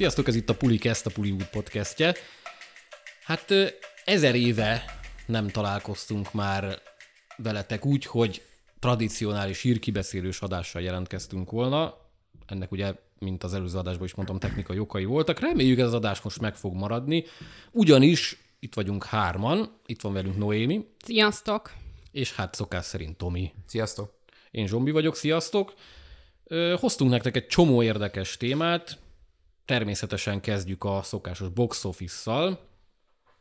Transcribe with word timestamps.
Sziasztok, 0.00 0.28
ez 0.28 0.34
itt 0.34 0.48
a 0.48 0.54
Puli 0.54 0.78
Kezd, 0.78 1.06
a 1.06 1.10
Puli 1.10 1.36
podcastje. 1.50 2.14
Hát 3.24 3.52
ezer 4.04 4.34
éve 4.34 4.84
nem 5.26 5.48
találkoztunk 5.48 6.32
már 6.32 6.78
veletek 7.36 7.84
úgy, 7.84 8.04
hogy 8.04 8.42
tradicionális 8.78 9.62
hírkibeszélős 9.62 10.40
adással 10.40 10.82
jelentkeztünk 10.82 11.50
volna. 11.50 11.96
Ennek 12.46 12.72
ugye, 12.72 12.94
mint 13.18 13.44
az 13.44 13.54
előző 13.54 13.78
adásban 13.78 14.06
is 14.06 14.14
mondtam, 14.14 14.38
technikai 14.38 14.78
okai 14.78 15.04
voltak. 15.04 15.40
Reméljük 15.40 15.78
ez 15.78 15.86
az 15.86 15.94
adás 15.94 16.20
most 16.20 16.40
meg 16.40 16.54
fog 16.54 16.74
maradni, 16.74 17.24
ugyanis 17.70 18.36
itt 18.58 18.74
vagyunk 18.74 19.04
hárman, 19.04 19.80
itt 19.86 20.00
van 20.00 20.12
velünk 20.12 20.36
Noémi, 20.36 20.86
Sziasztok! 21.04 21.72
és 22.12 22.34
hát 22.34 22.54
szokás 22.54 22.84
szerint 22.84 23.16
Tomi. 23.16 23.52
Sziasztok! 23.66 24.12
Én 24.50 24.66
Zsombi 24.66 24.90
vagyok, 24.90 25.16
sziasztok! 25.16 25.74
Hoztunk 26.76 27.10
nektek 27.10 27.36
egy 27.36 27.46
csomó 27.46 27.82
érdekes 27.82 28.36
témát, 28.36 28.98
természetesen 29.70 30.40
kezdjük 30.40 30.84
a 30.84 31.00
szokásos 31.02 31.48
box 31.48 31.84
office-szal. 31.84 32.58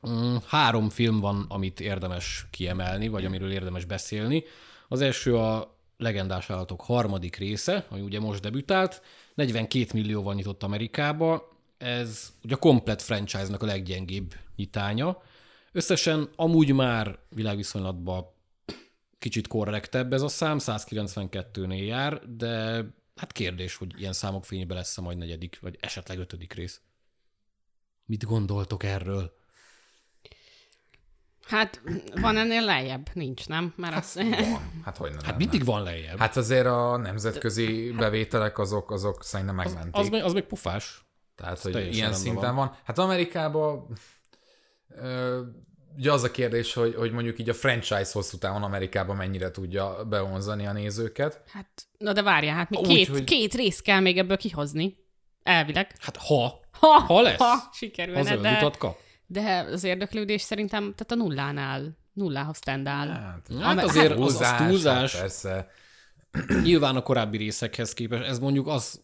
Mm, 0.10 0.36
Három 0.48 0.90
film 0.90 1.20
van, 1.20 1.46
amit 1.48 1.80
érdemes 1.80 2.46
kiemelni, 2.50 3.08
vagy 3.08 3.26
amiről 3.26 3.52
érdemes 3.52 3.86
beszélni. 3.86 4.44
Az 4.88 5.02
első 5.02 5.38
a 5.38 5.78
Legendás 5.98 6.50
állatok 6.50 6.82
harmadik 6.82 7.36
része, 7.36 7.86
ami 7.90 8.02
ugye 8.02 8.20
most 8.20 8.42
debütált, 8.42 9.02
42 9.34 9.86
millióval 9.94 10.34
nyitott 10.34 10.64
Amerikába, 10.64 11.58
ez 11.78 12.34
ugye 12.44 12.56
a 12.56 12.58
komplet 12.60 13.02
franchise-nak 13.02 13.64
a 13.64 13.66
leggyengébb 13.66 14.34
nyitánya. 14.56 15.22
Összesen 15.72 16.30
amúgy 16.36 16.74
már 16.74 17.20
világviszonylatban 17.30 18.26
kicsit 19.20 19.48
korrektebb 19.48 20.14
ez 20.14 20.22
a 20.22 20.28
szám, 20.28 20.58
192-nél 20.60 21.86
jár, 21.86 22.22
de 22.36 22.86
hát 23.20 23.32
kérdés, 23.32 23.76
hogy 23.76 24.00
ilyen 24.00 24.14
számok 24.14 24.46
fényében 24.46 24.78
lesz 24.78 24.98
a 24.98 25.02
majd 25.02 25.18
negyedik, 25.18 25.58
vagy 25.62 25.78
esetleg 25.80 26.20
ötödik 26.20 26.54
rész. 26.54 26.82
Mit 28.06 28.26
gondoltok 28.26 28.84
erről? 28.84 29.38
Hát 31.50 31.82
van 32.22 32.38
ennél 32.38 32.62
lejjebb? 32.62 33.10
Nincs, 33.14 33.48
nem? 33.48 33.74
Mert 33.78 33.96
az... 33.96 34.14
Van. 34.14 34.72
Hát 34.86 34.98
hogy 34.98 35.12
nem 35.12 35.24
Hát 35.24 35.38
mindig 35.38 35.66
van 35.66 35.84
lejjebb. 35.84 36.10
Hát 36.10 36.20
Hát 36.20 36.38
azért 36.38 36.66
a 36.66 36.98
nemzetközi 36.98 37.92
bevételek 37.92 38.58
azok, 38.58 38.92
azok 38.92 39.24
szerintem 39.24 39.56
megmentik. 39.56 39.96
az, 39.96 40.10
még, 40.10 40.24
az 40.24 40.34
még 40.34 40.44
pofás. 40.44 41.06
Tehát, 41.36 41.60
hogy 41.60 41.72
teljesen 41.72 41.96
ilyen 41.96 42.14
szinten 42.14 42.56
van. 42.56 42.68
van. 42.68 42.78
Hát 42.84 42.98
Amerikában 42.98 43.98
ö, 44.88 45.42
ugye 45.98 46.12
az 46.12 46.24
a 46.24 46.32
kérdés, 46.32 46.74
hogy, 46.74 46.96
hogy 46.96 47.12
mondjuk 47.12 47.40
így 47.40 47.50
a 47.50 47.54
franchise 47.54 48.10
hosszú 48.14 48.38
távon 48.38 48.64
Amerikában 48.64 49.16
mennyire 49.16 49.52
tudja 49.52 50.06
bevonzani 50.10 50.66
a 50.68 50.72
nézőket. 50.74 51.42
Hát, 51.52 51.88
na 51.98 52.14
de 52.14 52.22
várjál, 52.24 52.56
hát 52.56 52.70
még 52.70 52.80
Úgy, 52.80 52.88
két, 52.88 53.08
hogy- 53.08 53.24
két 53.24 53.54
rész 53.54 53.80
kell 53.82 54.00
még 54.00 54.18
ebből 54.18 54.38
kihozni. 54.38 54.98
Elvileg. 55.44 55.96
Hát 56.00 56.18
ha, 56.18 56.60
Ha, 56.80 56.88
Ha 56.88 57.22
lesz, 57.22 57.38
ha 57.38 57.46
az 57.46 57.78
sikerülne, 57.78 58.24
de, 58.38 58.50
önutat 58.50 58.78
kap. 58.78 58.98
de 59.28 59.66
az 59.72 59.84
érdeklődés 59.84 60.42
szerintem 60.42 60.82
tehát 60.82 61.12
a 61.12 61.16
nullánál, 61.16 61.98
nullához 62.14 62.60
tendál. 62.60 63.08
Hát, 63.08 63.18
Hát 63.62 63.72
Ame- 63.72 63.84
azért 63.84 64.10
hát 64.10 64.20
az, 64.20 64.42
az 64.42 64.54
túlzás. 64.58 65.12
Hát 65.12 65.22
persze. 65.22 65.68
Nyilván 66.64 66.96
a 66.96 67.02
korábbi 67.02 67.38
részekhez 67.38 67.94
képest, 67.94 68.24
ez 68.24 68.40
mondjuk 68.40 68.68
az 68.68 69.02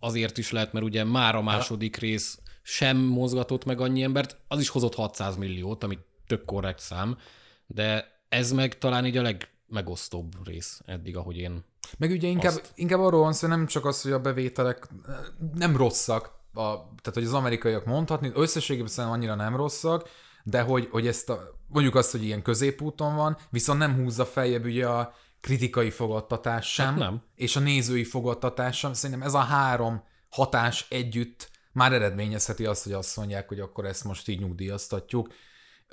azért 0.00 0.38
is 0.38 0.50
lehet, 0.50 0.72
mert 0.72 0.84
ugye 0.84 1.04
már 1.04 1.34
a 1.34 1.42
második 1.42 1.96
rész 1.96 2.38
sem 2.62 2.96
mozgatott 2.96 3.64
meg 3.64 3.80
annyi 3.80 4.02
embert, 4.02 4.36
az 4.48 4.60
is 4.60 4.68
hozott 4.68 4.94
600 4.94 5.36
milliót, 5.36 5.84
ami 5.84 5.98
tök 6.26 6.44
korrekt 6.44 6.78
szám, 6.80 7.18
de 7.66 8.12
ez 8.28 8.52
meg 8.52 8.78
talán 8.78 9.06
így 9.06 9.16
a 9.16 9.22
legmegosztóbb 9.22 10.46
rész 10.46 10.80
eddig, 10.86 11.16
ahogy 11.16 11.36
én 11.36 11.64
Meg 11.98 12.10
ugye 12.10 12.28
inkább, 12.28 12.52
Azt. 12.52 12.72
inkább 12.74 13.00
arról 13.00 13.20
van 13.20 13.32
szó, 13.32 13.48
nem 13.48 13.66
csak 13.66 13.84
az, 13.84 14.02
hogy 14.02 14.12
a 14.12 14.20
bevételek 14.20 14.88
eh, 15.08 15.14
nem 15.54 15.76
rosszak, 15.76 16.24
a, 16.52 16.62
tehát 16.76 17.12
hogy 17.12 17.24
az 17.24 17.34
amerikaiak 17.34 17.84
mondhatni, 17.84 18.30
összességében 18.34 18.88
szerintem 18.88 19.20
annyira 19.20 19.34
nem 19.34 19.56
rosszak, 19.56 20.08
de 20.42 20.60
hogy, 20.60 20.88
hogy 20.90 21.06
ezt 21.06 21.30
a, 21.30 21.58
mondjuk 21.66 21.94
azt, 21.94 22.10
hogy 22.10 22.24
ilyen 22.24 22.42
középúton 22.42 23.16
van, 23.16 23.36
viszont 23.50 23.78
nem 23.78 23.94
húzza 23.94 24.24
feljebb 24.24 24.64
ugye 24.64 24.86
a 24.86 25.14
kritikai 25.40 25.90
fogadtatás 25.90 26.72
sem, 26.72 26.86
Hát 26.86 26.96
nem. 26.96 27.22
és 27.34 27.56
a 27.56 27.60
nézői 27.60 28.04
fogadtatás 28.04 28.78
sem. 28.78 28.92
Szerintem 28.92 29.26
ez 29.26 29.34
a 29.34 29.38
három 29.38 30.04
hatás 30.28 30.86
együtt 30.90 31.50
már 31.72 31.92
eredményezheti 31.92 32.64
azt, 32.64 32.84
hogy 32.84 32.92
azt 32.92 33.16
mondják, 33.16 33.48
hogy 33.48 33.60
akkor 33.60 33.84
ezt 33.84 34.04
most 34.04 34.28
így 34.28 34.40
nyugdíjaztatjuk. 34.40 35.28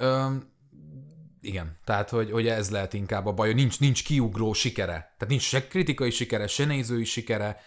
Öm, 0.01 0.50
igen, 1.41 1.78
tehát 1.84 2.09
hogy, 2.09 2.31
hogy 2.31 2.47
ez 2.47 2.69
lehet 2.69 2.94
inkább 2.94 3.25
a 3.25 3.34
baj, 3.34 3.47
hogy 3.47 3.56
nincs, 3.56 3.79
nincs 3.79 4.03
kiugró 4.03 4.53
sikere. 4.53 4.94
Tehát 4.94 5.28
nincs 5.28 5.41
se 5.41 5.67
kritikai 5.67 6.09
sikere, 6.09 6.47
se 6.47 6.66
nézői 6.66 7.03
sikere, 7.03 7.57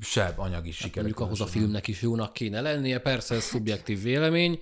se 0.00 0.32
anyagi 0.36 0.70
sikere. 0.70 1.02
mondjuk 1.02 1.20
ahhoz 1.20 1.40
a 1.40 1.46
filmnek 1.46 1.88
is 1.88 2.02
jónak 2.02 2.32
kéne 2.32 2.60
lennie, 2.60 2.98
persze 2.98 3.34
ez 3.34 3.42
szubjektív 3.42 4.02
vélemény, 4.02 4.60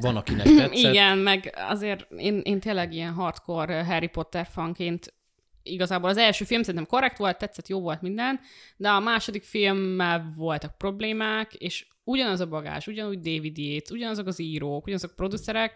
van, 0.00 0.16
akinek 0.16 0.46
tetszett. 0.46 0.72
Igen, 0.90 1.18
meg 1.18 1.54
azért 1.56 2.06
én, 2.16 2.40
én 2.44 2.60
tényleg 2.60 2.92
ilyen 2.92 3.12
hardcore 3.12 3.84
Harry 3.84 4.08
Potter 4.08 4.46
fanként 4.46 5.14
igazából 5.62 6.10
az 6.10 6.16
első 6.16 6.44
film 6.44 6.62
szerintem 6.62 6.88
korrekt 6.88 7.18
volt, 7.18 7.38
tetszett, 7.38 7.68
jó 7.68 7.80
volt 7.80 8.02
minden, 8.02 8.40
de 8.76 8.88
a 8.88 9.00
második 9.00 9.42
filmmel 9.42 10.32
voltak 10.36 10.78
problémák, 10.78 11.54
és 11.54 11.86
ugyanaz 12.04 12.40
a 12.40 12.46
bagás, 12.46 12.86
ugyanúgy 12.86 13.18
David 13.18 13.58
Yates, 13.58 13.90
ugyanazok 13.90 14.26
az 14.26 14.40
írók, 14.40 14.84
ugyanazok 14.84 15.10
a 15.10 15.14
producerek, 15.16 15.72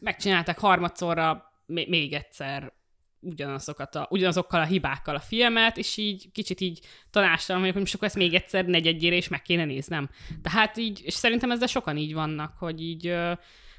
megcsinálták 0.00 0.58
harmadszorra 0.58 1.52
még, 1.66 2.12
egyszer 2.12 2.72
ugyanazokat 3.20 3.94
a, 3.94 4.06
ugyanazokkal 4.10 4.60
a 4.60 4.64
hibákkal 4.64 5.14
a 5.14 5.20
filmet, 5.20 5.76
és 5.76 5.96
így 5.96 6.32
kicsit 6.32 6.60
így 6.60 6.80
tanástalan 7.10 7.60
vagyok, 7.60 7.74
hogy 7.76 7.84
most 7.84 7.94
akkor 7.94 8.06
ezt 8.06 8.16
még 8.16 8.34
egyszer 8.34 8.64
negyedjére 8.64 9.16
is 9.16 9.28
meg 9.28 9.42
kéne 9.42 9.64
néznem. 9.64 10.10
Tehát 10.42 10.76
így, 10.76 11.00
és 11.04 11.14
szerintem 11.14 11.50
ezzel 11.50 11.66
sokan 11.66 11.96
így 11.96 12.14
vannak, 12.14 12.56
hogy 12.58 12.82
így 12.82 13.06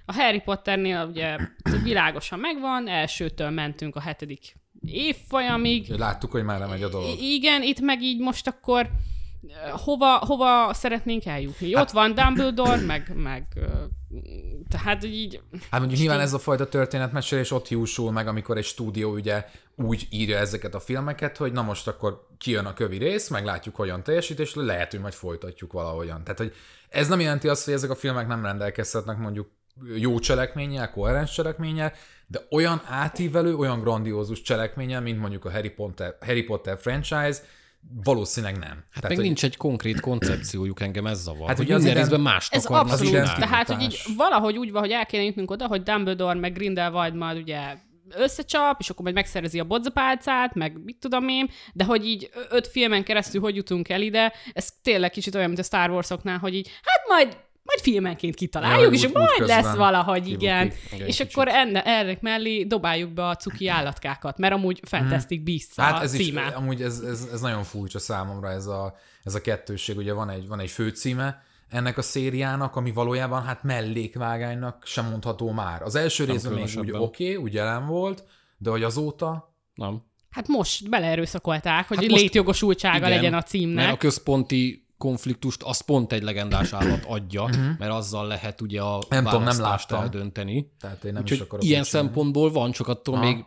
a 0.06 0.14
Harry 0.14 0.40
Potternél 0.40 1.08
ugye 1.10 1.38
világosan 1.84 2.40
megvan, 2.40 2.88
elsőtől 2.88 3.50
mentünk 3.50 3.96
a 3.96 4.00
hetedik 4.02 4.56
évfolyamig, 4.86 5.90
Láttuk, 5.90 6.32
hogy 6.32 6.44
már 6.44 6.60
nem 6.60 6.70
megy 6.70 6.84
a 6.84 6.90
dolog. 6.90 7.20
I- 7.20 7.34
igen, 7.34 7.64
itt 7.64 7.80
meg 7.80 8.02
így 8.02 8.20
most 8.20 8.48
akkor 8.48 8.90
hova, 9.72 10.18
hova 10.26 10.74
szeretnénk 10.74 11.26
eljutni? 11.26 11.74
Hát, 11.74 11.84
Ott 11.84 11.92
van 11.92 12.16
Dumbledore, 12.16 12.82
meg, 12.82 13.12
meg 13.16 13.48
tehát 14.70 15.04
így 15.04 15.42
Hát 15.70 15.80
mondjuk 15.80 16.00
nyilván 16.00 16.20
ez 16.20 16.34
a 16.34 16.40
fajta 16.40 16.70
történetmesélés 16.70 17.52
ott 17.52 17.70
jósul 17.70 18.12
meg, 18.12 18.28
amikor 18.28 18.58
egy 18.58 18.64
stúdió 18.64 19.12
ugye 19.12 19.46
úgy 19.76 20.08
írja 20.10 20.38
ezeket 20.38 20.76
a 20.76 20.80
filmeket, 20.80 21.38
hogy 21.38 21.52
na 21.52 21.62
most 21.62 21.88
akkor 21.88 22.28
kijön 22.38 22.66
a 22.66 22.74
kövi 22.74 22.98
rész, 22.98 23.30
meglátjuk, 23.30 23.76
hogyan 23.76 24.04
teljesít, 24.04 24.40
és 24.40 24.56
lehet, 24.56 24.92
hogy 24.92 25.00
majd 25.00 25.14
folytatjuk 25.14 25.74
valahogyan. 25.74 26.24
Tehát, 26.24 26.38
hogy 26.38 26.54
ez 26.90 27.08
nem 27.08 27.20
jelenti 27.20 27.48
azt, 27.48 27.66
hogy 27.66 27.74
ezek 27.74 27.90
a 27.90 27.96
filmek 27.96 28.28
nem 28.28 28.44
rendelkezhetnek 28.44 29.18
mondjuk 29.18 29.50
jó 29.96 30.20
cselekménnyel, 30.20 30.92
koherens 30.92 31.34
cselekménnyel, 31.34 31.94
de 32.28 32.48
olyan 32.52 32.82
átívelő, 32.86 33.56
olyan 33.56 33.80
grandiózus 33.80 34.42
cselekménnyel, 34.42 35.02
mint 35.02 35.20
mondjuk 35.20 35.46
a 35.46 35.52
Harry 35.52 35.70
Potter, 35.70 36.18
Harry 36.26 36.44
Potter 36.44 36.78
franchise, 36.78 37.40
valószínűleg 38.04 38.58
nem. 38.58 38.84
Hát 38.92 39.08
meg 39.08 39.18
nincs 39.18 39.44
egy 39.44 39.58
konkrét 39.58 40.00
koncepciójuk, 40.00 40.82
engem 40.82 41.08
ez 41.08 41.22
zavar. 41.22 41.48
Hát, 41.48 41.58
hogy 41.58 41.66
ugye 41.66 41.76
az 41.76 41.84
minden 41.84 42.02
részben 42.02 42.22
mást 42.22 42.54
Ez 42.54 42.66
akarnak 42.66 42.92
abszolút. 42.92 43.14
csinálni. 43.14 43.40
Tehát, 43.40 43.68
hogy 43.68 43.82
így 43.82 44.02
valahogy 44.18 44.58
úgy 44.58 44.72
van, 44.72 44.82
hogy 44.82 44.92
el 44.92 45.06
kéne 45.06 45.24
jutnunk 45.24 45.52
oda, 45.52 45.68
hogy 45.68 45.84
Dumbledore 45.84 46.40
meg 46.40 46.54
Grindelwald 46.54 47.16
majd 47.16 47.38
ugye 47.38 47.60
összecsap, 48.10 48.80
és 48.80 48.90
akkor 48.90 49.04
majd 49.04 49.16
megszerezi 49.16 49.60
a 49.60 49.64
bodzapálcát, 49.64 50.56
meg 50.56 50.84
mit 50.84 50.98
tudom 51.00 51.28
én, 51.28 51.50
de 51.74 51.84
hogy 51.84 52.06
így 52.06 52.30
öt 52.50 52.68
filmen 52.68 53.04
keresztül 53.04 53.42
hogy 53.42 53.56
jutunk 53.56 53.90
el 53.90 54.02
ide, 54.02 54.34
ez 54.54 54.70
tényleg 54.82 55.10
kicsit 55.10 55.36
olyan, 55.36 55.48
mint 55.48 55.60
a 55.60 55.64
Star 55.64 55.90
Warsoknál, 55.90 56.38
hogy 56.38 56.56
így, 56.56 56.68
hát 56.84 57.08
majd 57.08 57.38
majd 57.68 57.80
filmenként 57.82 58.36
kitaláljuk, 58.36 58.94
Ja, 58.94 59.00
és 59.00 59.06
úgy- 59.06 59.14
majd 59.14 59.42
úgy 59.42 59.48
lesz 59.48 59.76
valahogy, 59.76 60.22
kibukik. 60.24 60.42
igen. 60.42 60.72
Igen, 60.94 61.08
és 61.08 61.18
kicsit. 61.18 61.32
akkor 61.32 61.48
enne, 61.48 61.84
ennek 61.84 62.22
mellé 62.22 62.64
dobáljuk 62.64 63.12
be 63.14 63.28
a 63.28 63.36
cuki 63.36 63.68
állatkákat, 63.68 64.38
mert 64.38 64.54
amúgy 64.54 64.80
Fantastic 64.84 65.44
Beasts 65.44 65.76
Hát 65.76 66.00
a 66.00 66.04
ez 66.04 66.14
is, 66.14 66.26
címe. 66.26 66.42
amúgy 66.42 66.82
ez, 66.82 67.00
ez, 67.00 67.28
ez 67.34 67.42
nagyon 67.42 67.64
furcsa 67.64 68.00
számomra 68.00 68.50
ez 68.50 68.66
a, 68.66 68.96
ez 69.24 69.36
a 69.36 69.42
kettőség. 69.42 69.98
Ugye 69.98 70.14
van 70.14 70.30
egy, 70.30 70.48
van 70.48 70.60
egy 70.60 70.70
főcíme 70.70 71.44
ennek 71.70 71.98
a 71.98 72.02
szériának, 72.02 72.76
ami 72.76 72.92
valójában 72.92 73.44
hát 73.44 73.64
mellékvágánynak 73.64 74.84
sem 74.86 75.06
mondható 75.10 75.52
már. 75.52 75.82
Az 75.82 75.96
első 75.96 76.24
részben 76.26 76.54
még 76.54 76.70
úgy 76.78 76.92
oké, 76.92 77.24
okay, 77.32 77.36
úgy 77.36 77.54
jelen 77.54 77.86
volt, 77.88 78.24
de 78.58 78.70
hogy 78.70 78.84
azóta 78.84 79.54
Nem. 79.76 80.02
Hát 80.30 80.48
most 80.48 80.90
beleerőszakolták, 80.90 81.88
hogy 81.88 81.98
Hát 81.98 82.06
hát 82.06 82.10
most- 82.10 82.22
létjogosultsága 82.22 82.98
Igen, 82.98 83.10
legyen 83.10 83.34
a 83.34 83.44
címnek. 83.44 83.76
Mert 83.86 83.96
a 83.96 83.98
központi 83.98 84.87
konfliktust 84.98 85.64
az 85.64 85.80
pont 85.82 86.12
egy 86.12 86.24
legendás 86.24 86.74
állat 86.74 87.06
adja, 87.06 87.50
mert 87.78 87.92
azzal 87.92 88.28
lehet 88.28 88.62
ugye 88.62 88.82
a 88.82 89.04
Nem 89.10 89.24
tudom, 89.24 89.44
nem 89.44 89.60
láttam. 89.60 90.02
eldönteni. 90.02 90.72
tehát 90.80 91.04
én 91.04 91.14
nem 91.14 91.24
is 91.26 91.32
Úgyhogy 91.32 91.48
akarok 91.48 91.66
ilyen 91.66 91.84
csinálni. 91.84 92.08
szempontból 92.08 92.52
van, 92.52 92.72
csak 92.72 92.88
attól 92.88 93.16
Aha. 93.16 93.24
még 93.24 93.46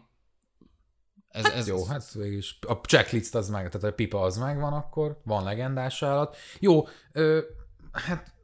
ez, 1.29 1.45
ez, 1.45 1.67
Jó, 1.67 1.85
hát 1.85 2.13
végülis 2.13 2.59
a 2.67 2.73
checklist 2.75 3.35
az 3.35 3.49
meg, 3.49 3.69
tehát 3.69 3.93
a 3.93 3.95
pipa 3.95 4.21
az 4.21 4.37
megvan 4.37 4.73
akkor, 4.73 5.21
van 5.25 5.45
legendás 5.45 6.03
állat. 6.03 6.37
Jó, 6.59 6.87
ö, 7.13 7.41
hát 7.93 8.35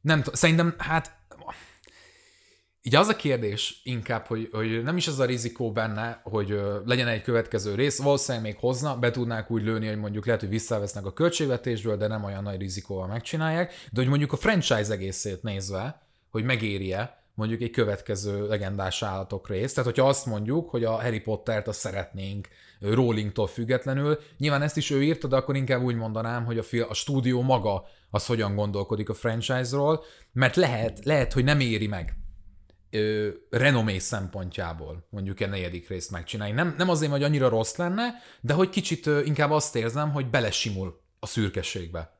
nem 0.00 0.22
t- 0.22 0.34
szerintem, 0.36 0.74
hát 0.78 1.18
így 2.82 2.94
az 2.94 3.08
a 3.08 3.16
kérdés 3.16 3.80
inkább, 3.84 4.26
hogy, 4.26 4.48
hogy 4.52 4.82
nem 4.82 4.96
is 4.96 5.06
az 5.08 5.18
a 5.18 5.24
rizikó 5.24 5.72
benne, 5.72 6.20
hogy 6.24 6.60
legyen 6.84 7.08
egy 7.08 7.22
következő 7.22 7.74
rész, 7.74 8.02
valószínűleg 8.02 8.46
még 8.46 8.56
hozna, 8.56 8.98
be 8.98 9.10
tudnák 9.10 9.50
úgy 9.50 9.62
lőni, 9.62 9.86
hogy 9.88 9.98
mondjuk 9.98 10.26
lehet, 10.26 10.40
hogy 10.40 10.50
visszavesznek 10.50 11.06
a 11.06 11.12
költségvetésből, 11.12 11.96
de 11.96 12.06
nem 12.06 12.24
olyan 12.24 12.42
nagy 12.42 12.60
rizikóval 12.60 13.06
megcsinálják, 13.06 13.72
de 13.92 14.00
hogy 14.00 14.08
mondjuk 14.08 14.32
a 14.32 14.36
franchise 14.36 14.92
egészét 14.92 15.42
nézve, 15.42 16.02
hogy 16.30 16.44
megéri-e, 16.44 17.24
mondjuk 17.34 17.60
egy 17.60 17.70
következő 17.70 18.46
legendás 18.46 19.02
állatok 19.02 19.48
rész. 19.48 19.72
Tehát, 19.72 19.90
hogyha 19.90 20.08
azt 20.08 20.26
mondjuk, 20.26 20.70
hogy 20.70 20.84
a 20.84 20.90
Harry 20.90 21.20
Pottert 21.20 21.68
azt 21.68 21.80
szeretnénk 21.80 22.48
Rowlingtól 22.80 23.46
függetlenül, 23.46 24.18
nyilván 24.38 24.62
ezt 24.62 24.76
is 24.76 24.90
ő 24.90 25.02
írta, 25.02 25.28
de 25.28 25.36
akkor 25.36 25.56
inkább 25.56 25.82
úgy 25.82 25.96
mondanám, 25.96 26.44
hogy 26.44 26.58
a, 26.58 26.62
fil- 26.62 26.88
a 26.88 26.94
stúdió 26.94 27.42
maga 27.42 27.84
az 28.10 28.26
hogyan 28.26 28.54
gondolkodik 28.54 29.08
a 29.08 29.14
franchise-ról, 29.14 30.04
mert 30.32 30.56
lehet, 30.56 31.04
lehet, 31.04 31.32
hogy 31.32 31.44
nem 31.44 31.60
éri 31.60 31.86
meg 31.86 32.19
ö, 32.90 33.28
renomé 33.50 33.98
szempontjából 33.98 35.06
mondjuk 35.10 35.40
egy 35.40 35.48
negyedik 35.48 35.88
részt 35.88 36.10
megcsinálni. 36.10 36.54
Nem, 36.54 36.74
nem 36.78 36.88
azért, 36.88 37.10
hogy 37.10 37.22
annyira 37.22 37.48
rossz 37.48 37.76
lenne, 37.76 38.14
de 38.40 38.52
hogy 38.52 38.68
kicsit 38.68 39.06
ö, 39.06 39.22
inkább 39.22 39.50
azt 39.50 39.76
érzem, 39.76 40.12
hogy 40.12 40.26
belesimul 40.26 41.00
a 41.20 41.26
szürkességbe. 41.26 42.18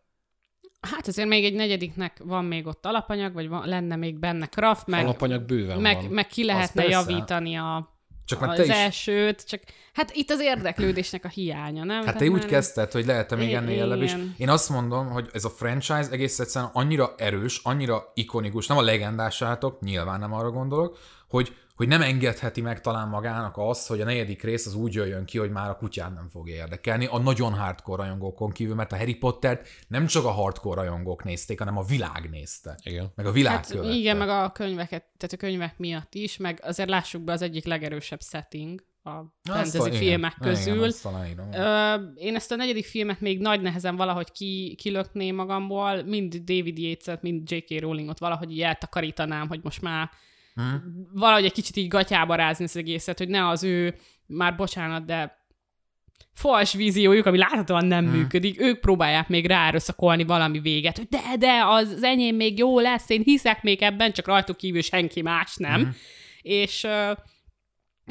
Hát 0.80 1.06
azért 1.06 1.28
még 1.28 1.44
egy 1.44 1.54
negyediknek 1.54 2.20
van 2.24 2.44
még 2.44 2.66
ott 2.66 2.86
alapanyag, 2.86 3.32
vagy 3.32 3.48
van, 3.48 3.68
lenne 3.68 3.96
még 3.96 4.18
benne 4.18 4.46
craft, 4.46 4.86
meg, 4.86 5.04
Alapanyag 5.04 5.42
bőven 5.42 5.80
meg, 5.80 5.96
van. 5.96 6.04
meg 6.04 6.26
ki 6.26 6.44
lehetne 6.44 6.84
javítani 6.84 7.56
a, 7.56 7.99
Csak 8.30 8.40
mert 8.40 8.58
az 8.58 8.66
te 8.66 8.72
is, 8.72 8.78
elsőt, 8.78 9.46
csak 9.46 9.62
hát 9.92 10.10
itt 10.14 10.30
az 10.30 10.40
érdeklődésnek 10.40 11.24
a 11.24 11.28
hiánya, 11.28 11.84
nem? 11.84 11.96
hát 11.96 12.04
Tehát 12.04 12.18
te 12.18 12.24
úgy 12.24 12.32
már- 12.32 12.46
kezdted, 12.46 12.92
hogy 12.92 13.06
lehet 13.06 13.36
még 13.36 13.52
ennél 13.54 13.76
jellebb 13.76 14.02
is. 14.02 14.16
Én 14.36 14.48
azt 14.48 14.68
mondom, 14.68 15.10
hogy 15.10 15.28
ez 15.32 15.44
a 15.44 15.50
franchise 15.50 16.08
egész 16.10 16.38
egyszerűen 16.38 16.70
annyira 16.74 17.14
erős, 17.16 17.60
annyira 17.62 18.10
ikonikus, 18.14 18.66
nem 18.66 18.76
a 18.76 18.82
legendás 18.82 19.42
állatok, 19.42 19.80
nyilván 19.80 20.20
nem 20.20 20.32
arra 20.32 20.50
gondolok, 20.50 20.98
hogy, 21.28 21.56
hogy 21.80 21.88
nem 21.88 22.02
engedheti 22.02 22.60
meg 22.60 22.80
talán 22.80 23.08
magának 23.08 23.54
azt, 23.56 23.88
hogy 23.88 24.00
a 24.00 24.04
negyedik 24.04 24.42
rész 24.42 24.66
az 24.66 24.74
úgy 24.74 24.94
jöjjön 24.94 25.24
ki, 25.24 25.38
hogy 25.38 25.50
már 25.50 25.68
a 25.68 25.76
kutyát 25.76 26.14
nem 26.14 26.28
fogja 26.28 26.54
érdekelni, 26.54 27.06
a 27.06 27.18
nagyon 27.18 27.54
hardcore 27.54 28.02
rajongókon 28.02 28.50
kívül, 28.50 28.74
mert 28.74 28.92
a 28.92 28.96
Harry 28.96 29.14
Pottert 29.14 29.68
nem 29.88 30.06
csak 30.06 30.24
a 30.24 30.30
hardcore 30.30 30.80
rajongók 30.80 31.24
nézték, 31.24 31.58
hanem 31.58 31.76
a 31.76 31.82
világ 31.82 32.30
nézte. 32.30 32.78
Igen. 32.82 33.12
Meg 33.14 33.26
a 33.26 33.32
világ 33.32 33.52
Hát 33.54 33.66
követte. 33.70 33.92
igen, 33.92 34.16
meg 34.16 34.28
a 34.28 34.50
könyveket, 34.52 35.04
tehát 35.16 35.32
a 35.32 35.36
könyvek 35.36 35.78
miatt 35.78 36.14
is, 36.14 36.36
meg 36.36 36.60
azért 36.62 36.88
lássuk 36.88 37.22
be 37.22 37.32
az 37.32 37.42
egyik 37.42 37.64
legerősebb 37.64 38.20
setting 38.22 38.84
a 39.02 39.10
Azt 39.10 39.26
fantasy 39.42 39.88
igen. 39.88 39.98
filmek 40.00 40.34
Igen, 40.40 40.52
közül. 40.52 40.82
azt 40.82 41.02
talán 41.02 41.26
írom. 41.26 41.52
Ö, 41.52 41.94
én 42.14 42.34
ezt 42.34 42.52
a 42.52 42.56
negyedik 42.56 42.84
filmet 42.84 43.20
még 43.20 43.40
nagy 43.40 43.60
nehezen 43.60 43.96
valahogy 43.96 44.32
ki, 44.32 44.74
kilökném 44.78 45.34
magamból, 45.34 46.02
mind 46.02 46.34
David 46.36 46.78
Yates-et, 46.78 47.22
mind 47.22 47.50
J.K. 47.50 47.80
Rowlingot 47.80 48.18
valahogy 48.18 48.50
így 48.50 48.62
eltakarítanám, 48.62 49.48
hogy 49.48 49.60
most 49.62 49.82
már 49.82 50.10
Hmm. 50.60 51.08
valahogy 51.12 51.44
egy 51.44 51.52
kicsit 51.52 51.76
így 51.76 51.88
gatyába 51.88 52.34
rázni 52.34 52.64
az 52.64 52.76
egészet, 52.76 53.18
hogy 53.18 53.28
ne 53.28 53.48
az 53.48 53.64
ő, 53.64 53.94
már 54.26 54.56
bocsánat, 54.56 55.04
de 55.04 55.38
fals 56.32 56.72
víziójuk, 56.72 57.26
ami 57.26 57.38
láthatóan 57.38 57.86
nem 57.86 58.04
hmm. 58.04 58.16
működik, 58.16 58.60
ők 58.60 58.80
próbálják 58.80 59.28
még 59.28 59.46
ráerőszakolni 59.46 60.24
valami 60.24 60.60
véget, 60.60 60.96
hogy 60.96 61.08
de, 61.08 61.36
de, 61.38 61.64
az, 61.66 62.02
enyém 62.02 62.36
még 62.36 62.58
jó 62.58 62.78
lesz, 62.78 63.08
én 63.08 63.22
hiszek 63.22 63.62
még 63.62 63.82
ebben, 63.82 64.12
csak 64.12 64.26
rajtuk 64.26 64.56
kívül 64.56 64.82
senki 64.82 65.22
más 65.22 65.56
nem. 65.56 65.80
Hmm. 65.80 65.94
És 66.42 66.84
ö, 66.84 67.12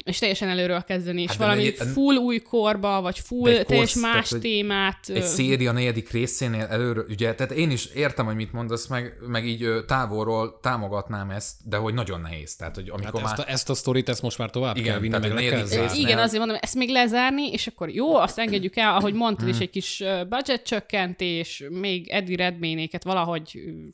és 0.04 0.18
teljesen 0.18 0.48
előről 0.48 0.82
kezdeni, 0.82 1.22
és 1.22 1.28
Hát 1.28 1.36
valami 1.38 1.66
egy- 1.66 1.76
full 1.92 2.16
új 2.16 2.38
korba, 2.38 3.00
vagy 3.00 3.18
full 3.18 3.52
teljes 3.52 3.66
korsz- 3.92 4.00
más 4.00 4.28
tehát, 4.28 4.44
témát. 4.44 5.08
egy 5.08 5.22
széria 5.22 5.72
negyedik 5.72 6.10
részénél 6.10 6.66
előről, 6.70 7.06
ugye, 7.08 7.34
tehát 7.34 7.52
én 7.52 7.70
is 7.70 7.86
értem, 7.86 8.26
hogy 8.26 8.34
mit 8.34 8.52
mondasz, 8.52 8.86
meg, 8.86 9.14
meg 9.26 9.46
így 9.46 9.68
távolról 9.86 10.58
támogatnám 10.62 11.30
ezt, 11.30 11.54
de 11.68 11.76
hogy 11.76 11.94
nagyon 11.94 12.20
nehéz. 12.20 12.56
Tehát, 12.56 12.74
hogy 12.74 12.88
Hát 12.90 12.98
amikor 13.00 13.22
ezt, 13.22 13.36
már... 13.36 13.46
a, 13.48 13.50
ezt 13.50 13.70
a 13.70 13.74
sztorit, 13.74 14.08
ezt 14.08 14.22
most 14.22 14.38
már 14.38 14.50
tovább 14.50 14.76
Igen, 14.76 14.90
kell 14.90 15.00
vinni, 15.00 15.12
meg 15.18 15.22
kell 15.22 15.32
negyedik 15.34 15.64
zárni. 15.66 15.86
rész- 15.86 15.96
Igen, 15.98 16.18
azért 16.18 16.38
mondom, 16.38 16.56
ezt 16.60 16.74
még 16.74 16.88
lezárni, 16.88 17.50
és 17.52 17.66
akkor 17.66 17.88
jó, 17.90 18.16
azt 18.16 18.38
engedjük 18.38 18.76
el, 18.76 18.94
ahogy 18.96 19.14
mondtad 19.14 19.44
Hmm. 19.44 19.54
is, 19.54 19.58
egy 19.60 19.70
kis 19.70 20.02
budget 20.28 20.62
csökkentés, 20.62 21.64
még 21.70 22.08
Eddie 22.08 22.36
Redmaynéket 22.36 23.02
valahogy 23.04 23.50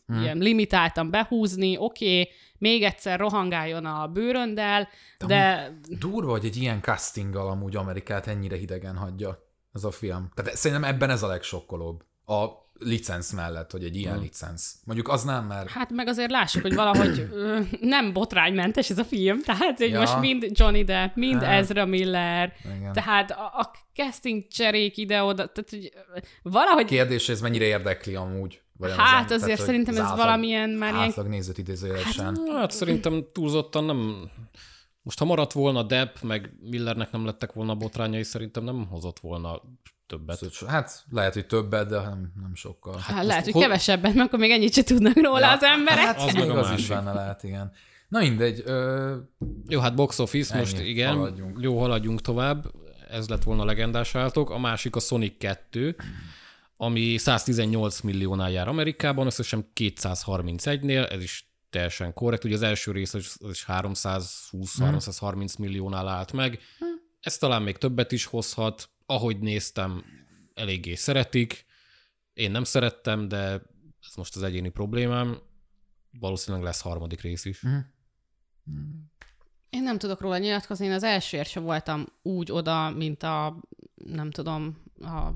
Hmm. 0.06 0.22
ilyen 0.22 0.38
limitáltan 0.38 1.10
behúzni, 1.10 1.76
oké, 1.78 2.20
okay, 2.20 2.28
még 2.58 2.82
egyszer 2.82 3.18
rohangáljon 3.18 3.84
a 3.84 4.08
bőröndel, 4.08 4.88
de 5.26 5.72
Durva, 5.98 6.30
hogy 6.30 6.44
egy 6.44 6.56
ilyen 6.56 6.80
castinggal 6.80 7.48
amúgy 7.48 7.76
Amerikát 7.76 8.26
ennyire 8.26 8.56
hidegen 8.56 8.96
hagyja 8.96 9.44
ez 9.72 9.84
a 9.84 9.90
film. 9.90 10.30
Tehát 10.34 10.56
szerintem 10.56 10.88
ebben 10.88 11.10
ez 11.10 11.22
a 11.22 11.26
legsokkolóbb. 11.26 12.04
A 12.26 12.46
licensz 12.78 13.32
mellett, 13.32 13.70
hogy 13.70 13.84
egy 13.84 13.96
ilyen 13.96 14.12
Hmm. 14.12 14.22
licensz. 14.22 14.74
Mondjuk 14.84 15.08
az 15.08 15.24
nem, 15.24 15.44
mert 15.46 15.68
hát 15.68 15.90
meg 15.90 16.08
azért 16.08 16.30
lássuk, 16.30 16.62
hogy 16.62 16.74
valahogy 16.74 17.18
ö, 17.32 17.60
nem 17.80 18.12
botránymentes 18.12 18.90
ez 18.90 18.98
a 18.98 19.04
film, 19.04 19.42
tehát 19.42 19.78
hogy 19.78 19.88
Ja. 19.90 19.98
most 20.00 20.20
mind 20.20 20.46
Johnny 20.52 20.84
Depp, 20.84 21.14
mind 21.16 21.42
Hát. 21.42 21.60
Ezra 21.62 21.84
Miller, 21.86 22.52
igen. 22.76 22.92
tehát 22.92 23.30
a, 23.30 23.44
a 23.44 23.70
casting 23.94 24.46
cserék 24.48 24.96
ide-oda, 24.96 25.46
tehát 25.52 25.70
hogy 25.70 25.90
valahogy 26.42 26.84
Kérdés, 26.84 27.28
ez 27.28 27.40
mennyire 27.40 27.64
érdekli 27.64 28.14
amúgy? 28.14 28.60
Vajon 28.78 28.98
Hát 28.98 29.30
az 29.30 29.42
azért 29.42 29.58
hogy 29.58 29.66
szerintem 29.66 29.96
ez 29.96 30.10
valamilyen 30.16 30.70
már 30.70 30.94
ilyen- 30.94 31.08
Átlag 31.08 31.26
nézőt 31.26 31.58
idézőjelesen. 31.58 32.38
Hát 32.56 32.70
szerintem 32.70 33.24
túlzottan 33.32 33.84
nem... 33.84 34.30
Most 35.02 35.18
ha 35.18 35.24
maradt 35.24 35.52
volna 35.52 35.82
Depp, 35.82 36.14
meg 36.22 36.50
Millernek 36.60 37.10
nem 37.10 37.24
lettek 37.24 37.52
volna 37.52 37.74
botrányai, 37.74 38.22
szerintem 38.22 38.64
nem 38.64 38.86
hozott 38.88 39.18
volna 39.18 39.62
többet. 40.06 40.40
Hát 40.66 41.04
lehet, 41.10 41.34
hogy 41.34 41.46
többet, 41.46 41.88
de 41.88 42.00
nem, 42.00 42.32
nem 42.42 42.54
sokkal. 42.54 42.98
Hát 42.98 43.24
lehet, 43.24 43.44
hogy 43.44 43.52
hol- 43.52 43.64
kevesebbet, 43.64 44.14
mert 44.14 44.26
akkor 44.26 44.38
még 44.38 44.50
ennyit 44.50 44.72
se 44.72 44.82
tudnak 44.82 45.14
róla 45.16 45.50
az 45.52 45.62
emberek. 45.62 46.04
Hát 46.04 46.20
Az 46.20 46.32
még 46.32 46.50
az 46.50 46.78
is 46.78 46.88
benne 46.88 47.12
lehet, 47.12 47.42
igen. 47.42 47.72
Na 48.08 48.18
mindegy, 48.18 48.62
ö, 48.64 49.16
Jó, 49.68 49.80
hát 49.80 49.94
box 49.94 50.18
office, 50.18 50.54
Ennyi, 50.54 50.62
most 50.62 50.78
igen, 50.78 51.14
haladjunk. 51.16 51.56
jó, 51.60 51.78
haladjunk 51.80 52.20
tovább. 52.20 52.64
Ez 53.10 53.28
lett 53.28 53.42
volna 53.42 53.62
a 53.62 53.64
legendás 53.64 54.14
állatok. 54.14 54.50
A 54.50 54.58
másik 54.58 54.96
a 54.96 55.00
Sonic 55.00 55.38
2, 55.38 55.96
ami 56.76 57.16
118 57.16 58.00
milliónál 58.00 58.50
jár 58.50 58.68
Amerikában, 58.68 59.26
összesen 59.26 59.70
231-nél, 59.80 61.10
ez 61.10 61.22
is 61.22 61.50
teljesen 61.70 62.12
korrekt. 62.12 62.44
Ugye 62.44 62.54
az 62.54 62.62
első 62.62 62.92
rész 62.92 63.14
az 63.14 63.36
az 63.40 63.50
is 63.50 63.64
320-330 63.68 65.58
milliónál 65.58 66.08
állt 66.08 66.32
meg. 66.32 66.58
Ez 67.20 67.36
talán 67.36 67.62
még 67.62 67.76
többet 67.76 68.12
is 68.12 68.24
hozhat. 68.24 68.88
Ahogy 69.06 69.38
néztem, 69.38 70.04
eléggé 70.54 70.94
szeretik. 70.94 71.64
Én 72.32 72.50
nem 72.50 72.64
szerettem, 72.64 73.28
de 73.28 73.62
ez 74.00 74.14
most 74.16 74.36
az 74.36 74.42
egyéni 74.42 74.68
problémám. 74.68 75.38
Valószínűleg 76.18 76.64
lesz 76.64 76.80
harmadik 76.80 77.20
rész 77.20 77.44
is. 77.44 77.62
Én 79.70 79.82
nem 79.82 79.98
tudok 79.98 80.20
róla 80.20 80.38
nyilatkozni, 80.38 80.86
én 80.86 80.92
az 80.92 81.02
elsőért 81.02 81.48
sem 81.48 81.62
voltam 81.62 82.06
úgy 82.22 82.52
oda, 82.52 82.90
mint 82.90 83.22
a, 83.22 83.60
nem 83.94 84.30
tudom, 84.30 84.82
a, 85.00 85.30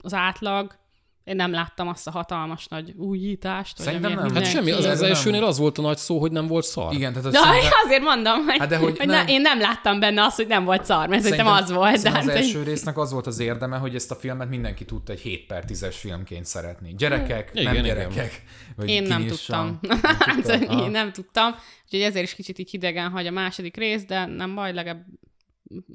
az 0.00 0.14
átlag. 0.14 0.78
Én 1.24 1.36
nem 1.36 1.50
láttam 1.52 1.88
azt 1.88 2.06
a 2.06 2.10
hatalmas 2.10 2.66
nagy 2.66 2.92
újítást. 2.96 3.76
vagy 3.76 3.86
Szerintem 3.86 4.12
nem. 4.12 4.34
Hát 4.34 4.46
semmi, 4.50 4.70
az, 4.70 4.84
az 4.84 5.02
elsőnél 5.02 5.44
az 5.44 5.58
volt 5.58 5.78
a 5.78 5.82
nagy 5.82 5.96
szó, 5.96 6.18
hogy 6.18 6.32
nem 6.32 6.46
volt 6.46 6.64
szar. 6.64 6.92
igen, 6.94 7.12
tehát 7.12 7.26
az 7.26 7.32
Na, 7.32 7.40
szerintem- 7.40 7.70
azért 7.84 8.02
mondom, 8.02 8.44
hogy, 8.44 8.58
Hát 8.58 8.68
de 8.68 8.76
hogy 8.76 8.98
hogy 8.98 9.06
nem. 9.06 9.24
ne, 9.24 9.32
én 9.32 9.40
nem 9.40 9.60
láttam 9.60 10.00
benne 10.00 10.22
azt, 10.22 10.36
hogy 10.36 10.46
nem 10.46 10.64
volt 10.64 10.84
szar, 10.84 11.08
mert 11.08 11.22
szerintem, 11.22 11.46
az 11.46 11.70
volt. 11.72 11.92
De 11.92 11.98
szerintem 11.98 12.12
hát, 12.12 12.22
az 12.22 12.34
hogy- 12.34 12.42
első 12.42 12.62
résznek 12.62 12.98
az 12.98 13.12
volt 13.12 13.26
az 13.26 13.38
érdeme, 13.38 13.76
hogy 13.76 13.94
ezt 13.94 14.10
a 14.10 14.14
filmet 14.14 14.48
mindenki 14.48 14.84
tudta 14.84 15.12
egy 15.12 15.20
7 15.20 15.46
per 15.46 15.64
10-es 15.68 15.94
filmként 15.98 16.44
szeretni. 16.44 16.94
Gyerekek, 16.94 17.50
Igen, 17.52 17.64
nem 17.74 17.84
igen. 17.84 17.96
gyerekek. 17.96 18.42
Vagy 18.76 18.88
Én 18.88 19.02
nem 19.02 19.26
tudtam. 19.26 19.78
Nem 19.80 20.00
Hát, 20.18 20.34
tudtad? 20.34 20.62
Aha. 20.68 20.84
én 20.84 20.90
nem 20.90 21.12
tudtam. 21.12 21.54
Úgyhogy 21.84 22.00
ezért 22.00 22.24
is 22.24 22.34
kicsit 22.34 22.58
így 22.58 22.70
hidegen 22.70 23.10
hagy 23.10 23.26
a 23.26 23.30
második 23.30 23.76
rész, 23.76 24.04
de 24.04 24.26
nem 24.26 24.54
baj, 24.54 24.72
legalább 24.72 25.04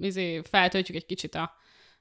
izé, 0.01 0.41
feltöltjük 0.49 0.97
egy 0.97 1.05
kicsit 1.05 1.35
a 1.35 1.51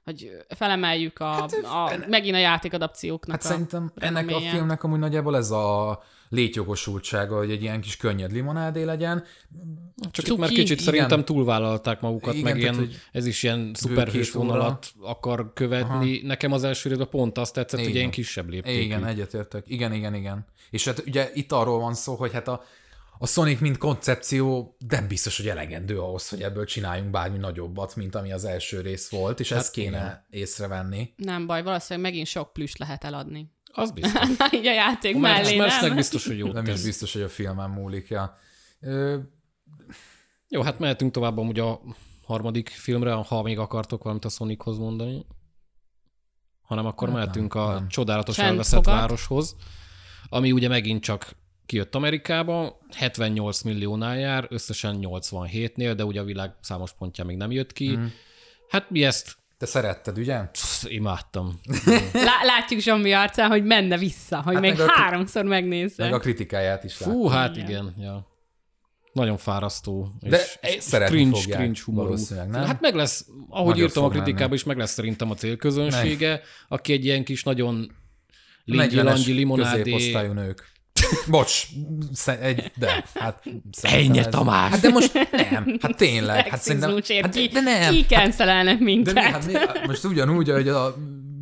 hogy 0.03 0.31
felemeljük 0.55 1.19
a, 1.19 1.25
hát, 1.25 1.53
a 1.53 2.05
megint 2.07 2.35
a 2.35 2.39
játékadapcióknak 2.39 3.35
Hát 3.35 3.45
a 3.45 3.53
szerintem 3.53 3.91
ennek 3.95 4.29
a 4.29 4.39
filmnek 4.39 4.83
amúgy 4.83 4.99
nagyjából 4.99 5.37
ez 5.37 5.51
a 5.51 5.99
létjogosultsága, 6.29 7.37
hogy 7.37 7.51
egy 7.51 7.61
ilyen 7.61 7.81
kis 7.81 7.97
könnyed 7.97 8.31
limonádé 8.31 8.83
legyen. 8.83 9.23
Csak 10.11 10.25
Cuki. 10.25 10.31
itt 10.31 10.37
már 10.37 10.49
kicsit 10.49 10.79
Igen. 10.79 10.83
szerintem 10.83 11.25
túlvállalták 11.25 12.01
magukat, 12.01 12.33
Igen, 12.33 12.43
meg 12.43 12.61
tehát, 12.61 12.75
ilyen, 12.75 12.87
hogy 12.87 13.01
ez 13.11 13.25
is 13.25 13.43
ilyen 13.43 13.71
szuperhős 13.73 14.31
vonalat 14.31 14.87
akar 15.01 15.53
követni. 15.53 16.17
Aha. 16.17 16.27
Nekem 16.27 16.51
az 16.51 16.63
első 16.63 16.89
részben 16.89 17.09
pont 17.09 17.37
azt 17.37 17.53
tetszett, 17.53 17.79
hogy 17.79 17.89
Igen. 17.89 17.99
ilyen 17.99 18.11
kisebb 18.11 18.49
léptékű. 18.49 18.79
Igen, 18.79 19.05
egyetértek. 19.05 19.63
Igen, 19.67 19.93
igen, 19.93 20.13
igen. 20.13 20.45
És 20.69 20.85
hát 20.85 21.03
ugye 21.07 21.29
itt 21.33 21.51
arról 21.51 21.79
van 21.79 21.93
szó, 21.93 22.15
hogy 22.15 22.31
hát 22.31 22.47
a, 22.47 22.63
a 23.21 23.27
Sonic 23.27 23.59
mint 23.59 23.77
koncepció 23.77 24.75
nem 24.87 25.07
biztos, 25.07 25.37
hogy 25.37 25.47
elegendő 25.47 25.99
ahhoz, 25.99 26.29
hogy 26.29 26.41
ebből 26.41 26.65
csináljunk 26.65 27.09
bármi 27.11 27.37
nagyobbat, 27.37 27.95
mint 27.95 28.15
ami 28.15 28.31
az 28.31 28.45
első 28.45 28.81
rész 28.81 29.09
volt, 29.09 29.39
és 29.39 29.49
hát 29.49 29.59
ezt 29.59 29.71
kéne 29.71 29.97
igen. 29.97 30.25
észrevenni. 30.29 31.13
Nem 31.15 31.45
baj, 31.47 31.63
valószínűleg 31.63 32.09
megint 32.11 32.27
sok 32.27 32.53
plüss 32.53 32.75
lehet 32.75 33.03
eladni. 33.03 33.51
Az 33.73 33.91
biztos. 33.91 34.29
Így 34.51 34.67
a 34.67 34.73
játék 34.73 35.15
A 35.15 35.19
mellé, 35.19 35.55
nem? 35.55 35.95
biztos, 35.95 36.27
hogy 36.27 36.37
jó 36.37 36.51
Nem 36.51 36.65
is 36.65 36.83
biztos, 36.83 37.13
hogy 37.13 37.21
a 37.21 37.29
filmen 37.29 37.69
múlik. 37.69 38.07
Ja. 38.07 38.37
Ö, 38.79 39.17
Jó, 40.47 40.61
hát 40.61 40.79
mehetünk 40.79 41.11
tovább 41.11 41.37
amúgy 41.37 41.59
a 41.59 41.81
harmadik 42.23 42.69
filmre, 42.69 43.11
ha 43.11 43.41
még 43.41 43.59
akartok 43.59 44.03
valamit 44.03 44.25
a 44.25 44.29
Sonichoz 44.29 44.77
mondani. 44.77 45.25
Hanem 46.61 46.85
akkor 46.85 47.07
Hát 47.07 47.17
mehetünk 47.17 47.53
nem, 47.53 47.63
a 47.63 47.71
nem. 47.73 47.87
csodálatos 47.87 48.35
Csend 48.35 48.49
elveszett 48.49 48.83
fogad. 48.83 48.99
városhoz, 48.99 49.55
ami 50.29 50.51
ugye 50.51 50.67
megint 50.67 51.03
csak 51.03 51.35
kijött 51.69 51.95
Amerikába, 51.95 52.79
78 52.95 53.61
milliónál 53.61 54.17
jár, 54.17 54.47
összesen 54.49 54.97
87-nél, 55.01 55.93
de 55.95 56.05
ugye 56.05 56.19
a 56.19 56.23
világ 56.23 56.51
számos 56.61 56.91
pontja 56.93 57.23
még 57.23 57.37
nem 57.37 57.51
jött 57.51 57.73
ki. 57.73 57.89
Mm. 57.97 58.05
Hát 58.69 58.89
mi 58.89 59.03
ezt 59.03 59.37
Te 59.57 59.65
szeretted, 59.65 60.17
ugye? 60.17 60.39
psz, 60.39 60.83
imádtam. 60.87 61.59
Lá- 62.13 62.43
látjuk 62.43 62.79
Zsombi 62.79 63.11
arcán, 63.13 63.49
hogy 63.49 63.63
menne 63.63 63.97
vissza, 63.97 64.41
hogy 64.41 64.53
Hát 64.53 64.61
még 64.61 64.77
meg 64.77 64.87
a- 64.87 64.91
háromszor 64.91 65.43
megnézze. 65.43 66.03
Meg 66.03 66.13
a 66.13 66.19
kritikáját 66.19 66.83
is 66.83 66.95
Fú, 66.95 67.23
láttam. 67.23 67.39
hát 67.39 67.57
igen, 67.57 67.95
ja. 67.99 68.27
Nagyon 69.13 69.37
fárasztó. 69.37 70.07
De 70.19 70.39
és 70.61 70.83
szeretni 70.83 71.15
cringe, 71.15 71.37
fogják 71.39 71.59
cringe 71.59 71.79
humorú. 71.85 72.15
nem? 72.29 72.53
Hát 72.65 72.81
meg 72.81 72.95
lesz, 72.95 73.25
ahogy 73.49 73.69
Nagyot 73.73 73.87
írtam 73.87 74.03
a 74.03 74.09
kritikában 74.09 74.53
is, 74.53 74.63
meg 74.63 74.77
lesz 74.77 74.91
szerintem 74.91 75.31
a 75.31 75.33
célközönsége, 75.35 76.41
aki 76.67 76.93
egy 76.93 77.05
ilyen 77.05 77.23
kis 77.23 77.43
nagyon 77.43 77.91
lingyi 78.65 78.95
40-es 78.95 79.03
langyi 79.03 79.31
limonádé. 79.31 79.81
középosztályú 79.81 80.31
nők. 80.31 80.77
Bocs, 81.27 81.67
egy, 82.41 82.71
de, 82.75 83.05
hát 83.13 83.43
Ennyi, 83.81 84.21
Tamás! 84.29 84.71
Hát 84.71 84.81
de 84.81 84.89
most 84.89 85.13
nem, 85.31 85.77
hát 85.81 85.95
tényleg, 85.97 86.47
hát 86.47 86.61
szerintem, 86.61 86.91
hát, 87.21 87.29
ki, 87.29 87.47
de 87.47 87.59
nem, 87.59 87.93
kikencelelnek 87.93 88.77
de 88.77 88.83
minket. 88.83 89.13
mi, 89.13 89.21
hát 89.21 89.45
mi, 89.45 89.53
most 89.87 90.03
ugyanúgy, 90.03 90.49
hogy 90.49 90.67
a 90.67 90.95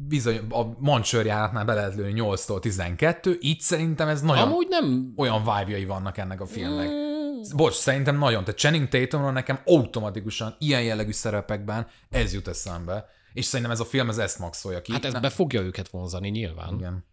bizony, 0.07 0.39
a 0.49 0.63
mancsőrjáratnál 0.79 1.65
be 1.65 1.73
lehet 1.73 1.95
lőni 1.95 2.21
8-tól 2.23 2.59
12, 2.59 3.37
így 3.41 3.59
szerintem 3.59 4.07
ez 4.07 4.21
nagyon 4.21 4.47
Amúgy 4.47 4.67
nem... 4.69 5.13
olyan 5.15 5.41
vibe 5.41 5.85
vannak 5.85 6.17
ennek 6.17 6.41
a 6.41 6.45
filmnek. 6.45 6.89
Mm. 6.89 7.55
Bocs, 7.55 7.73
szerintem 7.73 8.17
nagyon. 8.17 8.43
Tehát 8.43 8.59
Channing 8.59 8.87
Tatumról 8.87 9.31
nekem 9.31 9.59
automatikusan 9.65 10.55
ilyen 10.59 10.83
jellegű 10.83 11.11
szerepekben 11.11 11.87
ez 12.09 12.33
jut 12.33 12.47
eszembe. 12.47 13.05
És 13.33 13.45
szerintem 13.45 13.71
ez 13.71 13.79
a 13.79 13.85
film 13.85 14.09
ez 14.09 14.17
ezt 14.17 14.39
maxolja 14.39 14.81
ki. 14.81 14.91
Hát 14.91 15.05
ez 15.05 15.11
Nem- 15.11 15.21
be 15.21 15.29
fogja 15.29 15.61
őket 15.61 15.87
vonzani 15.87 16.29
nyilván. 16.29 16.73
Igen. 16.73 17.05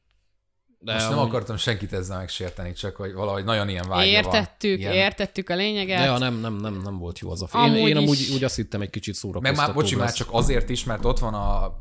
De 0.85 0.93
Most 0.93 1.09
nem 1.09 1.19
amúgy- 1.19 1.29
akartam 1.31 1.57
senkit 1.57 1.93
ezzel 1.93 2.19
megsérteni, 2.19 2.73
csak 2.73 2.97
hogy 2.97 3.12
valahogy 3.12 3.45
nagyon 3.45 3.69
ilyen 3.69 3.88
vágya 3.88 4.05
Értettük, 4.11 4.71
van. 4.71 4.79
Ilyen. 4.81 4.93
értettük 4.93 5.50
a 5.50 5.55
lényeget. 5.55 5.99
De 5.99 6.05
ja, 6.05 6.19
nem, 6.19 6.35
nem, 6.41 6.57
nem, 6.57 6.81
nem 6.85 6.99
volt 6.99 7.19
jó 7.19 7.31
az 7.31 7.43
a 7.43 7.47
film. 7.47 7.64
Én, 7.64 7.71
Amúgy 7.71 7.88
én 7.88 7.97
amúgy 7.97 8.21
is. 8.21 8.31
úgy 8.31 8.45
azt 8.45 8.57
hittem 8.57 8.81
egy 8.81 8.91
kicsit 8.91 9.14
Meg 9.14 9.23
szórakoztató 9.23 9.67
már, 9.67 9.75
bocsi, 9.75 9.97
már 9.97 10.12
csak 10.12 10.29
azért 10.31 10.69
is, 10.69 10.85
mert 10.85 11.05
ott 11.05 11.19
van 11.19 11.35
a... 11.35 11.81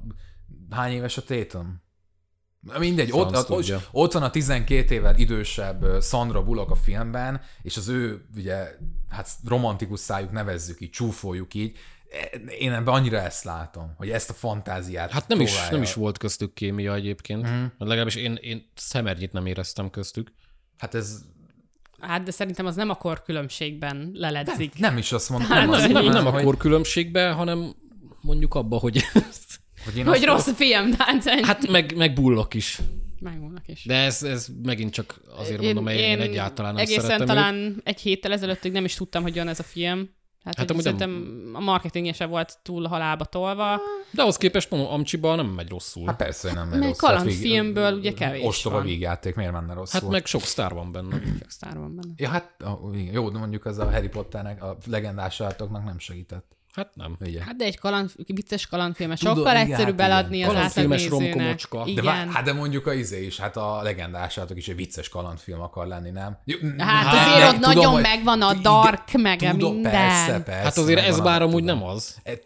Hány 0.70 0.92
éves 0.92 1.18
a 1.18 1.24
Tatum? 1.24 1.82
Mindegy, 2.80 3.12
ott, 3.12 3.30
Franc 3.30 3.50
ott, 3.50 3.58
tudja. 3.58 3.82
ott 3.92 4.12
van 4.14 4.24
a 4.24 4.30
12 4.30 4.94
évvel 4.94 5.18
idősebb 5.18 5.86
Sandra 6.02 6.44
Bullock 6.44 6.72
a 6.72 6.76
filmben, 6.76 7.42
és 7.62 7.78
az 7.78 7.88
ő, 7.88 8.26
ugye, 8.36 8.68
hát 9.10 9.30
romantikus 9.48 10.00
szájuk 10.00 10.32
nevezzük 10.32 10.82
így, 10.82 10.90
csúfoljuk 10.90 11.54
így. 11.54 11.78
Én 12.60 12.72
ebben 12.74 12.94
annyira 12.94 13.20
ezt 13.20 13.44
látom, 13.44 13.94
hogy 13.98 14.10
ezt 14.10 14.30
a 14.30 14.34
fantáziát 14.34 15.12
Hát 15.12 15.28
nem 15.28 15.40
is, 15.40 15.70
nem 15.70 15.82
is 15.82 15.94
volt 15.94 16.18
köztük 16.18 16.54
kémia 16.54 16.94
egyébként. 16.94 17.48
Mm. 17.48 17.64
Legalábbis 17.78 18.16
én, 18.16 18.38
én 18.42 18.70
szemernyit 18.76 19.32
nem 19.32 19.46
éreztem 19.46 19.90
köztük. 19.90 20.32
Hát 20.78 20.96
ez 20.96 21.22
Hát 22.00 22.24
de 22.24 22.32
szerintem 22.32 22.66
az 22.66 22.76
nem 22.76 22.90
a 22.90 22.96
kor 22.96 23.24
különbségben 23.24 24.12
leledzik. 24.14 24.80
nem 24.80 24.98
is 24.98 25.12
azt 25.12 25.30
mondom, 25.30 25.50
Hát 25.50 25.60
nem, 25.60 25.70
azt 25.70 25.88
nem, 25.92 26.06
Nem 26.06 26.28
a 26.28 26.32
hogy, 26.32 26.44
korkülönbségben, 26.44 27.34
hanem 27.34 27.76
mondjuk 28.22 28.56
abba, 28.56 28.78
hogy 28.78 29.04
hogy, 29.86 29.98
én 29.98 30.06
Hogy 30.06 30.24
rossz 30.24 30.50
film, 30.56 30.92
tehát 30.92 31.24
hát 31.46 31.68
meg, 31.68 31.96
meg 31.96 32.14
bullok 32.14 32.54
is. 32.54 32.80
megvannak 33.20 33.68
is. 33.68 33.86
De 33.86 33.96
ez, 33.96 34.24
ez 34.24 34.48
megint 34.64 34.94
csak 34.94 35.22
azért 35.36 35.62
mondom, 35.62 35.88
én, 35.88 35.98
én 35.98 36.20
egyáltalán 36.20 36.74
nem 36.74 36.82
egészen 36.84 37.02
szeretem 37.04 37.26
talán 37.28 37.56
őt. 37.56 37.82
egy 37.84 38.00
héttel 38.02 38.32
ezelőttig 38.32 38.72
nem 38.72 38.86
is 38.86 38.94
tudtam, 38.96 39.24
hogy 39.24 39.36
jön 39.36 39.48
ez 39.48 39.60
a 39.60 39.64
film. 39.64 40.10
Hát, 40.44 40.56
Hát 40.58 40.58
hát 40.58 40.70
amúgy 40.70 40.84
nem- 40.84 40.98
szerintem 40.98 41.50
a 41.56 41.60
marketingje 41.60 42.14
se 42.14 42.26
volt 42.26 42.58
túl 42.64 42.86
halálba 42.88 43.26
tolva. 43.26 43.80
De 44.12 44.22
ahhoz 44.22 44.38
képest 44.38 44.70
mondom, 44.70 44.92
Amcsiba 44.92 45.36
nem 45.36 45.46
megy 45.46 45.70
rosszul. 45.70 46.06
Hát 46.06 46.16
Hát, 46.16 46.24
persze, 46.28 46.54
nem 46.54 46.68
megy 46.68 46.80
Meg 46.80 46.88
rossz. 46.88 47.00
Hát 47.02 47.10
kalandfilmből 47.16 47.94
ugye 47.98 48.14
kevés 48.14 48.44
Ostoba 48.46 48.76
van. 48.76 48.86
vígjáték, 48.86 49.36
miért 49.36 49.52
menne 49.52 49.74
rosszul? 49.74 50.00
hát 50.00 50.10
meg 50.10 50.26
sok 50.26 50.42
sztár 50.42 50.74
van 50.74 50.92
benne. 50.92 51.20
Csak 51.40 51.50
sztár 51.50 51.78
van 51.78 51.96
benne. 51.96 52.14
Ja, 52.16 52.30
hát 52.30 52.56
igen, 52.94 53.14
jó, 53.14 53.30
de 53.30 53.38
mondjuk 53.38 53.66
az 53.66 53.78
a 53.78 53.92
Harry 53.92 54.10
Potternek, 54.10 54.64
a 54.64 54.78
legendás 54.88 55.42
állatoknak 55.42 55.84
nem 55.84 56.00
segített. 56.00 56.46
Hát 56.76 56.96
nem. 56.96 57.18
Ugye? 57.20 57.44
Hát 57.44 57.56
de 57.56 57.66
egy 57.66 57.78
kaland, 57.80 58.12
vicces 58.28 58.68
kalandfilmet 58.68 59.20
Tudom, 59.20 59.36
sokkal 59.36 59.52
igen, 59.56 59.66
egyszerűbb 59.72 60.00
hát 60.00 60.08
igen. 60.08 60.12
eladni 60.18 60.44
az 60.44 60.48
Kalandfilmes 60.54 61.04
átlagnézőnek. 61.04 61.34
romkomocska. 61.34 61.84
De, 61.84 61.90
Igen. 61.92 62.04
vár, 62.04 62.28
hát 62.28 62.44
de 62.44 62.54
mondjuk 62.54 62.88
a 62.88 62.94
izé 62.94 63.26
is, 63.26 63.40
hát 63.40 63.58
a 63.58 63.82
legendás 63.82 64.38
állatok 64.38 64.58
is 64.58 64.68
egy 64.68 64.76
vicces 64.76 65.10
kalandfilm 65.10 65.62
akar 65.62 65.88
lenni, 65.88 66.10
nem? 66.10 66.38
Hát 66.78 66.88
hát 67.06 67.28
azért 67.28 67.48
ott 67.48 67.54
tudom, 67.56 67.74
nagyon 67.74 67.92
hogy- 67.92 68.02
megvan 68.02 68.42
a 68.42 68.50
igen, 68.52 68.62
dark, 68.62 69.12
meg 69.12 69.42
a 69.42 69.52
tudom, 69.52 69.74
minden. 69.74 69.92
Persze, 69.92 70.44
persze. 70.44 70.62
Hát 70.64 70.78
azért 70.78 71.00
ez 71.00 71.20
bár 71.20 71.42
amúgy 71.42 71.60
tudom. 71.60 71.78
nem 71.80 71.88
az. 71.88 72.18
E- 72.24 72.40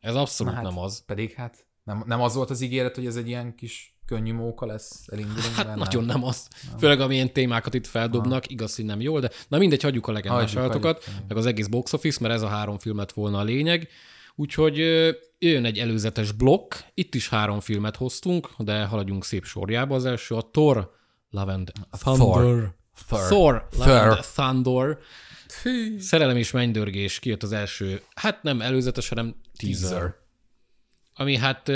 Ez 0.00 0.14
abszolút 0.14 0.54
hát, 0.54 0.62
nem 0.62 0.78
az. 0.78 1.02
Pedig 1.06 1.32
hát 1.32 1.66
nem, 1.84 2.02
nem 2.06 2.20
az 2.20 2.34
volt 2.34 2.50
az 2.50 2.60
ígéret, 2.60 2.94
hogy 2.94 3.06
ez 3.06 3.16
egy 3.16 3.28
ilyen 3.28 3.54
kis 3.54 3.93
könnyű 4.06 4.32
móka 4.32 4.66
lesz, 4.66 5.04
elindulunk 5.12 5.54
Hát 5.54 5.66
benne? 5.66 5.78
nagyon 5.78 6.04
nem 6.04 6.24
az. 6.24 6.48
Főleg 6.78 7.00
amilyen 7.00 7.32
témákat 7.32 7.74
itt 7.74 7.86
feldobnak, 7.86 8.50
igaz, 8.50 8.76
hogy 8.76 8.84
nem 8.84 9.00
jól, 9.00 9.20
de 9.20 9.30
na 9.48 9.58
mindegy, 9.58 9.82
hagyjuk 9.82 10.06
a 10.06 10.12
legendás 10.12 10.52
meg 10.52 11.36
az 11.36 11.46
egész 11.46 11.66
box 11.66 11.92
office, 11.92 12.18
mert 12.20 12.34
ez 12.34 12.42
a 12.42 12.48
három 12.48 12.78
filmet 12.78 13.12
volna 13.12 13.38
a 13.38 13.42
lényeg. 13.42 13.88
Úgyhogy 14.36 14.76
jön 15.38 15.64
egy 15.64 15.78
előzetes 15.78 16.32
blokk, 16.32 16.74
itt 16.94 17.14
is 17.14 17.28
három 17.28 17.60
filmet 17.60 17.96
hoztunk, 17.96 18.48
de 18.58 18.84
haladjunk 18.84 19.24
szép 19.24 19.44
sorjába. 19.44 19.94
Az 19.94 20.04
első 20.04 20.34
a 20.34 20.48
Thor, 20.52 20.92
Love 21.30 21.52
and 21.52 21.72
Thunder. 21.90 22.24
Thor. 22.26 22.74
Thor. 23.08 23.68
Love 23.78 24.00
and 24.00 24.20
Thunder. 24.34 24.98
Szerelem 25.98 26.36
és 26.36 26.50
mennydörgés 26.50 27.18
kijött 27.18 27.42
az 27.42 27.52
első, 27.52 28.02
hát 28.14 28.42
nem 28.42 28.60
előzetes, 28.60 29.08
hanem 29.08 29.34
teaser. 29.56 29.88
Teaser. 29.88 30.14
Ami 31.14 31.36
hát 31.36 31.68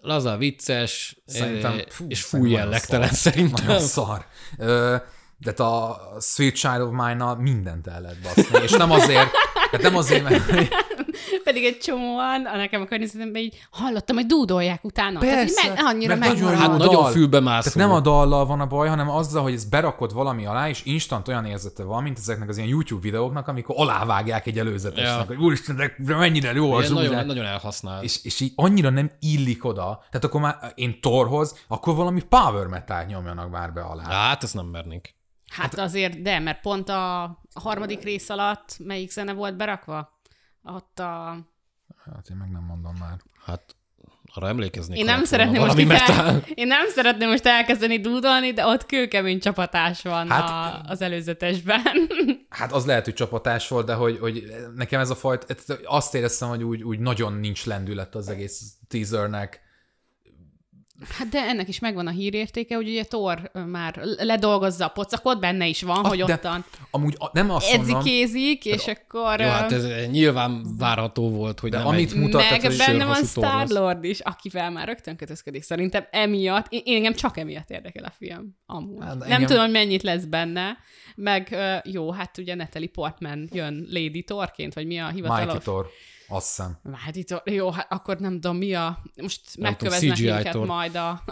laza, 0.00 0.36
vicces, 0.36 1.16
Szerintem, 1.26 1.72
ö, 1.72 1.82
fú, 1.88 2.04
és 2.08 2.30
nagyon 2.30 2.48
jellegtelen 2.48 3.08
szerintem. 3.12 3.66
Nagyon 3.66 3.82
szar. 3.82 4.24
Ö, 4.58 4.96
de 5.38 5.50
a 5.50 6.00
Sweet 6.20 6.54
Child 6.54 6.80
of 6.80 6.90
Mine-nal 6.90 7.36
mindent 7.36 7.86
el 7.86 8.00
lehet 8.00 8.20
baszni. 8.20 8.62
És 8.62 8.70
nem 8.70 8.90
azért, 8.90 9.30
hát 9.70 9.82
nem 9.82 9.96
azért, 9.96 10.22
mert 10.22 10.68
Pedig 11.44 11.64
egy 11.64 11.78
csomóan, 11.78 12.46
a 12.46 12.56
nekem 12.56 12.80
a 12.80 12.84
környezetemben 12.84 13.42
így 13.42 13.58
hallottam, 13.70 14.16
hogy 14.16 14.26
dúdolják 14.26 14.84
utána. 14.84 15.18
Persze, 15.18 15.62
Tehát, 15.62 15.76
meg, 15.76 15.94
annyira 15.94 16.16
mert 16.16 16.32
nagyon 16.32 16.56
Hát 16.56 16.78
nagyon 16.78 17.10
fülbe 17.10 17.40
mászó. 17.40 17.70
Tehát 17.70 17.88
nem 17.88 17.96
a 17.96 18.00
dallal 18.00 18.46
van 18.46 18.60
a 18.60 18.66
baj, 18.66 18.88
hanem 18.88 19.10
azzal, 19.10 19.42
hogy 19.42 19.52
ezt 19.52 19.70
berakod 19.70 20.12
valami 20.12 20.46
alá, 20.46 20.68
és 20.68 20.84
instant 20.84 21.28
olyan 21.28 21.44
érzete 21.44 21.82
van, 21.84 22.02
mint 22.02 22.18
ezeknek 22.18 22.48
az 22.48 22.56
ilyen 22.56 22.68
YouTube 22.68 23.00
videóknak, 23.00 23.48
amikor 23.48 23.74
alávágják 23.78 24.46
egy 24.46 24.58
előzetesnek, 24.58 25.18
Ja. 25.18 25.24
hogy 25.26 25.36
úristen, 25.36 25.76
de 25.76 26.16
mennyire 26.16 26.52
jó 26.52 26.72
az 26.72 26.90
nagyon, 26.90 27.26
nagyon 27.26 27.44
elhasznált. 27.44 28.02
És, 28.04 28.24
és 28.24 28.40
így 28.40 28.52
annyira 28.56 28.90
nem 28.90 29.10
illik 29.20 29.64
oda, 29.64 30.04
tehát 30.10 30.24
akkor 30.24 30.40
már 30.40 30.72
én 30.74 31.00
Thorhoz, 31.00 31.58
akkor 31.68 31.94
valami 31.94 32.22
power 32.28 32.66
metal 32.66 33.04
nyomjanak 33.04 33.50
már 33.50 33.72
be 33.72 33.80
alá. 33.80 34.04
Hát, 34.04 34.42
ezt 34.42 34.54
nem 34.54 34.66
mernénk. 34.66 35.08
Hát 35.50 35.78
azért, 35.78 36.22
de, 36.22 36.38
mert 36.38 36.60
pont 36.60 36.88
a, 36.88 37.22
a 37.22 37.38
harmadik 37.54 38.02
rész 38.02 38.28
alatt 38.28 38.76
melyik 38.78 39.10
zene 39.10 39.32
volt 39.32 39.56
berakva? 39.56 40.18
Ott 40.62 40.98
a... 40.98 41.38
Hát 42.04 42.28
én 42.30 42.36
meg 42.36 42.50
nem 42.50 42.62
mondom 42.62 42.96
már. 43.00 43.16
Hát, 43.44 43.76
arra 44.34 44.48
emlékeznék. 44.48 44.98
Én 44.98 45.04
nem, 45.04 45.24
szeretném 45.24 45.60
most 45.60 45.78
el, 46.08 46.42
én 46.54 46.66
nem 46.66 46.88
szeretném 46.88 47.28
most 47.28 47.46
elkezdeni 47.46 48.00
dúdolni, 48.00 48.52
de 48.52 48.66
ott 48.66 48.86
kőkemény 48.86 49.40
csapatás 49.40 50.02
van 50.02 50.30
Hát- 50.30 50.48
a, 50.48 50.90
az 50.90 51.00
előzetesben. 51.02 51.82
Hát 52.48 52.72
az 52.72 52.86
lehet, 52.86 53.04
hogy 53.04 53.14
csapatás 53.14 53.68
volt, 53.68 53.86
de 53.86 53.94
hogy, 53.94 54.18
hogy 54.18 54.44
nekem 54.74 55.00
ez 55.00 55.10
a 55.10 55.14
fajta, 55.14 55.54
azt 55.84 56.14
éreztem, 56.14 56.48
hogy 56.48 56.62
úgy, 56.62 56.82
úgy 56.82 56.98
nagyon 56.98 57.32
nincs 57.32 57.66
lendület 57.66 58.14
az 58.14 58.28
egész 58.28 58.72
teasernek. 58.88 59.60
Hát 61.08 61.28
de 61.28 61.38
ennek 61.38 61.68
is 61.68 61.78
megvan 61.78 62.06
a 62.06 62.10
hírértéke, 62.10 62.74
hogy 62.74 62.88
ugye 62.88 63.04
Thor 63.04 63.50
már 63.66 64.00
ledolgozza 64.18 64.84
a 64.84 64.88
pocakot, 64.88 65.40
benne 65.40 65.66
is 65.66 65.82
van, 65.82 66.04
hogy 66.04 66.22
de 66.22 66.32
ottan 66.32 66.64
Amúgy 66.90 67.14
a- 67.18 67.30
nem 67.32 67.50
azt 67.50 67.76
mondom, 67.76 67.96
edzikézik, 67.96 68.64
és 68.64 68.86
akkor... 68.86 69.40
Jó, 69.40 69.46
hát 69.46 69.72
ez 69.72 69.86
nyilván 70.10 70.76
várható 70.78 71.30
volt, 71.30 71.60
hogy 71.60 71.70
de 71.70 71.78
nem 71.78 71.86
amit 71.86 72.12
egy... 72.12 72.18
mutat, 72.18 72.50
meg 72.50 72.60
tehát, 72.60 72.76
benne 72.76 73.04
van. 73.04 73.24
Star-Lord 73.24 74.04
is, 74.04 74.20
akivel 74.20 74.70
már 74.70 74.86
rögtön 74.86 75.16
kötözködik. 75.16 75.62
Szerintem 75.62 76.06
emiatt, 76.10 76.66
én, 76.68 76.80
én 76.84 76.96
engem 76.96 77.14
csak 77.14 77.36
emiatt 77.36 77.70
érdekel 77.70 78.04
a 78.04 78.12
film. 78.18 78.56
Amúgy. 78.66 79.02
Hát, 79.04 79.18
Nem 79.18 79.22
engem- 79.22 79.46
tudom, 79.46 79.62
hogy 79.62 79.72
mennyit 79.72 80.02
lesz 80.02 80.24
benne. 80.24 80.76
Meg 81.16 81.56
jó, 81.84 82.12
hát 82.12 82.38
ugye 82.38 82.54
Natalie 82.54 82.88
Portman 82.88 83.48
jön 83.52 83.86
Lady 83.90 84.22
Thorként, 84.22 84.74
vagy 84.74 84.86
mi 84.86 84.98
a 84.98 85.04
Mikey 85.06 85.20
hivatalos? 85.20 85.62
Thor, 85.62 85.86
azt 86.30 86.46
hiszem. 86.46 86.78
Lady 87.06 87.24
Thor, 87.24 87.42
jó, 87.44 87.70
hát 87.70 87.86
akkor 87.92 88.16
nem 88.18 88.32
tudom, 88.32 88.56
mi 88.56 88.74
a... 88.74 88.98
Most 89.22 89.40
Nem 89.54 89.70
megköveznek 89.70 90.18
minket 90.18 90.54
majd 90.54 90.94
a, 90.96 91.22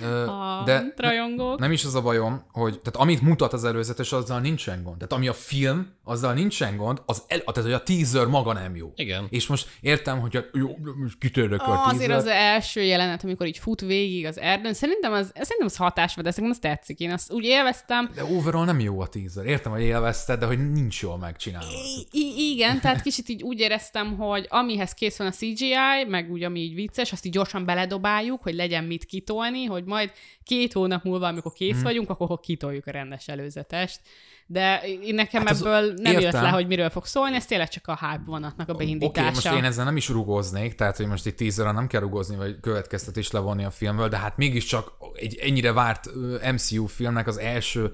Ö, 0.00 0.26
a 0.26 0.62
de 0.64 0.92
rajongók. 0.96 1.58
nem 1.58 1.72
is 1.72 1.84
az 1.84 1.94
a 1.94 2.02
bajom, 2.02 2.44
hogy 2.52 2.80
tehát 2.80 2.96
amit 3.00 3.20
mutat 3.22 3.52
az 3.52 3.64
előzetes, 3.64 4.12
azzal 4.12 4.40
nincsen 4.40 4.82
gond. 4.82 4.96
Tehát 4.96 5.12
ami 5.12 5.28
a 5.28 5.32
film, 5.32 5.92
azzal 6.04 6.32
nincsen 6.34 6.76
gond, 6.76 7.02
az 7.06 7.22
el, 7.26 7.38
tehát 7.38 7.62
hogy 7.62 7.72
a 7.72 7.82
teaser 7.82 8.26
maga 8.26 8.52
nem 8.52 8.76
jó. 8.76 8.92
Igen. 8.96 9.26
És 9.30 9.46
most 9.46 9.68
értem, 9.80 10.20
hogy 10.20 10.36
a, 10.36 10.40
jó, 10.52 10.76
kitörök 11.18 11.60
a 11.62 11.64
Ah, 11.64 11.70
teaser. 11.76 11.94
azért 11.94 12.12
az 12.12 12.26
első 12.26 12.82
jelenet, 12.82 13.24
amikor 13.24 13.46
így 13.46 13.58
fut 13.58 13.80
végig 13.80 14.26
az 14.26 14.38
erdőn, 14.38 14.74
szerintem 14.74 15.12
az, 15.12 15.26
szerintem 15.26 15.66
az 15.66 15.76
hatás 15.76 16.14
de 16.14 16.30
szerintem 16.30 16.50
az 16.50 16.58
tetszik. 16.58 16.98
Én 17.00 17.10
azt 17.12 17.32
úgy 17.32 17.44
élveztem, 17.44 18.10
De 18.14 18.24
overall 18.24 18.64
nem 18.64 18.80
jó 18.80 19.00
a 19.00 19.06
teaser. 19.06 19.44
Értem, 19.46 19.72
hogy 19.72 19.82
élvezted, 19.82 20.38
de 20.38 20.46
hogy 20.46 20.72
nincs 20.72 21.02
jól 21.02 21.18
megcsinálva. 21.18 21.66
I- 22.10 22.52
igen, 22.52 22.80
tehát 22.80 23.02
kicsit 23.02 23.28
így 23.28 23.42
úgy 23.42 23.58
éreztem, 23.60 24.16
hogy 24.16 24.33
hogy 24.34 24.46
amihez 24.48 24.92
kész 24.92 25.18
van 25.18 25.26
a 25.26 25.30
CGI, 25.30 26.04
meg 26.08 26.30
úgy, 26.30 26.42
ami 26.42 26.60
így 26.60 26.74
vicces, 26.74 27.12
azt 27.12 27.26
így 27.26 27.32
gyorsan 27.32 27.64
beledobáljuk, 27.64 28.42
hogy 28.42 28.54
legyen 28.54 28.84
mit 28.84 29.04
kitolni, 29.04 29.64
hogy 29.64 29.84
majd 29.84 30.12
két 30.42 30.72
hónap 30.72 31.04
múlva, 31.04 31.26
amikor 31.26 31.52
kész 31.52 31.74
hmm. 31.74 31.82
vagyunk, 31.82 32.10
akkor 32.10 32.40
kitoljuk 32.40 32.86
a 32.86 32.90
rendes 32.90 33.28
előzetest. 33.28 34.00
De 34.46 34.82
nekem 35.10 35.46
hát 35.46 35.60
ebből 35.60 35.92
nem 35.96 36.12
értem. 36.12 36.20
jött 36.20 36.32
le, 36.32 36.48
hogy 36.48 36.66
miről 36.66 36.90
fog 36.90 37.06
szólni, 37.06 37.36
ez 37.36 37.46
tényleg 37.46 37.68
csak 37.68 37.86
a 37.86 37.98
hype 38.00 38.22
vonatnak 38.26 38.68
a 38.68 38.74
beindítása. 38.74 39.28
Oké, 39.28 39.38
okay, 39.38 39.52
most 39.52 39.64
én 39.64 39.70
ezzel 39.70 39.84
nem 39.84 39.96
is 39.96 40.08
rugóznék, 40.08 40.74
tehát 40.74 40.96
hogy 40.96 41.06
most 41.06 41.26
egy 41.26 41.34
tízerre 41.34 41.72
nem 41.72 41.86
kell 41.86 42.00
rugózni, 42.00 42.36
vagy 42.36 42.60
következtetés 42.60 43.30
levonni 43.30 43.64
a 43.64 43.70
filmből, 43.70 44.08
de 44.08 44.16
hát 44.16 44.36
mégiscsak 44.36 44.92
egy 45.14 45.38
ennyire 45.42 45.72
várt 45.72 46.10
MCU 46.52 46.86
filmnek 46.86 47.26
az 47.26 47.38
első 47.38 47.92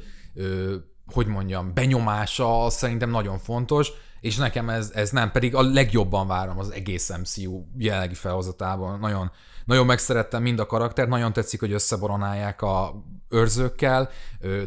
hogy 1.12 1.26
mondjam, 1.26 1.74
benyomása 1.74 2.66
szerintem 2.70 3.10
nagyon 3.10 3.38
fontos, 3.38 3.92
és 4.20 4.36
nekem 4.36 4.68
ez, 4.68 4.90
ez 4.94 5.10
nem, 5.10 5.30
pedig 5.30 5.54
a 5.54 5.62
legjobban 5.62 6.26
várom 6.26 6.58
az 6.58 6.70
egész 6.70 7.16
MCU 7.16 7.64
jelenlegi 7.76 8.14
felhozatában. 8.14 8.98
Nagyon, 8.98 9.30
nagyon 9.64 9.86
megszerettem 9.86 10.42
mind 10.42 10.58
a 10.58 10.66
karaktert, 10.66 11.08
nagyon 11.08 11.32
tetszik, 11.32 11.60
hogy 11.60 11.72
összeboronálják 11.72 12.62
a 12.62 13.04
őrzőkkel, 13.28 14.10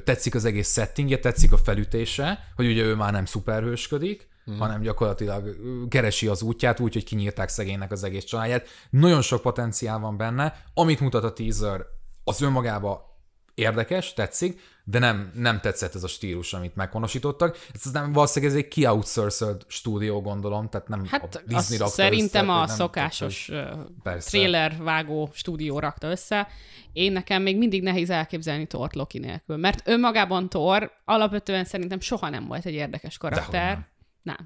tetszik 0.04 0.36
az 0.36 0.46
egész 0.46 0.74
settingje, 0.74 1.20
tetszik 1.20 1.52
a 1.52 1.58
felütése, 1.58 2.40
hogy 2.56 2.68
ugye 2.68 2.84
ő 2.84 2.96
már 2.96 3.12
nem 3.12 3.26
szuperhősködik, 3.26 4.28
hmm. 4.46 4.58
hanem 4.58 4.82
gyakorlatilag 4.82 5.56
keresi 5.90 6.28
az 6.28 6.42
útját 6.42 6.80
úgy, 6.80 6.94
hogy 6.94 7.04
kinyírták 7.04 7.50
szegénynek 7.50 7.92
az 7.92 8.04
egész 8.04 8.24
családját. 8.24 8.68
Nagyon 8.90 9.22
sok 9.22 9.42
potenciál 9.42 10.00
van 10.00 10.18
benne, 10.18 10.64
amit 10.74 11.00
mutat 11.00 11.24
a 11.24 11.34
teaser, 11.34 11.86
az 12.24 12.42
önmagába 12.42 13.18
érdekes, 13.54 14.14
tetszik, 14.14 14.60
de 14.86 15.00
nem, 15.00 15.32
nem 15.36 15.60
tetszett 15.60 15.96
ez 15.96 16.04
a 16.04 16.08
stílus, 16.08 16.54
amit 16.54 16.76
meghonosítottak. 16.76 17.68
Ez 17.74 17.92
nem, 17.92 18.12
valószínűleg 18.14 18.56
ez 18.56 18.60
egy 18.62 18.68
ki-outsourced 18.68 19.62
stúdió, 19.68 20.22
gondolom, 20.22 20.70
tehát 20.70 20.88
nem 20.88 21.06
hát 21.06 21.36
a 21.36 21.42
Disney 21.46 21.78
rakta 21.78 21.94
Szerintem 21.94 22.44
össze, 22.46 22.54
a 22.54 22.66
nem 22.66 22.76
szokásos 22.76 23.52
persze. 24.04 24.30
trailer 24.30 24.78
vágó 24.78 25.30
stúdió 25.34 25.80
rakta 25.80 26.08
össze. 26.08 26.48
Én 26.94 27.12
nekem 27.12 27.42
még 27.42 27.58
mindig 27.58 27.84
nehéz 27.84 28.10
elképzelni 28.10 28.68
Thor 28.68 28.90
Loki 28.94 29.20
nélkül, 29.20 29.58
mert 29.58 29.88
önmagában 29.88 30.50
Thor 30.50 30.92
alapvetően 31.06 31.66
szerintem 31.66 32.00
soha 32.00 32.30
nem 32.30 32.48
volt 32.48 32.66
egy 32.66 32.74
érdekes 32.74 33.18
karakter. 33.18 33.72
Nem, 33.74 33.86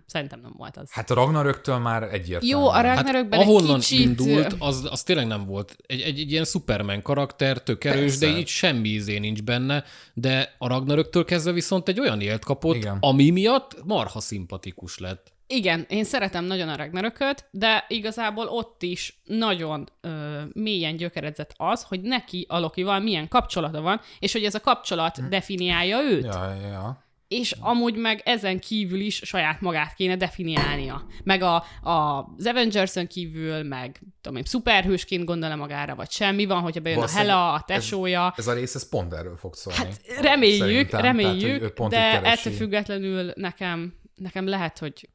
szerintem 0.06 0.40
nem 0.40 0.54
volt 0.58 0.78
az. 0.78 0.92
Hát 0.92 1.10
a 1.10 1.14
Ragnaröktől 1.14 1.78
már 1.78 2.04
egyértelmű. 2.04 2.48
Jó, 2.48 2.70
a 2.70 2.82
Ragnarökben 2.82 3.40
hát, 3.40 3.48
ahonnan 3.48 3.80
kicsit... 3.80 4.00
indult, 4.00 4.56
az, 4.60 4.88
az 4.92 5.04
tényleg 5.04 5.28
nem 5.28 5.46
volt. 5.46 5.76
Egy, 5.86 6.02
egy, 6.02 6.20
egy 6.20 6.32
ilyen 6.32 6.46
Superman 6.46 7.02
karakter, 7.02 7.64
tök 7.64 7.84
erős, 7.84 8.00
Persze. 8.00 8.26
de 8.26 8.38
így 8.38 8.48
semmi 8.48 8.90
izé 8.90 9.18
nincs 9.18 9.44
benne, 9.44 9.84
de 10.14 10.56
a 10.58 10.68
Ragnaröktől 10.68 11.26
kezdve 11.26 11.52
viszont 11.52 11.88
egy 11.88 12.00
olyan 12.00 12.22
élt 12.22 12.46
kapott, 12.46 12.76
Igen. 12.76 12.98
ami 13.00 13.30
miatt 13.30 13.84
marha 13.84 14.20
szimpatikus 14.20 14.98
lett. 14.98 15.36
Igen, 15.50 15.86
én 15.90 16.04
szeretem 16.04 16.46
nagyon 16.46 16.70
a 16.70 16.76
Ragnarököt, 16.76 17.48
de 17.52 17.86
igazából 17.88 18.48
ott 18.48 18.84
is 18.84 19.22
nagyon 19.24 19.90
ö, 20.02 20.42
mélyen 20.54 20.96
gyökeredzett 20.96 21.54
az, 21.58 21.84
hogy 21.84 22.02
neki 22.02 22.46
a 22.50 22.60
Lokival 22.60 23.00
milyen 23.00 23.28
kapcsolata 23.28 23.82
van, 23.82 24.02
és 24.20 24.32
hogy 24.32 24.44
ez 24.44 24.56
a 24.56 24.60
kapcsolat 24.60 25.18
hm. 25.18 25.30
definiálja 25.30 26.02
őt. 26.02 26.24
Ja, 26.24 26.54
ja 26.54 27.06
és 27.28 27.56
amúgy 27.60 27.96
meg 27.96 28.22
ezen 28.26 28.60
kívül 28.60 29.00
is 29.00 29.16
saját 29.24 29.62
magát 29.62 29.94
kéne 29.94 30.16
definiálnia. 30.16 31.06
Meg 31.24 31.42
a, 31.42 31.56
a, 31.82 31.92
az 32.38 32.46
Avengers-ön 32.46 33.08
kívül, 33.08 33.64
meg 33.64 34.02
tudom 34.22 34.38
én, 34.38 34.44
szuperhősként 34.44 35.26
gondol 35.26 35.56
magára, 35.56 35.96
vagy 35.96 36.12
semmi 36.12 36.46
van, 36.46 36.62
hogyha 36.62 36.82
bejön 36.82 37.02
a 37.02 37.08
Hela, 37.08 37.54
a 37.54 37.62
tesója. 37.62 38.34
Ez, 38.38 38.48
ez 38.48 38.54
a 38.54 38.54
rész, 38.54 38.76
ez 38.76 38.90
pont 38.90 39.14
erről 39.14 39.38
fog 39.38 39.56
szólni. 39.56 39.80
Hát 39.80 40.02
reméljük, 40.22 40.90
Szerintem. 40.90 41.02
reméljük, 41.02 41.74
Tehát, 41.74 42.22
de 42.22 42.30
ettől 42.30 42.54
függetlenül 42.54 43.32
nekem, 43.36 43.94
nekem 44.16 44.48
lehet, 44.48 44.78
hogy 44.78 45.10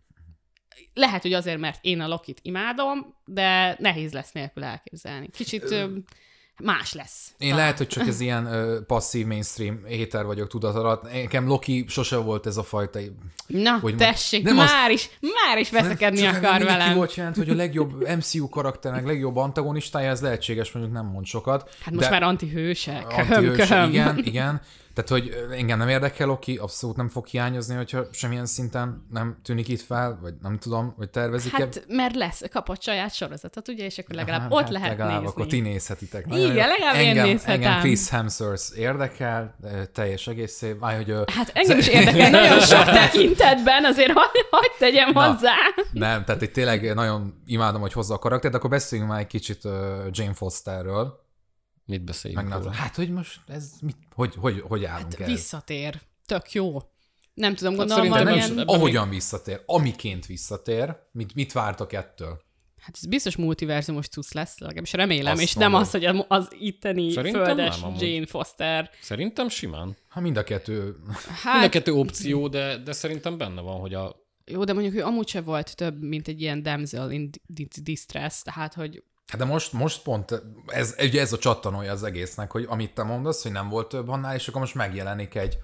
lehet, 0.95 1.23
hogy 1.23 1.33
azért, 1.33 1.59
mert 1.59 1.79
én 1.81 2.01
a 2.01 2.09
Lokit 2.09 2.39
imádom, 2.43 3.15
de 3.25 3.77
nehéz 3.79 4.13
lesz 4.13 4.33
nélkül 4.33 4.65
elképzelni. 4.65 5.29
Kicsit... 5.31 5.71
Ö 5.71 5.87
más 6.63 6.93
lesz. 6.93 7.33
Én 7.39 7.55
lehet, 7.55 7.79
hogy 7.79 7.87
csak 7.87 8.07
ez 8.07 8.21
ilyen 8.27 8.47
ö, 8.47 8.81
passzív 8.87 9.27
mainstream 9.27 9.85
héter 9.85 10.25
vagyok 10.25 10.49
tudat 10.49 10.75
alatt. 10.75 11.03
Nekem 11.03 11.47
Loki 11.47 11.85
sose 11.89 12.17
volt 12.17 12.47
ez 12.47 12.57
a 12.57 12.63
fajta... 12.63 13.01
Na, 13.47 13.79
hogy 13.79 13.97
tessék, 13.97 14.43
nem 14.43 14.55
már 14.55 14.91
az, 14.91 14.95
is, 14.95 15.11
már 15.21 15.59
is 15.59 15.71
veszekedni 15.71 16.21
nem, 16.21 16.35
akar 16.35 16.63
velem. 16.63 16.89
Ki 16.89 16.95
volt 16.95 17.15
jelent, 17.15 17.37
hogy 17.37 17.51
a 17.51 17.55
legjobb 17.55 18.09
MCU 18.19 18.49
karakternek 18.49 19.07
legjobb 19.07 19.37
antagonistája, 19.37 20.11
ez 20.11 20.21
lehetséges, 20.21 20.73
mondjuk 20.73 20.95
nem 20.95 21.07
mond 21.07 21.27
sokat. 21.27 21.77
Hát 21.81 21.95
most 21.95 22.11
már 22.11 22.23
antihősek. 22.23 23.07
Antihősek, 23.09 23.89
igen, 23.89 24.19
igen. 24.25 24.61
Tehát, 24.95 25.11
hogy 25.11 25.47
engem 25.51 25.79
nem 25.79 25.89
érdekel 25.89 26.27
Loki, 26.27 26.57
abszolút 26.57 26.97
nem 26.97 27.09
fog 27.09 27.27
hiányozni, 27.27 27.75
hogyha 27.75 28.05
semmilyen 28.13 28.47
szinten 28.47 29.07
nem 29.11 29.37
tűnik 29.45 29.69
itt 29.69 29.81
fel, 29.81 30.19
vagy 30.21 30.35
nem 30.43 30.59
tudom, 30.59 30.95
hogy 30.97 31.11
tervezik 31.11 31.53
Hát, 31.53 31.85
mert 31.89 32.15
lesz, 32.15 32.43
kapott 32.51 32.83
saját 32.83 33.15
sorozatot, 33.15 33.69
ugye, 33.69 33.85
és 33.85 33.99
akkor 33.99 34.15
legalább 34.15 34.41
hát, 34.41 34.53
ott 34.53 34.69
lehet 34.69 34.89
legalább 34.89 35.13
nézni. 35.13 35.27
akkor 35.27 35.47
ti 35.47 35.61
nézhetitek. 35.61 36.27
Igen, 36.29 36.69
legalább 36.69 36.95
engem, 36.95 37.25
én 37.25 37.33
nézhetem. 37.33 37.55
Engem 37.55 37.81
Chris 37.81 38.09
Hemsworth 38.09 38.79
érdekel, 38.79 39.57
teljes 39.93 40.27
egészé, 40.27 40.73
Váj, 40.73 40.97
hogy... 40.97 41.15
Hát 41.35 41.51
engem 41.55 41.79
is 41.79 41.89
érdekel 41.89 42.31
nagyon 42.31 42.61
sok 42.73 42.85
tekintetben, 42.85 43.85
azért 43.85 44.13
hagyd 44.13 44.47
hagy 44.51 44.73
tegyem 44.79 45.11
Na, 45.13 45.25
hozzá. 45.25 45.55
Nem, 45.93 46.25
tehát 46.25 46.43
itt 46.43 46.53
tényleg 46.53 46.95
nagyon 46.95 47.43
imádom, 47.47 47.81
hogy 47.81 47.93
hozza 47.93 48.15
a 48.15 48.19
karaktert, 48.19 48.55
akkor 48.55 48.71
beszéljünk 48.71 49.11
már 49.11 49.21
egy 49.21 49.27
kicsit 49.27 49.61
Jane 50.11 50.35
Fosterről 50.35 51.22
Mit 51.85 52.05
beszéljünk 52.05 52.49
Meg 52.49 52.59
róla? 52.59 52.73
Hát, 52.73 52.97
hogy 52.97 53.11
most 53.11 53.41
ez 53.47 53.73
mit, 53.81 53.97
hogy, 54.15 54.35
hogy, 54.35 54.61
hogy 54.61 54.85
állunk 54.85 55.13
hát 55.13 55.21
el? 55.21 55.27
visszatér. 55.35 56.01
Tök 56.27 56.53
jó. 56.53 56.79
Nem 57.35 57.55
tudom, 57.55 57.77
hát 57.77 57.87
gondolom 57.87 58.13
hát 58.13 58.23
valamilyen... 58.23 58.53
Nem, 58.53 58.69
ahogyan 58.69 59.09
visszatér, 59.09 59.63
amiként 59.67 60.27
visszatér, 60.27 60.97
mit, 61.13 61.35
mit 61.35 61.53
vártok 61.53 61.93
ettől? 61.93 62.41
Hát 62.83 62.97
ez 63.03 63.07
biztos 63.07 63.37
multiverzumos 63.37 64.09
cusz 64.09 64.33
lesz, 64.33 64.59
legalábbis 64.59 64.93
remélem, 64.93 65.33
Azt 65.33 65.43
és 65.43 65.55
mondom. 65.55 65.73
nem 65.73 65.81
az, 65.81 65.91
hogy 65.91 66.05
az 66.29 66.49
itteni 66.59 67.11
Szerintem 67.11 67.45
földes 67.45 67.81
nem, 67.81 67.95
Jane 67.99 68.27
Foster. 68.27 68.91
Szerintem 69.01 69.49
simán. 69.49 69.97
Ha 70.09 70.21
mind 70.21 70.37
a 70.37 70.45
kettő... 70.45 70.97
Hát... 71.43 71.53
Mind 71.53 71.65
a 71.65 71.69
kettő 71.69 71.93
opció, 71.93 72.49
de, 72.49 72.79
de 72.79 72.93
szerintem 72.93 73.39
benne 73.39 73.61
van, 73.61 73.81
hogy 73.81 73.95
a... 73.95 74.17
Jó, 74.45 74.65
de 74.65 74.73
mondjuk 74.73 74.95
ő 74.95 75.03
amúgy 75.03 75.29
se 75.29 75.41
volt 75.41 75.77
több, 75.77 76.03
mint 76.03 76.29
egy 76.29 76.41
ilyen 76.41 76.63
damsel 76.63 77.11
in 77.11 77.31
distress, 77.83 78.43
tehát 78.43 78.75
hogy 78.75 79.03
Hát 79.33 79.41
de 79.41 79.47
most, 79.47 79.73
most 79.73 80.03
pont 80.03 80.43
ez, 80.67 80.95
ugye 81.01 81.21
ez 81.21 81.33
a 81.33 81.39
csattanója 81.39 81.93
az 81.93 82.03
egésznek, 82.03 82.51
hogy 82.51 82.67
amit 82.69 82.95
te 82.95 83.03
mondasz, 83.03 83.43
hogy 83.43 83.53
nem 83.53 83.69
volt 83.69 83.89
több 83.89 84.09
annál, 84.09 84.35
és 84.35 84.49
akkor 84.49 84.61
most 84.61 84.75
megjelenik 84.75 85.35
egy, 85.35 85.59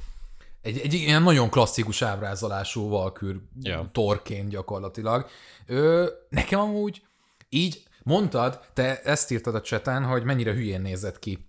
egy, 0.62 0.78
egy 0.78 0.94
ilyen 0.94 1.22
nagyon 1.22 1.50
klasszikus 1.50 2.02
ábrázolású 2.02 2.88
valkür 2.88 3.40
yeah. 3.60 3.86
torként 3.92 4.48
gyakorlatilag. 4.48 5.26
Ö, 5.66 6.06
nekem 6.28 6.60
amúgy 6.60 7.02
így 7.48 7.82
mondtad, 8.02 8.60
te 8.72 9.00
ezt 9.02 9.30
írtad 9.30 9.54
a 9.54 9.60
cseten, 9.60 10.04
hogy 10.04 10.24
mennyire 10.24 10.52
hülyén 10.52 10.80
nézett 10.80 11.18
ki. 11.18 11.44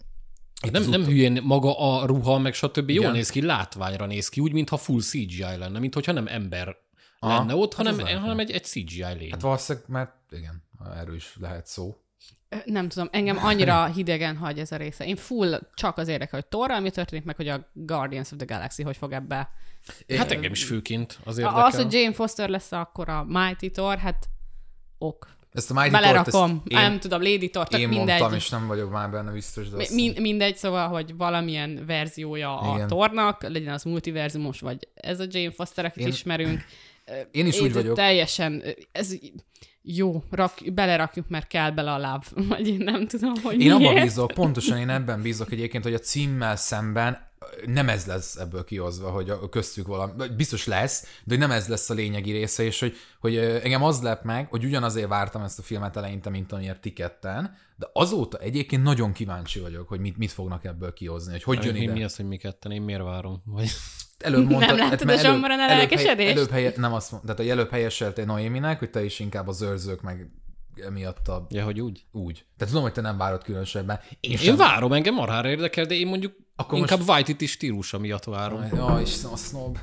Itt 0.65 0.71
nem, 0.71 0.83
nem 0.83 1.03
hülyén 1.03 1.41
maga 1.43 1.79
a 1.79 2.05
ruha, 2.05 2.37
meg 2.37 2.53
stb. 2.53 2.89
Igen. 2.89 3.03
jól 3.03 3.11
néz 3.11 3.29
ki, 3.29 3.41
látványra 3.41 4.05
néz 4.05 4.29
ki, 4.29 4.41
úgy, 4.41 4.53
mintha 4.53 4.77
full 4.77 5.01
CGI 5.01 5.57
lenne, 5.57 5.79
mint 5.79 5.93
hogyha 5.93 6.11
nem 6.11 6.27
ember 6.27 6.75
Aha, 7.19 7.37
lenne 7.37 7.55
ott, 7.55 7.73
hát 7.73 7.87
hanem, 7.87 8.21
hanem 8.21 8.39
egy, 8.39 8.51
egy 8.51 8.63
CGI 8.63 9.03
lény. 9.19 9.31
Hát 9.31 9.41
valószínűleg, 9.41 9.89
mert 9.89 10.13
igen, 10.31 10.63
erről 10.95 11.15
is 11.15 11.35
lehet 11.39 11.67
szó. 11.67 11.97
Nem 12.65 12.89
tudom, 12.89 13.07
engem 13.11 13.37
annyira 13.37 13.85
hidegen 13.85 14.37
hagy 14.37 14.59
ez 14.59 14.71
a 14.71 14.75
része. 14.75 15.05
Én 15.05 15.15
full 15.15 15.59
csak 15.73 15.97
az 15.97 16.07
érdekel, 16.07 16.39
hogy 16.39 16.49
Torra, 16.49 16.79
mi 16.79 16.89
történik 16.89 17.25
meg, 17.25 17.35
hogy 17.35 17.47
a 17.47 17.69
Guardians 17.73 18.31
of 18.31 18.37
the 18.37 18.55
Galaxy 18.55 18.83
hogy 18.83 18.97
fog 18.97 19.11
ebbe... 19.11 19.49
Hát 20.17 20.31
engem 20.31 20.51
is 20.51 20.63
főként 20.63 21.19
az 21.25 21.37
érdekel. 21.37 21.65
Az, 21.65 21.75
hogy 21.75 21.93
Jane 21.93 22.13
Foster 22.13 22.49
lesz 22.49 22.71
akkor 22.71 23.09
a 23.09 23.25
Mighty 23.27 23.69
Thor, 23.71 23.97
hát 23.97 24.25
ok. 24.97 25.37
Ezt 25.51 25.71
a 25.71 25.73
Mighty 25.73 25.91
Belerakom, 25.91 26.61
én, 26.67 26.77
nem 26.77 26.99
tudom, 26.99 27.21
Lady 27.21 27.49
Thor, 27.49 27.67
Én 27.71 27.87
mindegy. 27.87 28.07
mondtam, 28.07 28.33
és 28.33 28.49
nem 28.49 28.67
vagyok 28.67 28.91
már 28.91 29.09
benne 29.09 29.31
biztos, 29.31 29.69
de 29.69 29.77
Mi, 29.77 29.85
mind, 29.93 30.19
mindegy, 30.19 30.55
szóval, 30.55 30.87
hogy 30.87 31.17
valamilyen 31.17 31.83
verziója 31.85 32.59
Igen. 32.73 32.81
a 32.81 32.85
Thornak, 32.85 33.43
legyen 33.43 33.73
az 33.73 33.83
multiverzumos, 33.83 34.59
vagy 34.59 34.87
ez 34.93 35.19
a 35.19 35.25
Jane 35.29 35.51
Foster, 35.51 35.85
akit 35.85 36.03
én, 36.03 36.07
ismerünk. 36.07 36.65
Én 37.31 37.45
is 37.45 37.55
én 37.55 37.63
úgy 37.63 37.73
vagyok. 37.73 37.95
Teljesen, 37.95 38.63
ez 38.91 39.15
jó, 39.95 40.23
rak, 40.29 40.53
belerakjuk, 40.73 41.27
mert 41.27 41.47
kell 41.47 41.71
bele 41.71 41.91
a 41.91 41.97
láb, 41.97 42.23
vagy 42.49 42.67
én 42.67 42.77
nem 42.77 43.07
tudom, 43.07 43.33
hogy 43.43 43.61
Én 43.61 43.71
abban 43.71 43.93
bízok, 43.93 44.31
pontosan 44.31 44.77
én 44.77 44.89
ebben 44.89 45.21
bízok 45.21 45.51
egyébként, 45.51 45.83
hogy 45.83 45.93
a 45.93 45.99
címmel 45.99 46.55
szemben 46.55 47.27
nem 47.65 47.89
ez 47.89 48.05
lesz 48.05 48.35
ebből 48.35 48.63
kihozva, 48.63 49.09
hogy 49.09 49.29
a 49.29 49.49
köztük 49.49 49.87
valami, 49.87 50.11
biztos 50.37 50.65
lesz, 50.65 51.01
de 51.01 51.09
hogy 51.27 51.37
nem 51.37 51.51
ez 51.51 51.67
lesz 51.67 51.89
a 51.89 51.93
lényegi 51.93 52.31
része, 52.31 52.63
és 52.63 52.79
hogy, 52.79 52.95
hogy 53.19 53.35
engem 53.37 53.83
az 53.83 54.01
lep 54.01 54.23
meg, 54.23 54.49
hogy 54.49 54.65
ugyanazért 54.65 55.07
vártam 55.07 55.41
ezt 55.41 55.59
a 55.59 55.61
filmet 55.61 55.95
eleinte, 55.95 56.29
mint 56.29 56.51
amiért 56.51 56.81
tiketten, 56.81 57.55
de 57.75 57.89
azóta 57.93 58.37
egyébként 58.37 58.83
nagyon 58.83 59.11
kíváncsi 59.11 59.59
vagyok, 59.59 59.87
hogy 59.87 59.99
mit, 59.99 60.17
mit 60.17 60.31
fognak 60.31 60.65
ebből 60.65 60.93
kihozni, 60.93 61.31
hogy 61.31 61.43
hogy 61.43 61.63
jön 61.63 61.75
ide. 61.75 61.93
Mi 61.93 62.03
az, 62.03 62.15
hogy 62.15 62.27
mi 62.27 62.37
ketten, 62.37 62.71
én 62.71 62.81
miért 62.81 63.03
várom? 63.03 63.41
Vagy 63.45 63.69
előbb 64.23 64.49
mondtad, 64.49 64.75
nem 64.75 64.89
láttad 64.89 65.09
hát, 65.09 65.19
a 65.19 65.21
zsomboron 65.21 65.59
a 65.59 65.65
lelkesedést? 65.65 66.35
Előbb, 66.35 66.49
helye, 66.49 66.73
nem 66.75 66.93
azt 66.93 67.11
mondta, 67.11 67.33
tehát 67.33 67.51
előbb 67.51 67.69
helyeseltél 67.69 68.25
Noéminek, 68.25 68.79
hogy 68.79 68.89
te 68.89 69.03
is 69.03 69.19
inkább 69.19 69.47
az 69.47 69.61
őrzők 69.61 70.01
meg 70.01 70.29
emiatt 70.85 71.27
a... 71.27 71.45
Ja, 71.49 71.63
hogy 71.63 71.81
úgy? 71.81 72.05
Úgy. 72.11 72.45
Tehát 72.57 72.73
tudom, 72.73 72.81
hogy 72.81 72.91
te 72.93 73.01
nem 73.01 73.17
várod 73.17 73.43
különösebben. 73.43 73.99
Én, 74.19 74.37
én 74.43 74.55
várom, 74.55 74.93
engem 74.93 75.13
marhára 75.13 75.49
érdekel, 75.49 75.85
de 75.85 75.95
én 75.95 76.07
mondjuk 76.07 76.33
Akkor 76.55 76.77
inkább 76.77 76.97
most... 76.97 77.09
White-it 77.09 77.41
is 77.41 77.51
stílusa 77.51 77.99
miatt 77.99 78.23
várom. 78.23 78.67
Ja, 78.73 78.99
Isten, 79.01 79.31
a 79.31 79.35
snob. 79.35 79.77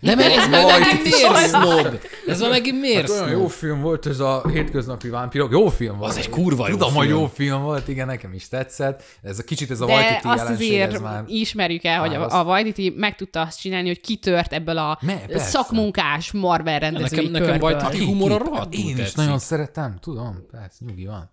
De 0.00 0.14
meg 0.14 0.30
ez 0.30 0.48
meg 0.48 0.62
Vajtiti 0.62 1.10
megint 1.10 1.30
miért 1.32 1.48
snob? 1.48 1.98
Ez 2.26 2.40
meg 2.40 2.50
megint 2.50 2.80
miért 2.80 3.00
Hát 3.12 3.20
olyan 3.20 3.30
jó 3.38 3.46
film 3.48 3.80
volt 3.80 4.06
ez 4.06 4.18
a 4.20 4.42
hétköznapi 4.52 5.08
vámpirok. 5.08 5.50
Jó 5.52 5.68
film 5.68 5.98
volt. 5.98 6.10
Az 6.10 6.16
egy 6.16 6.30
kurva 6.30 6.68
jó 6.68 6.76
Tudom, 6.76 6.94
hogy 6.94 7.06
film. 7.06 7.18
jó 7.18 7.26
film 7.34 7.62
volt, 7.62 7.88
igen, 7.88 8.06
nekem 8.06 8.32
is 8.32 8.48
tetszett. 8.48 9.02
Ez 9.22 9.38
a 9.38 9.42
kicsit 9.42 9.70
ez 9.70 9.80
a 9.80 9.86
De 9.86 9.92
Vajtiti 9.92 10.28
azt 10.28 10.36
jelenség, 10.38 10.72
azért 10.72 10.92
ez 10.92 11.00
már... 11.00 11.24
ismerjük 11.26 11.84
el, 11.84 12.00
hogy 12.00 12.14
a, 12.14 12.38
a 12.40 12.44
Vajditi 12.44 12.94
meg 12.96 13.14
tudta 13.16 13.40
azt 13.40 13.60
csinálni, 13.60 13.88
hogy 13.88 14.00
kitört 14.00 14.52
ebből 14.52 14.78
a 14.78 14.98
Me- 15.02 15.38
szakmunkás 15.38 16.32
Marvel 16.32 16.78
rendezői 16.78 17.28
Nekem- 17.28 17.58
nekem 17.58 18.06
humora 18.06 18.36
ki- 18.38 18.44
rohadtul 18.44 18.80
Én 18.80 18.88
is 18.88 18.96
tetszik. 18.96 19.16
nagyon 19.16 19.38
szeretem, 19.38 19.96
tudom, 20.00 20.46
persze, 20.50 20.84
nyugi 20.86 21.06
van. 21.06 21.30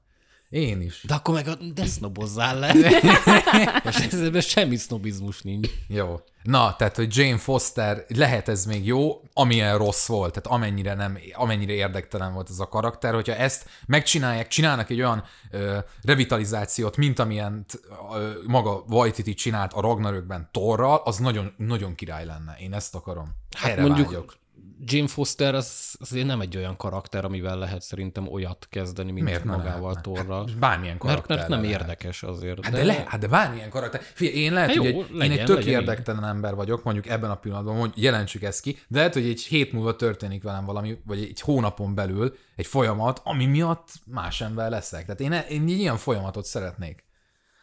Én 0.55 0.81
is. 0.81 1.01
De 1.07 1.13
akkor 1.13 1.33
meg 1.33 1.47
a, 1.47 1.55
de 1.73 1.85
sznobozzál 1.85 2.59
le. 2.59 2.73
És 3.89 4.07
ebben 4.11 4.41
semmi 4.41 4.75
sznobizmus 4.75 5.41
nincs. 5.41 5.69
Jó. 5.87 6.19
Na, 6.43 6.75
tehát, 6.75 6.95
hogy 6.95 7.17
Jane 7.17 7.37
Foster, 7.37 8.05
lehet 8.07 8.49
ez 8.49 8.65
még 8.65 8.85
jó, 8.85 9.21
amilyen 9.33 9.77
rossz 9.77 10.07
volt, 10.07 10.33
tehát 10.33 10.57
amennyire, 10.57 10.93
nem, 10.93 11.17
amennyire 11.33 11.73
érdektelen 11.73 12.33
volt 12.33 12.49
ez 12.49 12.59
a 12.59 12.67
karakter, 12.67 13.13
hogyha 13.13 13.35
ezt 13.35 13.65
megcsinálják, 13.85 14.47
csinálnak 14.47 14.89
egy 14.89 14.99
olyan 14.99 15.23
ö, 15.51 15.77
revitalizációt, 16.03 16.97
mint 16.97 17.19
amilyen 17.19 17.65
ö, 18.13 18.31
maga 18.47 18.83
Waititi 18.87 19.33
csinált 19.33 19.73
a 19.73 19.81
Ragnarökben 19.81 20.49
Torral, 20.51 21.01
az 21.03 21.17
nagyon, 21.17 21.53
nagyon 21.57 21.95
király 21.95 22.25
lenne. 22.25 22.55
Én 22.59 22.73
ezt 22.73 22.95
akarom. 22.95 23.27
Hát 23.57 23.71
Erre 23.71 23.81
mondjuk 23.81 24.07
vágyok. 24.07 24.35
Jane 24.83 25.07
Foster 25.07 25.55
az, 25.55 25.95
azért 25.99 26.25
nem 26.25 26.41
egy 26.41 26.57
olyan 26.57 26.77
karakter, 26.77 27.25
amivel 27.25 27.57
lehet 27.57 27.81
szerintem 27.81 28.27
olyat 28.27 28.67
kezdeni, 28.69 29.11
mint 29.11 29.25
Miért 29.25 29.43
magával 29.43 29.91
lehetne? 29.91 30.01
Torral. 30.01 30.45
Hát 30.47 30.57
bármilyen 30.57 30.97
mert, 31.03 31.21
karakter. 31.21 31.38
mert 31.38 31.49
nem 31.49 31.63
érdekes 31.63 32.23
azért. 32.23 32.63
Hát 32.63 32.73
de, 32.73 32.77
de 32.79 32.85
lehet, 32.85 33.07
hát 33.07 33.19
de 33.19 33.27
bármilyen 33.27 33.69
karakter. 33.69 34.01
Figyelj, 34.13 34.38
én 34.38 34.53
lehet, 34.53 34.69
Hát 34.69 34.77
hogy 34.77 34.89
jó, 34.89 35.01
egy, 35.01 35.09
én 35.11 35.17
legyen, 35.17 35.39
egy 35.39 35.45
tök 35.45 35.55
legyen 35.55 35.73
így. 35.73 35.79
érdektelen 35.79 36.25
ember 36.25 36.55
vagyok, 36.55 36.83
mondjuk 36.83 37.07
ebben 37.07 37.29
a 37.29 37.35
pillanatban, 37.35 37.79
hogy 37.79 37.91
jelentsük 37.95 38.43
ezt 38.43 38.61
ki, 38.61 38.77
de 38.88 38.97
lehet, 38.97 39.13
hogy 39.13 39.27
egy 39.27 39.41
hét 39.41 39.71
múlva 39.71 39.95
történik 39.95 40.43
velem 40.43 40.65
valami, 40.65 40.97
vagy 41.05 41.19
egy 41.19 41.41
hónapon 41.41 41.95
belül 41.95 42.35
egy 42.55 42.67
folyamat, 42.67 43.21
ami 43.23 43.45
miatt 43.45 43.89
más 44.05 44.41
ember 44.41 44.69
leszek. 44.69 45.05
Tehát 45.05 45.19
én, 45.19 45.31
én 45.57 45.61
egy 45.61 45.79
ilyen 45.79 45.97
folyamatot 45.97 46.45
szeretnék 46.45 47.03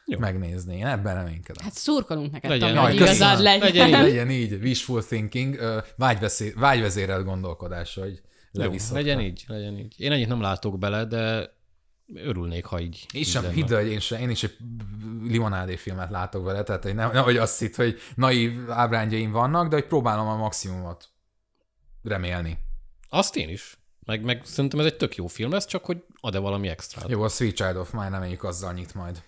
Jó. 0.06 0.18
megnézni. 0.18 0.76
Én 0.76 0.86
ebben 0.86 1.14
reménykedem. 1.14 1.64
Hát 1.64 1.74
szurkolunk 1.74 2.32
neked, 2.32 2.50
Legyen. 2.50 2.74
Tomi, 2.74 2.86
hogy 2.86 2.94
igazad 2.94 3.40
legyen. 3.40 3.60
Legyen 3.60 3.86
így. 3.86 3.92
Legyen 3.92 4.30
így, 4.30 4.52
wishful 4.52 5.04
thinking, 5.04 5.58
vágyveszé- 5.96 6.54
vágyvezérelt 6.54 7.24
gondolkodás, 7.24 7.94
hogy 7.94 8.20
Jó, 8.52 8.62
levisszok. 8.62 8.94
legyen 8.94 9.20
így, 9.20 9.44
legyen 9.46 9.78
így. 9.78 9.94
Én 9.96 10.12
ennyit 10.12 10.28
nem 10.28 10.40
látok 10.40 10.78
bele, 10.78 11.04
de 11.04 11.50
örülnék, 12.14 12.64
ha 12.64 12.80
így, 12.80 13.06
Én 13.12 13.20
így 13.20 13.26
sem, 13.26 13.48
hidd 13.50 13.72
el, 13.72 13.80
hogy 13.80 13.90
én, 13.90 14.00
sem, 14.00 14.20
én 14.20 14.30
is 14.30 14.42
egy 14.42 14.56
limonádé 15.22 15.76
filmet 15.76 16.10
látok 16.10 16.44
vele, 16.44 16.62
tehát 16.62 16.82
hogy 16.82 16.94
nem, 16.94 17.12
nehogy 17.12 17.36
azt 17.36 17.58
hitt, 17.58 17.74
hogy 17.76 17.98
naív 18.14 18.70
ábrándjaim 18.70 19.30
vannak, 19.30 19.68
de 19.68 19.74
hogy 19.74 19.86
próbálom 19.86 20.26
a 20.26 20.36
maximumot 20.36 21.08
remélni. 22.02 22.58
Azt 23.08 23.36
én 23.36 23.48
is. 23.48 23.76
Meg, 24.04 24.22
meg 24.24 24.40
szerintem 24.44 24.80
ez 24.80 24.86
egy 24.86 24.96
tök 24.96 25.14
jó 25.16 25.26
film 25.26 25.50
lesz, 25.50 25.66
csak 25.66 25.84
hogy 25.84 26.04
ad-e 26.20 26.38
valami 26.38 26.68
extrát. 26.68 27.08
Jó, 27.08 27.22
a 27.22 27.28
Sweet 27.28 27.54
Child 27.54 27.76
of 27.76 27.92
Mine 27.92 28.08
reméljük 28.08 28.44
azzal 28.44 28.72
nyit 28.72 28.94
majd. 28.94 29.22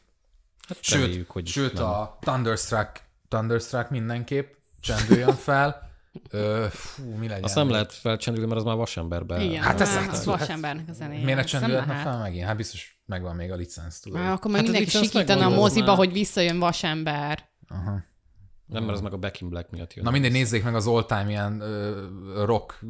Hát 0.68 0.78
Sőt, 0.80 1.00
reméljük, 1.00 1.30
hogy 1.30 1.46
sőt 1.46 1.72
nem. 1.72 1.84
a 1.84 2.16
Thunderstruck, 2.20 3.02
Thunderstruck 3.28 3.90
mindenképp 3.90 4.52
csendüljön 4.80 5.34
fel. 5.34 5.92
Ö, 6.30 6.66
fú, 6.70 7.02
mi 7.16 7.28
legyen? 7.28 7.44
Azt 7.44 7.54
nem 7.54 7.70
lehet 7.70 7.92
felcsendülni, 7.92 8.48
mert 8.48 8.60
az 8.60 8.66
már 8.66 8.76
vasemberbe. 8.76 9.42
Igen, 9.42 9.62
Hát 9.62 9.80
ez- 9.80 9.94
hát, 9.94 10.04
hát- 10.04 10.12
az 10.12 10.24
vasembernek 10.24 10.88
a 10.88 10.92
zenéje. 10.92 11.24
Miért 11.24 11.38
ne 11.38 11.44
csendülhetne 11.44 11.92
lehet. 11.92 12.06
fel 12.08 12.18
megint? 12.18 12.44
Hát 12.46 12.56
biztos 12.56 13.00
megvan 13.06 13.36
még 13.36 13.50
a 13.52 13.54
licensz, 13.54 14.00
tudod. 14.00 14.18
Már 14.18 14.32
akkor 14.32 14.50
meg 14.50 14.60
Hát 14.60 14.70
mindenki 14.70 14.96
sikítana 14.96 15.46
a 15.46 15.48
moziba, 15.48 15.86
már- 15.86 15.96
hogy 15.96 16.12
visszajön 16.12 16.58
vasember. 16.58 17.48
Aha. 17.68 18.02
Nem, 18.66 18.82
mert 18.82 18.94
az 18.94 19.00
meg 19.00 19.12
a 19.12 19.16
Back 19.16 19.40
in 19.40 19.48
Black 19.48 19.70
miatt 19.70 19.94
jön. 19.94 20.04
Na 20.04 20.10
mindegy, 20.10 20.32
nézzék 20.32 20.64
meg 20.64 20.74
az 20.74 20.86
all-time 20.86 21.28
ilyen 21.28 21.60
ö, 21.60 22.04
rock, 22.44 22.80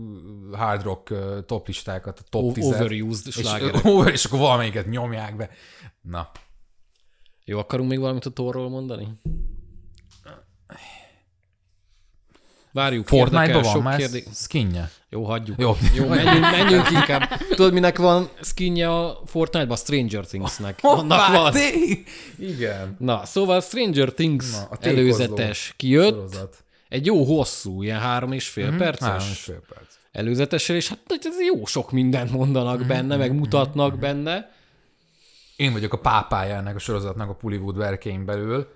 hard 0.52 0.82
rock 0.82 1.10
ö, 1.10 1.38
top 1.46 1.66
listákat, 1.66 2.18
a 2.18 2.22
top 2.30 2.42
O- 2.44 2.52
10 2.52 2.64
overused 2.66 3.26
és, 3.26 3.34
slágerek. 3.34 3.84
over, 3.94 4.12
és 4.12 4.24
akkor 4.24 4.38
valamelyiket 4.38 4.86
nyomják 4.86 5.36
be. 5.36 5.50
Na, 6.00 6.30
Jó, 7.44 7.58
akarunk 7.58 7.88
még 7.90 7.98
valamit 7.98 8.24
a 8.24 8.30
Torról 8.30 8.68
mondani? 8.68 9.08
Várjuk, 12.72 13.06
Fortnite-ban 13.06 13.62
van 13.62 13.72
sok 13.72 13.82
már 13.82 13.98
kérdé... 13.98 14.24
skinje. 14.34 14.90
Jó, 15.08 15.24
hagyjuk. 15.24 15.60
Jó. 15.60 15.76
Jó 15.94 16.06
menjünk, 16.08 16.40
menjünk 16.40 16.90
inkább. 16.90 17.28
Tudod, 17.48 17.72
minek 17.72 17.98
van 17.98 18.28
skinje 18.42 18.90
a 18.90 19.20
Fortnite-ban? 19.26 19.76
Stranger 19.76 20.26
Things-nek. 20.26 20.78
Annak 20.82 21.32
van. 21.32 21.52
Té- 21.52 22.04
Igen. 22.38 22.96
Na, 22.98 23.24
szóval 23.24 23.60
Stranger 23.60 24.08
Things 24.12 24.52
Na, 24.52 24.62
a 24.70 24.76
előzetes 24.80 25.74
kijött. 25.76 26.14
Sorozat. 26.14 26.64
Egy 26.88 27.06
jó 27.06 27.24
hosszú, 27.24 27.82
ilyen 27.82 28.00
három 28.00 28.32
és 28.32 28.48
fél 28.48 28.64
Három 28.64 28.78
perces 28.78 29.30
és 29.30 29.38
fél 29.38 29.62
perc. 29.68 29.94
előzetessel, 30.12 30.76
és 30.76 30.88
hát 30.88 30.98
ez 31.22 31.40
jó 31.54 31.64
sok 31.64 31.90
mindent 31.92 32.30
mondanak 32.30 32.86
benne, 32.86 33.16
meg 33.16 33.34
mutatnak 33.34 33.98
benne. 33.98 34.53
Én 35.56 35.72
vagyok 35.72 35.92
a 35.92 35.98
pápája 35.98 36.54
ennek 36.54 36.74
a 36.74 36.78
sorozatnak 36.78 37.28
a 37.28 37.34
Pullywood 37.34 37.76
verkein 37.76 38.24
belül. 38.24 38.68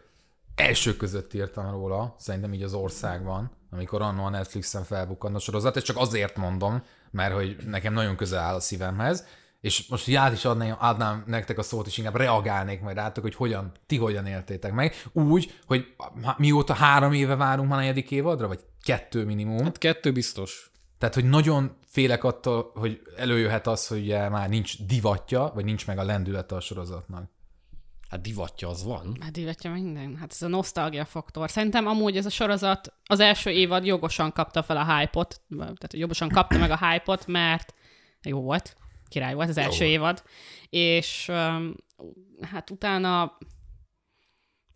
Első 0.54 0.96
között 0.96 1.34
írtam 1.34 1.70
róla, 1.70 2.14
szerintem 2.18 2.54
így 2.54 2.62
az 2.62 2.74
országban, 2.74 3.50
amikor 3.70 4.02
annó 4.02 4.24
a 4.24 4.30
Netflixen 4.30 4.84
felbukkant 4.84 5.36
a 5.36 5.38
sorozat, 5.38 5.76
és 5.76 5.82
csak 5.82 5.96
azért 5.96 6.36
mondom, 6.36 6.82
mert 7.10 7.34
hogy 7.34 7.56
nekem 7.66 7.92
nagyon 7.92 8.16
közel 8.16 8.38
áll 8.38 8.54
a 8.54 8.60
szívemhez, 8.60 9.26
és 9.60 9.86
most 9.88 10.14
át 10.14 10.32
is 10.32 10.44
adnám, 10.44 10.76
adnám 10.78 11.24
nektek 11.26 11.58
a 11.58 11.62
szót, 11.62 11.86
és 11.86 11.98
inkább 11.98 12.16
reagálnék 12.16 12.80
majd 12.80 12.96
rátok, 12.96 13.22
hogy 13.22 13.34
hogyan, 13.34 13.72
ti 13.86 13.96
hogyan 13.96 14.26
éltétek 14.26 14.72
meg. 14.72 14.94
Úgy, 15.12 15.58
hogy 15.66 15.94
mióta 16.36 16.74
három 16.74 17.12
éve 17.12 17.36
várunk 17.36 17.68
már 17.68 17.78
a 17.78 17.80
negyedik 17.80 18.10
évadra, 18.10 18.46
vagy 18.46 18.60
kettő 18.82 19.24
minimum, 19.24 19.64
Hát 19.64 19.78
kettő 19.78 20.12
biztos. 20.12 20.70
Tehát, 20.98 21.14
hogy 21.14 21.24
nagyon 21.24 21.76
félek 21.86 22.24
attól, 22.24 22.70
hogy 22.74 23.02
előjöhet 23.16 23.66
az, 23.66 23.86
hogy 23.86 23.98
ugye 23.98 24.28
már 24.28 24.48
nincs 24.48 24.86
divatja, 24.86 25.50
vagy 25.54 25.64
nincs 25.64 25.86
meg 25.86 25.98
a 25.98 26.04
lendülete 26.04 26.54
a 26.54 26.60
sorozatnak. 26.60 27.30
Hát 28.08 28.20
divatja 28.20 28.68
az 28.68 28.84
van. 28.84 29.16
Hát 29.20 29.36
illetve 29.36 29.70
minden. 29.70 30.16
Hát 30.16 30.32
ez 30.32 30.42
a 30.42 30.48
nosztalgia 30.48 31.04
faktor. 31.04 31.50
Szerintem 31.50 31.86
amúgy 31.86 32.16
ez 32.16 32.26
a 32.26 32.30
sorozat 32.30 32.92
az 33.04 33.20
első 33.20 33.50
évad 33.50 33.84
jogosan 33.84 34.32
kapta 34.32 34.62
fel 34.62 34.76
a 34.76 34.96
hype-ot, 34.96 35.42
tehát 35.56 35.92
jogosan 35.92 36.28
kapta 36.28 36.58
meg 36.58 36.70
a 36.70 36.88
hype-ot, 36.88 37.26
mert 37.26 37.74
jó 38.22 38.40
volt, 38.40 38.76
király 39.08 39.34
volt 39.34 39.48
az 39.48 39.56
első 39.56 39.84
volt. 39.84 39.90
évad, 39.90 40.22
és 40.70 41.28
um, 41.28 41.74
hát 42.40 42.70
utána 42.70 43.38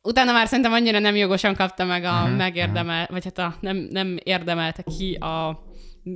utána 0.03 0.33
már 0.33 0.47
szerintem 0.47 0.73
annyira 0.73 0.99
nem 0.99 1.17
jogosan 1.17 1.55
kapta 1.55 1.85
meg 1.85 2.05
a 2.05 2.23
uh-huh, 2.23 2.37
megérdemel, 2.37 3.07
vagy 3.11 3.25
hát 3.25 3.39
a, 3.39 3.57
nem, 3.61 3.77
nem 3.77 4.19
érdemelte 4.23 4.83
ki 4.83 5.15
a 5.15 5.63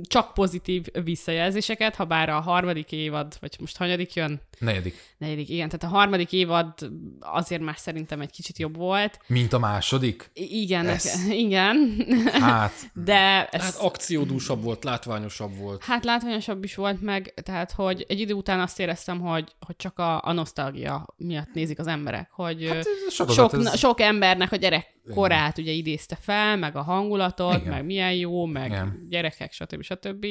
csak 0.07 0.33
pozitív 0.33 0.85
visszajelzéseket, 1.03 1.95
ha 1.95 2.05
bár 2.05 2.29
a 2.29 2.39
harmadik 2.39 2.91
évad, 2.91 3.37
vagy 3.39 3.55
most 3.59 3.77
hanyadik 3.77 4.13
jön? 4.13 4.41
Negyedik. 4.59 4.95
Negyedik, 5.17 5.49
igen. 5.49 5.69
Tehát 5.69 5.93
a 5.95 5.97
harmadik 5.97 6.31
évad 6.31 6.73
azért 7.19 7.61
már 7.61 7.77
szerintem 7.77 8.21
egy 8.21 8.31
kicsit 8.31 8.57
jobb 8.57 8.75
volt. 8.75 9.19
Mint 9.27 9.53
a 9.53 9.59
második? 9.59 10.29
Igen, 10.33 10.87
Ez- 10.87 11.03
neke- 11.03 11.39
igen. 11.45 12.05
Hát, 12.31 12.91
De 12.93 13.45
ez, 13.45 13.61
Hát 13.61 13.75
akciódúsabb 13.75 14.63
volt, 14.63 14.83
látványosabb 14.83 15.57
volt. 15.57 15.83
hát 15.83 16.03
látványosabb 16.03 16.63
is 16.63 16.75
volt 16.75 17.01
meg, 17.01 17.33
tehát 17.43 17.71
hogy 17.71 18.05
egy 18.07 18.19
idő 18.19 18.33
után 18.33 18.59
azt 18.59 18.79
éreztem, 18.79 19.19
hogy, 19.19 19.55
hogy 19.65 19.75
csak 19.75 19.99
a, 19.99 20.21
a 20.25 20.31
nosztalgia 20.31 21.05
miatt 21.17 21.53
nézik 21.53 21.79
az 21.79 21.87
emberek, 21.87 22.29
hogy 22.31 22.67
hát 22.67 22.85
sok, 23.29 23.53
ez... 23.53 23.77
sok 23.77 23.99
embernek 24.01 24.51
a 24.51 24.55
gyerek 24.55 24.95
korát 25.13 25.57
ugye 25.57 25.71
idézte 25.71 26.15
fel, 26.15 26.57
meg 26.57 26.75
a 26.75 26.81
hangulatot, 26.81 27.55
Igen. 27.55 27.69
Meg 27.69 27.85
milyen 27.85 28.13
jó, 28.13 28.45
meg 28.45 28.69
Igen. 28.69 29.05
Gyerekek, 29.09 29.51
stb. 29.53 29.81
stb. 29.81 30.25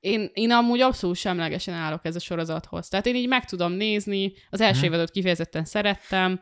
Én, 0.00 0.30
én 0.32 0.50
amúgy 0.50 0.80
abszolút 0.80 1.16
semlegesen 1.16 1.74
állok 1.74 2.04
ez 2.04 2.16
a 2.16 2.20
sorozathoz. 2.20 2.88
Tehát 2.88 3.06
én 3.06 3.14
így 3.16 3.28
meg 3.28 3.44
tudom 3.44 3.72
nézni, 3.72 4.32
az 4.50 4.60
első 4.60 4.78
Mhm. 4.78 4.86
évadot 4.92 5.10
kifejezetten 5.10 5.64
szerettem, 5.64 6.40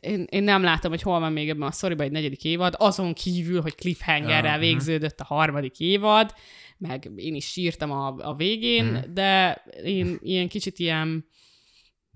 én, 0.00 0.26
én 0.30 0.42
nem 0.42 0.62
látom, 0.62 0.90
hogy 0.90 1.02
hol 1.02 1.20
van 1.20 1.32
még 1.32 1.48
ebben 1.48 1.68
a 1.68 1.72
szoriban 1.72 2.06
egy 2.06 2.12
negyedik 2.12 2.44
évad, 2.44 2.74
azon 2.78 3.12
kívül, 3.12 3.60
hogy 3.60 3.74
cliffhangerrel 3.74 4.52
mhm. 4.56 4.60
végződött 4.60 5.20
a 5.20 5.24
harmadik 5.24 5.80
évad, 5.80 6.34
meg 6.78 7.10
én 7.16 7.34
is 7.34 7.46
sírtam 7.46 7.90
a, 7.90 8.14
a 8.18 8.34
végén, 8.34 8.84
Mhm. 8.84 9.12
de 9.14 9.62
én 9.84 10.18
ilyen 10.22 10.48
kicsit 10.48 10.78
ilyen 10.78 11.24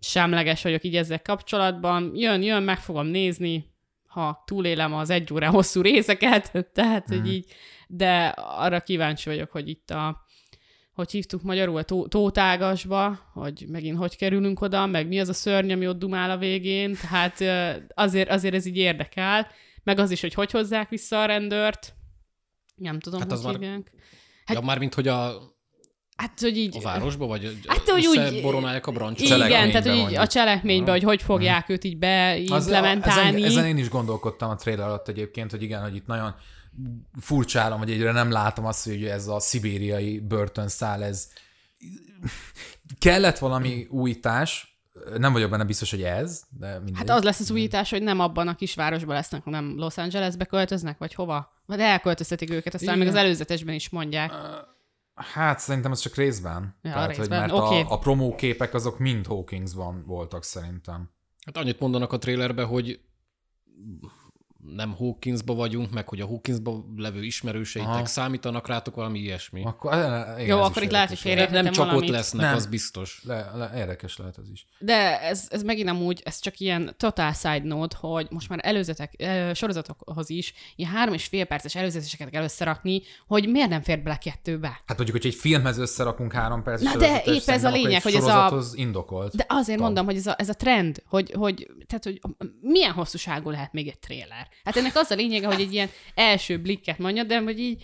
semleges 0.00 0.62
vagyok 0.62 0.84
így 0.84 0.96
ezzel 0.96 1.22
kapcsolatban. 1.22 2.10
Jön, 2.14 2.42
jön, 2.42 2.62
meg 2.62 2.78
fogom 2.78 3.06
nézni, 3.06 3.72
ha 4.14 4.42
túlélem 4.46 4.94
az 4.94 5.10
egy 5.10 5.32
óra 5.32 5.50
hosszú 5.50 5.80
részeket, 5.80 6.52
tehát, 6.74 7.08
Mhm. 7.08 7.18
hogy 7.18 7.32
így, 7.32 7.46
de 7.88 8.26
arra 8.36 8.80
kíváncsi 8.80 9.28
vagyok, 9.28 9.50
hogy 9.50 9.68
itt 9.68 9.90
a 9.90 10.22
hogy 10.92 11.10
hívtuk 11.10 11.42
magyarul, 11.42 11.76
a 11.76 11.82
tó- 11.82 12.08
tótágasba, 12.08 13.18
hogy 13.32 13.64
megint 13.68 13.98
hogy 13.98 14.16
kerülünk 14.16 14.60
oda, 14.60 14.86
meg 14.86 15.08
mi 15.08 15.20
az 15.20 15.28
a 15.28 15.32
szörny, 15.32 15.72
ami 15.72 15.88
ott 15.88 15.98
dumál 15.98 16.30
a 16.30 16.36
végén, 16.36 16.96
tehát 17.10 17.40
azért, 17.94 18.28
azért 18.28 18.54
ez 18.54 18.66
így 18.66 18.76
érdekel, 18.76 19.46
meg 19.82 19.98
az 19.98 20.10
is, 20.10 20.20
hogy 20.20 20.34
hogy 20.34 20.50
hozzák 20.50 20.88
vissza 20.88 21.22
a 21.22 21.24
rendőrt, 21.24 21.94
nem 22.74 22.98
tudom, 23.00 23.20
Hát 23.20 23.28
hát 23.30 23.38
az 23.38 23.44
hogy 23.44 23.52
már- 23.52 23.62
hívják. 23.62 23.92
Ja, 24.52 24.60
már 24.60 24.78
mint 24.78 24.94
hogy 24.94 25.08
a, 25.08 25.32
Hát, 26.16 26.40
hogy 26.40 26.56
így... 26.56 26.76
a 26.76 26.80
városba, 26.80 27.26
vagy 27.26 27.58
Hát, 27.66 27.88
hogy 27.88 28.06
úgy- 28.06 28.44
a 28.82 28.90
brancsot. 28.90 29.28
Igen, 29.28 29.70
tehát 29.70 29.86
hogy 29.86 29.96
így 29.96 30.14
a 30.14 30.26
cselekménybe, 30.26 30.90
hogy 30.90 31.02
hogy 31.02 31.22
fogják 31.22 31.68
őt 31.68 31.84
így 31.84 31.96
Az, 32.04 32.66
ezen, 32.66 32.82
beimplementálni. 32.82 33.44
ezen 33.44 33.66
én 33.66 33.78
is 33.78 33.88
gondolkodtam 33.88 34.50
a 34.50 34.54
trailer 34.54 34.86
alatt 34.86 35.08
egyébként, 35.08 35.50
hogy 35.50 35.62
igen, 35.62 35.82
hogy 35.82 35.94
itt 35.94 36.06
nagyon 36.06 36.34
furcsálom, 37.20 37.78
hogy 37.78 37.90
egyre 37.90 38.12
nem 38.12 38.30
látom 38.30 38.64
azt, 38.64 38.84
hogy 38.84 39.04
ez 39.04 39.26
a 39.28 39.40
szibériai 39.40 40.20
börtönszál, 40.20 41.04
ez 41.04 41.28
kellett 42.98 43.38
valami 43.38 43.86
újítás, 43.90 44.78
nem 45.16 45.32
vagyok 45.32 45.50
benne 45.50 45.64
biztos, 45.64 45.90
hogy 45.90 46.02
ez, 46.02 46.42
de 46.58 46.74
mindegy. 46.78 46.96
Hát 46.96 47.10
az 47.10 47.22
lesz 47.22 47.40
az 47.40 47.50
újítás, 47.50 47.90
hogy 47.90 48.02
nem 48.02 48.20
abban 48.20 48.48
a 48.48 48.54
kisvárosban 48.54 49.14
lesznek, 49.14 49.42
hanem 49.44 49.76
Los 49.76 49.96
Angelesbe 49.96 50.44
költöznek, 50.44 50.98
vagy 50.98 51.14
hova? 51.14 51.52
Vagy 51.66 51.80
elköltöztetik 51.80 52.50
őket, 52.50 52.74
aztán 52.74 52.94
Igen. 52.94 53.06
még 53.06 53.16
az 53.16 53.22
előzetesben 53.22 53.74
is 53.74 53.88
mondják. 53.88 54.32
Hát 55.14 55.58
szerintem 55.58 55.92
ez 55.92 56.00
csak 56.00 56.14
részben. 56.14 56.76
Ja, 56.82 56.92
Tehát, 56.92 57.16
részben, 57.16 57.40
hogy 57.40 57.50
mert 57.50 57.64
oké. 57.64 57.80
a, 57.80 57.90
a 57.92 57.98
promóképek 57.98 58.74
azok 58.74 58.98
mind 58.98 59.26
Hawkingsban 59.26 60.04
voltak 60.06 60.44
szerintem. 60.44 61.10
Hát 61.46 61.56
annyit 61.56 61.80
mondanak 61.80 62.12
a 62.12 62.18
trailerbe, 62.18 62.62
hogy 62.62 63.00
nem 64.72 64.94
Hawkinsba 64.94 65.54
vagyunk, 65.54 65.90
meg 65.92 66.08
hogy 66.08 66.20
a 66.20 66.26
Hawkinsba 66.26 66.84
levő 66.96 67.22
ismerőseitek 67.22 67.92
Aha. 67.92 68.06
számítanak 68.06 68.68
rátok 68.68 68.94
valami 68.94 69.18
ilyesmi. 69.18 69.62
Akkor, 69.64 69.92
eh, 69.92 70.42
igen, 70.42 70.56
Jó, 70.56 70.62
akkor 70.62 70.82
itt 70.82 70.90
lehet, 70.90 71.08
hogy 71.08 71.18
érdekes 71.18 71.20
félre- 71.20 71.48
lehet. 71.50 71.64
nem 71.64 71.72
csak 71.72 71.84
valamit. 71.84 72.08
ott 72.08 72.14
lesznek, 72.16 72.46
Nem. 72.46 72.54
az 72.54 72.66
biztos. 72.66 73.20
Le, 73.24 73.50
le, 73.54 73.70
érdekes 73.76 74.16
lehet 74.16 74.38
ez 74.38 74.50
is. 74.52 74.66
De 74.78 75.20
ez, 75.20 75.46
ez 75.50 75.62
megint 75.62 75.88
amúgy, 75.88 76.22
ez 76.24 76.38
csak 76.40 76.58
ilyen 76.58 76.94
total 76.96 77.32
side 77.32 77.62
note, 77.62 77.96
hogy 78.00 78.26
most 78.30 78.48
már 78.48 78.58
előzetek, 78.62 79.26
sorozatokhoz 79.54 80.30
is 80.30 80.54
ilyen 80.76 80.90
három 80.90 81.14
és 81.14 81.24
fél 81.26 81.44
perces 81.44 81.74
előzeteseket 81.74 82.30
kell 82.30 82.42
összerakni, 82.42 83.02
hogy 83.26 83.48
miért 83.48 83.68
nem 83.68 83.82
fér 83.82 84.02
bele 84.02 84.16
kettőbe. 84.16 84.68
Hát 84.68 84.96
mondjuk, 84.96 85.16
hogy 85.22 85.26
egy 85.26 85.34
filmhez 85.38 85.78
összerakunk 85.78 86.32
három 86.32 86.62
percet. 86.62 86.92
Na 86.92 86.98
de 86.98 87.22
épp 87.24 87.48
ez 87.48 87.64
a 87.64 87.70
lényeg, 87.70 88.02
hogy 88.02 88.14
ez 88.14 88.24
a- 88.26 88.62
indokolt. 88.74 89.36
De 89.36 89.44
azért 89.48 89.78
Tal. 89.78 89.86
mondom, 89.86 90.04
hogy 90.04 90.16
ez 90.16 90.26
a, 90.26 90.34
ez 90.38 90.48
a 90.48 90.54
trend, 90.54 91.02
hogy, 91.06 91.32
hogy, 91.36 91.70
tehát, 91.86 92.04
hogy 92.04 92.20
milyen 92.60 92.92
hosszúságú 92.92 93.50
lehet 93.50 93.72
még 93.72 93.88
egy 93.88 93.98
tréler. 93.98 94.48
Hát 94.64 94.76
ennek 94.76 94.96
az 94.96 95.10
a 95.10 95.14
lényege, 95.14 95.46
hogy 95.46 95.60
egy 95.60 95.72
ilyen 95.72 95.88
első 96.14 96.58
blikket 96.58 96.98
mondja, 96.98 97.22
de 97.22 97.38
hogy 97.40 97.58
így 97.58 97.82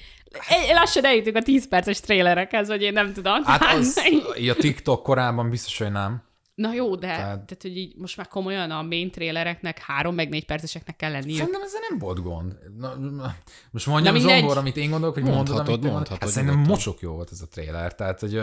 lassan 0.72 1.04
eljutunk 1.04 1.37
a 1.37 1.42
10 1.42 1.68
perces 1.68 2.00
trélerekhez, 2.00 2.68
hogy 2.68 2.83
én 2.83 2.92
nem 2.92 3.12
tudom. 3.12 3.44
Hát 3.44 3.62
az, 3.62 4.00
így 4.38 4.48
a 4.48 4.54
TikTok 4.54 5.02
korában 5.02 5.50
biztos, 5.50 5.78
hogy 5.78 5.92
nem. 5.92 6.28
Na 6.54 6.72
jó, 6.72 6.94
de 6.94 7.06
tehát... 7.06 7.20
Tehát- 7.26 7.62
hogy 7.62 7.76
így 7.76 7.94
most 7.96 8.16
már 8.16 8.28
komolyan 8.28 8.70
a 8.70 8.83
main 8.83 9.11
trélereknek 9.11 9.78
három 9.78 10.14
meg 10.14 10.28
négy 10.28 10.44
perceseknek 10.44 10.96
kell 10.96 11.11
lenniük. 11.11 11.37
Szerintem 11.37 11.62
ezzel 11.62 11.80
nem 11.88 11.98
volt 11.98 12.22
gond. 12.22 12.56
Na, 12.78 12.94
na, 12.94 13.35
most 13.70 13.87
mondjam 13.87 14.14
Na 14.14 14.20
mindegy. 14.20 14.38
Zsombor, 14.38 14.56
amit 14.56 14.76
én 14.76 14.90
gondolok, 14.90 15.14
hogy 15.14 15.22
mondod, 15.22 15.46
Mondhatod, 15.46 15.68
amit 15.68 15.80
te 15.80 15.90
mondhatod, 15.90 16.20
Hát 16.22 16.28
szerintem 16.28 16.59
nyugodtan. 16.59 16.76
mocsok 16.76 17.00
jó 17.00 17.12
volt 17.12 17.28
ez 17.33 17.40
a 17.40 17.48
trailer. 17.48 17.94
Tehát, 17.94 18.20
hogy 18.20 18.40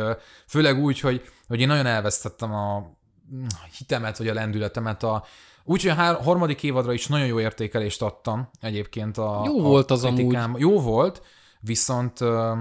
főleg 0.48 0.80
úgy, 0.80 1.00
hogy, 1.00 1.22
hogy 1.48 1.60
én 1.60 1.68
nagyon 1.68 1.86
elvesztettem 1.86 2.54
a 2.54 2.80
mm, 3.34 3.46
hitemet, 3.78 4.18
vagy 4.18 4.28
a 4.28 4.34
lendületemet 4.34 5.04
a 5.04 5.26
Úgyhogy 5.70 5.90
a 5.92 5.94
hár- 5.94 6.24
harmadik 6.24 6.64
évadra 6.64 6.94
is 6.94 7.08
nagyon 7.08 7.28
jó 7.28 7.40
értékelést 7.40 8.02
adtam 8.02 8.50
egyébként 8.62 9.18
a 9.18 9.42
Jó 9.46 9.60
a 9.60 9.62
volt 9.62 9.92
az 9.92 10.02
kritikám. 10.02 10.56
Jó 10.58 10.80
volt, 10.82 11.22
viszont 11.60 12.22
ö, 12.22 12.54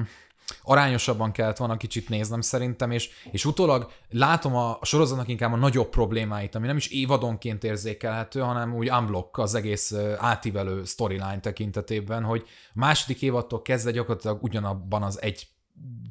arányosabban 0.63 1.33
kellett 1.33 1.57
volna 1.57 1.77
kicsit 1.77 2.09
néznem 2.09 2.41
szerintem, 2.41 2.91
és, 2.91 3.11
és 3.31 3.45
utólag 3.45 3.91
látom 4.11 4.57
a 4.57 4.79
sorozatnak 4.83 5.29
inkább 5.29 5.53
a 5.53 5.57
nagyobb 5.57 5.89
problémáit, 5.89 6.55
ami 6.55 6.67
nem 6.67 6.77
is 6.77 6.89
évadonként 6.89 7.65
érzékelhető, 7.65 8.41
hanem 8.41 8.75
úgy 8.75 8.91
unblock 8.91 9.39
az 9.39 9.55
egész 9.55 9.95
átívelő 10.19 10.85
storyline 10.85 11.41
tekintetében, 11.41 12.23
hogy 12.23 12.45
a 12.47 12.73
második 12.75 13.23
évadtól 13.23 13.63
kezdve 13.63 13.91
gyakorlatilag 13.91 14.43
ugyanabban 14.43 15.03
az 15.03 15.23
egy 15.23 15.47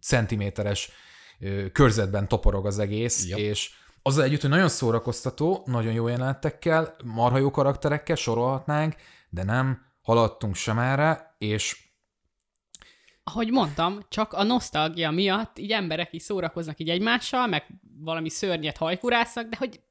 centiméteres 0.01 0.91
körzetben 1.71 2.27
toporog 2.27 2.65
az 2.65 2.79
egész, 2.79 3.27
Ja. 3.27 3.37
és 3.37 3.71
azzal 4.07 4.23
együtt, 4.23 4.41
hogy 4.41 4.49
nagyon 4.49 4.69
szórakoztató, 4.69 5.61
nagyon 5.65 5.93
jó 5.93 6.07
jelenetekkel, 6.07 6.95
marha 7.03 7.37
jó 7.37 7.51
karakterekkel 7.51 8.15
sorolhatnánk, 8.15 8.95
de 9.29 9.43
nem 9.43 9.85
haladtunk 10.01 10.55
sem 10.55 10.79
erre, 10.79 11.35
és 11.37 11.85
ahogy 13.23 13.51
mondtam, 13.51 13.99
csak 14.09 14.33
a 14.33 14.43
nosztalgia 14.43 15.11
miatt 15.11 15.59
így 15.59 15.71
emberek 15.71 16.13
is 16.13 16.21
szórakoznak 16.21 16.79
így 16.79 16.89
egymással, 16.89 17.47
meg 17.47 17.65
valami 17.99 18.29
szörnyet 18.29 18.77
hajkurásznak, 18.77 19.49
de 19.49 19.57
hogy 19.57 19.81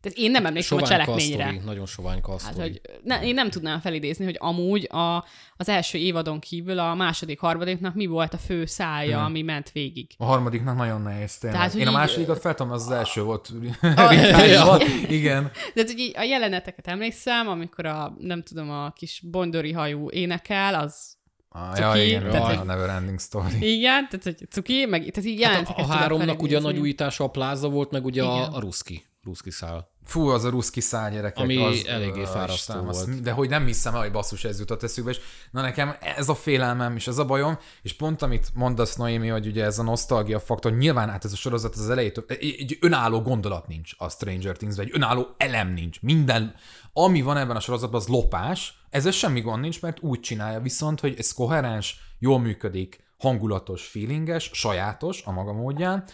tehát 0.00 0.18
én 0.18 0.30
nem 0.30 0.46
emlékszem 0.46 0.78
a 0.78 0.86
Sovány 0.86 0.98
cselekményre. 1.04 1.44
kasztori, 1.44 1.64
nagyon 1.64 1.86
sovány 1.86 2.12
Hát, 2.14 2.22
kasztori. 2.22 2.58
hogy 2.60 2.80
ne, 3.04 3.22
én 3.22 3.34
nem 3.34 3.50
tudnám 3.50 3.80
felidézni, 3.80 4.24
hogy 4.24 4.36
amúgy 4.38 4.88
a, 4.90 5.16
az 5.56 5.68
első 5.68 5.98
évadon 5.98 6.38
kívül 6.40 6.78
a 6.78 6.94
második, 6.94 7.40
harmadiknak 7.40 7.94
mi 7.94 8.06
volt 8.06 8.34
a 8.34 8.38
fő 8.38 8.64
szája, 8.66 9.16
Mhm. 9.16 9.26
ami 9.26 9.42
ment 9.42 9.70
végig. 9.72 10.10
a 10.18 10.24
harmadiknak 10.24 10.76
nagyon 10.76 11.02
nehéz 11.02 11.38
tényleg. 11.38 11.58
Tehát, 11.60 11.74
Én 11.74 11.86
a 11.86 11.90
másodikat 11.90 12.40
feltom, 12.40 12.70
az 12.70 12.82
az 12.82 12.90
első 12.90 13.22
volt. 13.22 13.48
A- 13.82 14.84
Igen. 15.08 15.50
De 15.74 15.82
hogy 15.86 15.98
így 15.98 16.12
a 16.16 16.22
jeleneteket 16.22 16.86
emlékszem, 16.86 17.48
amikor 17.48 17.86
a, 17.86 18.16
nem 18.20 18.42
tudom, 18.42 18.70
a 18.70 18.90
kis 18.92 19.22
bondori 19.30 19.72
hajú 19.72 20.10
énekel, 20.10 20.74
az 20.74 21.20
Ah, 21.54 21.74
Cuki, 21.74 21.98
ja, 21.98 22.04
igen, 22.04 22.30
tehát, 22.30 22.60
a 22.60 22.64
Never 22.64 22.88
Ending 22.88 23.20
Story. 23.20 23.74
igen, 23.76 24.08
tehát 24.08 24.22
hogy 24.22 24.36
cuki, 24.50 24.84
meg 24.86 25.00
tehát 25.10 25.30
így 25.30 25.42
Hát 25.42 25.68
a, 25.68 25.80
a 25.82 25.86
háromnak 25.86 26.42
ugye 26.42 26.56
a 26.56 26.60
nagy 26.60 26.78
újítása 26.78 27.24
a 27.24 27.28
pláza 27.28 27.68
volt, 27.68 27.90
meg 27.90 28.04
ugye 28.04 28.22
Igen. 28.22 28.34
a, 28.34 28.56
a 28.56 28.60
ruszki, 28.60 29.04
ruszki 29.24 29.50
szál. 29.50 29.90
Fú, 30.04 30.28
az 30.28 30.44
a 30.44 30.50
ruszki 30.50 30.80
szál 30.80 31.10
gyerekek. 31.10 31.38
Ami 31.38 31.56
az, 31.56 31.86
eléggé 31.86 32.24
fárasztó 32.24 32.54
Istenem, 32.54 32.88
azt- 32.88 33.06
volt. 33.06 33.20
De 33.20 33.30
hogy 33.30 33.48
nem 33.48 33.66
hiszem 33.66 33.94
el, 33.94 34.00
hogy 34.00 34.12
basszus 34.12 34.44
ez 34.44 34.58
jutott 34.58 34.82
eszükbe, 34.82 35.10
és 35.10 35.20
na 35.50 35.60
nekem 35.60 35.96
ez 36.16 36.28
a 36.28 36.34
félelmem, 36.34 36.96
és 36.96 37.06
ez 37.06 37.18
a 37.18 37.24
bajom, 37.24 37.58
és 37.82 37.92
pont 37.92 38.22
amit 38.22 38.50
mondasz, 38.54 38.96
Noémi, 38.96 39.28
hogy 39.28 39.46
ugye 39.46 39.64
ez 39.64 39.78
a 39.78 39.82
nosztalgia 39.82 40.40
faktor, 40.40 40.72
nyilván 40.72 41.10
hát 41.10 41.24
ez 41.24 41.32
a 41.32 41.36
sorozat 41.36 41.74
az 41.74 41.90
elejétől, 41.90 42.24
egy, 42.28 42.78
önálló 42.80 43.20
gondolat 43.20 43.66
nincs 43.66 43.92
a 43.98 44.08
Stranger 44.08 44.56
things 44.56 44.76
egy 44.76 44.90
önálló 44.92 45.26
elem 45.36 45.72
nincs. 45.72 46.00
Minden, 46.00 46.54
ami 46.92 47.22
van 47.22 47.36
ebben 47.36 47.56
a 47.56 47.60
sorozatban, 47.60 48.00
az 48.00 48.06
lopás, 48.06 48.84
ezzel 48.90 49.12
semmi 49.12 49.40
gond 49.40 49.60
nincs, 49.60 49.80
mert 49.80 50.00
úgy 50.00 50.20
csinálja 50.20 50.60
viszont, 50.60 51.00
hogy 51.00 51.14
ez 51.18 51.32
koherens, 51.32 52.00
jól 52.18 52.38
működik, 52.40 53.04
hangulatos, 53.18 53.86
feelinges, 53.86 54.50
sajátos 54.52 55.22
a 55.24 55.30
maga 55.30 55.52
módján, 55.52 56.04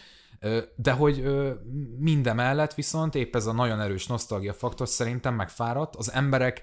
de 0.77 0.93
hogy 0.93 1.25
mindemellett 1.99 2.75
viszont 2.75 3.15
épp 3.15 3.35
ez 3.35 3.47
a 3.47 3.53
nagyon 3.53 3.81
erős 3.81 4.07
nosztalgia 4.07 4.53
faktor 4.53 4.89
szerintem 4.89 5.35
megfáradt. 5.35 5.97
Az 5.97 6.13
emberek, 6.13 6.63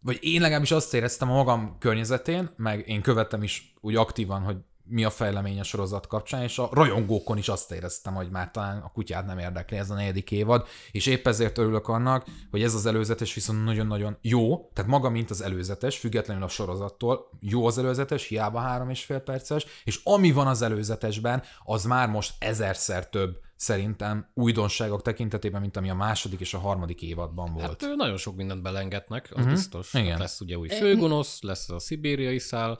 vagy 0.00 0.18
én 0.20 0.40
legalábbis 0.40 0.70
azt 0.70 0.94
éreztem 0.94 1.30
a 1.30 1.34
magam 1.34 1.76
környezetén, 1.78 2.50
meg 2.56 2.88
én 2.88 3.02
követtem 3.02 3.42
is 3.42 3.74
úgy 3.80 3.96
aktívan, 3.96 4.42
hogy 4.42 4.56
mi 4.88 5.04
a 5.04 5.10
fejlemény 5.10 5.60
a 5.60 5.62
sorozat 5.62 6.06
kapcsán, 6.06 6.42
és 6.42 6.58
a 6.58 6.68
rajongókon 6.72 7.38
is 7.38 7.48
azt 7.48 7.72
éreztem, 7.72 8.14
hogy 8.14 8.30
már 8.30 8.50
talán 8.50 8.78
a 8.78 8.92
kutyát 8.92 9.26
nem 9.26 9.38
érdekli 9.38 9.76
ez 9.76 9.90
a 9.90 9.94
negyedik 9.94 10.30
évad, 10.30 10.66
és 10.90 11.06
épp 11.06 11.26
ezért 11.26 11.58
örülök 11.58 11.88
annak, 11.88 12.26
hogy 12.50 12.62
ez 12.62 12.74
az 12.74 12.86
előzetes 12.86 13.34
viszont 13.34 13.64
nagyon-nagyon 13.64 14.16
jó, 14.20 14.70
tehát 14.72 14.90
maga, 14.90 15.08
mint 15.08 15.30
az 15.30 15.42
előzetes, 15.42 15.98
függetlenül 15.98 16.42
a 16.42 16.48
sorozattól, 16.48 17.30
jó 17.40 17.66
az 17.66 17.78
előzetes, 17.78 18.26
hiába 18.26 18.58
három 18.58 18.90
és 18.90 19.04
fél 19.04 19.20
perces, 19.20 19.66
és 19.84 20.00
ami 20.04 20.32
van 20.32 20.46
az 20.46 20.62
előzetesben, 20.62 21.42
az 21.64 21.84
már 21.84 22.08
most 22.08 22.34
ezerszer 22.38 23.08
több 23.08 23.40
szerintem 23.56 24.30
újdonságok 24.34 25.02
tekintetében, 25.02 25.60
mint 25.60 25.76
ami 25.76 25.90
a 25.90 25.94
második 25.94 26.40
és 26.40 26.54
a 26.54 26.58
harmadik 26.58 27.02
évadban 27.02 27.52
volt. 27.52 27.82
Hát 27.82 27.94
nagyon 27.96 28.16
sok 28.16 28.36
mindent 28.36 28.62
belengetnek, 28.62 29.28
az 29.30 29.36
uh-huh. 29.36 29.52
biztos. 29.52 29.94
Igen. 29.94 30.10
Hát 30.10 30.18
lesz 30.18 30.40
ugye 30.40 30.56
új 30.56 30.68
főgonosz, 30.68 31.42
lesz 31.42 31.70
a 31.70 31.78
szibériai 31.78 32.38
szál, 32.38 32.78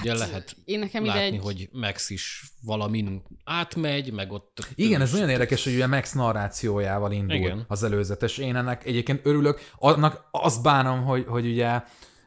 ugye 0.00 0.10
Hát, 0.10 0.18
lehet 0.18 0.56
Én 0.64 0.78
nekem 0.78 1.04
látni, 1.04 1.22
egy... 1.22 1.40
hogy 1.42 1.68
Max 1.72 2.10
is 2.10 2.42
valamin 2.62 3.22
átmegy, 3.44 4.12
meg 4.12 4.32
ott... 4.32 4.66
Igen, 4.74 5.00
ez 5.00 5.12
nagyon 5.12 5.28
érdekes, 5.28 5.64
hogy 5.64 5.74
ugye 5.74 5.86
Max 5.86 6.12
narrációjával 6.12 7.12
indul 7.12 7.36
Igen. 7.36 7.64
Az 7.68 7.82
előzetes. 7.82 8.38
Én 8.38 8.56
ennek 8.56 8.86
egyébként 8.86 9.20
örülök. 9.26 9.60
Annak 9.76 10.28
azt 10.30 10.62
bánom, 10.62 11.04
hogy, 11.04 11.24
hogy 11.28 11.46
ugye 11.46 11.82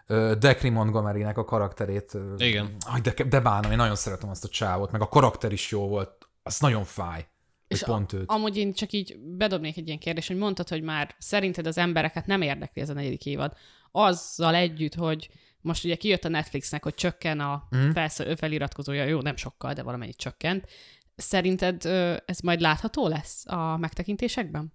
ö, 0.08 0.34
Decri 0.40 0.70
Montgomery-nek 0.70 1.38
a 1.38 1.46
karakterét. 1.46 2.18
Igen. 2.38 2.76
Aj, 2.80 3.02
de, 3.02 3.14
de 3.24 3.40
bánom, 3.40 3.72
én 3.72 3.78
nagyon 3.78 3.96
szeretem 3.96 4.30
azt 4.30 4.44
a 4.44 4.48
csávot, 4.48 4.92
meg 4.92 5.02
a 5.02 5.08
karakter 5.08 5.52
is 5.52 5.72
jó 5.72 5.88
volt. 5.88 6.28
Az 6.44 6.60
nagyon 6.60 6.84
fáj, 6.84 7.28
És 7.68 7.84
pont 7.84 8.14
őt. 8.14 8.24
Amúgy 8.26 8.58
én 8.58 8.74
csak 8.74 8.92
így 8.92 9.18
bedobnék 9.20 9.78
egy 9.78 9.88
ilyen 9.88 10.00
kérdést, 10.00 10.28
hogy 10.28 10.38
mondtad, 10.38 10.70
hogy 10.70 10.82
már 10.82 11.16
szerinted 11.18 11.68
az 11.68 11.78
embereket 11.78 12.26
nem 12.26 12.42
érdekli 12.42 12.82
ez 12.82 12.90
a 12.90 12.94
negyedik 12.94 13.26
évad. 13.26 13.54
Azzal 13.92 14.56
együtt, 14.56 14.96
hogy 14.96 15.30
most 15.68 15.84
ugye 15.84 15.96
kijött 15.96 16.24
a 16.24 16.30
Netflixnek, 16.30 16.84
hogy 16.84 16.96
csökken 16.96 17.40
a 17.40 17.68
mm. 17.76 17.90
felsz- 17.90 18.38
feliratkozója, 18.38 19.04
jó, 19.04 19.22
nem 19.22 19.36
sokkal, 19.36 19.74
de 19.74 19.84
valamennyit 19.84 20.18
csökkent. 20.18 20.68
Szerinted 21.16 21.86
ez 22.26 22.40
majd 22.40 22.62
látható 22.62 23.08
lesz 23.08 23.48
a 23.48 23.78
megtekintésekben? 23.78 24.74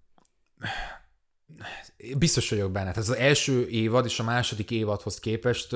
Biztos 2.17 2.51
vagyok 2.51 2.73
benne. 2.73 2.91
Tehát 2.91 3.09
az 3.09 3.17
első 3.17 3.69
évad 3.69 4.05
és 4.05 4.19
a 4.19 4.23
második 4.23 4.71
évadhoz 4.71 5.19
képest 5.19 5.73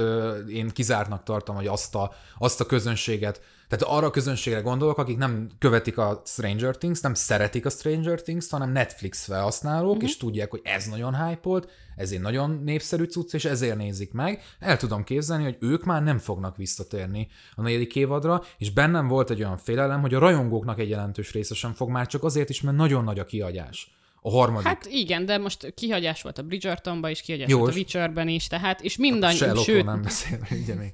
én 0.49 0.69
kizártnak 0.69 1.23
tartom, 1.23 1.57
hogy 1.57 1.67
azt 1.67 1.95
a, 1.95 2.15
azt 2.39 2.61
a 2.61 2.67
közönséget, 2.67 3.43
tehát 3.69 3.97
arra 3.97 4.07
a 4.07 4.11
közönségre 4.11 4.61
gondolok, 4.61 4.99
akik 4.99 5.17
nem 5.17 5.49
követik 5.59 5.99
a 5.99 6.23
Stranger 6.25 6.77
Things, 6.77 7.01
nem 7.01 7.15
szeretik 7.15 7.67
a 7.67 7.71
Stranger 7.71 8.23
Things, 8.23 8.51
hanem 8.51 8.73
Netflix 8.73 9.25
felhasználók, 9.25 9.95
uh-huh. 9.95 10.09
és 10.09 10.17
tudják, 10.17 10.51
hogy 10.51 10.61
ez 10.65 10.87
nagyon 10.87 11.27
hype 11.27 11.61
ez 11.97 12.11
egy 12.11 12.21
nagyon 12.21 12.61
népszerű 12.65 13.05
cucc, 13.05 13.35
és 13.35 13.45
ezért 13.45 13.77
nézik 13.77 14.13
meg. 14.13 14.43
El 14.59 14.77
tudom 14.77 15.05
képzelni, 15.05 15.45
hogy 15.45 15.57
ők 15.61 15.85
már 15.85 16.03
nem 16.03 16.19
fognak 16.19 16.57
visszatérni 16.57 17.29
a 17.55 17.63
negyedik 17.63 17.97
évadra, 17.97 18.43
és 18.59 18.73
bennem 18.73 19.09
volt 19.09 19.31
egy 19.31 19.43
olyan 19.43 19.57
félelem, 19.57 20.01
hogy 20.01 20.15
a 20.15 20.19
rajongóknak 20.19 20.79
egy 20.79 20.89
jelentős 20.89 21.33
része 21.33 21.55
sem 21.55 21.73
fog 21.73 21.89
már 21.91 22.07
csak 22.07 22.25
azért 22.25 22.51
is, 22.51 22.61
mert 22.61 22.77
nagyon 22.77 23.05
nagy 23.05 23.19
a 23.19 23.25
kiadás 23.25 23.95
A 24.27 24.31
harmadik. 24.31 24.67
Hát 24.67 24.87
igen, 24.87 25.27
de 25.27 25.39
most 25.39 25.75
kihagyás 25.75 26.23
volt 26.23 26.39
a 26.39 26.43
Bridgertonban 26.43 27.11
is, 27.11 27.21
kihagyás 27.21 27.49
Jó, 27.49 27.59
volt 27.59 27.73
a 27.73 27.77
Witcherben 27.77 28.29
is, 28.29 28.47
tehát, 28.47 28.81
és 28.81 28.97
mindannyi, 28.97 29.37
Sherlockról 29.37 29.77
sőt, 29.77 29.85
nem 29.85 30.03
beszélve, 30.03 30.47
ugye 30.63 30.75
még. 30.75 30.93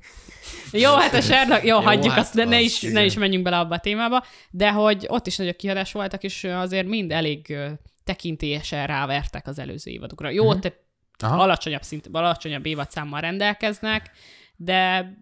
Jó, 0.72 0.94
hát 0.94 1.14
a 1.14 1.20
Sherlock, 1.20 1.64
jó, 1.64 1.78
hagyjuk 1.78 2.12
hát 2.12 2.18
azt, 2.18 2.34
de 2.34 2.44
ne 2.44 2.56
az, 2.56 2.62
is, 2.62 2.80
ne 2.80 3.04
is 3.04 3.14
menjünk 3.14 3.44
bele 3.44 3.58
abba 3.58 3.74
a 3.74 3.78
témába, 3.78 4.24
de 4.50 4.70
hogy 4.70 5.06
ott 5.08 5.26
is 5.26 5.36
nagyobb 5.36 5.56
kiadás 5.56 5.92
voltak, 5.92 6.22
és 6.22 6.44
azért 6.44 6.86
mind 6.86 7.12
elég 7.12 7.56
tekintélyesen 8.04 8.86
rávertek 8.86 9.46
az 9.46 9.58
előző 9.58 9.90
évadokra. 9.90 10.30
Jó, 10.30 10.44
Mhm. 10.44 10.52
ott 10.56 10.64
egy 10.64 10.76
Aha. 11.18 11.42
alacsonyabb 11.42 11.82
szint, 11.82 12.08
alacsonyabb 12.12 12.66
évadszámmal 12.66 13.20
rendelkeznek, 13.20 14.10
de 14.56 15.12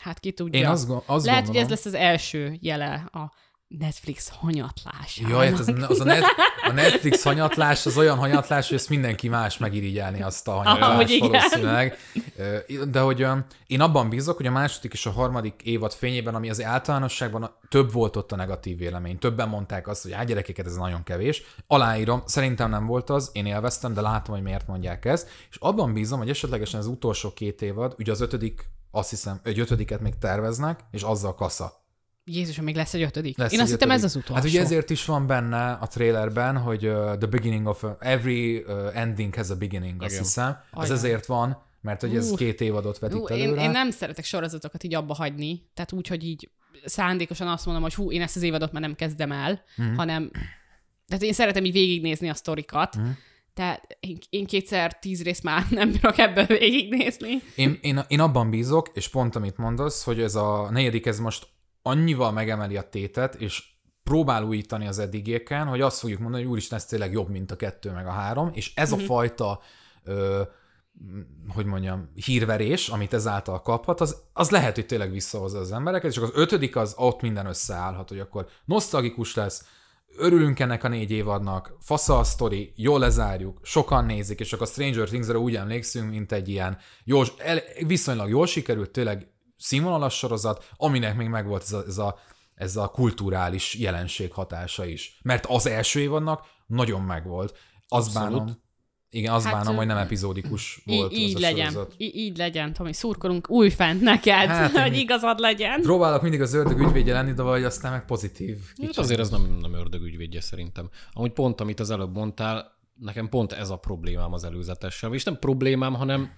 hát 0.00 0.20
ki 0.20 0.32
tudja. 0.32 0.60
Én 0.60 0.66
azt, 0.66 0.90
azt 1.06 1.26
Lehet, 1.26 1.46
hogy 1.46 1.54
gondolom... 1.54 1.62
ez 1.62 1.68
lesz 1.68 1.84
az 1.84 1.94
első 1.94 2.56
jele 2.60 3.08
a 3.12 3.32
Netflix 3.78 4.28
hanyatlásának. 4.28 5.30
Jaj, 5.30 5.50
hát 5.50 5.58
az, 5.58 5.72
az 5.88 6.00
a, 6.00 6.04
net, 6.04 6.24
a 6.68 6.72
Netflix 6.72 7.22
hanyatlás 7.22 7.86
az 7.86 7.96
olyan 7.96 8.18
hanyatlás, 8.18 8.68
hogy 8.68 8.76
ezt 8.76 8.88
mindenki 8.88 9.28
más 9.28 9.58
megirigyelni 9.58 10.22
azt 10.22 10.48
a 10.48 10.52
hanyatlást 10.52 11.10
igen. 11.10 11.30
valószínűleg. 11.30 11.98
De 12.90 13.00
hogy 13.00 13.26
én 13.66 13.80
abban 13.80 14.08
bízok, 14.08 14.36
hogy 14.36 14.46
a 14.46 14.50
második 14.50 14.92
és 14.92 15.06
a 15.06 15.10
harmadik 15.10 15.60
évad 15.62 15.92
fényében, 15.92 16.34
ami 16.34 16.50
az 16.50 16.62
általánosságban 16.62 17.50
több 17.68 17.92
volt 17.92 18.16
ott 18.16 18.32
a 18.32 18.36
negatív 18.36 18.78
vélemény. 18.78 19.18
Többen 19.18 19.48
mondták 19.48 19.88
azt, 19.88 20.02
hogy 20.02 20.12
hát 20.12 20.26
gyerekeket 20.26 20.66
ez 20.66 20.76
nagyon 20.76 21.02
kevés. 21.02 21.42
Aláírom, 21.66 22.22
szerintem 22.26 22.70
nem 22.70 22.86
volt 22.86 23.10
az, 23.10 23.30
én 23.32 23.46
élveztem, 23.46 23.94
de 23.94 24.00
látom, 24.00 24.34
hogy 24.34 24.44
miért 24.44 24.66
mondják 24.66 25.04
ezt. 25.04 25.28
És 25.50 25.56
abban 25.60 25.92
bízom, 25.92 26.18
hogy 26.18 26.30
esetlegesen 26.30 26.80
az 26.80 26.86
utolsó 26.86 27.32
két 27.32 27.62
évad, 27.62 27.94
ugye 27.98 28.12
az 28.12 28.20
ötödik, 28.20 28.70
azt 28.90 29.10
hiszem, 29.10 29.40
egy 29.42 29.58
ötödiket 29.58 30.00
még 30.00 30.18
terveznek, 30.18 30.80
és 30.90 31.02
azzal 31.02 31.34
kasza. 31.34 31.81
Jézusom, 32.24 32.64
még 32.64 32.74
lesz 32.74 32.94
egy 32.94 33.02
ötödik. 33.02 33.38
Lesz 33.38 33.52
Én 33.52 33.58
egy 33.58 33.64
azt 33.64 33.72
hittem 33.72 33.90
ez 33.90 34.04
az 34.04 34.16
utolsó. 34.16 34.34
Hát 34.34 34.44
ugye 34.44 34.60
ezért 34.60 34.90
is 34.90 35.04
van 35.04 35.26
benne 35.26 35.72
a 35.72 35.86
trailerben, 35.86 36.56
hogy 36.58 36.86
uh, 36.86 37.18
the 37.18 37.26
beginning 37.26 37.66
of 37.66 37.84
every 37.98 38.56
uh, 38.56 38.90
ending 38.98 39.34
has 39.34 39.50
a 39.50 39.56
beginning, 39.56 40.02
azt 40.02 40.10
Igen. 40.12 40.22
hiszem. 40.24 40.56
Ez 40.80 40.90
ezért 40.90 41.26
van, 41.26 41.62
mert 41.80 42.00
hogy 42.00 42.16
ez 42.16 42.30
Ú. 42.30 42.34
két 42.34 42.60
évadot 42.60 42.98
vetít 42.98 43.18
Ú, 43.18 43.26
én, 43.26 43.42
előre. 43.42 43.62
én 43.62 43.70
nem 43.70 43.90
szeretek 43.90 44.24
sorozatokat 44.24 44.82
így 44.82 44.94
abba 44.94 45.14
hagyni, 45.14 45.62
tehát 45.74 45.92
úgy, 45.92 46.06
hogy 46.06 46.24
így 46.24 46.50
szándékosan 46.84 47.48
azt 47.48 47.64
mondom, 47.64 47.82
hogy 47.82 47.94
hú, 47.94 48.12
én 48.12 48.22
ezt 48.22 48.36
az 48.36 48.42
évadot 48.42 48.72
már 48.72 48.82
nem 48.82 48.94
kezdem 48.94 49.32
el, 49.32 49.62
Mhm. 49.76 49.88
mm. 49.88 49.94
hanem 49.94 50.30
tehát 51.06 51.22
én 51.22 51.32
szeretem 51.32 51.64
így 51.64 51.72
végignézni 51.72 52.28
a 52.28 52.34
sztorikat, 52.34 52.98
mm. 52.98 53.10
tehát 53.54 53.96
én, 54.00 54.18
én 54.30 54.46
kétszer 54.46 54.98
tíz 54.98 55.22
rész 55.22 55.40
már 55.40 55.64
nem 55.70 55.90
bírok 55.92 56.18
ebből 56.18 56.46
végignézni. 56.46 57.42
Én, 57.56 57.78
én, 57.82 58.00
én 58.08 58.20
abban 58.20 58.50
bízok, 58.50 58.90
és 58.94 59.08
pont 59.08 59.36
amit 59.36 59.56
mondasz, 59.56 60.04
hogy 60.04 60.20
ez 60.20 60.34
a 60.34 60.68
negyedik, 60.70 61.06
ez 61.06 61.18
most 61.18 61.46
annyival 61.82 62.32
megemeli 62.32 62.76
a 62.76 62.88
tétet, 62.88 63.34
és 63.34 63.64
próbál 64.02 64.44
újítani 64.44 64.86
az 64.86 64.98
eddigieken, 64.98 65.66
hogy 65.66 65.80
azt 65.80 65.98
fogjuk 65.98 66.20
mondani, 66.20 66.42
hogy 66.42 66.52
úristen, 66.52 66.78
ez 66.78 66.84
tényleg 66.84 67.12
jobb, 67.12 67.28
mint 67.28 67.50
a 67.50 67.56
kettő 67.56 67.90
meg 67.90 68.06
a 68.06 68.10
három, 68.10 68.50
és 68.52 68.72
ez 68.74 68.92
a 68.92 68.96
fajta 68.96 69.60
ö, 70.04 70.42
hogy 71.48 71.64
mondjam, 71.64 72.12
hírverés, 72.24 72.88
amit 72.88 73.12
ezáltal 73.12 73.62
kaphat, 73.62 74.00
az, 74.00 74.16
az 74.32 74.50
lehet, 74.50 74.74
hogy 74.74 74.86
tényleg 74.86 75.10
visszahozza 75.10 75.58
az 75.58 75.72
embereket, 75.72 76.10
és 76.10 76.16
akkor 76.16 76.30
az 76.34 76.40
ötödik 76.40 76.76
az 76.76 76.94
ott 76.96 77.20
minden 77.20 77.46
összeállhat, 77.46 78.08
hogy 78.08 78.18
akkor 78.18 78.46
nosztalgikus 78.64 79.34
lesz, 79.34 79.64
örülünk 80.16 80.60
ennek 80.60 80.84
a 80.84 80.88
négy 80.88 81.10
évadnak, 81.10 81.76
fasza 81.80 82.18
a 82.18 82.24
sztori, 82.24 82.72
jól 82.76 82.98
lezárjuk, 82.98 83.58
sokan 83.62 84.04
nézik, 84.04 84.40
és 84.40 84.52
akkor 84.52 84.66
a 84.66 84.70
Stranger 84.70 85.08
Things-re 85.08 85.38
úgy 85.38 85.56
emlékszünk, 85.56 86.10
mint 86.10 86.32
egy 86.32 86.48
ilyen 86.48 86.78
jól, 87.04 87.26
el, 87.38 87.60
viszonylag 87.86 88.28
jól 88.28 88.46
sikerült, 88.46 88.90
tényleg 88.90 89.31
színvonalas 89.62 90.14
sorozat, 90.18 90.68
aminek 90.76 91.16
még 91.16 91.28
megvolt 91.28 91.62
ez 91.62 91.72
a, 91.72 91.82
ez 91.86 91.98
a, 91.98 92.18
ez 92.54 92.76
a 92.76 92.88
kulturális 92.88 93.74
jelenség 93.74 94.32
hatása 94.32 94.84
is. 94.84 95.18
Mert 95.22 95.46
az 95.46 95.66
első 95.66 96.00
évadnak 96.00 96.46
nagyon 96.66 97.02
megvolt. 97.02 97.58
Az 97.88 98.06
Abszolút. 98.06 98.38
bánom, 98.38 98.60
igen, 99.10 99.32
az 99.32 99.44
Hát, 99.44 99.52
bánom, 99.52 99.76
hogy 99.76 99.86
nem 99.86 99.96
epizódikus 99.96 100.82
Így, 100.84 100.96
volt 100.98 101.12
így 101.12 101.34
az 101.34 101.42
a 101.42 101.46
legyen, 101.46 101.70
sorozat. 101.70 101.94
í- 101.96 102.14
így 102.14 102.36
legyen, 102.36 102.72
Tomi, 102.72 102.92
szurkolunk 102.92 103.50
újfent 103.50 104.00
neked, 104.00 104.46
Hát, 104.48 104.70
hát, 104.72 104.78
hogy 104.88 104.96
igazad 104.96 105.38
legyen. 105.38 105.80
Próbálok 105.80 106.22
mindig 106.22 106.40
az 106.40 106.54
ördög 106.54 106.80
ügyvédje 106.80 107.12
lenni, 107.14 107.32
de 107.32 107.42
vagy 107.42 107.64
aztán 107.64 107.92
meg 107.92 108.04
pozitív. 108.04 108.58
Hát 108.66 108.74
kicsit. 108.76 108.98
azért 108.98 109.20
ez 109.20 109.30
nem, 109.30 109.56
nem 109.60 109.74
ördögügyvédje 109.74 110.40
szerintem. 110.40 110.90
Amúgy 111.12 111.32
pont, 111.32 111.60
amit 111.60 111.80
az 111.80 111.90
előbb 111.90 112.14
mondtál, 112.16 112.78
nekem 112.94 113.28
pont 113.28 113.52
ez 113.52 113.70
a 113.70 113.76
problémám 113.76 114.32
az 114.32 114.44
előzetessel. 114.44 115.14
És 115.14 115.24
nem 115.24 115.38
problémám, 115.38 115.94
hanem 115.94 116.30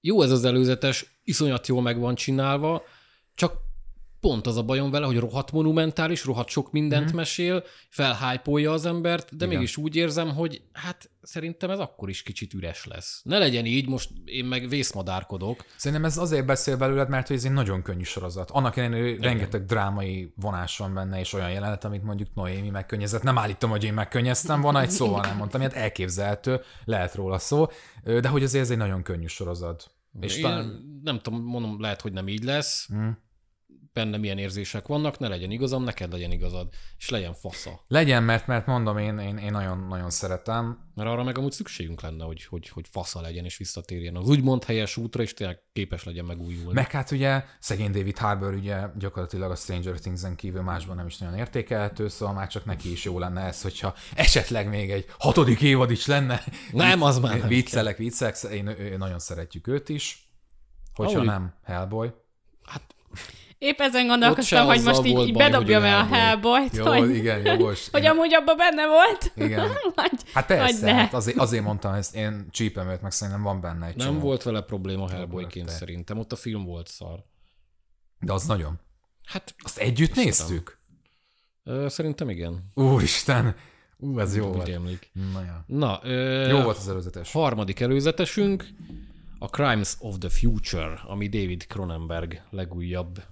jó 0.00 0.22
ez 0.22 0.30
az 0.30 0.44
előzetes, 0.44 1.20
iszonyat 1.24 1.66
jól 1.66 1.82
meg 1.82 1.98
van 1.98 2.14
csinálva, 2.14 2.82
csak 3.34 3.52
pont 4.20 4.46
az 4.46 4.56
a 4.56 4.62
bajom 4.62 4.90
vele, 4.90 5.06
hogy 5.06 5.18
rohadt 5.18 5.52
monumentális, 5.52 6.24
rohadt 6.24 6.48
sok 6.48 6.72
mindent 6.72 7.12
mm. 7.12 7.16
mesél, 7.16 7.64
felhájpolja 7.88 8.72
az 8.72 8.86
embert, 8.86 9.36
de 9.36 9.44
Igen. 9.44 9.56
mégis 9.56 9.76
úgy 9.76 9.96
érzem, 9.96 10.34
hogy 10.34 10.62
hát 10.72 11.10
szerintem 11.22 11.70
ez 11.70 11.78
akkor 11.78 12.08
is 12.08 12.22
kicsit 12.22 12.54
üres 12.54 12.86
lesz. 12.86 13.20
Ne 13.24 13.38
legyen 13.38 13.66
így, 13.66 13.88
most 13.88 14.10
én 14.24 14.44
meg 14.44 14.68
vészmadárkodok. 14.68 15.64
Szerintem 15.76 16.06
ez 16.06 16.16
azért 16.16 16.46
beszél 16.46 16.76
belőled, 16.76 17.08
mert 17.08 17.26
hogy 17.26 17.36
ez 17.36 17.44
egy 17.44 17.52
nagyon 17.52 17.82
könnyű 17.82 18.02
sorozat. 18.02 18.50
Annak 18.50 18.76
ellenére, 18.76 19.22
rengeteg 19.22 19.64
drámai 19.64 20.32
vonás 20.36 20.78
van 20.78 20.94
benne, 20.94 21.18
és 21.18 21.32
olyan 21.32 21.50
jelenet, 21.50 21.84
amit 21.84 22.02
mondjuk 22.02 22.28
Noémi 22.34 22.70
megkönnyezett. 22.70 23.22
Nem 23.22 23.38
állítom, 23.38 23.70
hogy 23.70 23.84
én 23.84 23.94
megkönnyeztem 23.94 24.60
volna, 24.60 24.80
egy 24.80 24.90
szóval 24.90 25.20
nem 25.20 25.36
mondtam, 25.36 25.60
ilyet 25.60 25.74
elképzelhető, 25.74 26.60
lehet 26.84 27.14
róla 27.14 27.38
szó, 27.38 27.66
de 28.04 28.28
hogy 28.28 28.42
azért 28.42 28.64
ez 28.64 28.70
egy 28.70 28.76
nagyon 28.76 29.02
könnyű 29.02 29.26
sorozat. 29.26 29.90
És 30.20 30.36
Én 30.36 30.42
talán... 30.42 31.00
nem 31.02 31.20
tudom, 31.20 31.42
mondom, 31.42 31.80
lehet, 31.80 32.00
hogy 32.00 32.12
nem 32.12 32.28
így 32.28 32.44
lesz. 32.44 32.88
Mm. 32.94 33.08
Benne 33.92 34.16
milyen 34.16 34.38
érzések 34.38 34.86
vannak, 34.86 35.18
ne 35.18 35.28
legyen 35.28 35.50
igazam, 35.50 35.84
neked 35.84 36.12
legyen 36.12 36.30
igazad, 36.30 36.68
és 36.98 37.08
legyen 37.08 37.34
fasza. 37.34 37.84
Legyen, 37.88 38.22
mert, 38.22 38.46
mert 38.46 38.66
mondom, 38.66 38.98
én, 38.98 39.18
én, 39.18 39.36
én 39.36 39.50
nagyon, 39.50 39.86
nagyon 39.88 40.10
szeretem. 40.10 40.90
Mert 40.94 41.08
arra 41.08 41.22
meg 41.22 41.38
amúgy 41.38 41.52
szükségünk 41.52 42.00
lenne, 42.00 42.24
hogy, 42.24 42.44
hogy, 42.44 42.68
hogy 42.68 42.86
fasza 42.90 43.20
legyen 43.20 43.44
és 43.44 43.56
visszatérjen 43.56 44.16
az 44.16 44.28
úgymond 44.28 44.64
helyes 44.64 44.96
útra, 44.96 45.22
és 45.22 45.34
tényleg 45.34 45.62
képes 45.72 46.04
legyen 46.04 46.24
megújulni. 46.24 46.72
Meg 46.72 46.90
hát 46.90 47.10
ugye 47.10 47.44
szegény 47.58 47.90
David 47.90 48.18
Harbour 48.18 48.54
ugye 48.54 48.86
gyakorlatilag 48.98 49.50
a 49.50 49.54
Stranger 49.54 49.98
Things-en 49.98 50.36
kívül 50.36 50.62
másban 50.62 50.96
nem 50.96 51.06
is 51.06 51.18
nagyon 51.18 51.36
értékelhető, 51.36 52.08
szóval 52.08 52.34
már 52.34 52.48
csak 52.48 52.64
neki 52.64 52.90
is 52.90 53.04
jó 53.04 53.18
lenne 53.18 53.40
ez, 53.40 53.62
hogyha 53.62 53.94
esetleg 54.14 54.68
még 54.68 54.90
egy 54.90 55.06
hatodik 55.18 55.60
évad 55.60 55.90
is 55.90 56.06
lenne. 56.06 56.44
Nem, 56.72 57.02
az 57.02 57.18
már 57.18 57.38
nem 57.38 57.48
Viccelek, 57.48 57.96
viccelek, 57.96 58.36
én, 58.52 58.68
én 58.68 58.98
nagyon 58.98 59.18
szeretjük 59.18 59.66
őt 59.66 59.88
is, 59.88 60.28
hogyha 60.94 61.12
Ahogy- 61.12 61.26
nem 61.26 61.54
Hellboy. 61.62 62.10
Hát 62.64 62.94
Épp 63.60 63.80
ezen 63.80 64.06
gondolkoztam, 64.06 64.66
hogy 64.66 64.82
most 64.82 65.04
így, 65.04 65.06
így 65.06 65.14
baj, 65.14 65.24
hogy 65.24 65.32
bedobjam 65.52 65.82
ő 65.82 65.86
el 65.86 65.98
a 66.00 66.04
Hellboy. 66.14 66.60
Hellboyt, 66.60 66.76
Jó, 66.76 66.84
hogy, 66.84 67.14
igen, 67.16 67.44
jogos. 67.44 67.88
hogy 67.92 68.02
Én- 68.02 68.08
amúgy 68.10 68.34
abban 68.34 68.56
benne 68.56 68.86
volt. 68.86 69.32
Igen. 69.34 69.68
vagy, 69.94 70.10
Hát 70.32 70.48
vagy 70.48 70.56
persze, 70.58 70.84
ne. 70.86 70.94
hát 70.94 71.14
azért, 71.14 71.36
azért 71.36 71.64
mondtam, 71.64 71.92
ezt 71.94 72.14
én 72.14 72.46
csípem 72.50 72.88
őt, 72.88 73.02
meg 73.02 73.12
szerintem 73.12 73.42
van 73.42 73.60
benne 73.60 73.86
egy 73.86 73.96
nem 73.96 74.06
csomó. 74.06 74.18
volt 74.20 74.42
vele 74.42 74.60
probléma 74.60 75.10
Hellboyként 75.10 75.66
Te. 75.66 75.72
szerintem, 75.72 76.18
ott 76.18 76.32
a 76.32 76.36
film 76.36 76.64
volt 76.64 76.88
szar. 76.88 77.24
De 78.20 78.32
az 78.32 78.44
nagyon. 78.46 78.80
Hát 79.24 79.54
Azt 79.62 79.78
együtt 79.78 80.08
Istenem. 80.08 80.24
néztük? 80.24 80.78
ö, 81.64 81.86
szerintem 81.88 82.30
igen. 82.30 82.70
Úristen! 82.74 83.54
Ú, 83.96 84.18
ez 84.18 84.36
jó 84.36 84.46
volt. 84.46 84.68
emlék. 84.68 85.10
Na, 85.32 85.40
ja. 85.44 85.64
Na, 85.66 86.00
ö, 86.02 86.48
Jó 86.48 86.60
volt 86.62 86.76
az 86.76 86.88
előzetes. 86.88 87.32
harmadik 87.32 87.80
előzetesünk, 87.80 88.64
a 89.38 89.46
Crimes 89.48 89.94
of 89.98 90.18
the 90.18 90.28
Future, 90.28 91.00
ami 91.06 91.28
David 91.28 91.66
Cronenberg 91.66 92.40
legújabb 92.50 93.22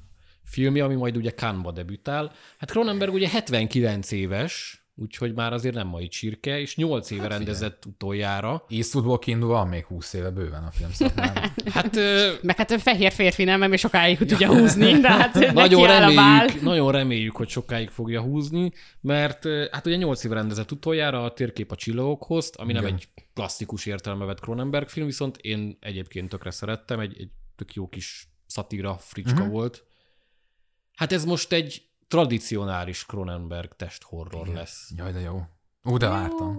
filmje, 0.49 0.85
ami 0.85 0.95
majd 0.95 1.17
ugye 1.17 1.33
Cannes-ba 1.33 1.73
debütál. 1.73 2.33
Hát 2.59 2.71
Cronenberg 2.71 3.13
ugye 3.13 3.29
79 3.29 4.13
éves, 4.13 4.83
úgyhogy 5.01 5.35
már 5.35 5.53
azért 5.53 5.75
nem 5.75 5.87
mai 5.87 6.09
csirke, 6.09 6.61
és 6.61 6.77
8 6.77 7.11
éve 7.11 7.23
hát 7.23 7.31
rendezett 7.31 7.85
utoljára. 7.87 8.65
Eastwoodból 8.69 9.19
kiindulva 9.19 9.55
van 9.55 9.69
még 9.69 9.85
20 9.85 10.13
éve 10.13 10.31
bőven 10.31 10.63
a 10.63 10.71
film 10.71 10.91
szakmában. 10.93 11.43
Hát 11.69 11.97
ö, 11.97 12.33
Meg 12.43 12.57
hát 12.57 12.81
fehér 12.81 13.13
férfi 13.13 13.45
nem, 13.45 13.59
mert 13.59 13.71
még 13.71 13.81
sokáig 13.81 14.19
tudja 14.19 14.49
húzni, 14.49 15.01
de 15.01 15.09
hát 15.09 15.53
nagyon 15.53 15.87
reméljük, 15.87 16.63
nagyon 16.63 16.93
reméljük, 16.93 17.37
hogy 17.37 17.49
sokáig 17.49 17.89
fogja 17.89 18.21
húzni, 18.21 18.73
mert 19.01 19.47
hát 19.71 19.87
ugye 19.87 19.97
8 19.97 20.25
éve 20.25 20.35
rendezett 20.35 20.73
utoljára 20.73 21.25
a 21.25 21.33
Térkép 21.33 21.71
a 21.71 21.77
csillagokhoz, 21.77 22.51
ami 22.57 22.73
nem 22.73 22.83
Igen. 22.83 22.95
egy 22.95 23.09
klasszikus 23.35 23.87
értelme 23.87 24.25
vett 24.25 24.41
Cronenberg 24.41 24.89
film, 24.89 25.07
viszont 25.07 25.37
én 25.37 25.77
egyébként 25.81 26.29
tökre 26.29 26.51
szerettem, 26.51 27.01
egy, 27.01 27.17
egy 27.19 27.31
tök 27.57 27.75
jó 27.75 27.89
kis 27.89 28.29
szatíra 28.47 28.97
fricska 29.01 29.33
uh-huh. 29.33 29.51
volt. 29.51 29.87
Hát 30.99 31.13
ez 31.13 31.25
most 31.25 31.53
egy 31.53 31.89
tradicionális 32.09 33.07
Cronenberg 33.07 33.77
testhorror 33.77 34.47
Igen. 34.47 34.59
lesz. 34.59 34.91
Jaj, 34.97 35.13
de 35.13 35.21
jó. 35.21 35.43
Ú, 35.83 35.97
de 35.97 36.09
vártam. 36.09 36.59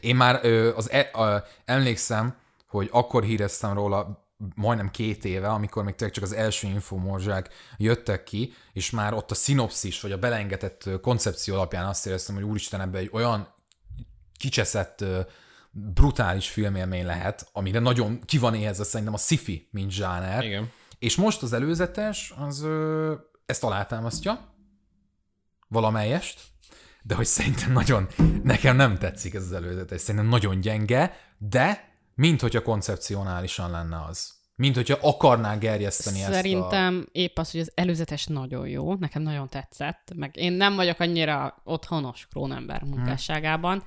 Én 0.00 0.16
már 0.16 0.40
ö, 0.42 0.76
az 0.76 0.90
e, 0.90 1.10
a, 1.12 1.44
emlékszem, 1.64 2.36
hogy 2.66 2.88
akkor 2.92 3.22
híreztem 3.22 3.74
róla 3.74 4.26
majdnem 4.54 4.90
két 4.90 5.24
éve, 5.24 5.48
amikor 5.48 5.84
még 5.84 5.94
tényleg 5.94 6.14
csak 6.14 6.24
az 6.24 6.32
első 6.32 6.66
infomorzsák 6.66 7.50
jöttek 7.76 8.22
ki, 8.24 8.52
és 8.72 8.90
már 8.90 9.14
ott 9.14 9.30
a 9.30 9.34
szinopszis, 9.34 10.00
vagy 10.00 10.12
a 10.12 10.18
belengetett 10.18 10.88
koncepció 11.00 11.54
alapján 11.54 11.86
azt 11.86 12.06
éreztem, 12.06 12.34
hogy 12.34 12.44
úristen, 12.44 12.80
ebbe 12.80 12.98
egy 12.98 13.10
olyan 13.12 13.54
kicseszett, 14.36 15.04
brutális 15.70 16.48
filmélmény 16.48 17.06
lehet, 17.06 17.48
amire 17.52 17.78
nagyon 17.78 18.20
ki 18.24 18.38
van 18.38 18.54
éhezve 18.54 18.84
szerintem 18.84 19.14
a 19.14 19.18
sci-fi, 19.18 19.68
mint 19.70 19.90
zsáner. 19.90 20.44
Igen. 20.44 20.70
És 20.98 21.16
most 21.16 21.42
az 21.42 21.52
előzetes, 21.52 22.34
az 22.36 22.66
ezt 23.46 23.64
alátámasztja, 23.64 24.54
valamelyest. 25.68 26.40
de 27.02 27.14
hogy 27.14 27.26
szerintem 27.26 27.72
nagyon, 27.72 28.08
nekem 28.42 28.76
nem 28.76 28.98
tetszik 28.98 29.34
ez 29.34 29.42
az 29.42 29.52
előzetes, 29.52 30.00
szerintem 30.00 30.30
nagyon 30.30 30.60
gyenge, 30.60 31.16
de 31.38 31.90
mint 32.14 32.40
hogyha 32.40 32.62
koncepcionálisan 32.62 33.70
lenne 33.70 34.04
az. 34.08 34.40
Mint 34.56 34.74
hogyha 34.74 34.98
akarná 35.00 35.56
gerjeszteni 35.56 36.18
Szerintem 36.18 36.96
ezt 36.98 37.06
a... 37.06 37.10
épp 37.12 37.38
az, 37.38 37.50
hogy 37.50 37.60
az 37.60 37.72
előzetes 37.74 38.26
nagyon 38.26 38.68
jó, 38.68 38.94
nekem 38.94 39.22
nagyon 39.22 39.48
tetszett, 39.48 40.12
meg 40.14 40.36
én 40.36 40.52
nem 40.52 40.74
vagyok 40.74 41.00
annyira 41.00 41.60
otthonos 41.64 42.26
Krónember 42.30 42.82
munkásságában, 42.82 43.84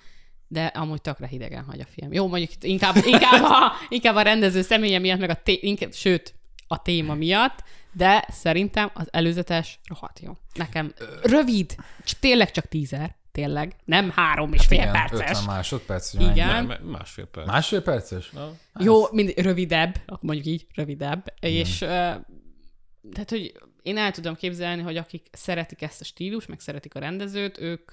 de 0.47 0.65
amúgy 0.65 1.01
tökre 1.01 1.27
hidegen 1.27 1.63
hagy 1.63 1.79
a 1.79 1.85
film. 1.85 2.13
Jó, 2.13 2.27
mondjuk 2.27 2.51
inkább, 2.61 2.95
inkább, 3.05 3.43
a, 3.43 3.71
inkább 3.89 4.15
a 4.15 4.21
rendező 4.21 4.61
személye 4.61 4.99
miatt, 4.99 5.19
meg 5.19 5.29
a 5.29 5.41
té- 5.43 5.63
inkább, 5.63 5.93
sőt, 5.93 6.35
a 6.67 6.81
téma 6.81 7.13
miatt, 7.13 7.63
de 7.95 8.25
szerintem 8.29 8.91
az 8.93 9.07
előzetes 9.11 9.79
rohadt 9.87 10.19
jó. 10.19 10.37
Nekem 10.53 10.93
rövid, 11.21 11.75
tényleg 12.19 12.51
csak 12.51 12.65
tízer, 12.65 13.15
tényleg, 13.31 13.75
nem 13.85 14.09
három 14.09 14.53
és 14.53 14.65
fél 14.65 14.77
Igen, 14.79 14.91
perces. 14.91 15.29
50 15.29 15.43
másodperc. 15.43 16.13
Igen. 16.13 16.65
Nem, 16.65 16.79
másfél 16.83 17.25
perc. 17.25 17.47
Másfél 17.47 17.81
perces? 17.81 18.29
Na, 18.29 18.51
Jó, 18.79 19.11
mind 19.11 19.33
rövidebb, 19.37 19.95
akkor 20.05 20.19
mondjuk 20.21 20.45
így, 20.45 20.67
rövidebb, 20.75 21.33
és 21.39 21.81
uh, 21.81 21.87
tehát, 23.11 23.29
hogy 23.29 23.59
én 23.81 23.97
el 23.97 24.11
tudom 24.11 24.35
képzelni, 24.35 24.81
hogy 24.81 24.97
akik 24.97 25.27
szeretik 25.31 25.81
ezt 25.81 26.01
a 26.01 26.03
stílus, 26.03 26.45
meg 26.45 26.59
szeretik 26.59 26.95
a 26.95 26.99
rendezőt, 26.99 27.57
ők, 27.57 27.91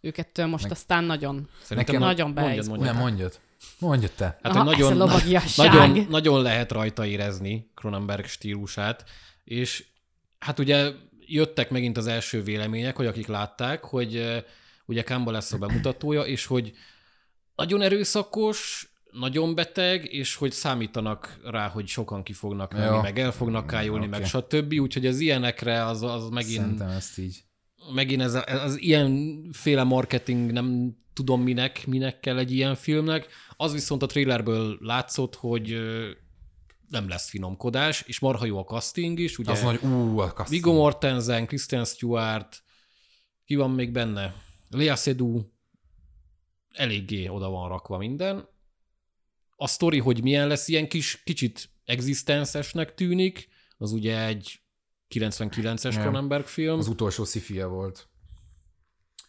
ők 0.00 0.18
ettől 0.18 0.46
most 0.46 0.62
Meg- 0.62 0.72
aztán 0.72 1.04
nagyon, 1.04 1.48
Szerintem 1.62 1.94
Nekem- 1.94 2.08
nagyon 2.08 2.30
mondjad, 2.30 2.46
beizgultak. 2.54 2.84
mondjad. 2.84 2.94
Nem, 2.94 3.02
mondjad. 3.02 3.40
Mondjad 3.78 4.10
te. 4.12 4.24
Hát, 4.42 4.54
Aha, 4.54 4.64
hogy 4.64 4.80
ez 4.80 4.86
a 4.86 4.94
nagyon, 4.94 5.42
nagyon, 5.56 6.06
nagyon 6.08 6.42
lehet 6.42 6.72
rajta 6.72 7.06
érezni 7.06 7.70
Cronenberg 7.74 8.24
stílusát, 8.24 9.04
és 9.48 9.84
hát 10.38 10.58
ugye 10.58 10.90
jöttek 11.26 11.70
megint 11.70 11.96
az 11.96 12.06
első 12.06 12.42
vélemények, 12.42 12.96
hogy 12.96 13.06
akik 13.06 13.26
látták, 13.26 13.84
hogy 13.84 14.16
eh, 14.16 14.42
ugye 14.86 15.02
Kamba 15.02 15.30
lesz 15.30 15.52
a 15.52 15.58
bemutatója, 15.58 16.22
és 16.22 16.46
hogy 16.46 16.72
nagyon 17.54 17.82
erőszakos, 17.82 18.88
nagyon 19.10 19.54
beteg, 19.54 20.12
és 20.12 20.34
hogy 20.34 20.52
számítanak 20.52 21.38
rá, 21.44 21.68
hogy 21.68 21.86
sokan 21.86 22.22
ki 22.22 22.32
fognak 22.32 22.72
menni, 22.72 22.94
Jó. 22.94 23.00
meg 23.00 23.18
el 23.18 23.32
fognak 23.32 23.66
kájulni, 23.66 24.06
Oké. 24.06 24.18
meg 24.18 24.26
stb. 24.26 24.72
Úgyhogy 24.80 25.06
az 25.06 25.20
ilyenekre 25.20 25.84
az, 25.84 26.02
az 26.02 26.28
megint 26.28 26.56
Szerintem 26.60 26.88
ezt 26.88 27.18
így. 27.18 27.44
megint 27.94 28.22
ez, 28.22 28.34
a- 28.34 28.44
az 28.62 28.80
ilyenféle 28.80 29.82
marketing 29.82 30.52
nem 30.52 30.96
tudom 31.12 31.42
minek, 31.42 31.86
minek 31.86 32.20
kell 32.20 32.38
egy 32.38 32.52
ilyen 32.52 32.74
filmnek. 32.74 33.26
Az 33.56 33.72
viszont 33.72 34.02
a 34.02 34.06
trailerből 34.06 34.78
látszott, 34.80 35.34
hogy 35.34 35.72
ö, 35.72 36.10
nem 36.88 37.08
lesz 37.08 37.28
finomkodás, 37.28 38.02
és 38.02 38.18
marha 38.18 38.44
jó 38.44 38.58
a 38.58 38.64
casting 38.64 39.18
is, 39.18 39.38
ugye 39.38 39.50
Az 39.50 39.62
nagy, 39.62 39.82
ú, 39.84 40.18
a 40.18 40.26
casting. 40.32 40.48
Viggo 40.48 40.72
Mortensen, 40.72 41.46
Kristen 41.46 41.84
Stewart, 41.84 42.62
ki 43.44 43.54
van 43.54 43.70
még 43.70 43.92
benne? 43.92 44.34
Lea 44.70 44.96
Seydoux, 44.96 45.46
eléggé 46.72 47.28
oda 47.28 47.48
van 47.48 47.68
rakva 47.68 47.98
minden. 47.98 48.48
A 49.56 49.66
sztori, 49.66 49.98
hogy 49.98 50.22
milyen 50.22 50.48
lesz, 50.48 50.68
ilyen 50.68 50.88
kis, 50.88 51.22
kicsit 51.24 51.70
egzisztenszesnek 51.84 52.94
tűnik, 52.94 53.48
az 53.76 53.92
ugye 53.92 54.24
egy 54.26 54.60
99-es 55.14 55.94
Ja. 55.94 56.00
Cronenberg 56.00 56.44
film. 56.44 56.78
Az 56.78 56.88
utolsó 56.88 57.24
szifie 57.24 57.64
volt 57.66 58.08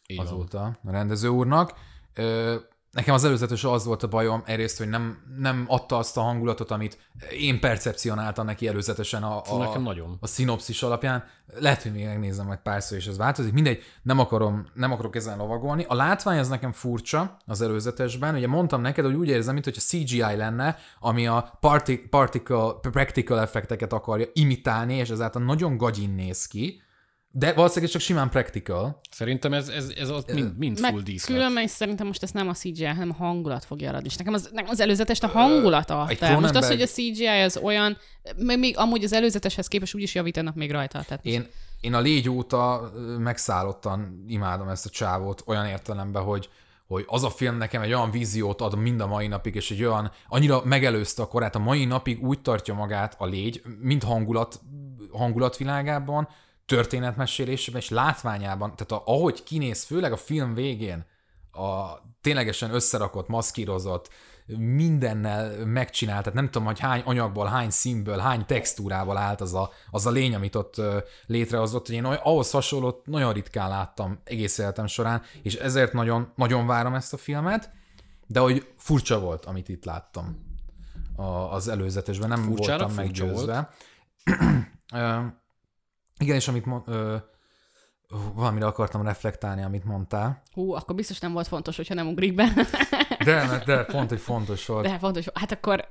Így 0.08 0.18
van. 0.18 0.26
azóta 0.26 0.80
a 0.84 0.92
rendező 0.92 1.28
úrnak. 1.28 1.74
Ö, 2.14 2.56
nekem 2.92 3.14
az 3.14 3.24
előzetes 3.24 3.64
az 3.64 3.86
volt 3.86 4.04
a 4.04 4.08
bajom 4.08 4.44
egyrészt, 4.46 4.78
hogy 4.78 4.90
nem, 4.90 5.18
nem 5.38 5.66
adta 5.68 5.98
azt 5.98 6.18
a 6.18 6.22
hangulatot, 6.22 6.72
amit 6.72 6.98
én 7.40 7.60
percepcionáltam 7.60 8.46
neki 8.46 8.68
előzetesen 8.68 9.24
a, 9.24 9.42
a, 9.50 9.58
nekem 9.58 9.82
nagyon. 9.82 10.18
a 10.22 10.28
szinopszis 10.28 10.84
alapján. 10.84 11.24
Lehet, 11.60 11.82
hogy 11.82 11.92
még 11.92 12.06
megnézem 12.06 12.46
majd 12.46 12.60
párszor, 12.60 12.98
és 12.98 13.08
ez 13.08 13.18
változik. 13.18 13.54
Mindegy, 13.54 13.84
nem, 14.02 14.20
akarom, 14.20 14.68
nem 14.74 14.92
akarok 14.92 15.16
ezen 15.16 15.38
lovagolni. 15.38 15.86
A 15.88 15.96
látvány 15.96 16.40
az 16.40 16.48
nekem 16.48 16.72
furcsa 16.72 17.38
az 17.46 17.62
előzetesben. 17.62 18.36
Ugye 18.36 18.48
mondtam 18.48 18.82
neked, 18.82 19.06
hogy 19.06 19.16
úgy 19.16 19.28
érzem, 19.28 19.54
mintha 19.54 19.72
CGI 19.72 20.36
lenne, 20.36 20.78
ami 21.00 21.28
a 21.28 21.58
parti- 21.60 22.08
particle, 22.10 22.74
practical 22.82 23.40
effekteket 23.40 23.94
akarja 23.94 24.26
imitálni, 24.34 24.94
és 24.94 25.10
ezáltal 25.10 25.44
nagyon 25.44 25.78
gagyin 25.78 26.10
néz 26.10 26.46
ki. 26.46 26.82
De 27.32 27.54
valószínűleg 27.54 27.84
ez 27.86 27.92
csak 27.92 28.02
simán 28.02 28.30
practical. 28.30 29.00
Szerintem 29.12 29.54
ez, 29.54 29.68
ez, 29.68 29.90
ez 29.98 30.10
az 30.10 30.26
mind, 30.34 30.58
mind 30.58 30.78
full 30.80 30.92
Meg 30.92 31.04
díszlet. 31.04 31.38
különben 31.38 31.64
is 31.64 31.70
szerintem 31.70 32.08
most 32.08 32.24
ezt 32.24 32.34
nem 32.34 32.48
a 32.48 32.54
CGI, 32.54 32.84
hanem 32.86 33.10
a 33.10 33.24
hangulat 33.24 33.66
fogja 33.66 33.88
eladni. 33.88 34.08
És 34.08 34.16
nekem 34.16 34.34
az, 34.34 34.50
nekem 34.54 34.70
az 34.70 34.80
előzetes 34.80 35.20
a 35.22 35.28
hangulata 35.28 36.06
egy 36.10 36.18
adta. 36.24 36.40
Most 36.40 36.44
az, 36.44 36.50
Cronenberg- 36.50 36.68
hogy 36.68 36.82
a 36.82 36.86
CGI 36.86 37.28
az 37.28 37.58
olyan, 37.58 37.98
meg 38.38 38.60
még 38.60 38.78
amúgy 38.78 39.04
az 39.04 39.14
előzeteshez 39.14 39.68
képest 39.68 39.96
úgyis 39.96 40.16
javítanak 40.16 40.56
még 40.56 40.72
rajta. 40.72 41.04
Tehát 41.08 41.26
Én, 41.26 41.48
én 41.82 41.94
a 41.94 42.00
légy 42.00 42.30
óta 42.30 42.92
megszállottan 43.18 44.24
imádom 44.28 44.68
ezt 44.68 44.86
a 44.86 44.90
csávót 44.90 45.44
olyan 45.46 45.66
értelemben, 45.66 46.24
hogy 46.24 46.50
hogy 46.88 47.04
az 47.08 47.24
a 47.24 47.30
film 47.30 47.58
nekem 47.58 47.82
egy 47.82 47.94
olyan 47.94 48.12
víziót 48.12 48.62
ad 48.62 48.76
mind 48.78 49.02
a 49.02 49.08
mai 49.08 49.28
napig, 49.28 49.56
és 49.56 49.72
egy 49.72 49.84
olyan, 49.84 50.12
annyira 50.28 50.62
megelőzte 50.66 51.22
a 51.22 51.28
korát, 51.28 51.56
a 51.56 51.60
mai 51.60 51.86
napig 51.86 52.24
úgy 52.24 52.42
tartja 52.42 52.74
magát 52.74 53.16
a 53.18 53.26
légy, 53.26 53.62
mind 53.80 54.04
hangulat, 54.04 54.60
hangulatvilágában, 55.12 56.28
történetmesélésében 56.70 57.82
és 57.82 57.90
látványában, 57.90 58.76
tehát 58.76 58.92
a, 58.92 59.12
ahogy 59.12 59.44
kinéz, 59.44 59.84
főleg 59.84 60.12
a 60.12 60.18
film 60.18 60.54
végén, 60.54 61.06
a 61.52 61.98
ténylegesen 62.22 62.74
összerakott, 62.74 63.28
maszkírozott, 63.28 64.10
mindennel 64.58 65.66
megcsinált, 65.66 66.20
tehát 66.20 66.34
nem 66.34 66.50
tudom, 66.50 66.68
hogy 66.68 66.80
hány 66.80 67.02
anyagból, 67.06 67.46
hány 67.46 67.70
színből, 67.70 68.18
hány 68.18 68.46
textúrával 68.46 69.18
állt 69.18 69.42
az 69.42 69.54
a, 69.54 69.70
az 69.92 70.06
a 70.06 70.12
lény, 70.12 70.36
amit 70.36 70.56
ott 70.56 70.82
létrehozott, 71.26 71.86
hogy 71.86 71.96
én 71.96 72.06
ahhoz 72.06 72.52
hasonlót 72.52 73.06
nagyon 73.06 73.34
ritkán 73.34 73.70
láttam 73.70 74.20
egész 74.24 74.58
életem 74.58 74.88
során, 74.88 75.22
és 75.42 75.56
ezért 75.56 75.94
nagyon, 75.94 76.32
nagyon 76.36 76.68
várom 76.68 76.94
ezt 76.94 77.14
a 77.14 77.18
filmet, 77.18 77.72
de 78.28 78.40
hogy 78.40 78.68
furcsa 78.78 79.20
volt, 79.20 79.46
amit 79.46 79.70
itt 79.70 79.86
láttam 79.86 80.48
az 81.50 81.68
előzetesben, 81.68 82.30
nem 82.30 82.42
Furcsára 82.42 82.78
voltam 82.78 82.96
meggyőzve. 82.96 83.70
Ö, 84.94 85.20
igen, 86.20 86.36
és 86.36 86.48
amit 86.48 86.66
mond, 86.66 86.84
ö, 86.86 87.16
valamire 88.34 88.66
akartam 88.66 89.02
reflektálni, 89.02 89.64
amit 89.64 89.84
mondtál. 89.84 90.42
hú, 90.54 90.72
akkor 90.74 90.96
biztos 90.96 91.20
nem 91.20 91.32
volt 91.32 91.48
fontos, 91.48 91.76
hogyha 91.76 91.94
nem 91.94 92.08
ugrik 92.08 92.36
be. 92.36 92.54
De, 93.24 93.64
de 93.66 93.84
pont, 93.84 94.10
hogy 94.10 94.20
fontos 94.20 94.66
volt. 94.66 94.86
De 94.86 94.98
fontos, 94.98 95.26
hát 95.34 95.52
akkor 95.52 95.88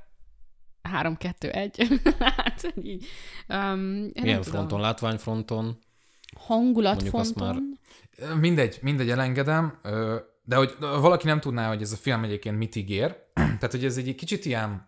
3, 0.81 1.17
2, 1.17 1.49
1. 1.49 2.01
hát 2.19 2.73
így. 2.81 3.05
Um, 3.47 4.11
Milyen 4.21 4.43
fronton? 4.43 4.79
Látványfronton? 4.79 5.77
Hangulat 6.37 6.93
Mondjuk 6.93 7.15
azt 7.15 7.33
fronton. 7.33 7.79
Mindegy, 8.39 8.79
mindegy, 8.81 9.09
elengedem, 9.09 9.79
de 10.43 10.55
hogy 10.55 10.75
valaki 10.79 11.25
nem 11.25 11.39
tudná, 11.39 11.67
hogy 11.67 11.81
ez 11.81 11.91
a 11.91 11.95
film 11.95 12.23
egyébként 12.23 12.57
mit 12.57 12.75
ígér, 12.75 13.17
tehát 13.33 13.71
hogy 13.71 13.85
ez 13.85 13.97
egy 13.97 14.15
kicsit 14.15 14.45
ilyen 14.45 14.87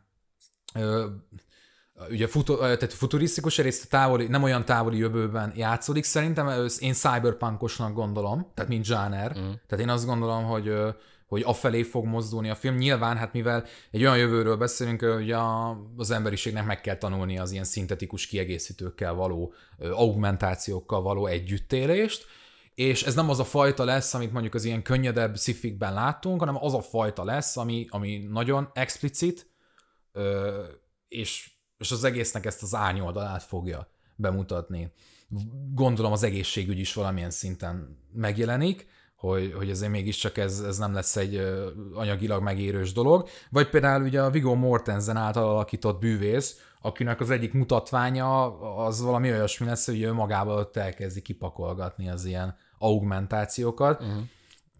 ugye 2.09 2.27
futu, 2.27 2.57
tehát 2.57 2.93
futurisztikus 2.93 3.57
részt 3.57 3.89
távoli, 3.89 4.27
nem 4.27 4.43
olyan 4.43 4.65
távoli 4.65 4.97
jövőben 4.97 5.53
játszódik, 5.55 6.03
szerintem 6.03 6.67
én 6.79 6.93
cyberpunkosnak 6.93 7.93
gondolom, 7.93 8.51
tehát 8.53 8.69
mint 8.69 8.85
zsáner, 8.85 9.37
mm. 9.39 9.51
tehát 9.67 9.85
én 9.85 9.89
azt 9.89 10.05
gondolom, 10.05 10.43
hogy 10.43 10.73
hogy 11.31 11.43
afelé 11.45 11.83
fog 11.83 12.05
mozdulni 12.05 12.49
a 12.49 12.55
film. 12.55 12.75
Nyilván, 12.75 13.17
hát 13.17 13.33
mivel 13.33 13.65
egy 13.91 14.01
olyan 14.01 14.17
jövőről 14.17 14.57
beszélünk, 14.57 15.01
hogy 15.01 15.31
a, 15.31 15.77
az 15.97 16.11
emberiségnek 16.11 16.65
meg 16.65 16.81
kell 16.81 16.95
tanulni 16.95 17.37
az 17.37 17.51
ilyen 17.51 17.63
szintetikus 17.63 18.27
kiegészítőkkel 18.27 19.13
való, 19.13 19.53
augmentációkkal 19.79 21.01
való 21.01 21.25
együttélést, 21.25 22.25
és 22.75 23.03
ez 23.03 23.15
nem 23.15 23.29
az 23.29 23.39
a 23.39 23.43
fajta 23.43 23.83
lesz, 23.83 24.13
amit 24.13 24.31
mondjuk 24.31 24.53
az 24.53 24.63
ilyen 24.63 24.81
könnyedebb 24.81 25.37
szifikben 25.37 25.93
láttunk, 25.93 26.39
hanem 26.39 26.63
az 26.63 26.73
a 26.73 26.81
fajta 26.81 27.23
lesz, 27.23 27.57
ami, 27.57 27.85
ami 27.89 28.27
nagyon 28.29 28.69
explicit, 28.73 29.49
és, 31.07 31.51
és 31.81 31.91
az 31.91 32.03
egésznek 32.03 32.45
ezt 32.45 32.63
az 32.63 32.75
árnyoldalát 32.75 33.43
fogja 33.43 33.87
bemutatni. 34.15 34.91
Gondolom 35.73 36.11
az 36.11 36.23
egészségügy 36.23 36.79
is 36.79 36.93
valamilyen 36.93 37.29
szinten 37.29 37.97
megjelenik, 38.13 38.87
hogy, 39.15 39.53
hogy 39.57 39.69
ezért 39.69 39.91
mégiscsak 39.91 40.37
ez, 40.37 40.59
ez 40.59 40.77
nem 40.77 40.93
lesz 40.93 41.15
egy 41.15 41.35
anyagilag 41.93 42.43
megérős 42.43 42.93
dolog. 42.93 43.27
Vagy 43.49 43.69
például 43.69 44.03
ugye 44.03 44.21
a 44.21 44.29
Viggo 44.29 44.55
Mortensen 44.55 45.17
által 45.17 45.49
alakított 45.49 45.99
bűvész, 45.99 46.59
akinek 46.81 47.19
az 47.19 47.29
egyik 47.29 47.53
mutatványa 47.53 48.59
az 48.85 49.01
valami 49.01 49.31
olyasmi 49.31 49.65
lesz, 49.65 49.85
hogy 49.85 50.01
ő 50.01 50.13
magával 50.13 50.57
ott 50.57 50.77
elkezdi 50.77 51.21
kipakolgatni 51.21 52.09
az 52.09 52.25
ilyen 52.25 52.55
augmentációkat. 52.77 54.01
Uh-huh. 54.01 54.21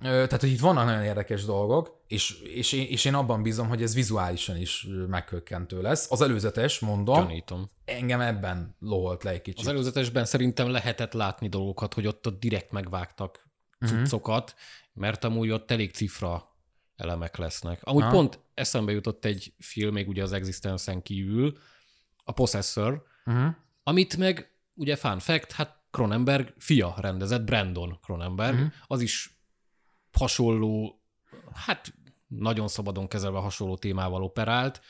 Tehát, 0.02 0.39
hogy 0.39 0.49
itt 0.52 0.60
vannak 0.60 0.86
nagyon 0.86 1.04
érdekes 1.04 1.45
dolgok, 1.45 2.04
és, 2.08 2.39
és, 2.41 2.72
én, 2.72 2.86
és 2.89 3.06
én 3.06 3.14
abban 3.14 3.41
bízom, 3.43 3.68
hogy 3.68 3.82
ez 3.82 3.93
vizuálisan 3.93 4.58
is 4.58 4.88
meghökkentő 5.08 5.82
lesz. 5.82 6.12
Az 6.12 6.22
előzetes, 6.22 6.80
mondom, 6.80 7.16
Gyanítom. 7.16 7.70
engem 7.86 8.22
ebben 8.22 8.76
loholt 8.80 9.24
le 9.24 9.32
egy 9.32 9.41
kicsit. 9.41 9.60
Az 9.60 9.68
előzetesben 9.68 10.26
szerintem 10.26 10.70
lehetett 10.70 11.14
látni 11.14 11.47
dolgokat, 11.49 11.93
hogy 11.93 12.08
ott, 12.08 12.28
ott 12.28 12.39
direkt 12.39 12.72
megvágtak 12.72 13.49
cuccokat, 13.86 14.56
mert 14.93 15.24
amúgy 15.24 15.49
ott 15.49 15.72
elég 15.72 15.91
cifra 15.91 16.56
elemek 16.95 17.38
lesznek. 17.38 17.80
Amúgy 17.84 18.02
Aha. 18.02 18.12
pont 18.12 18.39
eszembe 18.54 18.91
jutott 18.91 19.26
egy 19.26 19.54
film, 19.60 19.93
még 19.93 20.08
ugye 20.08 20.24
az 20.24 20.32
Existence-en 20.32 21.02
kívül, 21.02 21.58
a 22.24 22.32
Possessor, 22.32 23.04
Uh-huh. 23.26 23.54
amit 23.84 24.18
meg, 24.18 24.52
ugye 24.74 24.95
fun 24.95 25.20
fact, 25.20 25.52
hát 25.52 25.80
Cronenberg 25.91 26.54
fia 26.58 26.95
rendezett, 26.97 27.43
Brandon 27.43 27.97
Cronenberg, 28.04 28.54
Mhm. 28.56 28.64
uh-huh. 28.64 28.78
az 28.88 29.02
is 29.02 29.39
hasonló, 30.18 31.01
hát 31.53 31.93
nagyon 32.28 32.68
szabadon 32.68 33.07
kezelve 33.07 33.39
hasonló 33.39 33.78
témával 33.78 34.24
operált, 34.24 34.82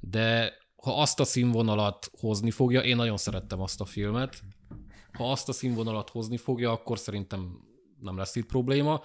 de 0.00 0.52
ha 0.76 1.00
azt 1.00 1.20
a 1.20 1.24
színvonalat 1.24 2.10
hozni 2.20 2.50
fogja, 2.50 2.80
én 2.80 2.96
nagyon 2.96 3.16
szerettem 3.16 3.60
azt 3.60 3.80
a 3.80 3.84
filmet, 3.84 4.42
ha 5.12 5.30
azt 5.30 5.48
a 5.48 5.52
színvonalat 5.52 6.10
hozni 6.10 6.36
fogja, 6.36 6.70
akkor 6.72 6.98
szerintem 6.98 7.58
nem 8.00 8.16
lesz 8.16 8.36
itt 8.36 8.46
probléma. 8.46 9.02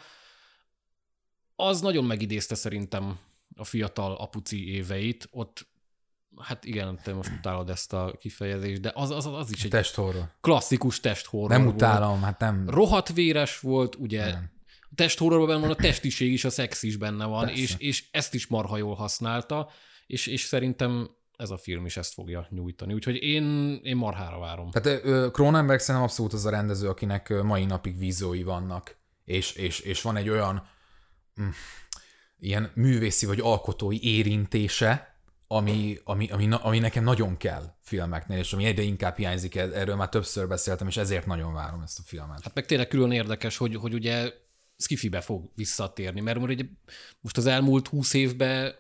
Az 1.56 1.82
nagyon 1.82 2.04
megidézte 2.04 2.56
szerintem 2.56 3.20
a 3.56 3.64
fiatal 3.64 4.16
apuci 4.16 4.74
éveit, 4.74 5.28
ott 5.32 5.68
hát 6.38 6.66
igen, 6.66 7.00
te 7.04 7.14
most 7.14 7.32
utálod 7.38 7.70
ezt 7.70 7.94
a 7.94 8.16
kifejezést, 8.20 8.82
de 8.82 8.92
az, 8.96 9.10
az, 9.12 9.26
az 9.26 9.52
is 9.52 9.64
egy 9.64 9.70
Testhorror. 9.70 10.30
klasszikus 10.42 11.00
testhorror 11.00 11.50
Nem 11.50 11.64
volt. 11.64 11.76
utálom, 11.76 12.22
hát 12.22 12.40
nem. 12.40 12.70
Rohadt 12.70 13.14
véres 13.14 13.60
volt, 13.60 13.96
ugye 13.96 14.32
Nem. 14.32 14.52
Testhorrorban 14.96 15.48
benne 15.48 15.60
van, 15.60 15.70
a 15.70 15.76
testiség 15.76 16.32
is, 16.32 16.46
a 16.46 16.50
szex 16.50 16.84
is 16.84 16.98
benne 16.98 17.26
van, 17.26 17.46
Persze. 17.46 17.62
és, 17.62 17.76
és 17.78 18.06
ezt 18.12 18.34
is 18.34 18.48
marha 18.48 18.78
jól 18.78 18.96
használta, 18.96 19.70
és, 20.08 20.28
és 20.28 20.42
szerintem 20.42 21.10
ez 21.38 21.50
a 21.50 21.58
film 21.58 21.86
is 21.86 21.98
ezt 21.98 22.14
fogja 22.14 22.48
nyújtani. 22.50 22.94
Úgyhogy 22.94 23.16
én, 23.24 23.80
én 23.84 23.96
marhára 23.96 24.40
várom. 24.40 24.72
Tehát 24.72 25.02
Cronenberg 25.32 25.80
szerintem 25.80 26.04
abszolút 26.04 26.34
az 26.34 26.46
a 26.46 26.50
rendező, 26.50 26.88
akinek 26.90 27.30
mai 27.44 27.66
napig 27.66 27.98
víziói 27.98 28.44
vannak. 28.44 28.98
És, 29.26 29.52
és, 29.52 29.80
és 29.80 30.02
van 30.02 30.16
egy 30.16 30.30
olyan 30.30 30.68
mm, 31.42 31.50
ilyen 32.40 32.72
művészi 32.76 33.26
vagy 33.26 33.40
alkotói 33.40 34.04
érintése, 34.04 35.20
ami, 35.48 35.98
ami, 36.04 36.30
ami, 36.32 36.50
ami 36.52 36.80
nekem 36.80 37.04
nagyon 37.04 37.38
kell 37.38 37.76
filmeknél, 37.82 38.38
és 38.38 38.54
ami 38.54 38.66
egyre 38.66 38.82
inkább 38.82 39.18
hiányzik, 39.18 39.56
er- 39.56 39.74
erről 39.74 39.96
már 39.96 40.10
többször 40.10 40.48
beszéltem, 40.48 40.88
és 40.88 40.98
ezért 40.98 41.26
nagyon 41.26 41.54
várom 41.54 41.82
ezt 41.82 42.00
a 42.00 42.04
filmet. 42.06 42.44
Hát 42.44 42.56
meg 42.56 42.66
tényleg 42.66 42.88
külön 42.88 43.12
érdekes, 43.12 43.58
hogy, 43.58 43.76
hogy 43.76 43.94
ugye 43.94 44.32
Skifibe 44.82 45.22
fog 45.22 45.52
visszatérni, 45.56 46.22
mert 46.22 46.38
ugye 46.38 46.64
most 47.22 47.38
az 47.38 47.46
elmúlt 47.46 47.88
húsz 47.88 48.14
évben 48.14 48.74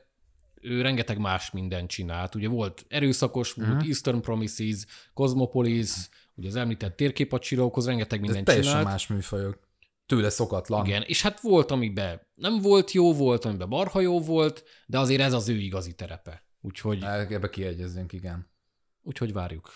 ő 0.61 0.81
rengeteg 0.81 1.17
más 1.17 1.51
mindent 1.51 1.89
csinált. 1.89 2.35
Ugye 2.35 2.47
volt 2.47 2.85
erőszakos, 2.87 3.53
volt 3.53 3.69
Mhm. 3.69 3.87
Eastern 3.87 4.19
Promises, 4.21 4.85
Cosmopolis, 5.13 5.89
ugye 6.35 6.47
az 6.47 6.55
említett 6.55 6.95
térkép 6.95 7.33
a 7.33 7.39
csillagokhoz 7.39 7.85
rengeteg 7.85 8.19
Ez 8.19 8.25
mindent 8.25 8.45
teljesen 8.45 8.71
csinált. 8.71 8.89
más 8.89 9.07
műfajok. 9.07 9.67
Tőle 10.05 10.29
szokatlan. 10.29 10.85
Igen, 10.85 11.01
és 11.01 11.21
hát 11.21 11.39
volt, 11.39 11.71
amiben 11.71 12.21
nem 12.35 12.57
volt 12.61 12.91
jó, 12.91 13.13
volt, 13.13 13.45
amiben 13.45 13.69
barha 13.69 13.99
jó 13.99 14.21
volt, 14.21 14.63
de 14.85 14.99
azért 14.99 15.21
ez 15.21 15.33
az 15.33 15.49
ő 15.49 15.55
igazi 15.57 15.93
terepe. 15.93 16.43
Úgyhogy, 16.61 17.03
Ebbe 17.03 17.49
kiegyezünk, 17.49 18.13
igen. 18.13 18.49
úgyhogy 19.01 19.33
várjuk. 19.33 19.71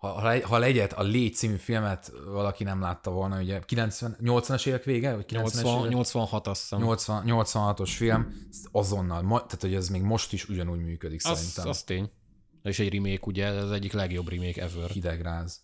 Ha, 0.00 0.08
ha, 0.08 0.22
le- 0.22 0.46
ha 0.46 0.58
legyet 0.58 0.92
a 0.92 1.02
Légy 1.02 1.34
című 1.34 1.56
filmet 1.56 2.12
valaki 2.24 2.64
nem 2.64 2.80
látta 2.80 3.10
volna, 3.10 3.40
ugye 3.40 3.60
90, 3.60 4.16
80-as 4.22 4.66
évek 4.66 4.84
vége? 4.84 5.14
Vagy 5.14 5.24
90-es 5.24 5.32
80, 5.32 5.78
évek? 5.78 5.90
86 5.90 6.46
azt 6.46 6.60
hiszem. 6.60 6.78
80, 6.78 7.24
86-os 7.26 7.90
film, 7.96 8.48
azonnal, 8.72 9.22
ma, 9.22 9.36
tehát 9.36 9.60
hogy 9.60 9.74
ez 9.74 9.88
még 9.88 10.02
most 10.02 10.32
is 10.32 10.48
ugyanúgy 10.48 10.80
működik 10.80 11.20
az, 11.26 11.38
szerintem. 11.38 11.68
az 11.68 11.82
tény. 11.82 12.10
És 12.62 12.78
egy 12.78 12.92
remake, 12.94 13.20
ugye, 13.24 13.46
ez 13.46 13.62
az 13.62 13.70
egyik 13.70 13.92
legjobb 13.92 14.28
remake 14.28 14.62
ever. 14.62 14.90
Hidegráz. 14.90 15.60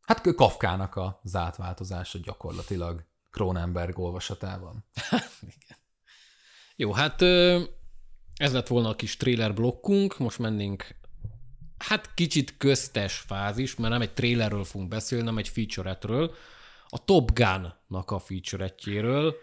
Hát 0.00 0.34
Kafkának 0.34 0.96
az 1.22 1.36
átváltozása 1.36 2.18
gyakorlatilag 2.22 3.04
Cronenberg 3.30 3.98
olvasatában. 3.98 4.84
Jó, 6.76 6.92
hát 6.92 7.22
ez 8.34 8.52
lett 8.52 8.66
volna 8.66 8.88
a 8.88 8.96
kis 8.96 9.16
trailer 9.16 9.54
blokkunk, 9.54 10.18
most 10.18 10.38
mennénk 10.38 10.99
hát 11.80 12.14
kicsit 12.14 12.54
köztes 12.56 13.14
fázis, 13.14 13.76
mert 13.76 13.92
nem 13.92 14.00
egy 14.00 14.12
trailerről 14.12 14.64
fogunk 14.64 14.90
beszélni, 14.90 15.24
nem 15.24 15.38
egy 15.38 15.48
featuretről, 15.48 16.34
a 16.88 17.04
Top 17.04 17.32
Gun-nak 17.32 18.10
a 18.10 18.18
featuretjéről, 18.18 19.34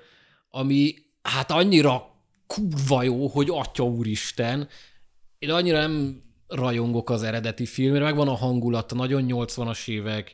ami 0.50 0.96
hát 1.22 1.52
annyira 1.52 2.16
kurva 2.48 3.04
jó, 3.04 3.28
hogy 3.28 3.50
atya 3.50 3.84
úristen, 3.84 4.68
én 5.40 5.52
annyira 5.52 5.80
nem 5.80 6.22
rajongok 6.48 7.10
az 7.10 7.24
eredeti 7.24 7.66
filmre, 7.66 8.00
megvan 8.00 8.28
a 8.28 8.36
hangulata, 8.36 8.96
nagyon 8.96 9.26
80-as 9.28 9.88
évek, 9.88 10.34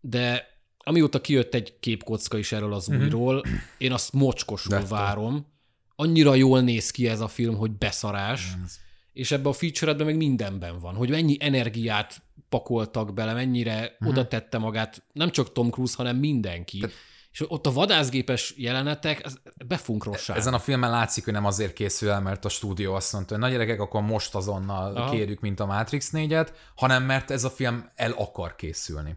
de 0.00 0.46
amióta 0.78 1.20
kijött 1.20 1.54
egy 1.54 1.78
képkocka 1.80 2.38
is 2.38 2.52
erről 2.52 2.74
az 2.74 2.88
újról, 2.88 3.42
én 3.78 3.92
azt 3.92 4.12
mocskosul 4.12 4.74
Note. 4.78 4.88
várom. 4.88 5.46
Annyira 5.96 6.34
jól 6.34 6.60
néz 6.60 6.90
ki 6.90 7.08
ez 7.08 7.20
a 7.20 7.28
film, 7.28 7.56
hogy 7.56 7.70
beszarás, 7.70 8.52
és 9.14 9.30
ebben 9.30 9.46
a 9.46 9.52
feature 9.52 10.04
meg 10.04 10.16
mindenben 10.16 10.78
van, 10.78 10.94
hogy 10.94 11.10
mennyi 11.10 11.36
energiát 11.40 12.22
pakoltak 12.48 13.14
bele, 13.14 13.32
mennyire 13.32 13.96
oda 14.06 14.28
tette 14.28 14.58
magát, 14.58 15.02
nem 15.12 15.30
csak 15.30 15.52
Tom 15.52 15.70
Cruise, 15.70 15.94
hanem 15.96 16.16
mindenki. 16.16 16.86
és 17.32 17.50
ott 17.50 17.66
a 17.66 17.72
vadászgépes 17.72 18.54
jelenetek, 18.56 19.24
ez 19.24 19.34
befunkrosság. 19.66 20.36
Ezen 20.36 20.54
a 20.54 20.58
filmen 20.58 20.90
látszik, 20.90 21.24
hogy 21.24 21.32
nem 21.32 21.44
azért 21.44 21.72
készül 21.72 22.10
el, 22.10 22.20
mert 22.20 22.44
a 22.44 22.48
stúdió 22.48 22.94
azt 22.94 23.12
mondta, 23.12 23.34
hogy 23.34 23.42
na 23.42 23.50
gyerekek, 23.50 23.80
akkor 23.80 24.02
most 24.02 24.34
azonnal 24.34 24.96
Aha. 24.96 25.10
kérjük, 25.10 25.40
mint 25.40 25.60
a 25.60 25.66
Matrix 25.66 26.10
4-et, 26.12 26.48
hanem 26.74 27.02
mert 27.02 27.30
ez 27.30 27.44
a 27.44 27.50
film 27.50 27.90
el 27.94 28.12
akar 28.12 28.56
készülni. 28.56 29.16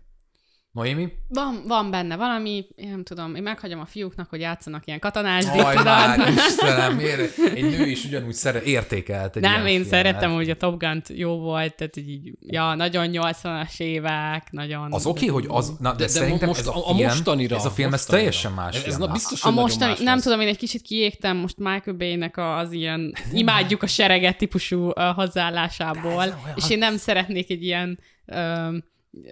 Noémi? 0.78 1.08
Van, 1.28 1.64
van 1.68 1.92
benne 1.92 2.16
valami, 2.16 2.66
én 2.76 2.90
nem 2.90 3.04
tudom, 3.04 3.36
én 3.36 3.44
meghagyom 3.44 3.80
a 3.80 3.86
fiúknak, 3.86 4.30
hogy 4.30 4.40
játszanak 4.40 4.88
ilyen 4.88 5.00
katonásdit, 5.00 5.62
Aj, 5.62 5.84
már, 5.84 6.30
Istenem, 6.48 6.96
miért? 6.96 7.38
Egy 7.56 7.64
nő 7.78 7.86
is 7.86 8.06
ugyanúgy 8.06 8.34
szere, 8.34 8.62
értékelt 8.62 9.36
egy 9.36 9.42
Nem, 9.42 9.52
ilyen 9.52 9.66
én 9.66 9.72
filmet. 9.72 9.90
szerettem, 9.90 10.34
hogy 10.34 10.50
a 10.50 10.56
Top 10.56 10.80
Gun 10.80 11.02
jó 11.08 11.38
volt, 11.40 11.76
tehát 11.76 11.94
hogy 11.94 12.10
így, 12.10 12.32
ja, 12.42 12.76
nagyon 12.76 13.10
80-as 13.12 13.80
évek, 13.80 14.48
nagyon... 14.52 14.94
Az 14.94 15.06
oké, 15.06 15.26
hogy 15.26 15.46
az, 15.48 15.74
na, 15.80 15.92
de, 15.92 15.98
De- 15.98 16.08
szerintem 16.08 16.48
most 16.48 16.60
ez 16.60 16.68
a, 16.68 16.90
a- 16.90 16.94
film, 16.96 17.08
mostanira- 17.08 17.58
ez 17.58 17.66
a 17.66 17.70
film, 17.70 17.94
ez 17.94 18.00
mostanira. 18.00 18.18
teljesen 18.18 18.52
más 18.52 18.76
Ez- 18.78 18.84
ez 18.84 18.98
na 18.98 19.08
biztos, 19.08 19.44
A 19.44 19.52
mostani, 19.52 19.90
más 19.92 20.00
nem 20.00 20.14
lesz. 20.16 20.24
tudom, 20.24 20.40
én 20.42 20.48
egy 20.48 20.58
kicsit 20.58 20.82
kiégtem 20.82 21.38
most 21.38 21.58
Michael 21.58 21.98
Bay-nek 21.98 22.38
az 22.38 22.72
ilyen 22.72 23.14
imádjuk 23.34 23.84
a 23.84 23.88
sereget 23.88 24.38
típusú 24.38 24.88
uh, 24.88 24.94
hozzáállásából, 25.16 26.42
és 26.56 26.70
én 26.70 26.78
nem 26.78 26.98
szeretnék 26.98 27.50
egy 27.50 27.64
ilyen 27.64 28.00
ö, 28.26 28.78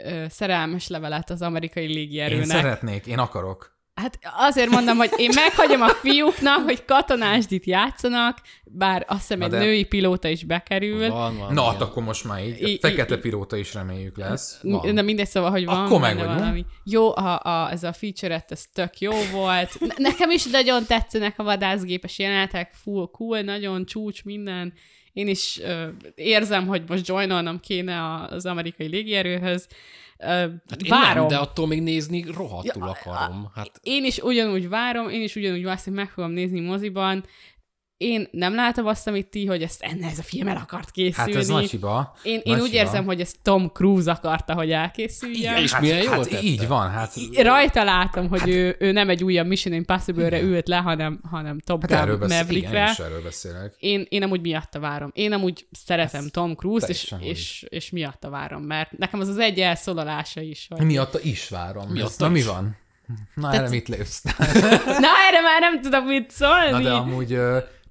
ö, 0.05 0.25
szerelmes 0.29 0.87
levelet 0.87 1.29
az 1.29 1.41
amerikai 1.41 1.83
Én 1.83 1.89
légierőnek. 1.89 2.45
szeretnék, 2.45 3.05
én 3.05 3.19
akarok. 3.19 3.73
Hát 4.01 4.19
azért 4.37 4.69
mondom, 4.69 4.97
hogy 4.97 5.11
én 5.17 5.29
meghagyom 5.35 5.81
a 5.81 5.87
fiúknak, 5.89 6.63
hogy 6.63 6.85
katonásdit 6.85 7.65
játszanak, 7.65 8.37
bár 8.63 9.05
azt 9.07 9.19
hiszem 9.19 9.37
Na 9.37 9.45
egy 9.45 9.51
de- 9.51 9.57
női 9.59 9.83
pilóta 9.83 10.27
is 10.27 10.43
bekerül. 10.43 11.09
Van, 11.09 11.37
van, 11.37 11.53
Na, 11.53 11.63
hát 11.63 11.81
akkor 11.81 12.03
most 12.03 12.23
már 12.25 12.43
így. 12.43 12.61
I- 12.67 12.77
fekete 12.81 13.15
i- 13.15 13.19
pilóta 13.19 13.55
is 13.57 13.73
reméljük 13.73 14.17
lesz. 14.17 14.59
van. 14.61 14.93
Na 14.93 15.01
mindegy, 15.01 15.27
szóval, 15.27 15.49
hogy 15.51 15.65
van 15.65 15.85
Akkor 15.85 15.99
meg 15.99 16.17
valami. 16.17 16.65
Jó, 16.83 17.15
a, 17.15 17.39
a, 17.43 17.71
ez 17.71 17.83
a 17.83 17.93
feature 17.93 18.45
ez 18.47 18.65
tök 18.73 18.99
jó 18.99 19.11
volt. 19.31 19.79
Ne- 19.79 19.87
Nekem 19.97 20.29
is 20.29 20.45
nagyon 20.45 20.85
tetszenek 20.85 21.39
a 21.39 21.43
vadászgépes 21.43 22.19
jelenetek, 22.19 22.73
full 22.83 23.07
cool, 23.11 23.41
nagyon 23.41 23.85
csúcs 23.85 24.23
minden. 24.23 24.73
Én 25.15 25.27
is 25.27 25.59
ö, 25.59 25.87
érzem, 26.15 26.67
hogy 26.67 26.83
most 26.87 27.07
joinolnom 27.07 27.59
kéne 27.59 28.23
az 28.29 28.45
amerikai 28.45 28.87
légierőhöz. 28.87 29.67
Ö, 30.17 30.25
Hát 30.27 30.87
várom. 30.87 31.17
nem, 31.17 31.27
de 31.27 31.37
attól 31.37 31.67
még 31.67 31.81
nézni 31.81 32.25
rohadtul 32.35 32.83
Ja, 32.85 32.89
akarom. 32.89 33.51
Hát 33.55 33.79
Én 33.83 34.05
is 34.05 34.17
ugyanúgy 34.17 34.69
várom, 34.69 35.09
én 35.09 35.21
is 35.21 35.35
ugyanúgy 35.35 35.65
azt, 35.65 35.83
hogy 35.83 35.93
meg 35.93 36.09
fogom 36.09 36.31
nézni 36.31 36.59
moziban. 36.59 37.25
Én 37.97 38.27
nem 38.31 38.55
látom 38.55 38.85
azt, 38.85 39.07
amit 39.07 39.27
ti, 39.27 39.45
hogy 39.45 39.61
ezt 39.61 39.81
enne 39.81 40.07
ez 40.07 40.19
a 40.19 40.23
film 40.23 40.47
el 40.47 40.57
akart 40.57 40.91
készülni. 40.91 41.31
Hát 41.31 41.41
ez 41.41 41.47
nagy 41.47 41.69
hiba. 41.69 42.15
Én, 42.23 42.39
én 42.43 42.53
Nagy 42.53 42.61
úgy 42.61 42.69
hiba. 42.69 42.83
érzem, 42.83 43.05
hogy 43.05 43.21
ezt 43.21 43.35
Tom 43.41 43.69
Cruise 43.73 44.11
akarta, 44.11 44.53
hogy 44.53 44.71
elkészüljön. 44.71 45.39
Igen, 45.39 45.57
és 45.57 45.71
hát, 45.71 45.81
milyen 45.81 46.01
jól 46.01 46.09
hát 46.13 46.29
tette. 46.29 46.41
így 46.41 46.67
van, 46.67 46.89
hát, 46.89 47.13
Rajta 47.35 47.83
látom, 47.83 48.29
hogy 48.29 48.49
ő, 48.49 48.75
ő 48.79 48.91
nem 48.91 49.09
egy 49.09 49.23
újabb 49.23 49.47
Mission 49.47 49.73
Impossible-re 49.73 50.41
ült 50.41 50.67
le, 50.67 50.75
hanem, 50.75 51.19
hanem 51.29 51.59
Top 51.59 51.81
hát 51.81 51.89
Gun 51.89 51.99
erről 51.99 52.21
én 52.31 52.37
Maverickre. 52.37 52.89
is 52.91 52.99
erről 52.99 53.21
beszélek. 53.21 53.75
Én, 53.79 54.05
én 54.09 54.23
amúgy 54.23 54.41
miatta 54.41 54.79
várom. 54.79 55.11
Én 55.13 55.33
amúgy 55.33 55.67
szeretem 55.71 56.29
Tom 56.29 56.55
Cruise-t, 56.55 56.89
és, 56.89 57.13
és, 57.19 57.65
és 57.69 57.89
miatta 57.89 58.29
várom, 58.29 58.63
mert 58.63 58.97
nekem 58.97 59.19
az 59.19 59.27
az 59.27 59.37
egy 59.37 59.59
elszólalása 59.59 60.41
is. 60.41 60.67
Hogy... 60.69 60.85
Miatta 60.85 61.19
is 61.21 61.49
várom. 61.49 61.89
Miatta 61.89 62.29
mi 62.29 62.41
van? 62.43 62.77
Na 63.33 63.53
erre 63.53 63.69
mit 63.69 63.87
lépsz? 63.87 64.23
Na, 65.03 65.09
erre 65.27 65.41
már 65.41 65.59
nem 65.59 65.81
tudok 65.81 66.05
mit 66.05 66.31
szólni. 66.31 66.69
Na 66.69 66.79
de 66.79 66.91
amúgy, 66.91 67.37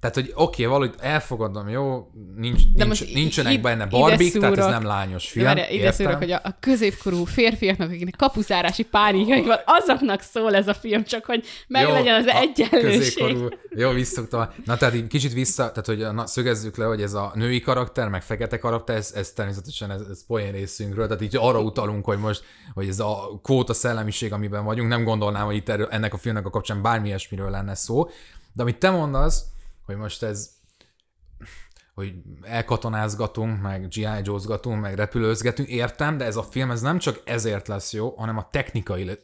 tehát 0.09 0.15
hogy 0.15 0.31
oké, 0.35 0.65
okay, 0.65 0.65
valahogy 0.65 0.95
elfogadom, 0.99 1.69
jó, 1.69 2.07
nincs, 2.35 2.61
De 2.63 2.69
nincs, 2.73 2.87
most 2.87 3.09
i- 3.09 3.13
nincsenek 3.13 3.61
benne 3.61 3.85
barbik, 3.85 4.33
tehát 4.39 4.57
ez 4.57 4.63
szúrok. 4.63 4.79
nem 4.79 4.83
lányos 4.89 5.23
De 5.23 5.29
film, 5.29 5.45
várjál, 5.45 5.71
ide 5.71 5.91
szólok, 5.91 6.17
hogy 6.17 6.31
a, 6.31 6.41
a 6.43 6.57
középkorú 6.59 7.23
férfiaknak, 7.23 7.89
akiknek 7.89 8.13
kapuzárási 8.17 8.83
pánikjai 8.83 9.41
van, 9.43 9.57
azoknak 9.65 10.21
szól 10.21 10.55
ez 10.55 10.67
a 10.67 10.73
film, 10.73 11.03
csak 11.03 11.25
hogy 11.25 11.45
meglegyen 11.67 12.15
az 12.15 12.27
egyenlőség. 12.27 12.99
középkorú- 12.99 13.57
Jó, 13.75 13.89
visszoktam. 13.91 14.47
Na 14.65 14.77
tehát 14.77 14.95
így 14.95 15.07
kicsit 15.07 15.33
vissza, 15.33 15.71
tehát 15.71 15.85
hogy 15.85 16.13
na, 16.15 16.25
szögezzük 16.27 16.77
le, 16.77 16.85
hogy 16.85 17.01
ez 17.01 17.13
a 17.13 17.31
női 17.35 17.59
karakter, 17.59 18.07
meg 18.09 18.23
fekete 18.23 18.57
karakter, 18.59 18.95
ez, 18.95 19.11
ez 19.15 19.31
természetesen 19.31 19.91
ez, 19.91 20.01
ez 20.09 20.25
poén 20.25 20.51
részünkről, 20.51 21.07
tehát 21.07 21.21
így 21.21 21.35
arra 21.37 21.59
utalunk, 21.59 22.05
hogy 22.05 22.17
most, 22.17 22.43
hogy 22.73 22.87
ez 22.87 22.99
a 22.99 23.39
kvóta 23.43 23.73
szellemiség, 23.73 24.33
amiben 24.33 24.63
vagyunk, 24.63 24.89
nem 24.89 25.03
gondolnám, 25.03 25.45
hogy 25.45 25.55
itt 25.55 25.69
erről, 25.69 25.87
ennek 25.91 26.13
a 26.13 26.17
filmnek 26.17 26.45
a 26.45 26.49
kapcsán 26.49 26.81
bármi 26.81 27.07
ilyesmiről 27.07 27.49
lenne 27.49 27.75
szó. 27.75 28.09
De 28.53 28.61
amit 28.61 28.77
te 28.77 28.89
mondasz, 28.89 29.43
hogy 29.85 29.95
most 29.95 30.23
ez 30.23 30.53
hogy 31.93 32.13
elkatonázgatunk, 32.41 33.61
meg 33.61 33.87
G.I. 33.87 34.07
Joe-zgatunk, 34.23 34.81
meg 34.81 34.95
repülőzgetünk, 34.95 35.67
értem, 35.67 36.17
de 36.17 36.25
ez 36.25 36.35
a 36.35 36.43
film 36.43 36.71
ez 36.71 36.81
nem 36.81 36.97
csak 36.97 37.21
ezért 37.25 37.67
lesz 37.67 37.93
jó, 37.93 38.09
hanem 38.17 38.37
a 38.37 38.49
technikai, 38.49 39.19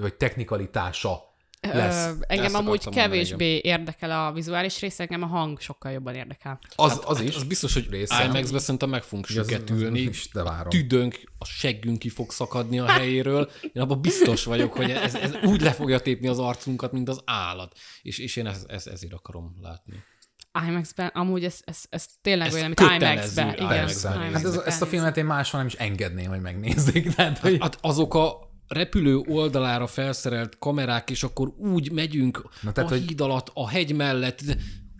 vagy 0.00 0.14
technikalitása 0.14 1.20
lesz. 1.60 2.06
Ö, 2.06 2.10
engem 2.26 2.44
Ezt 2.44 2.54
amúgy 2.54 2.68
akartam 2.68 2.92
mondani, 2.92 3.22
kevésbé 3.24 3.60
érdekel 3.62 4.26
a 4.26 4.32
vizuális 4.32 4.80
része, 4.80 5.02
engem 5.02 5.22
a 5.22 5.26
hang 5.26 5.60
sokkal 5.60 5.92
jobban 5.92 6.14
érdekel. 6.14 6.58
Az, 6.76 7.00
az 7.04 7.20
is. 7.20 7.34
Az 7.34 7.44
biztos, 7.44 7.74
hogy 7.74 7.86
része. 7.90 8.24
IMAX-be 8.24 8.58
szerintem 8.58 8.88
meg 8.88 9.02
fogunk 9.02 9.26
várom. 10.32 10.68
Tüdőnk, 10.68 11.20
a 11.38 11.44
seggünk 11.44 11.98
ki 11.98 12.08
fog 12.08 12.30
szakadni 12.30 12.78
a 12.78 12.86
helyéről. 12.86 13.50
Én 13.72 13.82
abban 13.82 14.00
biztos 14.00 14.44
vagyok, 14.44 14.72
hogy 14.72 14.90
ez, 14.90 15.14
ez 15.14 15.34
úgy 15.42 15.60
le 15.60 15.72
fogja 15.72 16.00
tépni 16.00 16.28
az 16.28 16.38
arcunkat, 16.38 16.92
mint 16.92 17.08
az 17.08 17.20
állat. 17.24 17.78
És, 18.02 18.18
és 18.18 18.36
én 18.36 18.46
ez, 18.46 18.64
ez, 18.68 18.86
ezért 18.86 19.12
akarom 19.12 19.56
látni. 19.62 20.04
IMAX-ben, 20.66 21.06
amúgy 21.06 21.44
ez, 21.44 21.60
ez, 21.64 21.78
ez 21.88 22.06
tényleg 22.20 22.46
Ez 22.46 22.54
olyan, 22.54 22.66
mint 22.66 22.80
IMAX-ben. 22.80 23.54
Igen, 23.54 23.64
IMAX-ben 23.64 24.18
nézni. 24.18 24.32
Hát 24.32 24.44
ez, 24.44 24.54
IMAX-ben 24.54 24.66
ezt 24.66 24.82
a 24.82 24.86
filmet 24.86 25.16
én 25.16 25.24
máshol 25.24 25.60
nem 25.60 25.68
is 25.68 25.74
engedném, 25.74 26.28
hogy 26.28 26.40
megnézzék. 26.40 27.10
Tehát, 27.14 27.38
hogy... 27.38 27.56
Hát 27.60 27.78
azok 27.80 28.14
a 28.14 28.47
repülő 28.68 29.16
oldalára 29.16 29.86
felszerelt 29.86 30.58
kamerák, 30.58 31.10
és 31.10 31.22
akkor 31.22 31.48
úgy 31.58 31.92
megyünk 31.92 32.42
Na, 32.62 32.72
tehát, 32.72 32.90
a 32.90 32.94
hogy- 32.94 33.06
híd 33.08 33.20
alatt, 33.20 33.50
a 33.54 33.68
hegy 33.68 33.94
mellett. 33.94 34.40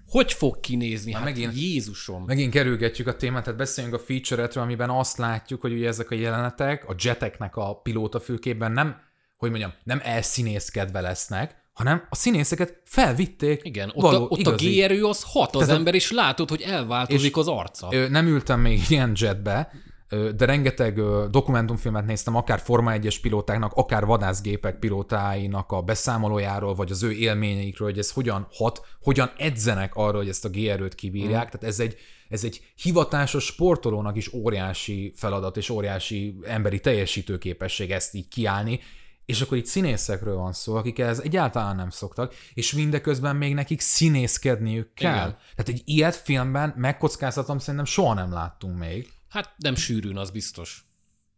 Hogy 0.06 0.32
fog 0.32 0.60
kinézni? 0.60 1.12
Hát 1.12 1.24
megint- 1.24 1.56
Jézusom. 1.56 2.24
Megint 2.24 2.52
kerülgetjük 2.52 3.06
a 3.06 3.16
témát, 3.16 3.42
tehát 3.44 3.58
beszéljünk 3.58 3.96
a 3.96 3.98
feature 3.98 4.60
amiben 4.60 4.90
azt 4.90 5.18
látjuk, 5.18 5.60
hogy 5.60 5.72
ugye 5.72 5.86
ezek 5.88 6.10
a 6.10 6.14
jelenetek 6.14 6.84
a 6.88 6.94
jeteknek 7.02 7.56
a 7.56 7.74
pilótafülkében 7.74 8.72
nem, 8.72 8.96
hogy 9.36 9.50
mondjam, 9.50 9.72
nem 9.84 10.00
elszínészkedve 10.02 11.00
lesznek, 11.00 11.56
hanem 11.72 12.06
a 12.10 12.14
színészeket 12.14 12.80
felvitték. 12.84 13.60
Igen, 13.64 13.88
ott, 13.94 14.02
való, 14.02 14.24
a, 14.24 14.26
ott 14.28 14.46
a 14.46 14.54
gérő 14.54 15.04
az 15.04 15.22
hat 15.26 15.54
az 15.54 15.60
Tehát 15.60 15.76
ember, 15.76 15.94
és 15.94 16.10
látod, 16.10 16.48
hogy 16.48 16.60
elváltozik 16.62 17.36
az 17.36 17.48
arca. 17.48 17.88
Ö, 17.90 18.08
Nem 18.08 18.26
ültem 18.26 18.60
még 18.60 18.80
ilyen 18.88 19.12
jetbe, 19.16 19.70
de 20.08 20.44
rengeteg 20.44 21.00
dokumentumfilmet 21.30 22.06
néztem, 22.06 22.36
akár 22.36 22.60
Forma 22.60 22.92
1-es 22.94 23.16
pilótáknak, 23.22 23.72
akár 23.72 24.04
vadászgépek 24.04 24.78
pilótáinak 24.78 25.72
a 25.72 25.82
beszámolójáról, 25.82 26.74
vagy 26.74 26.90
az 26.90 27.02
ő 27.02 27.12
élményeikről, 27.12 27.88
hogy 27.88 27.98
ez 27.98 28.10
hogyan 28.10 28.46
hat, 28.52 28.86
hogyan 29.02 29.30
edzenek 29.36 29.94
arra, 29.94 30.16
hogy 30.16 30.28
ezt 30.28 30.44
a 30.44 30.48
G-erőt 30.48 30.94
kibírják. 30.94 31.46
Mm. 31.46 31.50
Tehát 31.50 31.64
ez 31.64 31.80
egy, 31.80 31.96
ez 32.28 32.44
egy 32.44 32.62
hivatásos 32.76 33.44
sportolónak 33.44 34.16
is 34.16 34.32
óriási 34.32 35.12
feladat 35.16 35.56
és 35.56 35.70
óriási 35.70 36.38
emberi 36.46 36.80
teljesítőképesség 36.80 37.90
ezt 37.90 38.14
így 38.14 38.28
kiállni, 38.28 38.80
és 39.26 39.40
akkor 39.40 39.56
itt 39.56 39.66
színészekről 39.66 40.36
van 40.36 40.52
szó, 40.52 40.74
akik 40.74 40.98
ez 40.98 41.18
egyáltalán 41.18 41.76
nem 41.76 41.90
szoktak, 41.90 42.34
és 42.54 42.72
mindeközben 42.72 43.36
még 43.36 43.54
nekik 43.54 43.80
színészkedniük 43.80 44.94
kell. 44.94 45.12
Igen. 45.12 45.36
Tehát 45.54 45.68
egy 45.68 45.82
ilyet 45.84 46.14
filmben 46.14 46.74
megkockáztatom, 46.76 47.58
szerintem 47.58 47.84
soha 47.84 48.14
nem 48.14 48.32
láttunk 48.32 48.78
még. 48.78 49.08
Hát 49.28 49.54
nem 49.56 49.74
sűrűn, 49.74 50.16
az 50.16 50.30
biztos. 50.30 50.84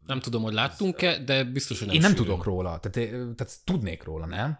Nem 0.07 0.20
tudom, 0.20 0.43
hogy 0.43 0.53
láttunk-e, 0.53 1.18
de 1.18 1.45
biztos, 1.45 1.78
hogy 1.78 1.86
nem 1.86 1.97
Én 1.97 2.03
nem 2.03 2.11
sűrűn. 2.11 2.26
tudok 2.26 2.45
róla, 2.45 2.78
tehát, 2.78 3.11
tehát 3.36 3.55
tudnék 3.64 4.05
róla, 4.05 4.26
nem? 4.26 4.59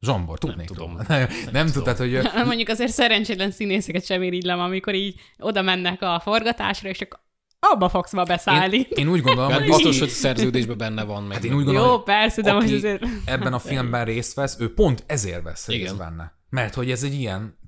Zsombor, 0.00 0.38
tudnék 0.38 0.66
tudom. 0.66 0.90
róla. 0.90 1.04
Nem, 1.08 1.28
nem 1.52 1.66
tudtad, 1.66 1.96
hogy 1.96 2.14
ö, 2.14 2.22
Mondjuk 2.44 2.68
azért 2.68 2.92
szerencsétlen 2.92 3.50
színészeket 3.50 4.04
sem 4.04 4.22
irigylem, 4.22 4.60
amikor 4.60 4.94
így 4.94 5.20
oda 5.38 5.62
mennek 5.62 6.02
a 6.02 6.20
forgatásra, 6.22 6.88
és 6.88 6.98
csak 6.98 7.20
abba 7.58 7.88
fogsz 7.88 8.12
ma 8.12 8.22
beszállni. 8.24 8.76
én, 8.76 8.86
én 8.90 9.08
úgy 9.08 9.20
gondolom, 9.20 9.50
Hát 9.50 9.58
hogy 9.60 9.68
biztos, 9.68 9.98
hogy 9.98 10.08
szerződésben 10.08 10.78
benne 10.78 11.04
van 11.04 11.22
meg. 11.22 11.32
hát 11.36 11.44
én 11.44 11.54
úgy 11.54 11.64
gondolom, 11.64 11.88
Jó, 11.88 11.94
hogy 11.94 12.04
persze, 12.04 12.42
de 12.42 12.52
most 12.52 12.72
azért... 12.72 13.04
ebben 13.24 13.52
a 13.52 13.58
filmben 13.58 14.04
részt 14.04 14.34
vesz, 14.34 14.56
ő 14.60 14.74
pont 14.74 15.04
ezért 15.06 15.42
vesz 15.42 15.66
részt 15.66 15.96
benne. 15.96 16.32
Mert 16.48 16.74
hogy 16.74 16.90
ez 16.90 17.02
egy 17.02 17.14
ilyen 17.14 17.58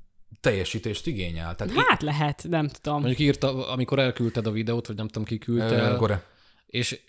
teljesítést 0.45 1.07
igényel. 1.07 1.55
Tehát 1.55 1.75
Hát 1.89 2.03
lehet, 2.03 2.45
nem 2.49 2.69
tudom. 2.69 2.99
Mondjuk 2.99 3.21
írta, 3.21 3.69
amikor 3.69 3.99
elküldted 3.99 4.47
a 4.47 4.51
videót, 4.51 4.87
vagy 4.87 4.97
nem 4.97 5.07
tudom 5.09 5.25
ki 5.25 5.39
küldte 5.39 5.75
el, 5.75 5.97
Gore. 5.97 6.23
és 6.67 7.01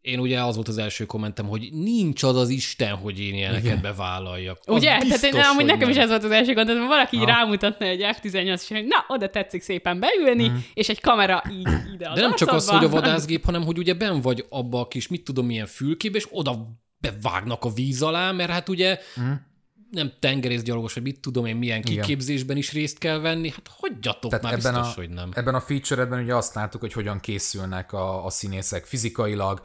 én 0.00 0.18
ugye 0.18 0.42
az 0.42 0.54
volt 0.54 0.68
az 0.68 0.78
első 0.78 1.06
kommentem, 1.06 1.46
hogy 1.46 1.68
nincs 1.72 2.22
az 2.22 2.36
az 2.36 2.48
Isten, 2.48 2.94
hogy 2.94 3.20
én 3.20 3.34
ilyeneket 3.34 3.80
bevállaljak. 3.80 4.58
Az 4.64 4.74
Ugye? 4.74 4.98
biztos, 4.98 5.20
Tehát 5.20 5.34
én, 5.36 5.40
amúgy 5.42 5.54
hogy 5.54 5.64
nekem 5.64 5.80
nem. 5.80 5.90
is 5.90 5.96
ez 5.96 6.08
volt 6.08 6.24
az 6.24 6.30
első 6.30 6.52
gondolatom, 6.54 6.88
valaki 6.88 7.16
így 7.16 7.22
Aha. 7.22 7.30
rámutatna 7.30 7.86
egy 7.86 8.00
F-18, 8.02 8.60
és 8.60 8.68
hogy 8.68 8.86
na, 8.86 9.04
oda 9.08 9.30
tetszik 9.30 9.62
szépen 9.62 10.00
beülni, 10.00 10.48
Mhm. 10.48 10.56
és 10.74 10.88
egy 10.88 11.00
kamera 11.00 11.42
így 11.50 11.68
ide 11.94 12.08
az 12.08 12.14
De 12.14 12.20
nem 12.20 12.34
csak 12.34 12.52
az, 12.52 12.68
hogy 12.68 12.84
a 12.84 12.88
vadászgép, 12.88 13.44
hanem 13.44 13.62
hogy 13.64 13.78
ugye 13.78 13.94
ben 13.94 14.20
vagy 14.20 14.44
abba 14.48 14.80
a 14.80 14.88
kis, 14.88 15.08
mit 15.08 15.24
tudom, 15.24 15.46
milyen 15.46 15.66
fülkébe, 15.66 16.16
és 16.16 16.26
oda 16.30 16.66
bevágnak 16.98 17.64
a 17.64 17.70
víz 17.72 18.02
alá, 18.02 18.32
mert 18.32 18.50
hát 18.50 18.68
ugye 18.68 18.98
nem 19.90 20.12
tengerészgyalogos, 20.18 20.94
vagy 20.94 21.02
mit 21.02 21.20
tudom 21.20 21.46
én, 21.46 21.56
milyen 21.56 21.82
kiképzésben 21.82 22.56
is 22.56 22.72
részt 22.72 22.98
kell 22.98 23.18
venni, 23.18 23.50
hát 23.50 23.70
hagyjatok 23.78 24.30
Tehát 24.30 24.44
már 24.44 24.52
ebben 24.52 24.74
biztos, 24.74 24.96
a, 24.96 25.00
hogy 25.00 25.10
nem. 25.10 25.30
ebben 25.34 25.54
a 25.54 25.60
feature-edben 25.60 26.22
ugye 26.22 26.34
azt 26.34 26.54
láttuk, 26.54 26.80
hogy 26.80 26.92
hogyan 26.92 27.20
készülnek 27.20 27.92
a, 27.92 28.24
a 28.24 28.30
színészek 28.30 28.84
fizikailag, 28.84 29.62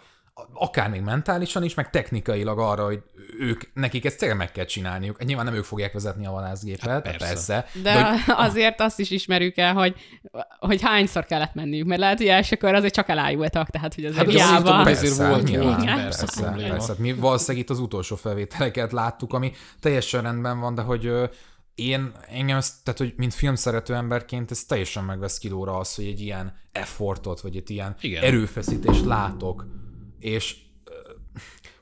akár 0.54 0.90
még 0.90 1.02
mentálisan 1.02 1.64
is, 1.64 1.74
meg 1.74 1.90
technikailag 1.90 2.60
arra, 2.60 2.86
hogy 2.86 3.02
ők, 3.40 3.62
nekik 3.74 4.06
ezt 4.06 4.18
tényleg 4.18 4.38
meg 4.38 4.52
kell 4.52 4.66
csinálniuk. 4.66 5.24
Nyilván 5.24 5.46
nem 5.46 5.54
ők 5.54 5.64
fogják 5.64 5.94
vezetni 5.94 6.26
a 6.26 6.32
vadászgépet, 6.32 6.90
hát 6.90 7.02
persze. 7.02 7.26
persze. 7.28 7.66
De, 7.74 7.94
de 7.94 8.10
hogy, 8.10 8.20
azért 8.48 8.82
azt 8.82 9.00
is 9.00 9.10
ismerjük 9.10 9.58
el, 9.58 9.74
hogy, 9.74 9.96
hogy 10.60 10.82
hányszor 10.82 11.26
kellett 11.26 11.54
menniük, 11.54 11.88
mert 11.88 12.00
lehet, 12.00 12.18
hogy 12.18 12.28
elsőkor 12.28 12.74
azért 12.74 12.94
csak 12.94 13.10
elájultak, 13.10 13.70
tehát 13.70 13.94
hogy 13.96 14.06
azért 14.06 14.32
Hát 14.32 14.40
hát 14.42 14.62
hiába. 14.64 14.90
ezért 14.90 15.18
Persze, 15.18 15.30
volt, 15.30 15.44
nyilván, 15.48 15.82
Igen. 15.82 15.96
persze, 15.96 16.20
persze, 16.20 16.42
probléma. 16.44 16.70
persze. 16.70 16.88
Hát 16.88 16.98
Mi 16.98 17.14
valószínűleg 17.14 17.64
itt 17.64 17.70
az 17.70 17.80
utolsó 17.80 18.16
felvételeket 18.16 18.92
láttuk, 18.92 19.34
ami 19.34 19.52
teljesen 19.80 20.22
rendben 20.22 20.60
van, 20.60 20.76
de 20.76 20.82
hogy 20.82 21.12
én 21.76 22.12
engem, 22.30 22.58
ezt, 22.58 22.74
tehát 22.84 23.00
hogy 23.00 23.14
mint 23.18 23.34
filmszerető 23.34 23.94
emberként 23.94 24.52
ez 24.52 24.64
teljesen 24.64 25.04
megvesz 25.04 25.38
kilóra 25.38 25.78
az, 25.78 25.96
hogy 25.96 26.06
egy 26.06 26.22
ilyen 26.22 26.54
effortot, 26.72 27.42
vagy 27.42 27.56
egy 27.56 27.70
ilyen 27.70 27.96
Igen. 28.02 28.24
erőfeszítést 28.24 29.06
látok, 29.06 29.66
és 30.20 30.56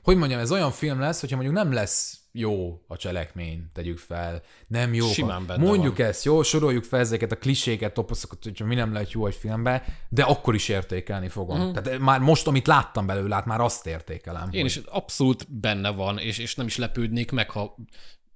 hogy 0.02 0.16
mondjam, 0.16 0.40
ez 0.40 0.52
olyan 0.52 0.70
film 0.70 1.00
lesz, 1.00 1.20
hogyha 1.20 1.36
mondjuk 1.36 1.56
nem 1.56 1.72
lesz 1.72 2.18
jó 2.32 2.82
a 2.86 2.96
cselekmény, 2.96 3.70
tegyük 3.72 3.98
fel, 3.98 4.42
nem 4.66 4.94
jó. 4.94 5.06
Simán 5.06 5.46
benne 5.46 5.64
Mondjuk 5.64 5.96
van. 5.96 6.06
ezt, 6.06 6.24
jó, 6.24 6.42
soroljuk 6.42 6.84
fel 6.84 7.00
ezeket 7.00 7.32
a 7.32 7.36
kliséket, 7.36 7.94
toposzokat, 7.94 8.44
hogyha 8.44 8.64
mi 8.64 8.74
nem 8.74 8.92
lehet 8.92 9.12
jó 9.12 9.26
egy 9.26 9.34
filmbe, 9.34 9.84
de 10.08 10.22
akkor 10.22 10.54
is 10.54 10.68
értékelni 10.68 11.28
fogom. 11.28 11.58
Uh-huh. 11.58 11.82
Tehát 11.82 11.98
már 11.98 12.20
most, 12.20 12.46
amit 12.46 12.66
láttam 12.66 13.06
belőle, 13.06 13.34
hát 13.34 13.46
már 13.46 13.60
azt 13.60 13.86
értékelem. 13.86 14.48
Én 14.50 14.60
hogy- 14.60 14.70
is 14.70 14.76
abszolút 14.76 15.60
benne 15.60 15.90
van, 15.90 16.18
és, 16.18 16.38
és 16.38 16.54
nem 16.54 16.66
is 16.66 16.76
lepődnék 16.76 17.30
meg, 17.30 17.50
ha 17.50 17.76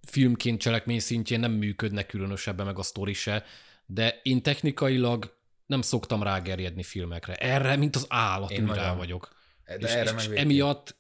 filmként 0.06 0.60
cselekmény 0.60 1.00
szintjén 1.00 1.40
nem 1.40 1.52
működne 1.52 2.02
különösebben 2.02 2.66
meg 2.66 2.78
a 2.78 2.82
sztori 2.82 3.12
se, 3.12 3.44
de 3.86 4.20
én 4.22 4.42
technikailag 4.42 5.36
nem 5.66 5.82
szoktam 5.82 6.22
rágerjedni 6.22 6.82
filmekre. 6.82 7.34
Erre, 7.34 7.76
mint 7.76 7.96
az 7.96 8.06
állat, 8.08 8.50
Én 8.50 8.66
rá 8.66 8.94
vagyok. 8.94 9.36
De 9.68 9.86
és, 9.86 9.92
erre 9.92 10.10
és, 10.16 10.26
emiatt 10.26 10.96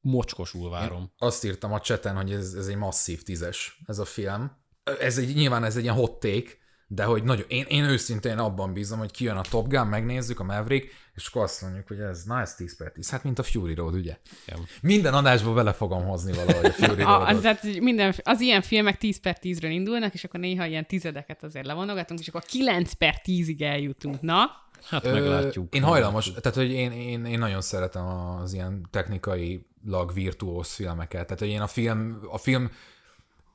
mocskosul 0.00 0.70
várom. 0.70 1.12
Azt 1.18 1.44
írtam 1.44 1.72
a 1.72 1.80
cseten, 1.80 2.16
hogy 2.16 2.32
ez, 2.32 2.52
ez 2.52 2.66
egy 2.66 2.76
masszív 2.76 3.22
tízes, 3.22 3.80
ez 3.86 3.98
a 3.98 4.04
film. 4.04 4.52
Ez 5.00 5.18
egy, 5.18 5.34
nyilván 5.34 5.64
ez 5.64 5.76
egy 5.76 5.82
ilyen 5.82 5.94
hot 5.94 6.20
take, 6.20 6.50
de 6.90 7.04
hogy 7.04 7.22
nagyon, 7.22 7.44
én, 7.48 7.64
én 7.68 7.84
őszintén 7.84 8.38
abban 8.38 8.72
bízom, 8.72 8.98
hogy 8.98 9.10
kijön 9.10 9.36
a 9.36 9.40
Top 9.40 9.68
Gun, 9.68 9.86
megnézzük 9.86 10.40
a 10.40 10.44
Maverick, 10.44 10.94
és 11.14 11.26
akkor 11.26 11.42
azt 11.42 11.62
mondjuk, 11.62 11.86
hogy 11.88 11.98
ez 12.00 12.22
nice 12.22 12.54
10 12.56 12.76
per 12.76 12.92
10. 12.92 13.10
Hát, 13.10 13.24
mint 13.24 13.38
a 13.38 13.42
Fury 13.42 13.74
Road, 13.74 13.94
ugye? 13.94 14.16
Igen. 14.46 14.60
Minden 14.80 15.14
adásból 15.14 15.54
vele 15.54 15.72
fogom 15.72 16.04
hozni 16.04 16.32
valahogy 16.32 16.64
a 16.64 16.72
Fury 16.72 17.02
A, 17.12 17.26
az, 17.26 17.40
tehát 17.40 17.62
minden, 17.62 18.14
az 18.22 18.40
ilyen 18.40 18.62
filmek 18.62 18.98
10 18.98 19.20
per 19.20 19.38
10-ről 19.42 19.70
indulnak, 19.70 20.14
és 20.14 20.24
akkor 20.24 20.40
néha 20.40 20.66
ilyen 20.66 20.86
tizedeket 20.86 21.42
azért 21.42 21.66
levonogatunk, 21.66 22.20
és 22.20 22.28
akkor 22.28 22.42
9 22.42 22.92
per 22.92 23.20
10-ig 23.24 23.62
eljutunk. 23.62 24.20
Na, 24.20 24.50
Hát 24.84 25.04
Ö, 25.04 25.12
meglátjuk. 25.12 25.74
Én 25.74 25.82
hajlamos, 25.82 26.30
tehát 26.30 26.54
hogy 26.54 26.70
én, 26.70 26.92
én, 26.92 27.24
én 27.24 27.38
nagyon 27.38 27.60
szeretem 27.60 28.06
az 28.06 28.52
ilyen 28.52 28.86
technikailag 28.90 30.12
virtuóz 30.14 30.72
filmeket. 30.72 31.24
Tehát, 31.24 31.38
hogy 31.38 31.48
én 31.48 31.60
a 31.60 31.66
film, 31.66 32.18
a 32.30 32.38
film 32.38 32.70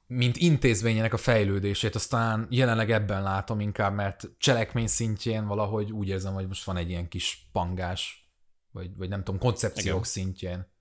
mint 0.08 0.38
intézményének 0.38 1.14
a 1.14 1.18
fejlődését, 1.18 1.96
aztán 1.96 2.48
jelenleg 2.50 2.92
ebben 2.92 3.24
látom 3.24 3.60
inkább, 3.60 3.94
mert 3.94 4.30
cselekmény 4.38 4.88
szintjén 4.88 5.48
valahogy 5.48 5.92
úgy 5.92 6.08
érzem, 6.08 6.34
hogy 6.34 6.48
most 6.48 6.64
van 6.64 6.78
egy 6.78 6.90
ilyen 6.90 7.08
kis 7.08 7.48
pangás, 7.52 8.32
vagy, 8.72 8.96
vagy 8.98 9.10
nem 9.10 9.24
tudom, 9.24 9.40
koncepciók 9.40 9.86
Igen. 9.88 10.04
szintjén. 10.04 10.72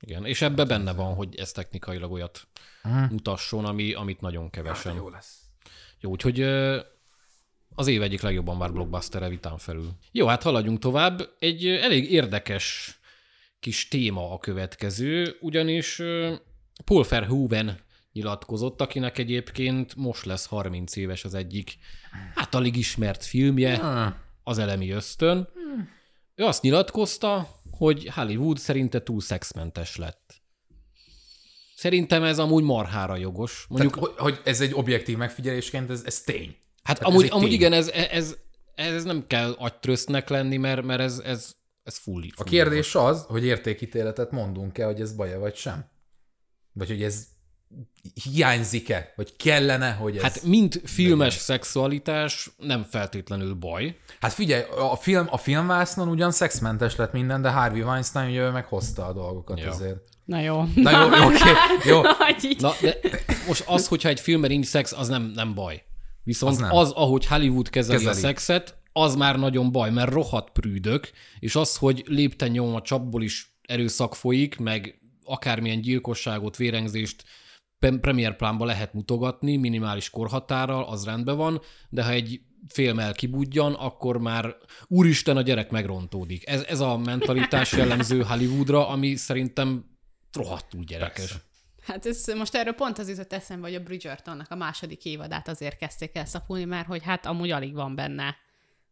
Igen, 0.00 0.24
és 0.24 0.42
ebbe 0.42 0.64
benne 0.64 0.92
van, 0.92 1.14
hogy 1.14 1.34
ez 1.36 1.52
technikailag 1.52 2.12
olyat 2.12 2.48
Mhm. 2.82 2.98
mutasson, 3.12 3.64
ami, 3.64 3.92
amit 3.92 4.20
nagyon 4.20 4.44
De 4.44 4.50
kevesen. 4.50 4.94
jó 4.94 5.08
lesz. 5.08 5.38
Jó, 6.00 6.10
úgyhogy 6.10 6.40
az 7.78 7.86
év 7.86 8.02
egyik 8.02 8.20
legjobban 8.20 8.58
vár 8.58 8.72
blockbuster 8.72 9.28
vitán 9.28 9.58
felül. 9.58 9.90
Jó, 10.12 10.26
hát 10.26 10.42
haladjunk 10.42 10.78
tovább. 10.78 11.28
Egy 11.38 11.66
elég 11.66 12.12
érdekes 12.12 12.98
kis 13.60 13.88
téma 13.88 14.32
a 14.32 14.38
következő, 14.38 15.36
ugyanis 15.40 16.02
Paul 16.84 17.04
Verhoeven 17.08 17.78
nyilatkozott, 18.12 18.80
akinek 18.80 19.18
egyébként 19.18 19.94
most 19.94 20.24
lesz 20.24 20.46
30 20.46 20.96
éves 20.96 21.24
az 21.24 21.34
egyik 21.34 21.78
hát 22.34 22.54
alig 22.54 22.76
ismert 22.76 23.24
filmje, 23.24 23.80
az 24.42 24.58
elemi 24.58 24.90
ösztön. 24.90 25.48
Ő 26.34 26.44
azt 26.44 26.62
nyilatkozta, 26.62 27.48
hogy 27.70 28.08
Hollywood 28.14 28.58
szerinte 28.58 29.02
túl 29.02 29.20
szexmentes 29.20 29.96
lett. 29.96 30.42
Szerintem 31.74 32.22
ez 32.22 32.38
amúgy 32.38 32.62
marhára 32.62 33.16
jogos. 33.16 33.66
Mondjuk, 33.68 33.94
Tehát, 33.94 34.08
hogy, 34.08 34.18
hogy 34.18 34.40
ez 34.44 34.60
egy 34.60 34.74
objektív 34.74 35.16
megfigyelésként, 35.16 35.90
ez, 35.90 36.02
ez 36.04 36.20
tény. 36.20 36.56
Hát 36.88 36.98
ez 37.00 37.06
amúgy, 37.06 37.28
amúgy 37.30 37.44
tény. 37.44 37.52
igen, 37.52 37.72
ez, 37.72 37.88
ez, 37.88 38.36
ez 38.74 39.04
nem 39.04 39.24
kell 39.26 39.54
agytrösztnek 39.58 40.28
lenni, 40.28 40.56
mert, 40.56 40.82
mert 40.82 41.00
ez, 41.00 41.18
ez, 41.24 41.54
ez 41.82 41.96
full, 41.96 42.22
A 42.22 42.32
full 42.34 42.46
kérdés 42.46 42.94
az, 42.94 43.24
hogy 43.28 43.44
értékítéletet 43.44 44.30
mondunk-e, 44.30 44.84
hogy 44.84 45.00
ez 45.00 45.12
baj 45.12 45.38
vagy 45.38 45.54
sem. 45.54 45.84
Vagy 46.72 46.88
hogy 46.88 47.02
ez 47.02 47.26
hiányzik-e, 48.24 49.12
vagy 49.16 49.36
kellene, 49.36 49.92
hogy 49.92 50.16
ez... 50.16 50.22
Hát 50.22 50.42
mint 50.42 50.80
filmes 50.84 51.34
szexualitás 51.34 52.50
nem 52.56 52.82
feltétlenül 52.82 53.54
baj. 53.54 53.96
Hát 54.20 54.32
figyelj, 54.32 54.62
a, 54.78 54.96
film, 54.96 55.26
a 55.30 55.36
filmvásznon 55.36 56.08
ugyan 56.08 56.30
szexmentes 56.30 56.96
lett 56.96 57.12
minden, 57.12 57.42
de 57.42 57.50
Harvey 57.50 57.82
Weinstein 57.82 58.30
ugye 58.30 58.50
meghozta 58.50 59.06
a 59.06 59.12
dolgokat 59.12 59.58
Ja. 59.58 59.70
azért. 59.70 59.98
Na 60.24 60.40
jó. 60.40 60.64
Na 60.74 60.90
jó, 60.90 61.14
jó, 61.16 61.26
oké, 61.26 61.50
jó. 61.84 62.00
Hogy 62.18 62.44
így. 62.44 62.60
Na, 62.60 62.72
de 62.80 62.96
most 63.46 63.64
az, 63.66 63.88
hogyha 63.88 64.08
egy 64.08 64.20
filmben 64.20 64.50
nincs 64.50 64.66
szex, 64.66 64.92
az 64.92 65.08
nem, 65.08 65.22
nem 65.34 65.54
baj. 65.54 65.82
Viszont 66.28 66.52
Az 66.52 66.58
nem. 66.58 66.72
az, 66.72 66.90
ahogy 66.90 67.26
Hollywood 67.26 67.68
kezeli, 67.68 67.98
Kezeli. 67.98 68.16
a 68.16 68.20
szexet, 68.20 68.76
az 68.92 69.14
már 69.14 69.38
nagyon 69.38 69.72
baj, 69.72 69.90
mert 69.90 70.12
rohadt 70.12 70.50
prűdök, 70.50 71.10
és 71.38 71.56
az, 71.56 71.76
hogy 71.76 72.04
lépten 72.06 72.50
nyom 72.50 72.74
a 72.74 72.82
csapból 72.82 73.22
is 73.22 73.58
erőszak 73.62 74.14
folyik, 74.14 74.58
meg 74.58 75.00
akármilyen 75.24 75.80
gyilkosságot, 75.80 76.56
vérengzést 76.56 77.24
premier 77.78 78.36
plánba 78.36 78.64
lehet 78.64 78.92
mutogatni, 78.92 79.56
minimális 79.56 80.10
korhatárral, 80.10 80.84
az 80.84 81.04
rendben 81.04 81.36
van, 81.36 81.60
de 81.88 82.04
ha 82.04 82.10
egy 82.10 82.40
film 82.68 82.98
elkibudjan, 82.98 83.74
akkor 83.74 84.18
már 84.18 84.56
úristen, 84.86 85.36
a 85.36 85.42
gyerek 85.42 85.70
megrontódik. 85.70 86.48
Ez, 86.48 86.62
ez 86.62 86.80
a 86.80 86.96
mentalitás 86.96 87.72
jellemző 87.72 88.22
Hollywoodra, 88.22 88.88
ami 88.88 89.14
szerintem 89.14 89.84
rohadtul 90.32 90.84
gyerekes. 90.84 91.14
Persze. 91.14 91.42
Hát 91.88 92.06
ez, 92.06 92.26
most 92.36 92.54
erről 92.54 92.72
pont 92.72 92.98
az 92.98 93.08
jutott 93.08 93.32
eszembe, 93.32 93.66
hogy 93.66 93.76
a 93.76 93.82
Bridgertonnak 93.82 94.50
a 94.50 94.54
második 94.54 95.04
évadát 95.04 95.48
azért 95.48 95.76
kezdték 95.76 96.16
el 96.16 96.24
szapulni, 96.24 96.64
mert 96.64 96.86
hogy 96.86 97.04
hát 97.04 97.26
amúgy 97.26 97.50
alig 97.50 97.74
van 97.74 97.94
benne 97.94 98.36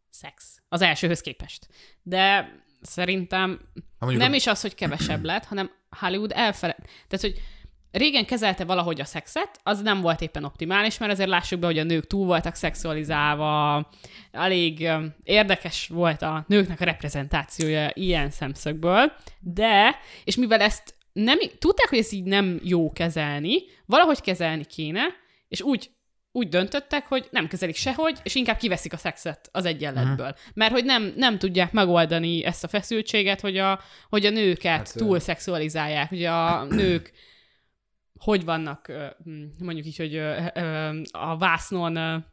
szex. 0.09 0.61
Az 0.69 0.81
elsőhöz 0.81 1.21
képest. 1.21 1.67
De 2.03 2.51
szerintem 2.81 3.59
mondjuk 3.99 4.21
nem 4.21 4.31
a- 4.31 4.35
is 4.35 4.47
az, 4.47 4.61
hogy 4.61 4.75
kevesebb 4.75 5.23
lett, 5.23 5.45
hanem 5.45 5.71
Hollywood 5.99 6.31
elfele... 6.35 6.75
Tehát, 7.07 7.21
hogy 7.21 7.41
régen 7.91 8.25
kezelte 8.25 8.65
valahogy 8.65 9.01
a 9.01 9.05
szexet, 9.05 9.59
az 9.63 9.81
nem 9.81 10.01
volt 10.01 10.21
éppen 10.21 10.43
optimális, 10.43 10.97
mert 10.97 11.11
azért 11.11 11.29
lássuk 11.29 11.59
be, 11.59 11.65
hogy 11.65 11.79
a 11.79 11.83
nők 11.83 12.07
túl 12.07 12.25
voltak 12.25 12.55
szexualizálva, 12.55 13.89
elég 14.31 14.89
érdekes 15.23 15.87
volt 15.87 16.21
a 16.21 16.45
nőknek 16.47 16.81
a 16.81 16.85
reprezentációja 16.85 17.91
ilyen 17.93 18.29
szemszögből, 18.29 19.11
de, 19.39 19.95
és 20.23 20.35
mivel 20.35 20.61
ezt 20.61 20.95
nem, 21.23 21.39
tudták, 21.59 21.89
hogy 21.89 21.97
ezt 21.97 22.13
így 22.13 22.23
nem 22.23 22.59
jó 22.63 22.91
kezelni, 22.91 23.61
valahogy 23.85 24.21
kezelni 24.21 24.65
kéne, 24.65 25.01
és 25.47 25.61
úgy 25.61 25.89
úgy 26.31 26.49
döntöttek, 26.49 27.05
hogy 27.05 27.27
nem 27.31 27.47
kezelik 27.47 27.75
sehogy, 27.75 28.19
és 28.23 28.35
inkább 28.35 28.57
kiveszik 28.57 28.93
a 28.93 28.97
szexet 28.97 29.49
az 29.51 29.65
egyenletből. 29.65 30.35
Mert 30.53 30.71
hogy 30.71 30.85
nem, 30.85 31.13
nem 31.15 31.37
tudják 31.37 31.71
megoldani 31.71 32.43
ezt 32.43 32.63
a 32.63 32.67
feszültséget, 32.67 33.41
hogy 33.41 33.57
a, 33.57 33.81
hogy 34.09 34.25
a 34.25 34.29
nőket 34.29 34.77
Hát, 34.77 34.93
túl 34.95 35.19
szexualizálják, 35.19 36.09
hogy 36.09 36.23
a 36.23 36.63
nők 36.81 37.11
hogy 38.19 38.45
vannak, 38.45 38.85
hm, 39.23 39.43
mondjuk 39.59 39.85
így, 39.85 39.97
hogy 39.97 40.17
a 41.11 41.37
vásznon 41.37 42.25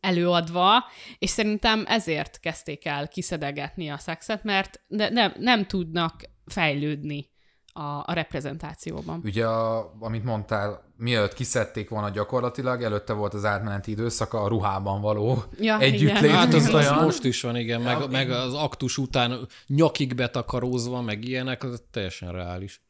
előadva, 0.00 0.84
és 1.18 1.30
szerintem 1.30 1.84
ezért 1.86 2.40
kezdték 2.40 2.84
el 2.84 3.08
kiszedegetni 3.08 3.88
a 3.88 3.98
szexet, 3.98 4.44
mert 4.44 4.80
ne, 4.86 5.08
nem, 5.08 5.34
nem 5.38 5.66
tudnak 5.66 6.22
fejlődni 6.46 7.30
a, 7.78 8.02
a 8.06 8.12
reprezentációban. 8.12 9.20
Ugye, 9.24 9.46
a, 9.46 9.92
amit 10.00 10.24
mondtál, 10.24 10.92
mielőtt 10.96 11.34
kiszedték 11.34 11.88
volna 11.88 12.08
gyakorlatilag, 12.10 12.82
előtte 12.82 13.12
volt 13.12 13.34
az 13.34 13.44
átmeneti 13.44 13.90
időszaka 13.90 14.40
a 14.42 14.48
ruhában 14.48 15.00
való 15.00 15.44
Ja, 15.60 15.78
együttlét. 15.78 16.30
Hát 16.30 16.54
az, 16.54 16.74
az 16.74 16.90
most 17.02 17.24
is 17.24 17.40
van, 17.40 17.56
igen, 17.56 17.80
meg, 17.80 18.00
Ja, 18.00 18.06
meg 18.06 18.30
az 18.30 18.54
aktus 18.54 18.98
után 18.98 19.48
nyakig 19.66 20.14
betakarózva, 20.14 21.02
meg 21.02 21.24
ilyenek, 21.24 21.64
az 21.64 21.82
teljesen 21.90 22.32
reális. 22.32 22.82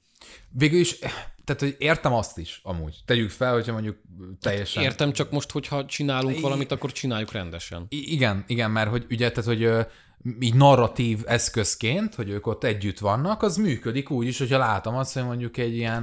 Végül 0.51 0.81
is, 0.81 0.99
tehát 1.45 1.61
hogy 1.61 1.77
értem 1.79 2.13
azt 2.13 2.39
is, 2.39 2.61
amúgy. 2.63 2.97
Tegyük 3.05 3.31
fel, 3.31 3.53
hogyha 3.53 3.73
mondjuk 3.73 3.97
teljesen... 4.41 4.83
Értem, 4.83 5.13
csak 5.13 5.31
most, 5.31 5.51
hogyha 5.51 5.87
csinálunk 5.87 6.41
valamit, 6.41 6.73
akkor 6.73 6.93
csináljuk 6.93 7.33
rendesen. 7.33 7.87
I- 7.89 8.13
igen, 8.13 8.45
igen, 8.47 8.71
mert 8.71 8.91
hogy 8.91 9.07
ugye, 9.11 9.31
tehát, 9.31 9.45
hogy 9.45 9.87
így 10.41 10.55
narratív 10.55 11.23
eszközként, 11.27 12.15
hogy 12.15 12.29
ők 12.29 12.47
ott 12.47 12.65
együtt 12.65 12.99
vannak, 12.99 13.43
az 13.43 13.57
működik 13.57 14.11
úgy 14.11 14.27
is, 14.27 14.39
hogyha 14.39 14.59
látom 14.59 14.95
azt, 14.95 15.15
hogy 15.15 15.25
mondjuk 15.25 15.57
egy 15.57 15.77
ilyen, 15.77 16.03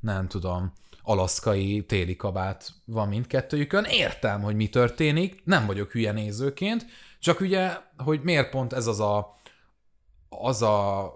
nem 0.00 0.28
tudom, 0.28 0.72
alaszkai 1.02 1.84
téli 1.84 2.16
kabát 2.16 2.70
van 2.84 3.08
mindkettőjükön. 3.08 3.84
Értem, 3.84 4.42
hogy 4.42 4.54
mi 4.54 4.68
történik, 4.68 5.40
nem 5.44 5.66
vagyok 5.66 5.90
hülye 5.90 6.12
nézőként, 6.12 6.86
csak 7.20 7.40
ugye, 7.40 7.76
hogy 7.96 8.20
miért 8.22 8.50
pont 8.50 8.72
ez 8.72 8.86
az 8.86 9.00
a 9.00 9.40
az 10.28 10.62
a 10.62 11.08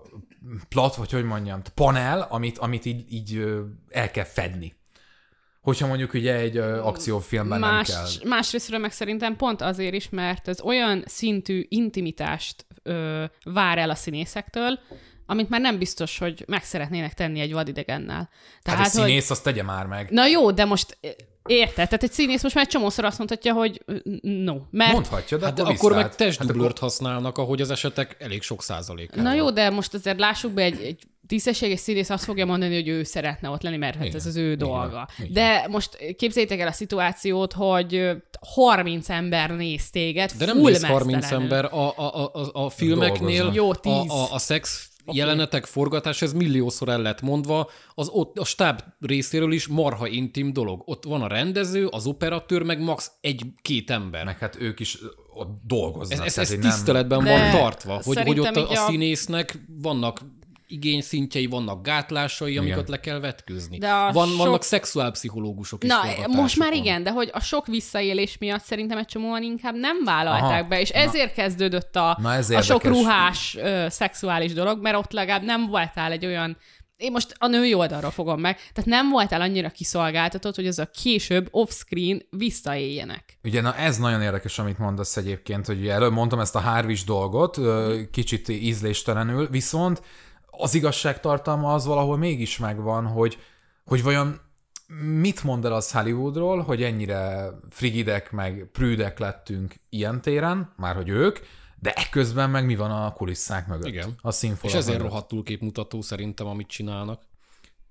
plat, 0.68 0.95
vagy 0.95 1.11
hogy 1.11 1.24
mondjam, 1.24 1.62
panel, 1.74 2.26
amit, 2.30 2.59
amit 2.59 2.84
így, 2.84 3.12
így 3.12 3.45
el 3.89 4.11
kell 4.11 4.24
fedni. 4.24 4.74
Hogyha 5.66 5.86
mondjuk 5.86 6.14
ugye 6.14 6.34
egy 6.34 6.56
ö, 6.56 6.78
akciófilmben 6.78 7.58
Más, 7.58 7.88
nem 7.88 7.96
kell. 7.96 8.28
másrésztről 8.28 8.78
meg 8.78 8.92
szerintem 8.92 9.36
pont 9.36 9.62
azért 9.62 9.94
is, 9.94 10.08
mert 10.08 10.48
ez 10.48 10.60
olyan 10.60 11.04
szintű 11.06 11.66
intimitást 11.68 12.66
ö, 12.82 13.24
vár 13.44 13.78
el 13.78 13.90
a 13.90 13.94
színészektől, 13.94 14.78
amit 15.26 15.48
már 15.48 15.60
nem 15.60 15.78
biztos, 15.78 16.18
hogy 16.18 16.44
meg 16.46 16.64
szeretnének 16.64 17.14
tenni 17.14 17.40
egy 17.40 17.52
vadidegennel. 17.52 18.28
Hát 18.64 18.80
egy 18.80 18.86
színész, 18.86 19.30
azt 19.30 19.42
tegye 19.42 19.62
már 19.62 19.86
meg. 19.86 20.10
Na 20.10 20.26
jó, 20.26 20.50
de 20.50 20.64
most 20.64 20.98
érted? 21.46 21.74
Tehát 21.74 22.02
egy 22.02 22.12
színész 22.12 22.42
most 22.42 22.54
már 22.54 22.64
egy 22.64 22.70
csomószor 22.70 23.04
azt 23.04 23.18
mondhatja, 23.18 23.52
hogy 23.52 23.84
no. 24.22 24.56
Mert 24.70 24.92
Mondhatja, 24.92 25.38
de 25.38 25.44
Hát 25.44 25.58
akkor, 25.58 25.74
akkor 25.74 25.92
meg 25.92 26.08
viszlát. 26.08 26.16
testdublőrt 26.16 26.78
használnak, 26.78 27.38
ahogy 27.38 27.60
az 27.60 27.70
esetek 27.70 28.16
elég 28.18 28.42
sok 28.42 28.62
százalék. 28.62 29.14
Na 29.14 29.34
jó, 29.34 29.50
de 29.50 29.70
most 29.70 29.94
azért 29.94 30.18
lássuk 30.18 30.52
be, 30.52 30.62
egy, 30.62 30.80
egy 30.82 31.02
tisztességes 31.26 31.80
színész 31.80 32.10
azt 32.10 32.24
fogja 32.24 32.46
mondani, 32.46 32.74
hogy 32.74 32.88
ő 32.88 33.02
szeretne 33.02 33.48
ott 33.48 33.62
lenni, 33.62 33.76
mert 33.76 33.94
hát 33.96 34.04
Igen, 34.04 34.16
ez 34.16 34.26
az 34.26 34.36
ő 34.36 34.54
dolga. 34.54 34.90
van. 35.18 35.28
De 35.32 35.66
most 35.70 36.14
képzeljétek 36.16 36.60
el 36.60 36.68
a 36.68 36.72
szituációt, 36.72 37.52
hogy 37.52 37.94
ö, 37.94 38.12
30 38.40 39.08
ember 39.08 39.50
néz 39.50 39.90
téged, 39.90 40.32
De 40.38 40.46
nem 40.46 40.56
full 40.56 40.70
néz 40.70 40.84
30 40.84 41.12
mesztelenül. 41.20 41.52
ember. 41.54 41.72
A, 41.72 41.98
a, 41.98 42.14
a, 42.24 42.30
a, 42.52 42.64
a 42.64 42.70
filmeknél. 42.70 43.50
Jó, 43.54 43.70
a, 43.70 43.74
tíz. 43.74 43.92
a, 43.92 44.32
a 44.32 44.38
szex 44.38 44.90
jelenetek 45.12 45.64
forgatás, 45.64 46.22
ez 46.22 46.32
milliószor 46.32 46.88
el 46.88 47.02
lett 47.02 47.20
mondva, 47.20 47.70
az 47.94 48.08
ott 48.08 48.38
a 48.38 48.44
stáb 48.44 48.80
részéről 49.00 49.52
is 49.52 49.66
marha 49.66 50.06
intim 50.06 50.52
dolog. 50.52 50.82
Ott 50.84 51.04
van 51.04 51.22
a 51.22 51.26
rendező, 51.26 51.86
az 51.86 52.06
operatőr, 52.06 52.62
meg 52.62 52.80
max 52.82 53.10
egy-két 53.20 53.90
ember. 53.90 54.24
Meg 54.24 54.38
hát 54.38 54.56
ők 54.60 54.80
is 54.80 54.98
ott 55.34 55.60
dolgoznak. 55.66 56.26
Ez, 56.26 56.38
ez, 56.38 56.50
ez 56.50 56.58
nem- 56.58 56.70
tiszteletben 56.70 57.24
De 57.24 57.30
van 57.30 57.50
tartva, 57.60 58.00
hogy, 58.04 58.18
hogy 58.20 58.40
ott 58.40 58.56
a, 58.56 58.68
a 58.68 58.72
a- 58.72 58.86
színésznek 58.88 59.58
vannak 59.82 60.20
igényszintjei, 60.68 61.46
vannak 61.46 61.82
gátlásai, 61.82 62.56
amiket 62.58 62.76
Igen. 62.76 62.90
le 62.90 63.00
kell 63.00 63.20
vetkőzni. 63.20 63.78
De 63.78 64.10
Van, 64.12 64.28
sok- 64.28 64.36
Vannak 64.36 64.62
szexuálpszichológusok 64.62 65.84
is 65.84 65.90
Na, 65.90 66.02
most 66.26 66.58
már 66.58 66.72
igen, 66.72 67.02
de 67.02 67.10
hogy 67.10 67.30
a 67.32 67.40
sok 67.40 67.66
visszaélés 67.66 68.38
miatt 68.38 68.62
szerintem 68.62 68.98
egy 68.98 69.06
csomóan 69.06 69.42
inkább 69.42 69.74
nem 69.74 70.04
vállalták 70.04 70.60
Aha, 70.60 70.68
be, 70.68 70.80
és 70.80 70.90
na. 70.90 70.98
ezért 70.98 71.34
kezdődött 71.34 71.96
a, 71.96 72.18
Na, 72.22 72.32
ez 72.32 72.50
a 72.50 72.62
sok 72.62 72.84
ruhás 72.84 73.56
ö, 73.60 73.86
szexuális 73.88 74.52
dolog, 74.52 74.80
mert 74.82 74.96
ott 74.96 75.12
legalább 75.12 75.42
nem 75.42 75.66
voltál 75.66 76.12
egy 76.12 76.26
olyan 76.26 76.56
én 76.96 77.12
most 77.12 77.34
a 77.38 77.46
női 77.46 77.74
oldalról 77.74 78.10
fogom 78.10 78.40
meg, 78.40 78.56
tehát 78.56 78.84
nem 78.90 79.08
voltál 79.10 79.40
annyira 79.40 79.68
kiszolgáltatott, 79.70 80.54
hogy 80.54 80.66
az 80.66 80.78
a 80.78 80.90
később 81.02 81.48
off-screen 81.50 82.22
visszaéljenek. 82.30 83.38
Ugye, 83.44 83.60
na 83.60 83.74
ez 83.76 83.98
nagyon 83.98 84.22
érdekes, 84.22 84.58
amit 84.58 84.78
mondasz 84.78 85.16
egyébként, 85.16 85.66
hogy 85.66 85.80
ugye 85.80 85.92
előbb 85.92 86.12
mondtam 86.12 86.40
ezt 86.40 86.54
a 86.56 86.58
hárvis 86.58 87.04
dolgot, 87.04 87.58
kicsit 88.10 88.48
ízléstelenül, 88.48 89.48
viszont 89.48 90.02
az 90.59 90.74
igazságtartalma 90.74 91.74
az 91.74 91.86
valahol 91.86 92.16
mégis 92.16 92.59
megvan, 92.59 93.07
hogy, 93.07 93.38
hogy 93.84 94.02
vajon 94.02 94.40
mit 95.20 95.44
mond 95.44 95.64
el 95.64 95.72
az 95.72 95.90
Hollywoodról, 95.90 96.62
hogy 96.62 96.82
ennyire 96.82 97.50
frigidek, 97.70 98.30
meg 98.32 98.68
prűdek 98.72 99.18
lettünk 99.18 99.74
ilyen 99.88 100.20
téren, 100.20 100.72
már 100.76 100.94
hogy 100.94 101.09
ők, 101.09 101.38
de 101.80 101.92
ekközben 101.92 102.50
meg 102.50 102.64
mi 102.66 102.76
van 102.76 102.90
a 102.90 103.12
kulisszák 103.12 103.66
mögött. 103.66 103.86
Igen. 103.86 104.14
A 104.22 104.30
színfalak 104.30 104.64
És 104.74 104.80
ezért 104.80 104.96
mögött. 104.96 105.11
rohadtul 105.12 105.42
képmutató 105.42 106.00
szerintem, 106.02 106.46
amit 106.46 106.66
csinálnak. 106.68 107.22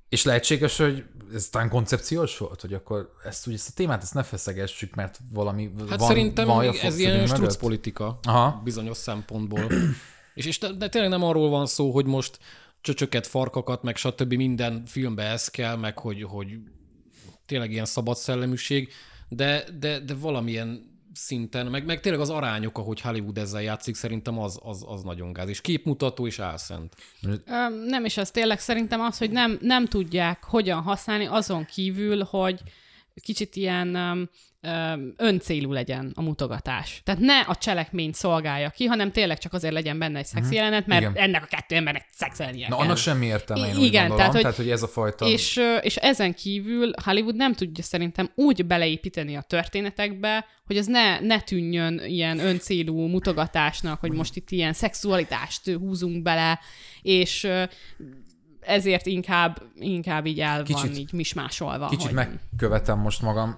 És 0.09 0.24
lehetséges, 0.24 0.78
hogy 0.78 1.05
ez 1.34 1.47
talán 1.47 1.70
koncepciós 1.70 2.38
volt, 2.38 2.61
hogy 2.61 2.74
akkor 2.74 3.13
ezt, 3.24 3.47
úgy, 3.47 3.53
ezt 3.53 3.70
a 3.70 3.72
témát 3.76 4.01
ezt 4.03 4.13
ne 4.13 4.24
feszegessük, 4.24 4.95
mert 4.95 5.20
valami 5.34 5.72
Hát 5.89 5.99
van, 5.99 6.07
szerintem 6.07 6.47
vaj 6.47 6.68
a 6.68 6.74
ez 6.82 6.97
ilyen 6.97 7.13
mögött? 7.20 7.36
strucpolitika 7.36 8.20
Aha. 8.24 8.61
bizonyos 8.63 8.97
szempontból. 8.97 9.68
És, 10.36 10.45
és 10.45 10.57
de, 10.57 10.89
tényleg 10.89 11.09
nem 11.09 11.23
arról 11.23 11.49
van 11.49 11.65
szó, 11.65 11.91
hogy 11.91 12.05
most 12.05 12.39
csöcsöket, 12.81 13.27
farkakat, 13.27 13.83
meg 13.83 13.95
stb. 13.95 14.33
minden 14.33 14.86
filmbe 14.86 15.23
ez 15.23 15.47
kell, 15.47 15.75
meg 15.75 15.97
hogy, 15.99 16.23
hogy 16.23 16.57
tényleg 17.45 17.71
ilyen 17.71 17.86
szabad 17.86 18.17
szelleműség, 18.17 18.91
de, 19.29 19.63
de, 19.79 19.99
de 19.99 20.13
valamilyen 20.13 20.93
szinten, 21.13 21.65
meg, 21.65 21.86
meg 21.86 21.99
tényleg 21.99 22.21
az 22.21 22.29
arányok, 22.29 22.77
ahogy 22.77 23.01
Hollywood 23.01 23.38
ezzel 23.38 23.61
játszik, 23.61 23.95
szerintem 23.95 24.39
az, 24.39 24.59
az, 24.63 24.83
az 24.88 25.03
nagyon 25.03 25.33
gáz. 25.33 25.49
És 25.49 25.61
képmutató 25.61 26.27
és 26.27 26.39
álszent. 26.39 26.95
Nem 27.86 28.05
is 28.05 28.17
az 28.17 28.31
tényleg, 28.31 28.59
szerintem 28.59 29.01
az, 29.01 29.17
hogy 29.17 29.31
nem, 29.31 29.57
nem 29.61 29.86
tudják 29.86 30.43
hogyan 30.43 30.81
használni 30.81 31.25
azon 31.25 31.65
kívül, 31.65 32.23
hogy 32.23 32.61
kicsit 33.22 33.55
ilyen 33.55 33.95
um, 33.95 34.30
um, 34.72 35.13
öncélú 35.18 35.72
legyen 35.72 36.11
a 36.16 36.22
mutogatás. 36.22 37.01
Tehát 37.03 37.22
ne 37.22 37.39
a 37.39 37.55
cselekményt 37.55 38.16
szolgálja 38.16 38.70
ki, 38.70 38.86
hanem 38.86 39.11
tényleg 39.11 39.38
csak 39.38 39.53
azért 39.53 39.74
legyen 39.74 39.99
benne 39.99 40.20
egy 40.20 40.26
szexi 40.26 40.55
jelenet, 40.55 40.88
mert 40.88 41.01
Igen. 41.01 41.16
ennek 41.16 41.43
a 41.43 41.45
kettő 41.45 41.76
embernek 41.76 42.07
szexelnie 42.11 42.68
Na, 42.68 42.76
kell. 42.76 42.86
annak 42.86 42.97
semmi 42.97 43.26
értelme, 43.26 43.68
én 43.68 43.74
I- 43.74 43.78
úgy 43.78 43.84
igen, 43.84 44.07
gondolom. 44.07 44.18
tehát, 44.18 44.32
hogy- 44.32 44.41
tehát, 44.41 44.57
hogy 44.57 44.70
ez 44.70 44.84
a 44.84 44.88
fajta... 44.88 45.26
És, 45.26 45.61
és 45.82 45.95
ezen 45.95 46.34
kívül 46.34 46.91
Hollywood 47.03 47.36
nem 47.36 47.53
tudja 47.53 47.84
szerintem 47.84 48.30
úgy 48.36 48.66
beleépíteni 48.66 49.36
a 49.36 49.41
történetekbe, 49.41 50.45
hogy 50.66 50.78
az 50.78 50.86
ne, 50.86 51.20
ne 51.20 51.41
tűnjön 51.41 52.01
ilyen 52.05 52.39
öncélú 52.39 53.07
mutogatásnak, 53.07 53.99
hogy 53.99 54.11
most 54.11 54.36
itt 54.36 54.51
ilyen 54.51 54.74
szexualitást 54.74 55.72
húzunk 55.72 56.22
bele, 56.22 56.59
és 57.01 57.47
ezért 58.68 59.05
inkább, 59.05 59.61
inkább 59.76 60.26
így 60.26 60.39
el 60.39 60.55
van 60.55 60.63
Kicsit- 60.63 60.97
így 60.97 61.13
mismásolva. 61.13 61.88
Kicsit 61.88 62.05
hogy... 62.05 62.16
megkövetem 62.16 62.99
most 62.99 63.22
magam, 63.22 63.57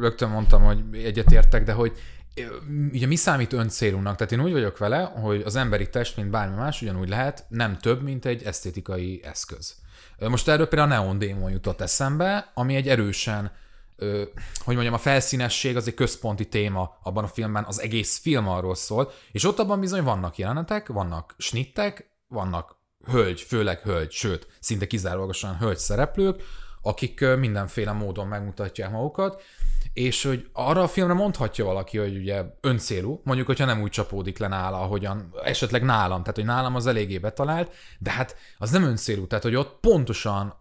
rögtön 0.00 0.28
mondtam, 0.30 0.62
hogy 0.62 0.82
egyetértek, 0.92 1.64
de 1.64 1.72
hogy 1.72 1.92
ugye 2.92 3.06
mi 3.06 3.16
számít 3.16 3.52
öncélúnak? 3.52 4.16
Tehát 4.16 4.32
én 4.32 4.42
úgy 4.42 4.52
vagyok 4.52 4.78
vele, 4.78 5.02
hogy 5.02 5.42
az 5.42 5.56
emberi 5.56 5.90
test, 5.90 6.16
mint 6.16 6.30
bármi 6.30 6.54
más, 6.56 6.82
ugyanúgy 6.82 7.08
lehet, 7.08 7.44
nem 7.48 7.78
több, 7.78 8.02
mint 8.02 8.24
egy 8.24 8.42
esztétikai 8.42 9.20
eszköz. 9.24 9.76
Most 10.18 10.48
erről 10.48 10.68
például 10.68 10.92
a 10.92 10.94
Neon 10.94 11.18
Demon 11.18 11.50
jutott 11.50 11.80
eszembe, 11.80 12.50
ami 12.54 12.74
egy 12.74 12.88
erősen, 12.88 13.50
hogy 14.64 14.74
mondjam, 14.74 14.94
a 14.94 14.98
felszínesség 14.98 15.76
az 15.76 15.86
egy 15.86 15.94
központi 15.94 16.48
téma 16.48 16.98
abban 17.02 17.24
a 17.24 17.28
filmben, 17.28 17.64
az 17.64 17.80
egész 17.80 18.18
film 18.18 18.48
arról 18.48 18.74
szól, 18.74 19.12
és 19.32 19.44
ott 19.44 19.58
abban 19.58 19.80
bizony 19.80 20.02
vannak 20.02 20.38
jelenetek, 20.38 20.88
vannak 20.88 21.34
snittek, 21.38 22.10
vannak 22.28 22.76
hölgy, 23.10 23.40
főleg 23.40 23.80
hölgy, 23.80 24.10
sőt, 24.10 24.46
szinte 24.60 24.86
kizárólagosan 24.86 25.56
hölgy 25.56 25.78
szereplők, 25.78 26.42
akik 26.82 27.20
mindenféle 27.36 27.92
módon 27.92 28.26
megmutatják 28.26 28.90
magukat, 28.90 29.42
és 29.92 30.22
hogy 30.22 30.48
arra 30.52 30.82
a 30.82 30.88
filmre 30.88 31.14
mondhatja 31.14 31.64
valaki, 31.64 31.98
hogy 31.98 32.16
ugye 32.16 32.44
öncélú, 32.60 33.20
mondjuk, 33.24 33.46
hogyha 33.46 33.64
nem 33.64 33.80
úgy 33.80 33.90
csapódik 33.90 34.38
le 34.38 34.48
nála, 34.48 34.80
ahogyan 34.80 35.34
esetleg 35.44 35.82
nálam, 35.82 36.20
tehát 36.20 36.36
hogy 36.36 36.44
nálam 36.44 36.74
az 36.74 36.86
eléggé 36.86 37.18
betalált, 37.18 37.72
de 37.98 38.10
hát 38.10 38.36
az 38.58 38.70
nem 38.70 38.82
öncélú, 38.82 39.26
tehát 39.26 39.44
hogy 39.44 39.54
ott 39.54 39.78
pontosan 39.80 40.54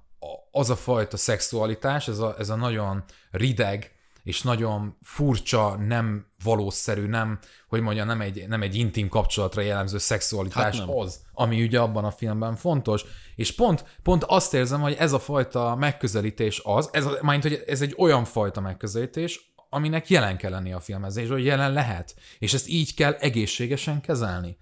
az 0.52 0.70
a 0.70 0.76
fajta 0.76 1.18
szexualitás, 1.18 2.08
ez 2.08 2.20
a, 2.20 2.36
ez 2.38 2.50
a 2.50 2.56
nagyon 2.56 3.04
rideg, 3.32 3.92
és 4.28 4.42
nagyon 4.42 4.98
furcsa, 5.02 5.76
nem 5.76 6.26
valószerű, 6.44 7.06
nem, 7.06 7.40
hogy 7.68 7.82
mondjam, 7.82 8.08
nem 8.08 8.22
egy, 8.22 8.48
nem 8.48 8.62
egy 8.62 8.76
intim 8.76 9.10
kapcsolatra 9.10 9.62
jellemző 9.62 9.98
szexualitás 9.98 10.78
Hát 10.78 10.88
nem. 10.88 10.98
az, 10.98 11.20
ami 11.34 11.64
ugye 11.64 11.80
abban 11.80 12.04
a 12.04 12.12
filmben 12.12 12.56
fontos. 12.56 13.06
És 13.36 13.56
pont, 13.56 13.86
pont 14.04 14.24
azt 14.24 14.54
érzem, 14.54 14.82
hogy 14.82 14.94
ez 14.94 15.14
a 15.14 15.20
fajta 15.20 15.76
megközelítés 15.76 16.62
az, 16.64 16.90
ez, 16.92 17.06
a, 17.06 17.18
mind, 17.22 17.42
hogy 17.42 17.64
ez 17.68 17.82
egy 17.82 17.94
olyan 17.98 18.26
fajta 18.26 18.62
megközelítés, 18.62 19.54
aminek 19.70 20.10
jelen 20.10 20.38
kell 20.38 20.52
lenni 20.52 20.74
a 20.74 20.80
filmezés, 20.80 21.30
hogy 21.30 21.46
jelen 21.46 21.74
lehet. 21.74 22.16
És 22.40 22.54
ezt 22.54 22.68
így 22.68 22.94
kell 22.94 23.14
egészségesen 23.14 24.02
kezelni. 24.02 24.58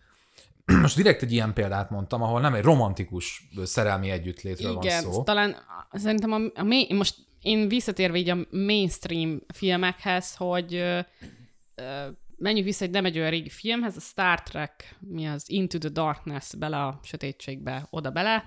Most 0.82 0.96
direkt 0.96 1.22
egy 1.22 1.32
ilyen 1.32 1.54
példát 1.54 1.90
mondtam, 1.90 2.22
ahol 2.22 2.42
nem 2.42 2.54
egy 2.54 2.64
romantikus 2.64 3.50
szerelmi 3.64 4.10
együttlétről 4.10 4.78
Igen, 4.82 5.04
van 5.04 5.14
szó. 5.14 5.24
talán 5.24 5.56
szerintem 5.92 6.32
a, 6.32 6.40
a 6.56 6.64
main, 6.64 6.96
most 6.96 7.16
én 7.46 7.68
visszatérve 7.68 8.18
így 8.18 8.30
a 8.30 8.38
mainstream 8.52 9.42
filmekhez, 9.54 10.36
hogy 10.36 10.76
ö, 10.76 11.00
ö, 11.76 12.06
menjünk 12.38 12.66
vissza 12.68 12.86
egy 12.86 12.92
nem 12.92 13.06
egy 13.06 13.18
olyan 13.18 13.30
régi 13.30 13.50
filmhez, 13.50 13.98
a 13.98 14.00
Star 14.00 14.42
Trek, 14.42 14.96
mi 15.00 15.26
az 15.28 15.44
Into 15.48 15.78
the 15.78 15.90
Darkness, 15.90 16.54
bele 16.58 16.78
a 16.78 17.00
sötétségbe, 17.04 17.88
oda 17.90 18.10
bele, 18.10 18.44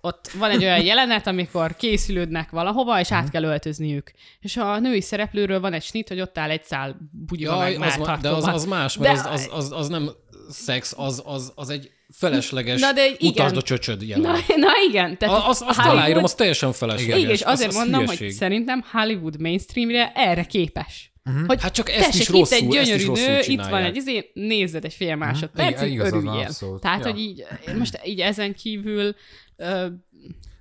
ott 0.00 0.28
van 0.28 0.50
egy 0.50 0.62
olyan 0.64 0.84
jelenet, 0.90 1.26
amikor 1.26 1.76
készülődnek 1.76 2.50
valahova, 2.50 3.00
és 3.00 3.08
Mhm. 3.08 3.18
át 3.18 3.30
kell 3.30 3.42
öltözniük. 3.42 4.12
És 4.40 4.56
a 4.56 4.78
női 4.78 5.00
szereplőről 5.00 5.60
van 5.60 5.72
egy 5.72 5.82
snit, 5.82 6.08
hogy 6.08 6.20
ott 6.20 6.38
áll 6.38 6.50
egy 6.50 6.64
szál 6.64 6.96
bugyiba 7.12 7.54
Jaj, 7.54 7.76
meg 7.76 8.00
az, 8.00 8.20
de 8.20 8.30
az, 8.30 8.44
az 8.46 8.64
más, 8.64 8.96
mert 8.98 9.22
De- 9.22 9.30
az, 9.30 9.40
az, 9.42 9.48
az, 9.52 9.72
az 9.72 9.88
nem 9.88 10.10
szex, 10.48 10.94
az, 10.96 11.22
az, 11.26 11.52
az 11.54 11.70
egy 11.70 11.90
felesleges, 12.14 12.80
Na, 12.80 12.92
de 12.92 13.00
egy- 13.02 13.16
igen. 13.18 13.26
mutasd 13.28 13.56
a 13.56 13.62
csöcsöd 13.62 13.98
Na, 13.98 14.04
jelenet. 14.06 14.46
na 14.56 14.68
igen. 14.88 15.18
Tehát 15.18 15.34
A- 15.42 15.48
Azt, 15.48 15.62
azt 15.62 15.76
Hollywood- 15.78 15.98
aláírom, 15.98 16.24
az 16.24 16.34
teljesen 16.34 16.72
felesleges. 16.72 17.18
Igen, 17.18 17.30
és 17.30 17.40
azért 17.40 17.68
az, 17.68 17.74
az 17.76 17.80
mondom, 17.82 18.00
hülyeség. 18.04 18.26
hogy 18.26 18.36
szerintem 18.36 18.84
Hollywood 18.92 19.40
mainstreamre 19.40 20.12
erre 20.14 20.44
képes. 20.44 21.10
Uh-huh. 21.24 21.46
Hogy 21.46 21.62
Hát 21.62 21.72
csak 21.72 21.90
ezt 21.90 21.98
tessék, 22.04 22.20
is 22.20 22.28
itt 22.28 22.34
rosszul- 22.34 22.58
egy 22.60 22.76
ezt 22.76 22.90
is 22.94 23.04
gyönyörű 23.04 23.20
nő, 23.26 23.36
itt 23.38 23.42
csinálják. 23.42 23.72
van 23.74 23.82
egy 23.84 23.96
izé, 23.96 24.30
nézzed 24.34 24.84
egy 24.84 24.94
fél 24.94 25.06
Igen, 25.06 25.18
másodpercig, 25.18 25.98
van, 25.98 26.06
örüljél. 26.06 26.48
Tehát, 26.80 27.04
Ja. 27.04 27.10
hogy 27.10 27.20
így, 27.20 27.44
most 27.78 28.00
így 28.04 28.20
ezen 28.20 28.54
kívül 28.54 29.14
ö, 29.56 29.86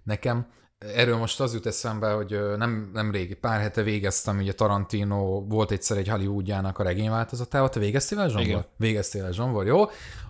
Nekem 0.03 0.47
erről 0.95 1.17
most 1.17 1.39
az 1.39 1.53
jut 1.53 1.65
eszembe, 1.65 2.07
hogy 2.11 2.39
nem, 2.57 2.89
nem 2.93 3.11
rég, 3.11 3.35
pár 3.35 3.59
hete 3.61 3.81
végeztem, 3.83 4.37
ugye 4.37 4.53
Tarantino 4.53 5.45
volt 5.47 5.71
egyszer 5.71 5.97
egy 5.97 6.07
Hollywoodjának 6.07 6.79
a 6.79 6.83
regényváltozatával. 6.83 7.69
Te 7.69 7.79
végeztél 7.79 8.17
vele, 8.17 8.29
Zsombor? 8.29 8.47
Igen. 8.47 8.65
Végeztél 8.77 9.21
vele, 9.21 9.33
Zsombor, 9.33 9.65
jó? 9.65 9.85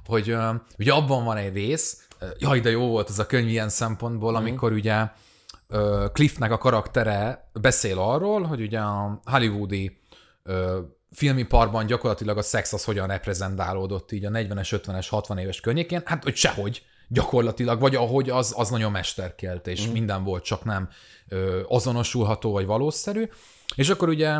Hogy 0.05 0.35
ugye 0.77 0.93
abban 0.93 1.23
van 1.23 1.37
egy 1.37 1.53
rész, 1.53 2.07
jaj, 2.37 2.59
de 2.59 2.69
jó 2.69 2.87
volt 2.87 3.09
az 3.09 3.19
a 3.19 3.25
könyv 3.25 3.47
ilyen 3.47 3.69
szempontból, 3.69 4.31
Mhm. 4.31 4.41
amikor 4.41 4.71
ugye 4.71 5.07
ö, 5.67 6.05
Cliffnek 6.13 6.51
a 6.51 6.57
karaktere 6.57 7.49
beszél 7.61 7.99
arról, 7.99 8.43
hogy 8.43 8.61
ugye 8.61 8.79
a 8.79 9.21
hollywoodi 9.25 10.01
filmiparban 11.11 11.85
gyakorlatilag 11.85 12.37
a 12.37 12.41
szex 12.41 12.73
az 12.73 12.83
hogyan 12.83 13.07
reprezentálódott 13.07 14.11
így 14.11 14.25
a 14.25 14.29
40-es, 14.29 14.79
50-es, 14.85 15.07
60 15.09 15.37
éves 15.37 15.59
környékén, 15.59 16.01
hát 16.05 16.23
hogy 16.23 16.35
sehogy 16.35 16.83
gyakorlatilag, 17.07 17.79
vagy 17.79 17.95
ahogy 17.95 18.29
az, 18.29 18.53
az 18.57 18.69
nagyon 18.69 18.91
mesterkelt, 18.91 19.67
és 19.67 19.87
mm. 19.87 19.91
minden 19.91 20.23
volt, 20.23 20.43
csak 20.43 20.63
nem 20.63 20.89
ö, 21.27 21.61
azonosulható, 21.67 22.51
vagy 22.51 22.65
valószerű. 22.65 23.29
És 23.75 23.89
akkor 23.89 24.09
ugye 24.09 24.37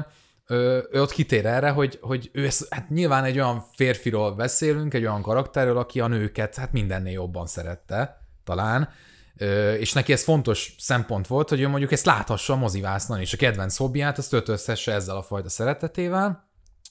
ö, 0.48 0.80
ő 0.91 1.02
ott 1.02 1.12
kitér 1.12 1.46
erre, 1.46 1.70
hogy, 1.70 2.00
hogy 2.02 2.30
ő 2.34 2.46
ezt, 2.46 2.74
hát 2.74 2.89
nyilván 2.89 3.24
egy 3.24 3.36
olyan 3.36 3.64
férfiról 3.76 4.32
beszélünk, 4.32 4.93
egy 4.93 5.06
olyan 5.06 5.22
karakterről, 5.22 5.78
aki 5.78 6.00
a 6.00 6.08
nőket 6.08 6.56
hát 6.56 6.72
mindennél 6.72 7.14
jobban 7.14 7.48
szerette, 7.48 8.22
talán, 8.43 8.89
Ö, 9.38 9.74
és 9.74 9.93
neki 9.93 10.12
ez 10.12 10.24
fontos 10.24 10.76
szempont 10.78 11.28
volt, 11.28 11.50
hogy 11.50 11.62
ő 11.62 11.68
mondjuk 11.68 11.91
ezt 11.91 12.06
láthassa 12.06 12.54
a 12.54 12.58
mozivásznon, 12.58 13.20
és 13.20 13.34
a 13.34 13.38
kedvenc 13.38 13.78
hobbiát 13.78 14.18
azt 14.18 14.30
töltözhesse 14.30 14.93
ezzel 14.93 15.16
a 15.16 15.22
fajta 15.22 15.50
szeretetével, 15.50 16.45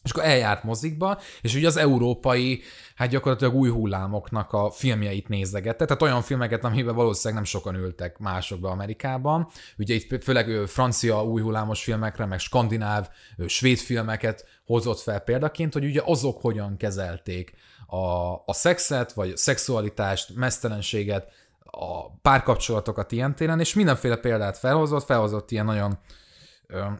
és 0.04 0.10
akkor 0.10 0.24
eljárt 0.24 0.64
mozikba, 0.64 1.20
és 1.40 1.54
ugye 1.54 1.66
az 1.66 1.76
európai, 1.76 2.62
hát 2.94 3.08
gyakorlatilag 3.08 3.54
új 3.54 3.70
hullámoknak 3.70 4.52
a 4.52 4.70
filmjeit 4.70 5.28
nézegette, 5.28 5.84
tehát 5.84 6.02
olyan 6.02 6.22
filmeket, 6.22 6.64
amiben 6.64 6.94
valószínűleg 6.94 7.34
nem 7.34 7.44
sokan 7.44 7.74
ültek 7.74 8.18
másokba 8.18 8.70
Amerikában. 8.70 9.48
Ugye 9.78 9.94
itt 9.94 10.22
főleg 10.22 10.66
francia 10.66 11.24
új 11.24 11.42
hullámos 11.42 11.82
filmekre, 11.82 12.26
meg 12.26 12.38
skandináv, 12.38 13.08
svéd 13.46 13.78
filmeket 13.78 14.46
hozott 14.66 15.00
fel 15.00 15.20
példaként, 15.20 15.72
hogy 15.72 15.84
ugye 15.84 16.02
azok 16.04 16.40
hogyan 16.40 16.76
kezelték 16.76 17.54
a, 17.86 18.32
a 18.32 18.52
szexet, 18.52 19.12
vagy 19.12 19.30
a 19.30 19.36
szexualitást, 19.36 20.34
mesztelenséget, 20.34 21.32
a 21.60 22.10
párkapcsolatokat 22.10 23.12
ilyen 23.12 23.34
téren, 23.34 23.60
és 23.60 23.74
mindenféle 23.74 24.16
példát 24.16 24.58
felhozott, 24.58 25.04
felhozott 25.04 25.50
ilyen 25.50 25.64
nagyon 25.64 25.98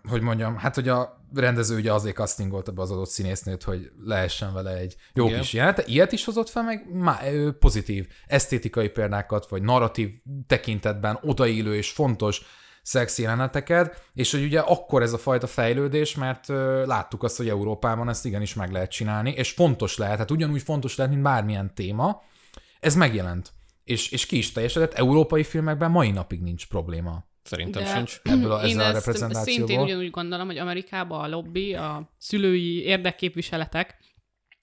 hogy 0.08 0.20
mondjam, 0.20 0.56
hát 0.56 0.74
hogy 0.74 0.88
a 0.88 1.26
rendező 1.34 1.76
ugye 1.76 1.92
azért 1.92 2.16
castingolta 2.16 2.72
be 2.72 2.82
az 2.82 2.90
adott 2.90 3.08
színésznőt, 3.08 3.62
hogy 3.62 3.90
lehessen 4.04 4.52
vele 4.52 4.76
egy 4.76 4.96
jó 5.14 5.26
Igen. 5.26 5.40
kis 5.40 5.52
jelenet. 5.52 5.88
Ilyet 5.88 6.12
is 6.12 6.24
hozott 6.24 6.48
fel, 6.48 6.62
meg 6.62 6.86
pozitív 7.58 8.08
esztétikai 8.26 8.88
példákat, 8.88 9.48
vagy 9.48 9.62
narratív 9.62 10.10
tekintetben 10.46 11.18
odaillő 11.22 11.76
és 11.76 11.90
fontos 11.90 12.42
szex 12.82 13.18
jeleneteket, 13.18 14.10
és 14.14 14.32
hogy 14.32 14.44
ugye 14.44 14.60
akkor 14.60 15.02
ez 15.02 15.12
a 15.12 15.18
fajta 15.18 15.46
fejlődés, 15.46 16.14
mert 16.14 16.48
ö, 16.48 16.86
láttuk 16.86 17.22
azt, 17.22 17.36
hogy 17.36 17.48
Európában 17.48 18.08
ezt 18.08 18.24
igenis 18.24 18.54
meg 18.54 18.72
lehet 18.72 18.90
csinálni, 18.90 19.30
és 19.30 19.50
fontos 19.50 19.96
lehet, 19.96 20.18
hát 20.18 20.30
ugyanúgy 20.30 20.62
fontos 20.62 20.96
lehet, 20.96 21.12
mint 21.12 21.24
bármilyen 21.24 21.74
téma, 21.74 22.22
ez 22.80 22.94
megjelent. 22.94 23.52
És, 23.84 24.10
és 24.10 24.26
ki 24.26 24.36
is 24.36 24.52
teljesedett, 24.52 24.92
európai 24.92 25.42
filmekben 25.42 25.90
mai 25.90 26.10
napig 26.10 26.42
nincs 26.42 26.68
probléma. 26.68 27.24
Szerintem 27.44 27.82
De 27.82 27.94
sincs. 27.94 28.20
Ebből 28.32 28.52
a- 28.52 28.62
én 28.66 28.80
ezzel 28.80 28.92
a 28.92 28.96
ezt 28.96 29.06
reprezentációból. 29.06 29.66
szintén 29.66 29.80
ugyanúgy 29.80 30.10
gondolom, 30.10 30.46
hogy 30.46 30.58
Amerikában 30.58 31.20
a 31.20 31.28
lobby, 31.28 31.74
a 31.74 32.14
szülői 32.18 32.82
érdekképviseletek 32.82 33.96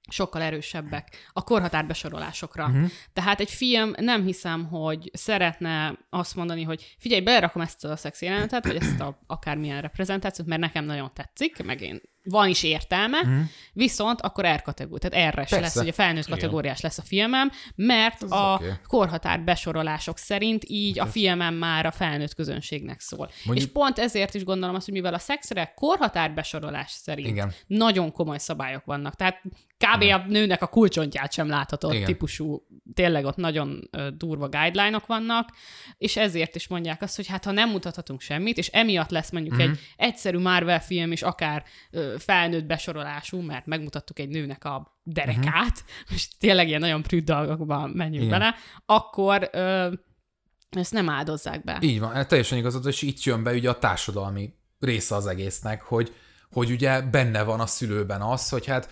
sokkal 0.10 0.42
erősebbek 0.42 1.30
a 1.34 1.44
korhatárbesorolásokra. 1.44 2.66
Uh-huh. 2.66 2.90
Tehát 3.14 3.40
egy 3.40 3.50
film 3.50 3.94
nem 3.98 4.24
hiszem, 4.26 4.66
hogy 4.66 5.10
szeretne 5.14 5.98
azt 6.10 6.36
mondani, 6.36 6.64
hogy 6.64 6.96
figyelj, 7.00 7.22
belerakom 7.22 7.62
ezt 7.62 7.86
a 7.86 7.96
szex 7.96 8.22
jelenetet, 8.22 8.66
vagy 8.66 8.76
ezt 8.76 9.00
a 9.00 9.20
akármilyen 9.28 9.82
reprezentációt, 9.82 10.48
mert 10.48 10.62
nekem 10.62 10.86
nagyon 10.86 11.12
tetszik, 11.14 11.64
meg 11.64 11.82
én 11.82 12.02
van 12.24 12.48
is 12.48 12.64
értelme, 12.64 13.18
uh-huh. 13.20 13.40
viszont 13.74 14.22
akkor 14.22 14.46
R 14.46 14.62
kategória, 14.62 15.10
tehát 15.10 15.34
R-es 15.34 15.50
lesz, 15.50 15.76
ugye 15.76 15.92
felnőtt 15.92 16.28
Igen. 16.28 16.40
kategóriás 16.40 16.82
lesz 16.82 16.98
a 16.98 17.02
filmem, 17.02 17.52
mert 17.76 18.24
Ez 18.24 18.32
a 18.32 18.54
oké. 18.54 18.74
korhatár 18.88 19.40
besorolások 19.44 20.18
szerint 20.18 20.64
így 20.68 21.00
a 21.00 21.06
filmem 21.06 21.54
már 21.54 21.86
a 21.86 21.92
felnőtt 21.92 22.34
közönségnek 22.36 23.00
szól. 23.00 23.30
Mondjuk-. 23.46 23.68
És 23.68 23.74
pont 23.74 24.00
ezért 24.00 24.34
is 24.34 24.44
gondolom 24.44 24.76
azt, 24.76 24.86
hogy 24.86 24.94
mivel 24.94 25.14
a 25.14 25.20
szexre 25.20 25.74
korhatár 25.76 26.34
besorolás 26.34 26.92
szerint 26.92 27.28
Igen. 27.28 27.54
nagyon 27.68 28.12
komoly 28.12 28.38
szabályok 28.38 28.86
vannak, 28.86 29.16
tehát 29.16 29.42
kb. 29.78 30.02
a 30.04 30.24
nőnek 30.28 30.62
a 30.62 30.68
kulcsontját 30.68 31.32
sem 31.32 31.48
láthatod 31.48 31.94
Igen. 31.94 32.06
típusú 32.06 32.66
tényleg 32.94 33.26
ott 33.26 33.36
nagyon 33.36 33.90
durva 34.18 34.50
guideline-ok 34.50 35.06
vannak, 35.06 35.50
és 35.98 36.18
ezért 36.18 36.56
is 36.56 36.68
mondják 36.68 37.02
azt, 37.02 37.16
hogy 37.16 37.28
hát 37.28 37.46
ha 37.46 37.52
nem 37.52 37.70
mutathatunk 37.70 38.22
semmit, 38.22 38.58
és 38.58 38.68
emiatt 38.68 39.10
lesz 39.10 39.32
mondjuk 39.32 39.56
Mhm. 39.56 39.64
mm-hmm. 39.64 39.72
egy 39.72 39.80
egyszerű 39.96 40.38
Marvel 40.38 40.82
film 40.82 41.12
is 41.12 41.22
akár 41.22 41.64
ö, 41.92 42.11
felnőtt 42.18 42.66
besorolású, 42.66 43.42
mert 43.42 43.66
megmutattuk 43.66 44.20
egy 44.20 44.30
nőnek 44.30 44.66
a 44.66 45.00
derekát, 45.04 45.44
mm-hmm. 45.84 46.14
és 46.16 46.28
tényleg 46.38 46.68
ilyen 46.68 46.80
nagyon 46.80 47.02
prűd 47.02 47.24
dolgokban 47.24 47.90
menjünk 47.90 48.26
Igen. 48.26 48.40
bele, 48.40 48.56
akkor 48.86 49.50
ö, 49.52 49.92
ezt 50.70 50.94
nem 50.94 51.10
áldozzák 51.10 51.64
be. 51.64 51.78
Így 51.82 52.00
van, 52.00 52.28
teljesen 52.28 52.58
igazad, 52.58 52.86
és 52.86 53.02
itt 53.02 53.24
jön 53.24 53.44
be 53.44 53.52
ugye 53.52 53.70
a 53.70 53.80
társadalmi 53.80 54.54
része 54.80 55.16
az 55.16 55.28
egésznek, 55.28 55.82
hogy, 55.82 56.16
hogy 56.52 56.72
ugye 56.72 57.02
benne 57.02 57.44
van 57.44 57.60
a 57.60 57.66
szülőben 57.66 58.22
az, 58.22 58.50
hogy 58.50 58.66
hát 58.66 58.90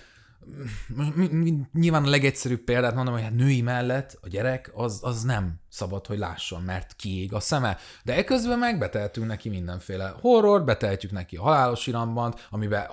nyilván 1.74 2.04
a 2.04 2.10
legegyszerűbb 2.10 2.60
példát 2.60 2.96
mondom, 2.96 3.14
hogy 3.14 3.24
hát 3.24 3.36
női 3.36 3.62
mellett 3.62 4.18
a 4.22 4.28
gyerek 4.28 4.72
az, 4.74 5.00
az 5.02 5.24
nem 5.24 5.60
szabad, 5.70 6.06
hogy 6.06 6.18
lásson, 6.18 6.62
mert 6.62 6.96
kiég 6.96 7.34
a 7.34 7.40
szeme. 7.40 7.78
De 8.04 8.16
eközben 8.16 8.60
meg 8.60 8.78
beteltünk 8.78 9.28
neki 9.28 9.50
mindenféle 9.50 10.16
horror, 10.22 10.64
beteltjük 10.64 11.12
neki 11.12 11.36
a 11.36 11.42
halálos 11.42 11.88
irambant, 11.88 12.48
amiben 12.50 12.88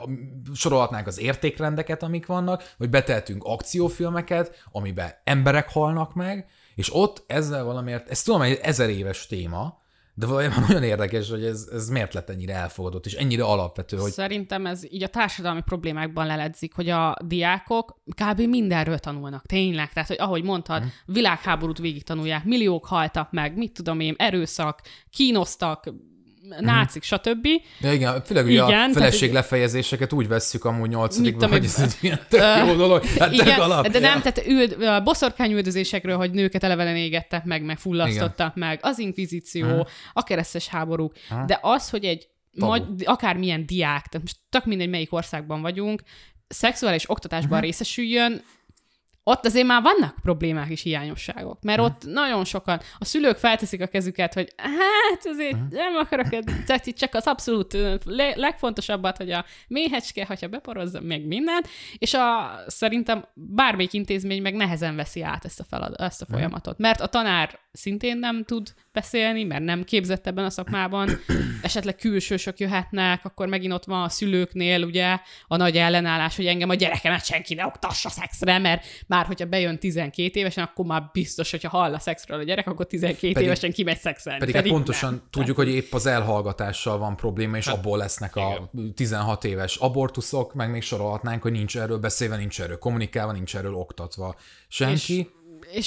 sorolhatnánk 0.55 1.07
az 1.07 1.21
értékrendeket, 1.21 2.03
amik 2.03 2.27
vannak, 2.27 2.75
vagy 2.77 2.91
beteltünk 2.91 3.45
akciófilmeket, 3.45 4.65
amiben 4.73 5.11
emberek 5.25 5.71
halnak 5.71 6.15
meg, 6.15 6.47
és 6.75 6.95
ott 6.95 7.25
ezzel 7.27 7.65
valamiért, 7.65 8.09
ezt 8.09 8.25
tudom, 8.25 8.43
egy 8.43 8.59
ezer 8.63 8.91
éves 8.91 9.27
téma, 9.27 9.85
de 10.19 10.27
valójában 10.27 10.65
olyan 10.71 10.83
érdekes, 10.83 11.31
hogy 11.31 11.45
ez, 11.45 11.69
ez 11.73 11.89
miért 11.89 12.15
lett 12.15 12.31
ennyire 12.31 12.55
elfogadott, 12.55 13.07
és 13.07 13.13
ennyire 13.15 13.45
alapvető, 13.45 13.97
hogy 13.97 14.11
Szerintem 14.13 14.67
ez 14.67 14.93
így 14.93 15.03
a 15.03 15.09
társadalmi 15.09 15.61
problémákban 15.61 16.27
leledzik, 16.27 16.75
hogy 16.75 16.89
a 16.89 17.17
diákok 17.25 18.01
kb. 18.23 18.41
mindenről 18.41 18.99
tanulnak, 18.99 19.47
tényleg. 19.47 19.93
Tehát, 19.93 20.09
hogy 20.09 20.21
ahogy 20.21 20.43
mondtad, 20.45 20.81
Mhm. 20.81 20.89
világháborút 21.07 21.79
végig 21.79 22.03
tanulják, 22.05 22.45
milliók 22.45 22.87
haltak 22.87 23.33
meg, 23.33 23.57
mit 23.57 23.73
tudom 23.73 24.01
én, 24.01 24.15
erőszak, 24.19 24.81
kínoztak, 25.11 25.93
nácik, 26.61 27.03
stb. 27.03 27.47
Ja, 27.81 27.93
igen, 27.93 28.23
főleg 28.25 28.45
ugye 28.45 28.53
Igen, 28.53 28.65
a 28.65 28.69
tehát- 28.69 28.93
feleség 28.93 29.33
lefejezéseket 29.33 30.13
úgy 30.13 30.29
vesszük 30.29 30.65
amúgy 30.65 30.89
nyolcadikban, 30.89 31.49
hogy 31.49 31.65
ez 31.65 31.79
egy 31.81 31.97
ilyen 32.01 32.21
tök 32.29 32.67
jó 32.67 32.75
dolog. 32.75 33.05
Hát 33.05 33.31
tök 33.31 33.47
Igen, 33.47 33.61
alap. 33.61 33.87
de 33.89 33.99
nem, 33.99 34.21
tehát 34.21 34.47
üld, 34.47 34.83
a 34.83 35.03
boszorkányüldözésekről, 35.03 36.17
hogy 36.17 36.31
nőket 36.31 36.65
elevenen 36.65 36.97
égettek 36.97 37.45
meg, 37.45 37.63
meg 37.65 37.79
fullasztottak 37.79 38.55
meg, 38.55 38.79
az 38.83 38.99
inkvizíció, 38.99 39.89
a 40.13 40.23
keresztes 40.23 40.67
háborúk, 40.69 41.13
de 41.47 41.59
az, 41.63 41.91
hogy 41.91 42.05
egy 42.05 42.29
magy, 42.53 42.85
akármilyen 43.05 43.67
diák, 43.67 44.07
tehát 44.07 44.21
most 44.21 44.37
tök 44.51 44.65
mindegy, 44.65 44.89
melyik 44.89 45.13
országban 45.13 45.61
vagyunk, 45.63 46.03
szexuális 46.49 47.11
oktatásban 47.11 47.61
részesüljön, 47.61 48.43
ott 49.29 49.47
azért 49.47 49.67
már 49.67 49.83
vannak 49.83 50.15
problémák 50.23 50.69
és 50.69 50.83
hiányosságok, 50.83 51.63
mert 51.63 51.81
ott 51.81 52.05
nagyon 52.05 52.45
sokan, 52.45 52.81
a 52.99 53.05
szülők 53.05 53.37
felteszik 53.37 53.81
a 53.83 53.87
kezüket, 53.87 54.35
hogy 54.35 54.53
hát 54.57 55.27
azért 55.27 55.57
nem 55.71 55.97
akarok, 55.97 56.29
tehát 56.67 56.87
itt 56.87 56.97
csak 56.97 57.15
az 57.15 57.27
abszolút 57.27 57.77
le, 58.05 58.33
legfontosabbat, 58.37 59.17
hogy 59.17 59.31
a 59.31 59.45
méhecske, 59.69 60.27
hogyha 60.27 60.49
beporozza 60.49 61.01
meg 61.01 61.27
mindent, 61.27 61.69
és 61.99 62.15
a, 62.15 62.51
szerintem 62.67 63.25
bármelyik 63.35 63.93
intézmény 63.93 64.43
meg 64.43 64.55
nehezen 64.55 64.97
veszi 64.97 65.23
át 65.23 65.45
ezt 65.45 65.61
a, 65.61 65.65
felad, 65.65 65.95
ezt 65.99 66.23
a 66.23 66.27
folyamatot, 66.27 66.79
mert 66.79 67.01
a 67.01 67.07
tanár 67.07 67.59
szintén 67.77 68.19
nem 68.19 68.45
tud 68.45 68.75
beszélni, 68.93 69.45
mert 69.45 69.65
nem 69.65 69.85
képzett 69.85 70.27
ebben 70.27 70.45
a 70.45 70.51
szakmában, 70.51 71.11
esetleg 71.63 71.97
külsősök 71.97 72.59
jöhetnek, 72.59 73.25
akkor 73.25 73.47
megint 73.47 73.73
ott 73.73 73.85
van 73.85 74.03
a 74.03 74.09
szülőknél 74.09 74.85
ugye 74.85 75.19
a 75.47 75.57
nagy 75.57 75.77
ellenállás, 75.77 76.37
hogy 76.37 76.47
engem 76.47 76.69
a 76.69 76.75
gyerekemet 76.75 77.25
senki 77.25 77.55
ne 77.55 77.67
oktassa 77.67 78.09
szexre, 78.09 78.59
mert 78.59 78.85
már 79.07 79.27
hogyha 79.27 79.47
bejön 79.47 79.79
12 79.79 80.41
évesen, 80.41 80.65
akkor 80.65 80.85
már 80.85 81.11
biztos, 81.13 81.51
hogyha 81.51 81.69
hall 81.69 81.95
a 81.95 81.99
szexről 81.99 82.39
a 82.39 82.43
gyerek, 82.43 82.67
akkor 82.67 82.87
12 82.87 83.17
Pedig- 83.17 83.33
pedig, 83.33 83.49
évesen 83.49 83.73
kimegy 83.73 83.99
szexelni. 83.99 84.39
Pedig, 84.39 84.55
hát 84.55 84.67
pontosan 84.67 85.11
nem. 85.11 85.23
tudjuk, 85.31 85.57
hogy 85.57 85.69
épp 85.69 85.93
az 85.93 86.07
elhallgatással 86.07 86.99
van 86.99 87.17
probléma, 87.17 87.57
és 87.57 87.67
abból 87.67 87.99
lesznek 87.99 88.37
a 88.37 88.71
16 88.95 89.45
éves 89.45 89.77
abortuszok, 89.77 90.55
meg 90.55 90.71
még 90.71 90.83
sorolhatnánk, 90.83 91.43
hogy 91.43 91.53
nincs 91.53 91.79
erről 91.79 91.99
beszélve, 91.99 92.37
nincs 92.37 92.61
erről 92.61 92.79
kommunikálva, 92.79 93.33
nincs 93.33 93.57
erről 93.57 93.75
oktatva 93.75 94.37
senki. 94.69 95.19
és 95.19 95.27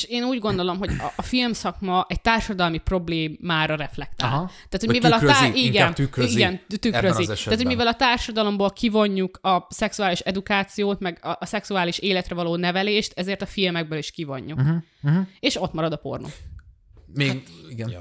én 0.07 0.23
úgy 0.23 0.39
gondolom, 0.39 0.77
hogy 0.77 0.89
a, 0.89 1.13
a 1.15 1.21
filmszakma 1.21 2.05
egy 2.09 2.21
társadalmi 2.21 2.77
problémára 2.77 3.75
reflektál. 3.75 4.29
Aha. 4.29 4.45
Tehát, 4.45 4.79
hogy 4.79 4.89
mivel 4.89 5.11
a 5.11 5.19
tükrözi, 5.19 5.39
tá- 5.39 5.55
igen, 5.55 5.93
tükrözi 5.93 6.37
igen, 6.37 6.53
ebben 6.81 7.09
az 7.09 7.15
tükrözi. 7.17 7.43
Tehát, 7.43 7.57
hogy 7.57 7.65
mivel 7.65 7.87
a 7.87 7.95
társadalomból 7.95 8.69
kivonjuk 8.69 9.39
a 9.41 9.67
szexuális 9.69 10.19
edukációt, 10.19 10.99
meg 10.99 11.19
a, 11.21 11.37
a 11.39 11.45
szexuális 11.45 11.99
életre 11.99 12.35
való 12.35 12.55
nevelést, 12.55 13.13
ezért 13.15 13.41
a 13.41 13.45
filmekből 13.45 13.97
is 13.97 14.11
kivonjuk. 14.11 14.59
Uh-huh, 14.59 14.75
uh-huh. 15.03 15.27
És 15.39 15.61
ott 15.61 15.73
marad 15.73 15.93
a 15.93 15.97
pornó. 15.97 16.27
Még, 17.13 17.43
igen. 17.69 17.89
ja. 17.89 17.99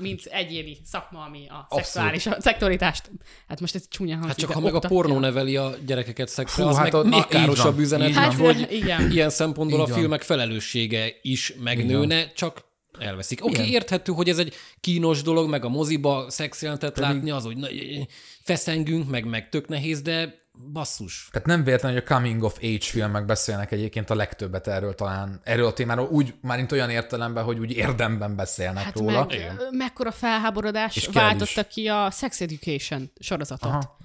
Mint 0.00 0.24
egyéni 0.24 0.76
szakma, 0.84 1.24
ami 1.24 1.46
a 1.48 1.54
Abszolút. 1.54 1.84
szexuális, 1.84 2.26
a 2.26 2.36
szektoritást, 2.40 3.10
hát 3.48 3.60
most 3.60 3.74
ez 3.74 3.88
csúnya 3.88 4.12
hangzik, 4.12 4.30
Hát 4.30 4.38
csak 4.40 4.50
ha 4.50 4.60
meg 4.60 4.72
a 4.72 4.76
oktatja. 4.76 4.96
pornó 4.96 5.18
neveli 5.18 5.56
a 5.56 5.74
gyerekeket 5.86 6.28
szexre, 6.28 6.62
Hú, 6.62 6.68
az 6.68 6.76
hát 6.76 6.84
meg 6.84 6.94
a- 6.94 7.02
még 7.04 7.26
károsabb 7.26 7.74
van, 7.74 7.82
üzenet, 7.82 8.12
Hát, 8.12 8.34
hogy 8.34 8.66
igen. 8.70 9.10
ilyen 9.10 9.30
szempontból 9.30 9.78
Így 9.80 9.84
a 9.84 9.88
van. 9.88 9.98
filmek 9.98 10.22
felelőssége 10.22 11.08
is 11.22 11.52
megnőne, 11.62 12.32
csak 12.32 12.64
elveszik. 12.98 13.44
Oké, 13.44 13.50
okay, 13.52 13.64
Igen. 13.66 13.74
érthető, 13.80 14.12
hogy 14.12 14.28
ez 14.28 14.38
egy 14.38 14.54
kínos 14.80 15.22
dolog, 15.22 15.48
meg 15.48 15.64
a 15.64 15.68
moziba 15.68 16.30
szexjelentet 16.30 16.98
látni, 16.98 17.30
az, 17.30 17.44
hogy 17.44 17.56
na, 17.56 17.66
feszengünk, 18.42 19.10
meg, 19.10 19.24
meg 19.24 19.48
tök 19.48 19.68
nehéz, 19.68 20.02
de 20.02 20.44
basszus. 20.72 21.28
Tehát 21.32 21.46
nem 21.46 21.64
véletlen, 21.64 21.92
hogy 21.92 22.02
a 22.06 22.14
coming 22.14 22.42
of 22.42 22.56
age 22.62 22.78
filmek 22.80 23.24
beszélnek 23.24 23.70
egyébként 23.72 24.10
a 24.10 24.14
legtöbbet 24.14 24.66
erről 24.66 24.94
talán, 24.94 25.40
erről 25.44 25.66
a 25.66 25.72
témáról, 25.72 26.08
úgy, 26.08 26.34
már 26.40 26.56
mint 26.56 26.72
olyan 26.72 26.90
értelemben, 26.90 27.44
hogy 27.44 27.58
úgy 27.58 27.70
érdemben 27.70 28.36
beszélnek 28.36 28.84
Hát 28.84 28.98
róla. 28.98 29.24
meg, 29.26 29.56
mekkora 29.70 30.10
felháborodás 30.12 31.08
váltotta 31.12 31.62
ki 31.64 31.88
a 31.88 32.10
Sex 32.10 32.40
Education 32.40 33.10
sorozatot. 33.18 33.70
Aha. 33.70 33.96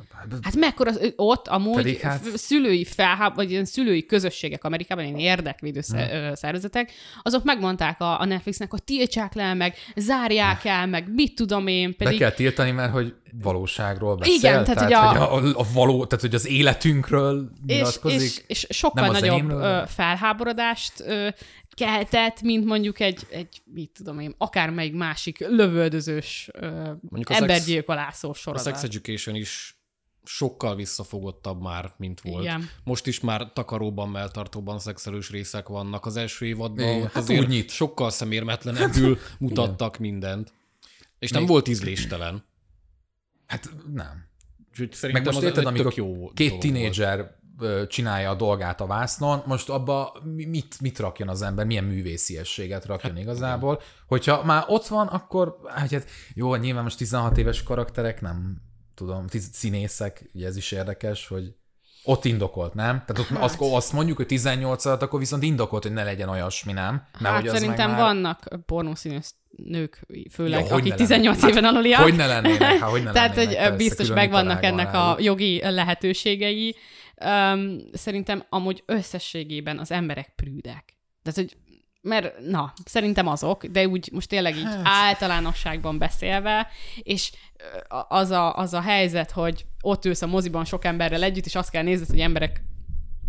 Hát 0.41 0.55
mekkora, 0.55 0.91
ott 1.15 1.47
amúgy 1.47 1.75
Pedig 1.75 1.99
hát- 1.99 2.37
szülői 2.37 2.85
felháb, 2.85 3.35
vagy 3.35 3.51
ilyen 3.51 3.65
szülői 3.65 4.05
közösségek 4.05 4.63
Amerikában, 4.63 5.03
ilyen 5.03 5.17
érdekvédő 5.17 5.81
hmm. 5.87 6.33
szervezetek, 6.33 6.91
azok 7.21 7.43
megmondták 7.43 8.01
a, 8.01 8.19
a 8.19 8.25
Netflixnek, 8.25 8.71
hogy 8.71 8.83
tiltsák 8.83 9.33
le, 9.33 9.53
meg, 9.53 9.75
zárják 9.95 10.65
el, 10.65 10.87
meg 10.87 11.13
mit 11.13 11.35
tudom 11.35 11.67
én, 11.67 11.89
Be 11.89 12.05
pedig 12.05 12.19
kell 12.19 12.31
tiltani, 12.31 12.71
mert 12.71 12.91
hogy 12.91 13.13
valóságról 13.41 14.15
beszél. 14.15 14.35
Igen, 14.35 14.63
tehát, 14.63 14.81
hogy 14.83 14.93
a- 14.93 15.27
hogy 15.27 15.45
a, 15.55 15.59
a, 15.59 15.65
való, 15.73 16.05
tehát 16.05 16.25
hogy 16.25 16.35
az 16.35 16.47
életünkről 16.47 17.49
és, 17.67 17.75
nyilatkozik. 17.75 18.21
és, 18.21 18.43
és 18.47 18.77
sokkal 18.77 19.03
Nem 19.03 19.11
nagyobb 19.11 19.29
enyémről, 19.29 19.85
felháborodást 19.85 21.03
keltett, 21.73 22.41
mint 22.41 22.65
mondjuk 22.65 22.99
egy, 22.99 23.27
egy, 23.29 23.61
mit 23.73 23.91
tudom 23.93 24.19
én, 24.19 24.35
akármelyik 24.37 24.93
másik 24.93 25.39
lövöldözős, 25.39 26.49
ö, 26.53 26.67
a 27.09 27.33
embergyilkolászó 27.33 28.29
A 28.29 28.33
sorozat. 28.33 28.73
Sex 28.73 28.83
Education 28.83 29.35
is 29.35 29.80
sokkal 30.35 30.75
visszafogottabb 30.75 31.61
már, 31.61 31.93
mint 31.97 32.21
volt. 32.21 32.43
Igen. 32.43 32.69
Most 32.83 33.07
is 33.07 33.19
már 33.19 33.51
takaróban, 33.53 34.09
melltartóban 34.09 34.79
szexelős 34.79 35.29
részek 35.29 35.67
vannak. 35.67 36.05
Az 36.05 36.15
első 36.15 36.45
évadban 36.45 36.85
Igen, 36.85 37.01
hát 37.01 37.15
azért 37.15 37.41
úgy 37.41 37.47
nyit. 37.47 37.69
sokkal 37.69 38.09
szemérmetlenebbül 38.09 39.17
mutattak 39.39 39.97
mindent. 39.97 40.53
És 41.19 41.31
nem 41.31 41.45
volt 41.45 41.67
ízléstelen. 41.67 42.43
Hát 43.47 43.69
nem. 43.93 44.25
Úgyhogy 44.69 44.87
Meg 44.87 44.95
szerintem 44.95 45.33
most 45.33 45.45
érted, 45.45 45.65
amikor 45.65 45.93
jó 45.95 46.31
két 46.33 46.59
tinédzser 46.59 47.39
csinálja 47.87 48.29
a 48.29 48.35
dolgát 48.35 48.81
a 48.81 48.85
vásznon, 48.85 49.43
most 49.45 49.69
abba 49.69 50.21
mi- 50.35 50.45
mit, 50.45 50.81
mit 50.81 50.99
rakjon 50.99 51.29
az 51.29 51.41
ember, 51.41 51.65
milyen 51.65 51.83
művésziességet 51.83 52.85
rakjon 52.85 53.11
hát, 53.11 53.21
igazából. 53.21 53.81
Hogyha 54.07 54.43
már 54.43 54.63
ott 54.67 54.87
van, 54.87 55.07
akkor 55.07 55.57
hát, 55.67 55.91
hát 55.91 56.09
jó, 56.33 56.55
nyilván 56.55 56.83
most 56.83 56.97
16 56.97 57.37
éves 57.37 57.63
karakterek, 57.63 58.21
nem 58.21 58.61
tudom, 59.01 59.25
színészek, 59.51 60.29
ugye 60.33 60.47
ez 60.47 60.57
is 60.57 60.71
érdekes, 60.71 61.27
hogy 61.27 61.53
ott 62.03 62.25
indokolt, 62.25 62.73
nem? 62.73 63.03
Tehát 63.05 63.19
ott 63.19 63.27
hát. 63.27 63.43
azt, 63.43 63.57
azt 63.59 63.93
mondjuk, 63.93 64.17
hogy 64.17 64.25
18 64.25 64.85
alatt, 64.85 65.01
akkor 65.01 65.19
viszont 65.19 65.43
indokolt, 65.43 65.83
hogy 65.83 65.93
ne 65.93 66.03
legyen 66.03 66.29
olyasmi, 66.29 66.71
nem? 66.71 67.03
Mert 67.19 67.33
Hát 67.33 67.41
hogy 67.41 67.49
szerintem 67.49 67.89
már... 67.89 67.99
vannak 67.99 68.47
pornószínész 68.65 69.35
nők, 69.49 70.05
főleg, 70.31 70.65
Ja, 70.65 70.73
hogy 70.73 70.79
akik 70.79 70.83
ne 70.83 70.89
lenne. 70.89 71.07
18 71.07 71.41
Hát, 71.41 71.49
éven 71.49 71.63
aluliak. 71.63 72.01
Hogy 72.01 72.15
ne 72.15 72.27
lennének, 72.27 72.61
hát 72.61 72.89
hogy 72.89 73.03
ne 73.03 73.11
Tehát, 73.17 73.35
hogy 73.35 73.43
lennének, 73.43 73.61
persze, 73.61 73.75
biztos 73.75 74.07
megvannak 74.07 74.63
ennek 74.63 74.93
a 74.93 75.15
jogi 75.19 75.61
lehetőségei. 75.63 76.75
Um, 77.25 77.77
szerintem 77.93 78.43
amúgy 78.49 78.83
összességében 78.85 79.79
az 79.79 79.91
emberek 79.91 80.33
prűdek. 80.35 80.97
Tehát, 81.23 81.39
hogy 81.39 81.57
mert 82.01 82.39
na, 82.39 82.73
szerintem 82.85 83.27
azok, 83.27 83.65
de 83.65 83.87
úgy 83.87 84.09
most 84.13 84.29
tényleg 84.29 84.57
így 84.57 84.63
hát. 84.63 84.81
általánosságban 84.83 85.97
beszélve, 85.97 86.67
és 87.03 87.31
az 88.07 88.29
a, 88.29 88.55
az 88.55 88.73
a 88.73 88.81
helyzet, 88.81 89.31
hogy 89.31 89.65
ott 89.81 90.05
ülsz 90.05 90.21
a 90.21 90.27
moziban 90.27 90.65
sok 90.65 90.85
emberrel 90.85 91.23
együtt, 91.23 91.45
és 91.45 91.55
azt 91.55 91.69
kell 91.69 91.83
nézned, 91.83 92.09
hogy 92.09 92.19
emberek 92.19 92.61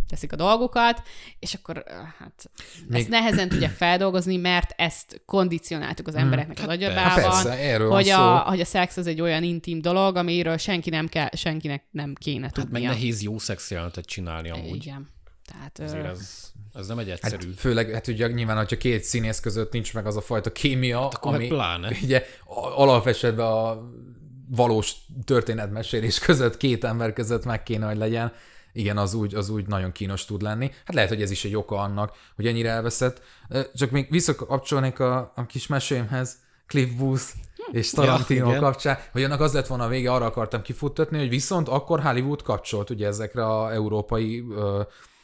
teszik 0.09 0.33
a 0.33 0.37
dolgokat, 0.37 1.03
és 1.39 1.55
akkor 1.55 1.85
hát 2.19 2.51
Még... 2.89 3.01
ezt 3.01 3.09
nehezen 3.09 3.49
tudják 3.49 3.71
feldolgozni, 3.71 4.37
mert 4.37 4.75
ezt 4.77 5.23
kondicionáltuk 5.27 6.09
az 6.09 6.15
embereknek 6.15 6.59
az 6.59 6.67
agyadában, 6.67 7.33
Hát 7.33 7.79
van 7.79 7.91
hogy, 7.91 8.09
a, 8.09 8.39
hogy 8.39 8.61
a 8.61 8.65
szex 8.65 8.97
az 8.97 9.07
egy 9.07 9.21
olyan 9.21 9.43
intim 9.43 9.81
dolog, 9.81 10.17
amiről 10.17 10.57
senki 10.57 10.91
nem 10.91 11.07
kell, 11.09 11.29
senkinek 11.33 11.85
nem 11.91 12.15
kéne 12.15 12.45
Hát 12.45 12.57
meg 12.57 12.65
tudnia. 12.65 12.89
nehéz 12.91 13.23
jó 13.23 13.39
szex 13.39 13.71
jelenetet 13.71 14.05
csinálni 14.05 14.51
amúgy. 14.51 14.77
Igen. 14.87 15.09
Tehát, 15.47 15.79
Azért 15.81 16.05
ez, 16.07 16.51
ez 16.75 16.87
nem 16.87 16.99
egy 16.99 17.09
Hát 17.09 17.33
egyszerű. 17.33 17.53
főleg, 17.53 17.91
hát 17.91 18.07
ugye 18.09 18.29
nyilván, 18.29 18.57
hogyha 18.57 18.77
két 18.77 19.05
színész 19.05 19.41
között 19.41 19.73
nincs 19.73 19.95
meg 19.95 20.07
az 20.07 20.17
a 20.17 20.21
fajta 20.21 20.53
kémia, 20.53 21.01
Hát 21.03 21.15
akkor 21.15 21.31
meg 21.31 21.41
ami 21.41 21.49
pláne. 21.49 21.97
ugye 22.03 22.25
a- 22.45 22.81
alapesetben 22.81 23.47
a 23.47 23.91
valós 24.57 24.95
történetmesélés 25.25 26.19
között, 26.19 26.57
két 26.57 26.85
ember 26.85 27.13
között 27.13 27.45
meg 27.45 27.63
kéne, 27.63 27.87
hogy 27.87 27.97
legyen. 27.97 28.33
Igen, 28.73 28.97
az 28.97 29.15
úgy, 29.15 29.35
az 29.35 29.49
úgy 29.49 29.67
nagyon 29.67 29.93
kínos 29.93 30.25
tud 30.25 30.43
lenni. 30.43 30.71
Hát 30.85 30.95
lehet, 30.95 31.11
hogy 31.11 31.23
ez 31.23 31.31
is 31.31 31.45
egy 31.45 31.57
oka 31.57 31.77
annak, 31.77 32.17
hogy 32.37 32.47
ennyire 32.47 32.71
elveszett. 32.71 33.23
Csak 33.75 33.91
még 33.91 34.11
visszakapcsolnék 34.11 35.01
a, 35.01 35.33
a 35.35 35.47
kis 35.47 35.67
mesémhez, 35.67 36.37
Cliff 36.67 36.91
Booth 36.91 37.25
és 37.73 37.91
Tarantino 37.91 38.39
Ja, 38.39 38.45
ja, 38.45 38.51
igen. 38.51 38.63
kapcsán, 38.63 38.99
hogy 39.13 39.23
annak 39.23 39.41
az 39.41 39.53
lett 39.53 39.67
volna 39.67 39.85
a 39.85 39.89
vége, 39.89 40.13
arra 40.13 40.25
akartam 40.25 40.63
kifuttatni, 40.63 41.19
hogy 41.19 41.29
viszont 41.29 41.69
akkor 41.69 42.01
Hollywood 42.01 42.43
kapcsolt 42.43 42.91
ugye 42.91 43.07
ezekre 43.07 43.47
a 43.47 43.73
európai 43.73 44.45
ö, 44.51 44.83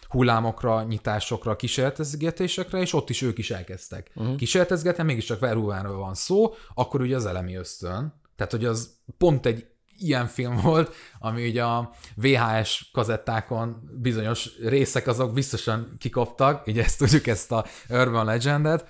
hullámokra, 0.09 0.83
nyitásokra, 0.83 1.57
kísérletezgetésekre, 1.57 2.81
és 2.81 2.93
ott 2.93 3.11
is 3.11 3.23
ők 3.23 3.39
is 3.39 3.51
elkezdtek. 3.51 4.11
Uh-huh. 4.15 4.37
Kísérletezgetni, 4.37 5.03
mégiscsak 5.03 5.41
Verhoevenről 5.41 5.97
van 5.97 6.15
szó, 6.15 6.55
akkor 6.75 7.01
ugye 7.01 7.17
az 7.17 7.27
elemi 7.27 7.55
ösztön. 7.55 8.15
Tehát, 8.39 8.53
hogy 8.53 8.65
az 8.65 8.97
pont 9.19 9.47
egy 9.47 9.67
ilyen 9.99 10.27
film 10.27 10.57
volt, 10.71 10.95
ami 11.19 11.49
ugye 11.49 11.65
a 11.65 11.91
VHS 12.15 12.91
kazettákon 12.93 13.91
bizonyos 14.01 14.59
részek 14.59 15.07
azok 15.07 15.33
biztosan 15.33 15.95
kikoptak, 15.99 16.67
ugye 16.67 16.85
ezt 16.85 16.99
tudjuk, 16.99 17.27
ezt 17.27 17.53
a 17.53 17.65
Urban 17.89 18.25
Legendet, 18.25 18.89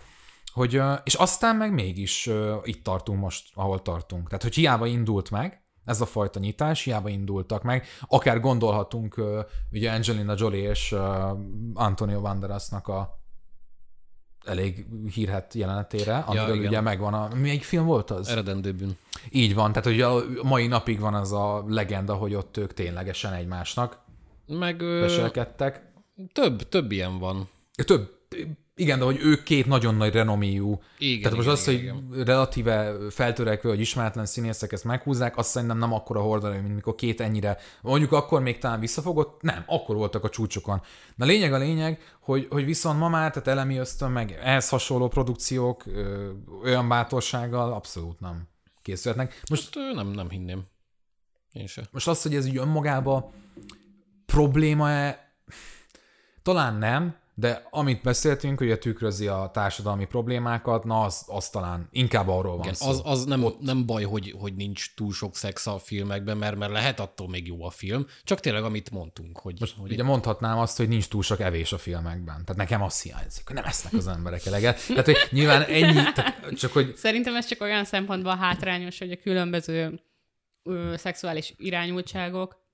hogy, 0.52 0.80
és 1.04 1.14
aztán 1.14 1.56
meg 1.56 1.72
mégis 1.72 2.30
itt 2.62 2.84
tartunk 2.84 3.20
most, 3.20 3.50
ahol 3.54 3.82
tartunk. 3.82 4.28
Tehát, 4.28 4.42
hogy 4.42 4.54
hiába 4.54 4.86
indult 4.86 5.30
meg, 5.30 5.62
ez 5.84 6.00
a 6.00 6.06
fajta 6.06 6.38
nyitás, 6.40 6.82
hiába 6.82 7.08
indultak 7.08 7.62
meg. 7.62 7.86
Akár 8.00 8.40
gondolhatunk 8.40 9.22
ugye 9.70 9.90
Angelina 9.92 10.34
Jolie 10.36 10.70
és 10.70 10.94
Antonio 11.74 12.20
Banderasnak 12.20 12.88
a 12.88 13.18
elég 14.44 14.86
hírhet 15.14 15.54
jelenetére, 15.54 16.16
amiről 16.16 16.54
igen. 16.54 16.66
ugye 16.66 16.80
megvan 16.80 17.14
a... 17.14 17.28
Melyik 17.34 17.62
film 17.62 17.84
volt 17.84 18.10
az? 18.10 18.28
Eredendő 18.28 18.72
bűn. 18.72 18.96
Így 19.30 19.54
van, 19.54 19.72
tehát 19.72 19.88
ugye 19.88 20.06
a 20.06 20.24
mai 20.42 20.66
napig 20.66 21.00
van 21.00 21.14
az 21.14 21.32
a 21.32 21.64
legenda, 21.68 22.14
hogy 22.14 22.34
ott 22.34 22.56
ők 22.56 22.74
ténylegesen 22.74 23.32
egymásnak 23.32 23.98
Meg 24.46 24.80
ö, 24.80 25.00
veselkedtek. 25.00 25.82
több, 26.32 26.68
több 26.68 26.92
ilyen 26.92 27.18
van. 27.18 27.48
Több, 27.84 28.10
igen, 28.78 28.98
de 28.98 29.04
hogy 29.04 29.18
ők 29.22 29.42
két 29.42 29.66
nagyon 29.66 29.94
nagy 29.94 30.12
renomíjú. 30.12 30.80
Igen, 30.98 31.22
Tehát 31.22 31.36
most 31.36 31.48
igen, 31.48 31.58
az, 31.58 31.64
hogy 31.64 31.74
igen, 31.74 32.24
relatíve 32.24 32.94
feltörekvő, 33.10 33.68
vagy 33.68 33.80
ismeretlen 33.80 34.26
színészek 34.26 34.72
ezt 34.72 34.84
meghúzzák, 34.84 35.36
azt 35.36 35.50
szerintem 35.50 35.78
nem 35.78 35.92
akkora 35.92 36.20
horderő, 36.20 36.60
mint 36.60 36.74
mikor 36.74 36.94
két 36.94 37.20
ennyire, 37.20 37.58
mondjuk 37.82 38.12
akkor 38.12 38.42
még 38.42 38.58
talán 38.58 38.80
visszafogott, 38.80 39.42
nem, 39.42 39.62
akkor 39.66 39.96
voltak 39.96 40.24
a 40.24 40.28
csúcsokon. 40.28 40.82
Na 41.14 41.24
lényeg 41.24 41.52
a 41.52 41.58
lényeg, 41.58 42.00
hogy, 42.20 42.46
hogy 42.50 42.64
viszont 42.64 42.98
ma 42.98 43.08
már, 43.08 43.30
tehát 43.30 43.48
elemi 43.48 43.76
ösztön, 43.76 44.10
meg 44.10 44.38
ehhez 44.42 44.68
hasonló 44.68 45.08
produkciók 45.08 45.86
ö, 45.86 46.30
olyan 46.62 46.88
bátorsággal 46.88 47.72
abszolút 47.72 48.20
nem 48.20 48.48
készülhetnek. 48.82 49.42
Most 49.50 49.76
ö, 49.76 49.94
nem, 49.94 50.08
nem 50.08 50.30
hinném. 50.30 50.62
Én 51.52 51.66
se. 51.66 51.88
Most 51.90 52.08
az, 52.08 52.22
hogy 52.22 52.34
ez 52.34 52.46
így 52.46 52.56
önmagában 52.56 53.30
probléma-e, 54.26 55.32
talán 56.42 56.74
nem, 56.74 57.16
de 57.38 57.66
amit 57.70 58.02
beszéltünk, 58.02 58.58
hogy 58.58 58.78
tükrözi 58.78 59.26
a 59.26 59.50
társadalmi 59.52 60.04
problémákat, 60.04 60.84
na 60.84 61.02
az, 61.02 61.24
az 61.26 61.48
talán 61.48 61.88
inkább 61.90 62.28
arról 62.28 62.52
van 62.52 62.62
Igen, 62.62 62.74
szó. 62.74 62.88
az, 62.88 63.00
az 63.04 63.24
nem, 63.24 63.44
nem 63.60 63.86
baj, 63.86 64.02
hogy, 64.02 64.34
hogy 64.38 64.54
nincs 64.54 64.94
túl 64.94 65.12
sok 65.12 65.36
szex 65.36 65.66
a 65.66 65.78
filmekben, 65.78 66.36
mert, 66.36 66.56
mert 66.56 66.72
lehet 66.72 67.00
attól 67.00 67.28
még 67.28 67.46
jó 67.46 67.64
a 67.64 67.70
film, 67.70 68.06
csak 68.24 68.40
tényleg 68.40 68.64
amit 68.64 68.90
mondtunk, 68.90 69.38
hogy, 69.38 69.56
Most 69.60 69.76
hogy 69.76 69.92
ugye 69.92 70.02
mondhatnám 70.02 70.58
azt, 70.58 70.76
hogy 70.76 70.88
nincs 70.88 71.08
túl 71.08 71.22
sok 71.22 71.40
evés 71.40 71.72
a 71.72 71.78
filmekben. 71.78 72.44
Tehát 72.44 72.56
nekem 72.56 72.82
azt 72.82 73.02
hiányzik, 73.02 73.46
hogy 73.46 73.56
nem 73.56 73.64
esznek 73.64 73.92
az 73.92 74.06
emberek 74.06 74.46
eleget. 74.46 74.86
Tehát, 74.86 75.04
hogy 75.04 75.16
nyilván 75.30 75.62
ennyi, 75.62 76.12
tehát 76.14 76.56
csak 76.56 76.72
hogy 76.72 76.96
Szerintem 76.96 77.36
ez 77.36 77.46
csak 77.46 77.60
olyan 77.60 77.84
szempontból 77.84 78.36
hátrányos, 78.36 78.98
hogy 78.98 79.10
a 79.10 79.16
különböző 79.16 80.00
ö, 80.62 80.94
szexuális 80.96 81.54
irányultságok 81.56 82.66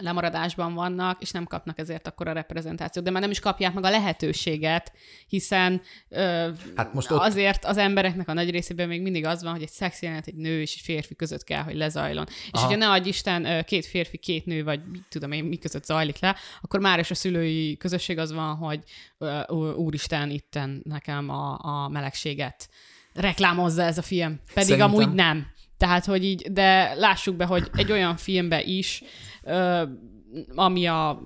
lemaradásban 0.00 0.74
vannak, 0.74 1.20
és 1.22 1.30
nem 1.30 1.44
kapnak 1.46 1.78
ezért 1.78 2.06
akkor 2.06 2.28
a 2.28 2.32
reprezentációt, 2.32 3.04
de 3.04 3.10
már 3.10 3.20
nem 3.22 3.30
is 3.30 3.40
kapják 3.40 3.72
meg 3.74 3.84
a 3.84 3.90
lehetőséget, 3.90 4.92
hiszen 5.28 5.82
ö, 6.08 6.48
Hát 6.76 6.94
most 6.94 7.10
ott- 7.10 7.20
azért 7.20 7.64
az 7.64 7.76
embereknek 7.76 8.28
a 8.28 8.32
nagy 8.32 8.50
részében 8.50 8.88
még 8.88 9.02
mindig 9.02 9.24
az 9.24 9.42
van, 9.42 9.52
hogy 9.52 9.62
egy 9.62 9.68
szex 9.70 10.02
jelenet 10.02 10.26
egy 10.26 10.34
nő 10.34 10.60
és 10.60 10.74
egy 10.74 10.82
férfi 10.82 11.14
között 11.16 11.44
kell, 11.44 11.62
hogy 11.62 11.74
lezajlon. 11.76 12.26
És 12.28 12.34
Aha. 12.52 12.64
hogyha 12.66 12.78
ne 12.78 12.90
adj 12.90 13.08
Isten 13.08 13.64
két 13.64 13.86
férfi, 13.86 14.16
két 14.18 14.46
nő, 14.46 14.64
vagy 14.64 14.80
tudom 15.08 15.32
én, 15.32 15.44
mi 15.44 15.56
között 15.56 15.84
zajlik 15.84 16.18
le, 16.20 16.36
akkor 16.60 16.80
már 16.80 16.98
is 16.98 17.10
a 17.10 17.14
szülői 17.14 17.76
közösség 17.76 18.18
az 18.18 18.32
van, 18.32 18.56
hogy 18.56 18.80
ö, 19.18 19.40
úristen, 19.76 20.30
itten 20.30 20.80
nekem 20.84 21.28
a, 21.28 21.58
a 21.62 21.88
melegséget 21.88 22.68
reklámozza 23.14 23.82
ez 23.82 23.98
a 23.98 24.02
film. 24.02 24.40
Pedig 24.54 24.68
Szerintem- 24.68 24.94
amúgy 24.94 25.14
nem. 25.14 25.46
Tehát, 25.80 26.04
hogy 26.04 26.24
így, 26.24 26.52
de 26.52 26.94
lássuk 26.94 27.36
be, 27.36 27.44
hogy 27.44 27.70
egy 27.76 27.92
olyan 27.92 28.16
filmbe 28.16 28.62
is, 28.62 29.02
ö, 29.42 29.82
ami 30.54 30.86
a, 30.86 31.22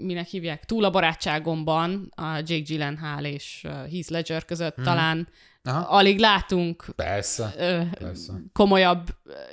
minek 0.00 0.26
hívják, 0.26 0.64
túl 0.64 0.84
a 0.84 0.90
barátságomban, 0.90 2.12
a 2.14 2.36
Jake 2.36 2.60
Gyllenhaal 2.60 3.24
és 3.24 3.60
Heath 3.64 4.10
Ledger 4.10 4.44
között 4.44 4.74
hmm. 4.74 4.84
talán 4.84 5.28
Aha. 5.64 5.86
alig 5.88 6.18
látunk 6.18 6.84
persze, 6.96 7.54
ö, 7.58 7.80
persze. 7.98 8.32
komolyabb 8.52 9.06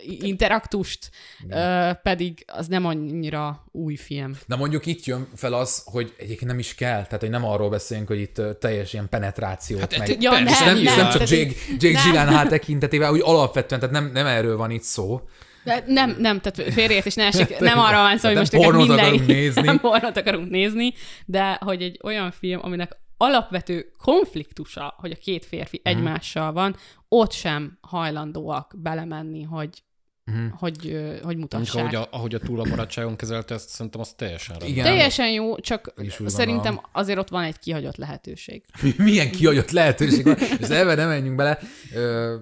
interaktust, 0.04 1.10
ö, 1.50 1.90
pedig 2.04 2.46
az 2.48 2.68
nem 2.68 2.86
annyira 2.86 3.66
új 3.72 3.96
film. 3.96 4.38
De 4.46 4.56
mondjuk 4.56 4.86
itt 4.86 5.04
jön 5.06 5.28
fel 5.36 5.54
az, 5.54 5.84
hogy 5.86 6.14
egyébként 6.18 6.50
nem 6.50 6.60
is 6.60 6.76
kell, 6.76 7.04
tehát 7.04 7.20
hogy 7.20 7.30
nem 7.30 7.46
arról 7.46 7.70
beszélünk, 7.70 8.08
hogy 8.08 8.20
itt 8.20 8.42
teljes 8.60 8.94
ilyen 8.94 9.10
penetrációt 9.10 9.80
Hát, 9.80 9.98
meg... 9.98 10.08
hát, 10.08 10.24
Ja, 10.24 10.30
persze, 10.32 10.50
És 10.50 10.60
nem, 10.60 10.78
nem 10.78 10.96
nem, 10.96 11.10
csak 11.10 11.30
Jake, 11.30 11.54
Jake. 11.78 12.02
Gyllenhaal 12.04 12.48
tekintetében, 12.48 13.12
úgy 13.12 13.22
alapvetően, 13.24 13.80
tehát 13.82 13.96
nem, 13.96 14.12
nem 14.14 14.26
erről 14.26 14.58
van 14.58 14.72
itt 14.72 14.84
szó. 14.84 15.22
De 15.64 15.84
nem, 15.88 16.16
nem, 16.20 16.42
tehát 16.42 16.74
félreértés 16.74 17.14
ne 17.14 17.26
esik, 17.26 17.60
nem 17.72 17.80
arra 17.80 17.98
van 17.98 18.18
szó, 18.18 18.28
hogy 18.28 18.36
Nem 18.36 18.46
most 18.52 18.64
pornót 18.66 18.88
minden... 18.88 19.06
akarunk 19.06 19.28
nézni. 19.28 19.62
Nem 19.72 19.80
pornót 19.80 20.18
akarunk 20.18 20.50
nézni, 20.50 20.94
de 21.26 21.58
hogy 21.62 21.82
egy 21.82 22.00
olyan 22.04 22.32
film, 22.32 22.60
aminek 22.64 22.98
alapvető 23.18 23.92
konfliktusa, 23.98 24.94
hogy 24.98 25.12
a 25.12 25.16
két 25.16 25.46
férfi 25.46 25.82
Mhm. 25.84 25.98
egymással 25.98 26.52
van, 26.54 26.76
ott 27.08 27.32
sem 27.32 27.78
hajlandóak 27.82 28.74
belemenni, 28.78 29.42
hogy, 29.44 29.84
Mhm. 30.32 30.46
hogy, 30.58 30.78
hogy 31.24 31.38
Mondjuk, 31.38 31.38
mutassák. 31.40 31.82
ahogy 31.84 31.96
a, 31.96 32.08
ahogy 32.12 32.36
a 32.36 32.40
túl 32.40 32.60
a 32.60 32.64
barátságon 32.70 33.16
kezelte, 33.16 33.54
ezt 33.54 33.70
szerintem 33.70 34.02
az 34.02 34.14
teljesen 34.14 34.48
rendben. 34.56 34.70
Igen. 34.70 34.86
Teljesen 34.86 35.32
jó, 35.32 35.60
csak 35.60 35.94
szerintem 36.26 36.56
gondolom. 36.56 36.84
azért 36.92 37.20
ott 37.20 37.30
van 37.30 37.44
egy 37.44 37.60
kihagyott 37.60 37.96
lehetőség. 37.96 38.64
Milyen 38.98 39.32
kiadott 39.32 39.72
lehetőség 39.72 40.26
van, 40.26 40.38
és 40.60 40.68
ebben 40.68 40.96
nem 40.98 41.08
menjünk 41.08 41.36
bele. 41.36 41.60
Ö, 41.94 42.36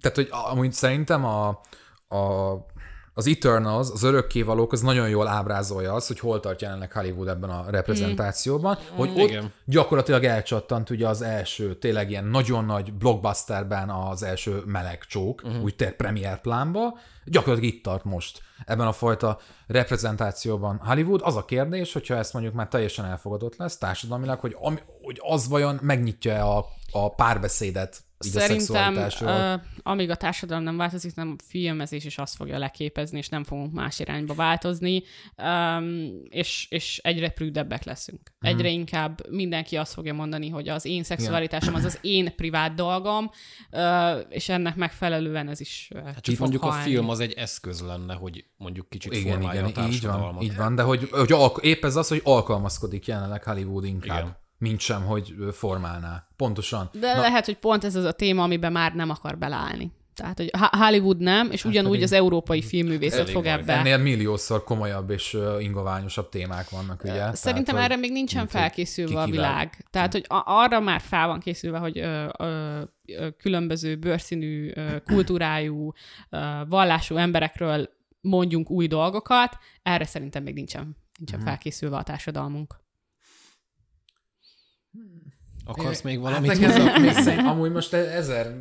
tehát, 0.00 0.16
hogy 0.16 0.28
amúgy 0.30 0.72
szerintem 0.72 1.24
a, 1.24 1.48
a, 2.08 2.52
az 3.18 3.26
Eternals, 3.26 3.90
az 3.92 4.02
örökkévalók, 4.02 4.72
az 4.72 4.80
nagyon 4.80 5.08
jól 5.08 5.28
ábrázolja 5.28 5.92
azt, 5.92 6.06
hogy 6.06 6.18
hol 6.18 6.40
tart 6.40 6.62
jelenleg 6.62 6.92
Hollywood 6.92 7.28
ebben 7.28 7.50
a 7.50 7.64
reprezentációban, 7.70 8.78
mm. 8.92 8.96
hogy 8.96 9.10
ott 9.16 9.28
Igen. 9.28 9.52
gyakorlatilag 9.64 10.24
elcsattant 10.24 10.90
ugye 10.90 11.08
az 11.08 11.22
első, 11.22 11.78
tényleg 11.78 12.10
ilyen 12.10 12.24
nagyon 12.24 12.64
nagy 12.64 12.92
blockbusterben 12.92 13.90
az 13.90 14.22
első 14.22 14.62
meleg 14.66 15.04
csók, 15.08 15.42
uh-huh. 15.44 15.62
úgy 15.62 15.76
te 15.76 15.90
premier 15.90 16.40
plánba, 16.40 16.98
gyakorlatilag 17.24 17.74
itt 17.74 17.82
tart 17.82 18.04
most 18.04 18.42
ebben 18.64 18.86
a 18.86 18.92
fajta 18.92 19.38
reprezentációban 19.66 20.80
Hollywood. 20.84 21.20
Az 21.24 21.36
a 21.36 21.44
kérdés, 21.44 21.92
hogyha 21.92 22.16
ezt 22.16 22.32
mondjuk 22.32 22.54
már 22.54 22.68
teljesen 22.68 23.04
elfogadott 23.04 23.56
lesz 23.56 23.78
társadalmilag, 23.78 24.40
hogy, 24.40 24.56
ami, 24.60 24.78
hogy 25.02 25.20
az 25.22 25.48
vajon 25.48 25.78
megnyitja 25.82 26.56
a, 26.56 26.66
a 26.92 27.14
párbeszédet 27.14 28.06
így 28.26 28.36
a 28.36 28.40
Szerintem, 28.40 28.58
szexualitásról. 28.66 29.54
uh, 29.54 29.60
amíg 29.82 30.10
a 30.10 30.14
társadalom 30.16 30.62
nem 30.62 30.76
változik, 30.76 31.14
nem 31.14 31.36
a 31.38 31.42
filmezés 31.48 32.04
is 32.04 32.18
azt 32.18 32.36
fogja 32.36 32.58
leképezni, 32.58 33.18
és 33.18 33.28
nem 33.28 33.44
fogunk 33.44 33.72
más 33.72 33.98
irányba 33.98 34.34
változni, 34.34 35.02
um, 35.36 36.10
és, 36.28 36.66
és 36.70 36.98
egyre 37.02 37.28
prűdebbek 37.28 37.84
leszünk. 37.84 38.20
Mhm. 38.40 38.52
Egyre 38.54 38.68
inkább 38.68 39.30
mindenki 39.30 39.76
azt 39.76 39.92
fogja 39.92 40.14
mondani, 40.14 40.48
hogy 40.48 40.68
az 40.68 40.84
én 40.84 41.02
szexualitásom 41.02 41.74
az 41.74 41.84
az 41.84 41.98
én 42.02 42.34
privát 42.36 42.74
dolgom, 42.74 43.30
uh, 43.70 43.80
és 44.28 44.48
ennek 44.48 44.76
megfelelően 44.76 45.48
ez 45.48 45.60
is 45.60 45.90
uh, 45.94 46.04
Hát 46.04 46.20
csak 46.20 46.38
mondjuk 46.38 46.62
a 46.62 46.70
halni. 46.70 46.82
film 46.90 47.08
az 47.08 47.20
egy 47.20 47.32
eszköz 47.32 47.80
lenne, 47.80 48.14
hogy 48.14 48.44
mondjuk 48.56 48.88
kicsit 48.88 49.12
Igen, 49.14 49.32
formálja 49.32 49.60
igen, 49.60 49.64
a 49.64 49.68
így 49.68 49.74
van, 49.74 49.84
társadalmat. 50.10 50.42
így 50.42 50.56
van, 50.56 50.74
de 50.74 50.82
hogy, 50.82 51.08
hogy 51.10 51.32
alk- 51.32 51.64
épp 51.64 51.84
ez 51.84 51.96
az, 51.96 52.08
hogy 52.08 52.20
alkalmazkodik 52.24 53.06
jelenleg 53.06 53.42
Hollywood 53.44 53.84
inkább, 53.84 54.18
Igen. 54.18 54.36
Mint 54.58 54.80
sem, 54.80 55.04
hogy 55.04 55.34
formálná. 55.52 56.26
Pontosan. 56.36 56.88
De 56.92 57.14
Na, 57.14 57.20
lehet, 57.20 57.44
hogy 57.44 57.56
pont 57.58 57.84
ez 57.84 57.94
az 57.94 58.04
a 58.04 58.12
téma, 58.12 58.42
amiben 58.42 58.72
már 58.72 58.94
nem 58.94 59.10
akar 59.10 59.38
beleállni. 59.38 59.92
Tehát, 60.14 60.36
hogy 60.38 60.50
Hollywood 60.70 61.18
nem, 61.18 61.50
és 61.50 61.64
ugyanúgy 61.64 61.90
pedig- 61.90 62.04
az 62.04 62.12
európai 62.12 62.62
filmművészet 62.62 63.30
fog 63.30 63.46
ebbe. 63.46 63.72
Ennél 63.72 63.98
milliószor 63.98 64.64
komolyabb 64.64 65.10
és 65.10 65.36
ingoványosabb 65.60 66.28
témák 66.28 66.68
vannak, 66.70 67.04
ugye? 67.04 67.34
Szerintem 67.34 67.74
Tehát, 67.74 67.90
erre 67.90 68.00
még 68.00 68.12
nincsen 68.12 68.38
mint, 68.40 68.50
felkészülve 68.50 69.20
a 69.20 69.24
kivel. 69.24 69.40
világ. 69.40 69.84
Tehát, 69.90 70.12
hogy 70.12 70.24
arra 70.28 70.80
már 70.80 71.00
fel 71.00 71.26
van 71.26 71.40
készülve, 71.40 71.78
hogy 71.78 71.98
ö, 71.98 72.26
ö, 72.38 72.80
ö, 73.06 73.28
különböző 73.36 73.96
bőrszínű, 73.96 74.72
ö, 74.74 74.96
kultúrájú, 75.04 75.92
ö, 76.30 76.38
vallású 76.68 77.16
emberekről 77.16 77.88
mondjunk 78.20 78.70
új 78.70 78.86
dolgokat, 78.86 79.58
erre 79.82 80.04
szerintem 80.04 80.42
még 80.42 80.54
nincsen, 80.54 80.96
nincsen 81.18 81.38
Mhm. 81.38 81.48
felkészülve 81.48 81.96
a 81.96 82.02
társadalmunk. 82.02 82.74
Akarsz 85.66 86.00
még 86.02 86.14
Hát 86.14 86.22
valamit? 86.22 86.50
nekem 86.60 86.70
ez 86.70 86.94
a, 86.94 86.98
még 86.98 87.12
szerint, 87.12 87.46
amúgy 87.46 87.72
most 87.72 87.92
e- 87.92 87.96
ezer 88.16 88.54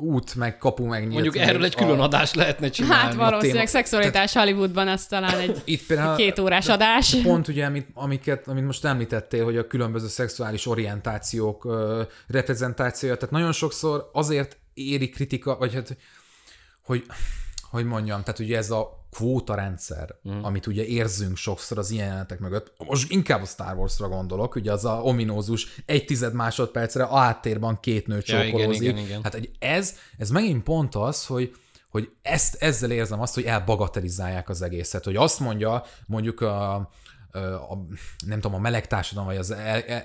út, 0.00 0.34
meg 0.34 0.58
kapu 0.58 0.84
megnyílt. 0.84 1.12
Mondjuk 1.12 1.36
erről 1.36 1.64
egy 1.64 1.74
külön 1.74 1.98
a- 1.98 2.02
adást 2.02 2.34
lehetne 2.34 2.68
csinálni. 2.70 2.94
Hát 2.94 3.14
valószínűleg 3.14 3.66
szexualitás 3.66 4.32
Hollywoodban 4.32 4.88
ez 4.88 5.06
talán 5.06 5.38
egy 5.38 5.62
Itt 5.64 5.86
például 5.86 6.16
két 6.16 6.38
órás 6.38 6.68
adás. 6.68 7.14
Pont 7.22 7.48
ugye, 7.48 7.64
amit, 7.66 7.88
amiket, 7.94 8.48
amit 8.48 8.64
most 8.64 8.84
említettél, 8.84 9.44
hogy 9.44 9.56
a 9.56 9.66
különböző 9.66 10.06
szexuális 10.08 10.66
orientációk 10.66 11.64
ö, 11.64 12.02
reprezentációja, 12.26 13.14
tehát 13.16 13.30
nagyon 13.34 13.52
sokszor 13.52 14.10
azért 14.12 14.58
éri 14.74 15.08
kritika, 15.08 15.56
vagy 15.56 15.74
hát, 15.74 15.96
hogy, 16.84 17.04
hogy 17.70 17.84
mondjam, 17.84 18.22
tehát 18.22 18.38
ugye 18.38 18.56
ez 18.56 18.70
a 18.70 19.03
kvóta 19.14 19.54
rendszer, 19.54 20.14
mm. 20.28 20.42
amit 20.42 20.66
ugye 20.66 20.84
érzünk 20.84 21.36
sokszor 21.36 21.78
az 21.78 21.90
ilyen 21.90 22.06
jelenetek 22.06 22.38
mögött, 22.38 22.72
most 22.86 23.10
inkább 23.10 23.42
a 23.42 23.46
Star 23.46 23.76
Wars-ra 23.76 24.08
gondolok, 24.08 24.54
ugye 24.54 24.72
az 24.72 24.84
a 24.84 25.00
ominózus 25.02 25.66
egy 25.86 26.04
tized 26.04 26.34
másodpercre 26.34 27.04
a 27.04 27.16
háttérben 27.16 27.78
két 27.80 28.06
nő 28.06 28.22
Ja, 28.24 28.38
igen, 28.38 28.50
csókolózik. 28.50 28.82
igen, 28.82 28.98
igen. 28.98 29.22
Hát 29.22 29.32
hogy 29.32 29.50
ez, 29.58 29.96
ez 30.18 30.30
megint 30.30 30.62
pont 30.62 30.94
az, 30.94 31.26
hogy 31.26 31.54
hogy 31.90 32.10
ezt, 32.22 32.54
ezzel 32.54 32.90
érzem 32.90 33.20
azt, 33.20 33.34
hogy 33.34 33.44
elbagatelizálják 33.44 34.48
az 34.48 34.62
egészet. 34.62 35.04
Hogy 35.04 35.16
azt 35.16 35.40
mondja 35.40 35.84
mondjuk 36.06 36.40
a, 36.40 36.90
a, 37.40 37.86
nem 38.26 38.40
tudom, 38.40 38.56
a 38.56 38.60
meleg 38.60 38.86
társadalom, 38.86 39.28
vagy 39.28 39.38
az 39.38 39.54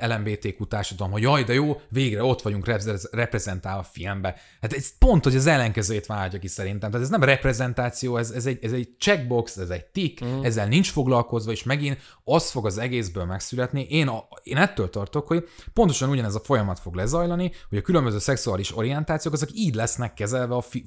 LMBTQ 0.02 0.68
társadalom, 0.68 1.12
hogy 1.12 1.22
jaj, 1.22 1.44
de 1.44 1.54
jó, 1.54 1.82
végre 1.90 2.24
ott 2.24 2.42
vagyunk 2.42 2.66
repre- 2.66 3.10
reprezentálva 3.12 3.80
a 3.80 3.84
filmbe. 3.92 4.36
Hát 4.62 4.74
ez 4.74 4.98
pont, 4.98 5.24
hogy 5.24 5.36
az 5.36 5.46
ellenkezőjét 5.46 6.06
váltja 6.06 6.40
ki 6.40 6.48
szerintem. 6.48 6.90
Tehát 6.90 7.06
ez 7.06 7.12
nem 7.12 7.24
reprezentáció, 7.24 8.18
ez, 8.18 8.32
ez, 8.32 8.46
egy, 8.46 8.60
ez 8.62 8.72
egy 8.72 8.96
checkbox, 9.00 9.58
ez 9.58 9.70
egy 9.70 9.86
tick, 9.86 10.26
mm. 10.26 10.44
ezzel 10.44 10.68
nincs 10.68 10.92
foglalkozva, 10.92 11.52
és 11.52 11.64
megint 11.64 11.98
az 12.24 12.50
fog 12.50 12.66
az 12.66 12.78
egészből 12.78 13.26
megszületni. 13.26 13.82
Én, 13.90 14.08
a, 14.08 14.28
én 14.44 14.58
ettől 14.58 14.90
tartok, 14.90 15.28
hogy 15.28 15.48
pontosan 15.74 16.10
ugyanez 16.10 16.36
a 16.36 16.42
folyamat 16.44 16.80
fog 16.80 16.96
lezajlani, 16.96 17.52
hogy 17.70 17.78
a 17.78 17.82
különböző 17.82 18.20
szexuális 18.20 18.78
orientációk 18.78 19.34
azok 19.34 19.50
így 19.54 19.76
lesznek 19.76 20.14
kezelve 20.14 20.56
a 20.56 20.62
fi, 20.62 20.86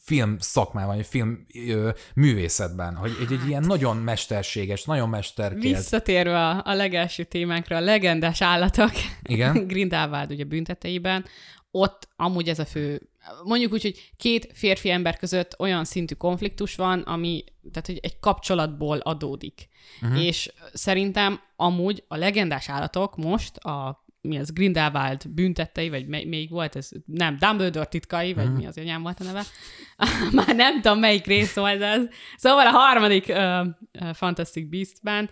film 0.00 0.36
szakmában, 0.38 0.96
vagy 0.96 1.06
film 1.06 1.46
ö, 1.68 1.90
művészetben, 2.14 2.94
hogy 2.94 3.16
egy, 3.20 3.32
egy 3.32 3.48
ilyen 3.48 3.64
nagyon 3.66 3.96
mesterséges, 3.96 4.84
nagyon 4.84 5.08
mesterkélt. 5.08 5.76
Visszatérve 5.76 6.46
a, 6.48 6.62
a 6.64 6.74
legelső 6.74 7.24
témánkra, 7.24 7.76
a 7.76 7.80
legendás 7.80 8.42
állatok 8.42 8.90
Igen. 9.22 9.66
Grindelwald 9.66 10.30
ugye 10.30 10.44
bünteteiben, 10.44 11.24
ott 11.70 12.08
amúgy 12.16 12.48
ez 12.48 12.58
a 12.58 12.64
fő, 12.64 13.10
mondjuk 13.44 13.72
úgy, 13.72 13.82
hogy 13.82 14.12
két 14.16 14.50
férfi 14.52 14.90
ember 14.90 15.16
között 15.16 15.54
olyan 15.58 15.84
szintű 15.84 16.14
konfliktus 16.14 16.74
van, 16.74 17.00
ami, 17.00 17.44
tehát 17.72 17.86
hogy 17.86 17.98
egy 18.02 18.18
kapcsolatból 18.20 18.98
adódik. 18.98 19.68
Uh-huh. 20.02 20.24
És 20.24 20.52
szerintem 20.72 21.40
amúgy 21.56 22.04
a 22.08 22.16
legendás 22.16 22.68
állatok 22.68 23.16
most 23.16 23.56
a 23.56 24.06
mi 24.20 24.38
az, 24.38 24.52
Grindelwald 24.52 25.28
büntettei, 25.28 25.88
vagy 25.88 26.06
melyik 26.06 26.50
volt 26.50 26.76
ez? 26.76 26.88
Nem, 27.04 27.36
Dumbledore 27.38 27.86
titkai, 27.86 28.34
vagy 28.34 28.52
mi 28.52 28.66
az 28.66 28.78
anyám 28.78 29.02
volt 29.02 29.20
a 29.20 29.24
neve. 29.24 29.42
Már 30.32 30.56
nem 30.56 30.80
tudom, 30.80 30.98
melyik 30.98 31.26
rész 31.26 31.54
volt 31.54 31.82
ez. 31.82 32.02
Szóval 32.36 32.66
a 32.66 32.70
harmadik 32.70 33.28
uh, 33.28 34.14
Fantastic 34.14 34.68
Beast-ben 34.68 35.30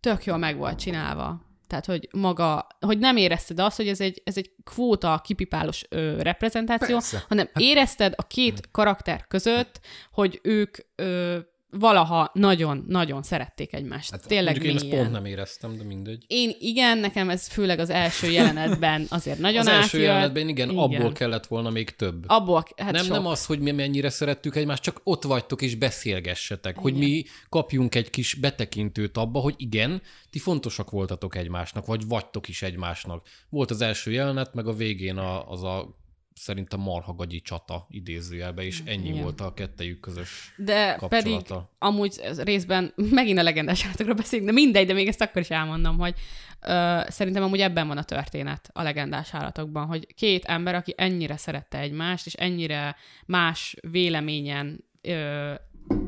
tök 0.00 0.24
jól 0.24 0.36
meg 0.36 0.56
volt 0.56 0.78
csinálva. 0.78 1.44
Tehát, 1.66 1.86
hogy 1.86 2.08
maga, 2.12 2.66
hogy 2.80 2.98
nem 2.98 3.16
érezted 3.16 3.60
azt, 3.60 3.76
hogy 3.76 3.88
ez 3.88 4.00
egy, 4.00 4.22
ez 4.24 4.36
egy 4.36 4.50
kvóta 4.64 5.20
kipipálós 5.24 5.84
ö, 5.88 6.22
reprezentáció, 6.22 6.96
Persze. 6.96 7.24
hanem 7.28 7.48
érezted 7.54 8.12
a 8.16 8.26
két 8.26 8.68
karakter 8.70 9.26
között, 9.28 9.80
hogy 10.12 10.40
ők 10.42 10.76
ö, 10.94 11.38
valaha 11.70 12.30
nagyon-nagyon 12.34 13.22
szerették 13.22 13.72
egymást. 13.74 14.10
Hát, 14.10 14.26
Tényleg 14.26 14.64
én 14.64 14.76
ezt 14.76 14.88
pont 14.88 15.10
nem 15.10 15.24
éreztem, 15.24 15.76
de 15.76 15.84
mindegy. 15.84 16.24
Én 16.26 16.52
igen, 16.58 16.98
nekem 16.98 17.30
ez 17.30 17.46
főleg 17.48 17.78
az 17.78 17.90
első 17.90 18.30
jelenetben 18.30 19.06
azért 19.08 19.38
nagyon 19.38 19.60
Az 19.60 19.66
első 19.66 19.84
átjött. 19.84 20.02
jelenetben 20.02 20.48
igen, 20.48 20.70
igen, 20.70 20.82
abból 20.82 21.12
kellett 21.12 21.46
volna 21.46 21.70
még 21.70 21.90
több. 21.90 22.24
Abból, 22.26 22.64
hát 22.76 22.92
nem, 22.92 23.04
sok. 23.04 23.12
nem 23.12 23.26
az, 23.26 23.46
hogy 23.46 23.60
mi 23.60 23.70
mennyire 23.70 24.10
szerettük 24.10 24.56
egymást, 24.56 24.82
csak 24.82 25.00
ott 25.04 25.22
vagytok 25.22 25.62
és 25.62 25.74
beszélgessetek, 25.74 26.78
hogy 26.78 26.94
mi 26.94 27.24
kapjunk 27.48 27.94
egy 27.94 28.10
kis 28.10 28.34
betekintőt 28.34 29.16
abba, 29.16 29.40
hogy 29.40 29.54
igen, 29.56 30.02
ti 30.30 30.38
fontosak 30.38 30.90
voltatok 30.90 31.36
egymásnak, 31.36 31.86
vagy 31.86 32.06
vagytok 32.06 32.48
is 32.48 32.62
egymásnak. 32.62 33.26
Volt 33.48 33.70
az 33.70 33.80
első 33.80 34.10
jelenet, 34.10 34.54
meg 34.54 34.66
a 34.66 34.72
végén 34.72 35.16
a, 35.16 35.50
az 35.50 35.62
a 35.62 36.04
szerintem 36.36 36.80
marhagagyi 36.80 37.40
csata 37.40 37.86
idézőjelbe, 37.90 38.62
és 38.64 38.82
ennyi 38.84 39.08
Igen. 39.08 39.22
volt 39.22 39.40
a 39.40 39.54
kettejük 39.54 40.00
közös 40.00 40.54
De 40.56 40.96
pedig 41.08 41.32
kapcsolata. 41.32 41.70
amúgy 41.78 42.18
ez 42.22 42.42
részben 42.42 42.92
megint 42.96 43.38
a 43.38 43.42
legendás 43.42 43.84
állatokról 43.84 44.14
beszélünk, 44.14 44.48
de 44.48 44.54
mindegy, 44.54 44.86
de 44.86 44.92
még 44.92 45.08
ezt 45.08 45.20
akkor 45.20 45.42
is 45.42 45.50
elmondom, 45.50 45.98
hogy 45.98 46.14
ö, 46.60 47.00
szerintem 47.08 47.42
amúgy 47.42 47.60
ebben 47.60 47.86
van 47.86 47.98
a 47.98 48.02
történet 48.04 48.70
a 48.72 48.82
legendás 48.82 49.34
állatokban, 49.34 49.86
hogy 49.86 50.14
két 50.14 50.44
ember, 50.44 50.74
aki 50.74 50.94
ennyire 50.96 51.36
szerette 51.36 51.78
egymást, 51.78 52.26
és 52.26 52.34
ennyire 52.34 52.96
más 53.26 53.76
véleményen 53.90 54.84
ö, 55.00 55.54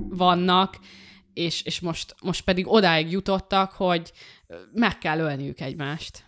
vannak, 0.09 0.79
és, 1.33 1.63
és 1.63 1.81
most, 1.81 2.15
most 2.23 2.45
pedig 2.45 2.69
odáig 2.69 3.11
jutottak, 3.11 3.73
hogy 3.73 4.13
meg 4.73 4.99
kell 4.99 5.19
ölniük 5.19 5.61
egymást. 5.61 6.25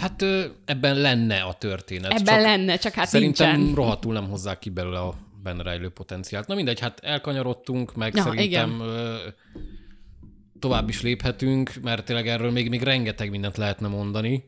Hát 0.00 0.24
ebben 0.64 0.96
lenne 0.96 1.40
a 1.42 1.52
történet. 1.54 2.10
Ebben 2.10 2.24
csak 2.24 2.42
lenne, 2.42 2.76
csak 2.76 2.92
hát 2.92 3.08
Szerintem 3.08 3.56
nincsen. 3.56 3.74
rohadtul 3.74 4.12
nem 4.12 4.28
hozzák 4.28 4.58
ki 4.58 4.70
belőle 4.70 4.98
a 4.98 5.14
benne 5.42 5.62
rejlő 5.62 5.88
potenciált. 5.88 6.46
Na 6.46 6.54
mindegy, 6.54 6.80
hát 6.80 7.00
elkanyarodtunk, 7.00 7.94
meg 7.96 8.14
Ja, 8.14 8.22
szerintem 8.22 8.80
ö, 8.80 9.16
tovább 10.58 10.88
is 10.88 11.02
léphetünk, 11.02 11.72
mert 11.82 12.04
tényleg 12.04 12.28
erről 12.28 12.50
még, 12.50 12.68
még 12.68 12.82
rengeteg 12.82 13.30
mindent 13.30 13.56
lehetne 13.56 13.88
mondani. 13.88 14.44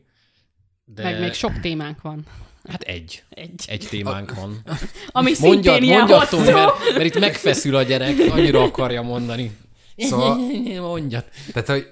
De 0.85 1.03
Meg 1.03 1.19
még 1.19 1.33
sok 1.33 1.59
témánk 1.59 2.01
van. 2.01 2.25
Hát 2.67 2.81
egy. 2.81 3.23
Egy. 3.29 3.63
Egy 3.67 3.87
témánk 3.89 4.33
van. 4.35 4.61
Ami 5.07 5.31
Mondjad, 5.39 5.63
szintén 5.63 5.83
ilyen 5.83 5.97
mondjad, 5.97 6.19
hosszú. 6.19 6.37
Tomi, 6.43 6.51
mert, 6.51 6.71
mert 6.93 7.05
itt 7.05 7.19
megfeszül 7.19 7.75
a 7.75 7.83
gyerek, 7.83 8.15
annyira 8.31 8.63
akarja 8.63 9.01
mondani. 9.01 9.57
Szóval, 9.97 10.37
Mondjad. 10.79 11.25
tehát, 11.53 11.67
hogy 11.67 11.87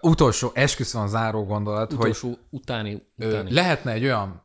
utolsó, 0.00 0.50
esküszöm 0.54 1.06
záró 1.06 1.44
gondolat, 1.44 1.92
hogy 1.92 1.98
Utolsó 1.98 2.38
utáni, 2.50 3.02
ö, 3.16 3.28
utáni. 3.28 3.52
lehetne 3.52 3.92
egy 3.92 4.04
olyan 4.04 4.42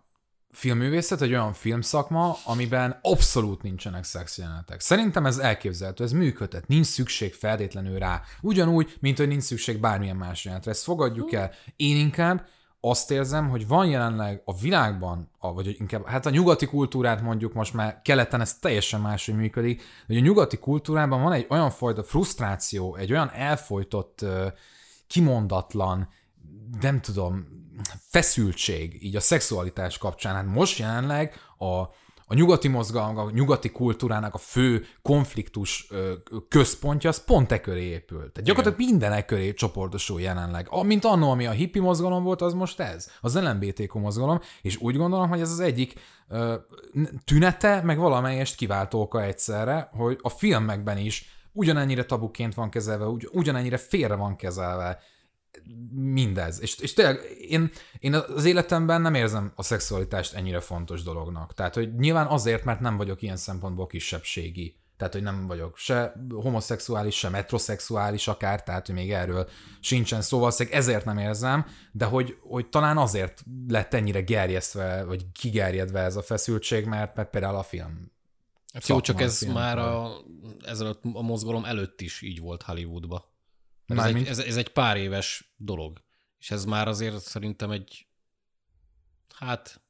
filmművészet, 0.52 1.22
egy 1.22 1.32
olyan 1.32 1.54
filmszakma, 1.54 2.38
amiben 2.46 3.00
abszolút 3.02 3.62
nincsenek 3.62 4.04
szexjelenetek. 4.04 4.80
Szerintem 4.80 5.26
ez 5.26 5.38
elképzelhető, 5.38 6.04
ez 6.04 6.12
működhet, 6.12 6.68
nincs 6.68 6.86
szükség 6.86 7.34
feltétlenül 7.34 8.00
rá. 8.00 8.22
Ugyanúgy, 8.42 8.94
mint 9.00 9.18
hogy 9.18 9.28
nincs 9.28 9.44
szükség 9.44 9.80
bármilyen 9.80 10.16
más 10.16 10.44
jelenetre. 10.44 10.72
Ezt 10.72 10.84
fogadjuk 10.84 11.34
el. 11.34 11.52
Én 11.76 11.98
inkább 11.98 12.48
azt 12.86 13.12
érzem, 13.12 13.50
hogy 13.50 13.68
van 13.68 13.88
jelenleg 13.88 14.42
a 14.46 14.58
világban, 14.58 15.32
vagy 15.40 15.76
inkább, 15.80 16.06
hát 16.06 16.26
a 16.26 16.30
nyugati 16.30 16.66
kultúrát 16.66 17.22
mondjuk 17.22 17.54
most 17.54 17.74
már 17.74 18.02
keleten 18.04 18.42
ez 18.42 18.60
teljesen 18.60 19.02
máshogy 19.02 19.36
működik, 19.36 19.84
hogy 20.08 20.18
a 20.18 20.20
nyugati 20.20 20.58
kultúrában 20.58 21.22
van 21.22 21.32
egy 21.32 21.46
olyan 21.50 21.70
fajta 21.70 22.04
frusztráció, 22.04 22.96
egy 22.96 23.12
olyan 23.12 23.32
elfolytott, 23.34 24.26
kimondatlan, 25.14 26.10
nem 26.82 27.02
tudom, 27.02 27.46
feszültség 28.10 29.04
így 29.04 29.16
a 29.16 29.20
szexualitás 29.20 29.98
kapcsán. 29.98 30.36
Hát 30.36 30.46
most 30.46 30.78
jelenleg 30.78 31.34
a, 31.58 31.66
a 32.26 32.34
nyugati 32.34 32.68
mozgalom, 32.68 33.18
a 33.18 33.30
nyugati 33.32 33.72
kultúrának 33.72 34.34
a 34.34 34.38
fő 34.38 34.86
konfliktus 35.02 35.88
központja, 36.48 37.10
az 37.10 37.24
pont 37.24 37.52
e 37.52 37.62
köré 37.62 37.84
épül. 37.84 38.18
Tehát 38.18 38.44
gyakorlatilag 38.44 38.90
minden 38.90 39.12
e 39.12 39.26
köré 39.26 39.54
csoportosul 39.54 40.22
jelenleg. 40.22 40.70
Mint 40.84 41.06
annó, 41.06 41.32
ami 41.32 41.46
a 41.46 41.52
hippi 41.52 41.80
mozgalom 41.80 42.24
volt, 42.24 42.42
az 42.42 42.54
most 42.54 42.80
ez. 42.80 43.10
Az 43.22 43.40
LMBTQ 43.40 44.00
mozgalom, 44.00 44.40
és 44.62 44.78
úgy 44.78 44.96
gondolom, 44.96 45.30
hogy 45.30 45.42
ez 45.42 45.52
az 45.52 45.60
egyik 45.60 45.94
tünete, 47.26 47.82
meg 47.82 47.98
valamelyest 47.98 48.56
kiváltó 48.56 49.02
oka 49.02 49.24
egyszerre, 49.24 49.90
hogy 49.92 50.20
a 50.22 50.30
filmekben 50.30 50.98
is 50.98 51.43
ugyanennyire 51.54 52.04
tabuként 52.04 52.54
van 52.54 52.70
kezelve, 52.70 53.06
ugy, 53.06 53.30
ugyanennyire 53.32 53.78
félre 53.78 54.16
van 54.16 54.36
kezelve 54.36 55.00
mindez. 55.92 56.62
És, 56.62 56.78
és 56.78 56.94
tényleg 56.94 57.20
én, 57.40 57.72
én 58.00 58.14
az 58.14 58.46
életemben 58.46 59.02
nem 59.02 59.14
érzem 59.14 59.52
a 59.56 59.64
szexualitást 59.64 60.34
ennyire 60.34 60.60
fontos 60.60 61.04
dolognak. 61.04 61.54
Tehát, 61.54 61.74
hogy 61.74 61.96
nyilván 61.96 62.28
azért, 62.28 62.64
mert 62.64 62.80
nem 62.80 62.98
vagyok 62.98 63.22
ilyen 63.22 63.38
szempontból 63.38 63.88
kisebbségi. 63.88 64.78
Tehát, 64.98 65.14
hogy 65.14 65.24
nem 65.24 65.48
vagyok 65.48 65.78
se 65.78 66.14
homoszexuális, 66.30 67.18
se 67.18 67.30
metroszexuális 67.30 68.28
akár, 68.28 68.64
tehát, 68.64 68.86
hogy 68.86 68.96
még 68.96 69.12
erről 69.12 69.50
sincsen 69.80 70.22
szó, 70.22 70.40
valószínűleg 70.40 70.80
ezért 70.80 71.06
nem 71.06 71.18
érzem, 71.18 71.66
de 71.92 72.06
hogy, 72.06 72.38
hogy 72.42 72.70
talán 72.70 72.98
azért 72.98 73.44
lett 73.68 73.94
ennyire 73.94 74.22
gerjesztve, 74.22 75.04
vagy 75.04 75.32
kigerjedve 75.32 76.00
ez 76.00 76.16
a 76.16 76.22
feszültség, 76.22 76.86
mert, 76.86 77.16
mert 77.16 77.30
például 77.30 77.56
a 77.56 77.64
film 77.64 78.13
jó, 78.88 79.02
csak 79.02 79.22
ez 79.22 79.42
már 79.42 79.78
a, 79.78 80.18
ezzel 80.62 81.00
a 81.14 81.22
mozgalom 81.22 81.66
előtt 81.66 82.02
is 82.02 82.22
így 82.22 82.40
volt 82.40 82.64
Hollywoodba. 82.64 83.34
Ez 83.86 83.96
Mármint- 83.98 84.26
egy, 84.26 84.32
ez, 84.32 84.40
ez 84.40 84.58
egy 84.58 84.70
pár 84.70 84.98
éves 84.98 85.54
dolog. 85.58 86.04
És 86.40 86.52
ez 86.52 86.66
már 86.66 86.88
azért 86.88 87.22
szerintem 87.22 87.72
egy, 87.72 88.08
hát 89.36 89.83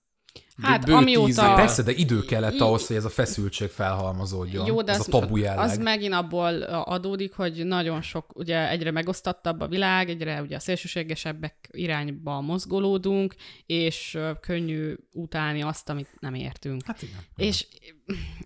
Hát 0.61 0.85
Bő 0.85 0.91
tíz 0.91 1.01
amióta- 1.01 1.43
éve. 1.43 1.55
Persze, 1.55 1.83
de 1.83 1.91
idő 1.91 2.25
kellett 2.25 2.59
ahhoz, 2.59 2.87
hogy 2.87 2.95
ez 2.95 3.05
a 3.05 3.09
feszültség 3.09 3.69
felhalmozódjon. 3.69 4.65
Jó, 4.65 4.81
de 4.81 4.91
ez 4.91 4.99
az, 4.99 5.07
a 5.07 5.19
tabu 5.19 5.37
jelleg. 5.37 5.69
az 5.69 5.77
megint 5.77 6.13
abból 6.13 6.61
adódik, 6.63 7.33
hogy 7.33 7.65
nagyon 7.65 8.01
sok, 8.01 8.35
ugye 8.35 8.69
egyre 8.69 8.91
megosztottabb 8.91 9.59
a 9.61 9.67
világ, 9.67 10.09
egyre 10.09 10.41
ugye 10.41 10.55
a 10.55 10.59
szélsőségesebbek 10.59 11.69
irányba 11.71 12.41
mozgolódunk, 12.41 13.35
és 13.65 14.17
könnyű 14.39 14.95
utálni 15.13 15.61
azt, 15.61 15.89
amit 15.89 16.09
nem 16.19 16.33
értünk. 16.33 16.81
Hát 16.85 17.01
igen. 17.01 17.19
És 17.35 17.67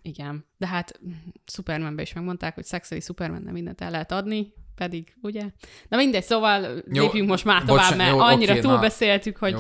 igen, 0.02 0.46
de 0.58 0.68
hát 0.68 1.00
Supermanben 1.46 2.06
is 2.06 2.14
megmondták, 2.14 2.56
hogy 2.56 2.66
szexeli 2.66 3.02
Superman 3.02 3.42
mindent 3.42 3.82
el 3.82 3.92
lehet 3.92 4.12
adni, 4.12 4.54
pedig, 4.76 5.16
ugye? 5.22 5.44
Na 5.88 5.98
mindegy, 5.98 6.24
szóval 6.24 6.84
Jó, 6.92 7.04
lépjünk 7.04 7.30
most 7.30 7.46
már 7.46 7.64
tovább, 7.64 7.76
bocsánat, 7.76 7.98
mert 7.98 8.10
jó, 8.10 8.20
annyira 8.20 8.54
na, 8.54 8.60
túlbeszéltük, 8.60 9.38
hogy, 9.38 9.56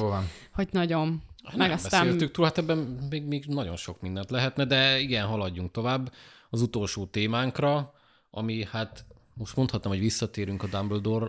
hogy 0.54 0.68
nagyon. 0.72 1.22
Nem 1.50 1.68
meg 1.68 1.72
aztán 1.72 2.04
beszéltük 2.04 2.32
túl, 2.32 2.46
hát 2.46 2.58
ebben 2.58 2.78
még, 3.10 3.24
még 3.26 3.46
nagyon 3.46 3.76
sok 3.76 4.02
mindent 4.02 4.30
lehetne, 4.32 4.66
de 4.66 5.00
igen, 5.00 5.26
haladjunk 5.26 5.72
tovább 5.72 6.12
az 6.50 6.62
utolsó 6.62 7.06
témánkra, 7.06 7.94
ami 8.32 8.68
hát 8.72 9.06
most 9.34 9.56
mondhatnám, 9.56 9.94
hogy 9.94 10.02
visszatérünk 10.02 10.64
a 10.64 10.68
Dumbledore 10.68 11.28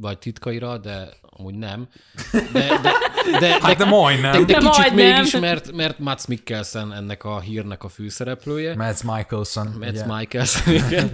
vagy 0.00 0.18
titkaira, 0.18 0.78
de 0.78 1.08
amúgy 1.20 1.54
nem. 1.54 1.88
De, 2.32 2.40
de, 2.52 2.78
de, 2.82 3.38
de, 3.38 3.52
Hát 3.62 3.76
de 3.76 3.84
de, 3.84 3.90
majdnem. 3.90 4.32
de, 4.32 4.38
de 4.38 4.44
De 4.44 4.58
kicsit 4.58 4.78
majdnem. 4.78 5.14
mégis, 5.14 5.32
mert, 5.38 5.72
mert 5.72 5.98
Mads 5.98 6.26
Mikkelsen 6.26 6.92
ennek 6.92 7.24
a 7.24 7.40
hírnek 7.40 7.84
a 7.84 7.88
főszereplője. 7.88 8.74
Mads 8.76 9.02
Mikkelsen. 9.02 9.66
Mads 9.78 9.90
ugye. 9.90 10.16
Mikkelsen, 10.16 10.74
igen. 10.86 11.10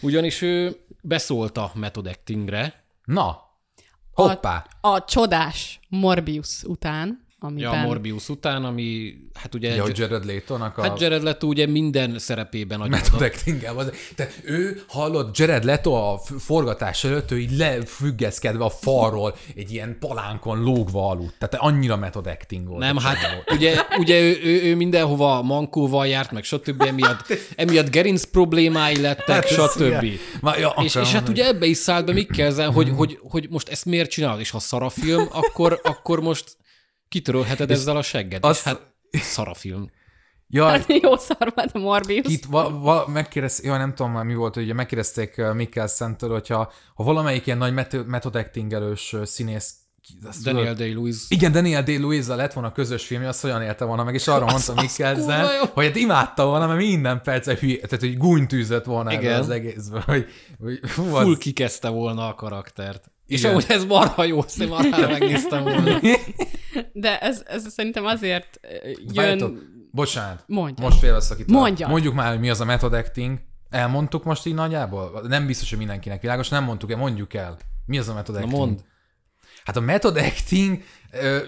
Ugyanis 0.00 0.42
ő 0.42 0.76
beszólt 1.02 1.56
a 1.56 1.70
method 1.74 2.06
actingre, 2.06 2.84
Na, 3.04 3.38
hoppá. 4.12 4.66
A 4.80 5.04
csodás 5.04 5.80
Morbius 5.88 6.62
után, 6.62 7.26
ja, 7.40 7.48
amiben... 7.48 7.70
a 7.72 7.86
Morbius 7.86 8.28
után, 8.28 8.64
ami 8.64 9.14
hát 9.34 9.54
ugye... 9.54 9.74
Ja, 9.74 9.82
hogy 9.82 9.98
Jared 9.98 10.24
Leto-nak 10.24 10.78
a... 10.78 10.82
Hát 10.82 11.00
Jared 11.00 11.22
Leto 11.22 11.46
ugye 11.46 11.66
minden 11.66 12.18
szerepében 12.18 12.88
Method 12.88 13.22
acting 13.22 13.62
az. 13.76 13.92
Te 14.14 14.28
ő 14.42 14.82
hallott 14.88 15.36
Jared 15.36 15.64
Leto 15.64 15.92
a 15.92 16.20
forgatás 16.38 17.04
előtt, 17.04 17.30
ő 17.30 17.38
így 17.38 17.56
lefüggeszkedve 17.56 18.64
a 18.64 18.70
falról, 18.70 19.36
egy 19.56 19.72
ilyen 19.72 19.96
palánkon 20.00 20.62
lógva 20.62 21.08
aludt. 21.08 21.34
Tehát 21.38 21.54
annyira 21.54 21.96
method 21.96 22.26
acting 22.26 22.68
volt. 22.68 22.80
Nem, 22.80 22.96
hát 22.96 23.20
csávó. 23.20 23.40
ugye, 23.46 23.82
ugye 23.98 24.20
ő, 24.20 24.38
ő, 24.44 24.62
ő 24.62 24.76
mindenhova 24.76 25.42
mankóval 25.42 26.06
járt, 26.06 26.30
meg 26.30 26.44
stb. 26.44 26.82
Emiatt, 26.82 27.24
emiatt 27.56 27.90
gerinc 27.90 28.24
problémái 28.24 29.00
lettek, 29.00 29.26
Hát 29.26 29.46
stb. 29.46 30.06
Már, 30.40 30.58
ja, 30.58 30.74
És, 30.82 30.94
és 30.94 31.12
hát 31.12 31.28
ugye 31.28 31.46
ebbe 31.46 31.66
is 31.66 31.76
szállt 31.76 32.06
be 32.06 32.12
Mikkelzen, 32.12 32.72
hogy, 32.72 32.90
hogy, 32.96 33.18
hogy 33.22 33.46
most 33.50 33.68
ezt 33.68 33.84
miért 33.84 34.10
csinálod, 34.10 34.40
és 34.40 34.50
ha 34.50 34.58
szar 34.58 34.82
a 34.82 34.88
film, 34.90 35.28
akkor, 35.32 35.80
akkor 35.82 36.20
most 36.20 36.58
kitörölheted 37.10 37.70
ezzel 37.70 37.96
a 37.96 38.02
segged. 38.02 38.44
azt- 38.44 38.58
És 38.58 38.64
hát 38.64 38.80
szar 39.12 39.48
a 39.48 39.54
film. 39.54 39.90
Ja, 40.52 40.66
Hát 40.66 40.86
jó 41.02 41.16
szar 41.16 41.52
volt 41.54 41.70
a 41.72 41.78
Morbius. 41.78 42.26
Itt 42.32 42.44
va, 42.44 42.78
va, 42.80 43.06
megkérdez, 43.08 43.60
jó, 43.62 43.76
nem 43.76 43.94
tudom 43.94 44.12
már 44.12 44.24
mi 44.24 44.34
volt, 44.34 44.54
hogy 44.54 44.62
ugye 44.62 44.74
megkérdezték 44.74 45.34
uh, 45.38 45.54
Mikkelsen-től, 45.54 46.30
hogyha 46.30 46.72
ha 46.94 47.04
valamelyik 47.04 47.46
ilyen 47.46 47.58
nagy 47.58 47.74
method, 48.06 48.36
acting-elős 48.36 49.12
uh, 49.12 49.24
színész 49.24 49.74
Daniel 50.42 50.74
Day-Lewis. 50.74 51.16
Igen, 51.28 51.52
Daniel 51.52 51.82
day 51.82 52.22
lett 52.26 52.52
volna 52.52 52.68
a 52.68 52.72
közös 52.72 53.06
filmje, 53.06 53.28
azt 53.28 53.40
hogyan 53.40 53.62
élte 53.62 53.84
volna 53.84 54.04
meg, 54.04 54.14
és 54.14 54.28
arra 54.28 54.44
mondta 54.44 54.74
Mikkelsen, 54.74 55.14
kurva 55.16 55.52
jó. 55.52 55.62
hogy 55.72 55.84
hát 55.84 55.96
imádta 55.96 56.44
volna, 56.46 56.66
mert 56.66 56.78
minden 56.78 57.22
perc 57.22 57.58
hülye, 57.58 57.76
tehát 57.76 58.00
hogy 58.00 58.16
gúnytűzött 58.16 58.84
volna 58.84 59.10
ebbe 59.10 59.20
Igen. 59.22 59.38
az 59.38 59.48
egészbe, 59.50 60.00
hogy, 60.06 60.26
hogy 60.60 60.78
hú, 60.94 61.02
Full 61.02 61.30
az, 61.32 61.38
kikezdte 61.38 61.88
volna 61.88 62.28
a 62.28 62.34
karaktert. 62.34 63.10
És 63.30 63.44
amúgy 63.44 63.64
ez 63.68 63.84
marha 63.84 64.24
jó, 64.24 64.38
azt 64.38 64.60
én 64.60 64.68
marha 64.68 65.08
megnéztem 65.08 65.62
volna. 65.62 66.00
De 66.92 67.18
ez, 67.18 67.42
ez 67.46 67.72
szerintem 67.72 68.04
azért 68.04 68.60
jön... 68.82 69.14
Várjatok, 69.14 69.58
bocsánat, 69.90 70.44
Mondja. 70.46 70.84
most 70.84 70.98
félbeszakítom. 70.98 71.56
Mondjad. 71.56 71.90
Mondjuk 71.90 72.14
már, 72.14 72.30
hogy 72.30 72.40
mi 72.40 72.50
az 72.50 72.60
a 72.60 72.64
method 72.64 72.92
acting. 72.92 73.38
Elmondtuk 73.68 74.24
most 74.24 74.46
így 74.46 74.54
nagyjából? 74.54 75.24
Nem 75.28 75.46
biztos, 75.46 75.68
hogy 75.68 75.78
mindenkinek 75.78 76.20
világos, 76.20 76.48
nem 76.48 76.64
mondtuk 76.64 76.90
el, 76.90 76.96
mondjuk 76.96 77.34
el. 77.34 77.56
Mi 77.86 77.98
az 77.98 78.08
a 78.08 78.14
method 78.14 78.34
Na 78.34 78.40
acting? 78.40 78.58
mondd. 78.60 78.78
Hát 79.64 79.76
a 79.76 79.80
method 79.80 80.16
acting, 80.16 80.82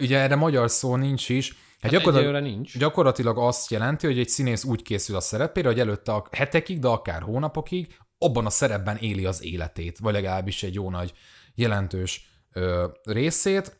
ugye 0.01 0.19
erre 0.19 0.35
magyar 0.35 0.71
szó 0.71 0.97
nincs 0.97 1.29
is, 1.29 1.49
hát, 1.49 1.59
Hát 1.81 1.91
gyakorlatilag, 1.91 2.43
nincs. 2.43 2.79
gyakorlatilag 2.79 3.39
azt 3.39 3.71
jelenti, 3.71 4.07
hogy 4.07 4.19
egy 4.19 4.29
színész 4.29 4.65
úgy 4.65 4.83
készül 4.83 5.17
a 5.17 5.21
szerepére, 5.21 5.69
hogy 5.69 5.81
előtte 5.81 6.13
a 6.13 6.27
hetekig, 6.31 6.79
de 6.79 6.89
akár 6.89 7.23
hónapokig 7.23 7.97
abban 8.19 8.47
a 8.47 8.51
szerepben 8.51 8.97
éli 8.97 9.25
az 9.25 9.45
életét, 9.45 9.99
vagy 9.99 10.13
legalábbis 10.13 10.63
egy 10.63 10.75
jó 10.75 10.91
nagy 10.91 11.13
jelentős 11.55 12.29
ö, 12.53 12.89
részét, 13.03 13.77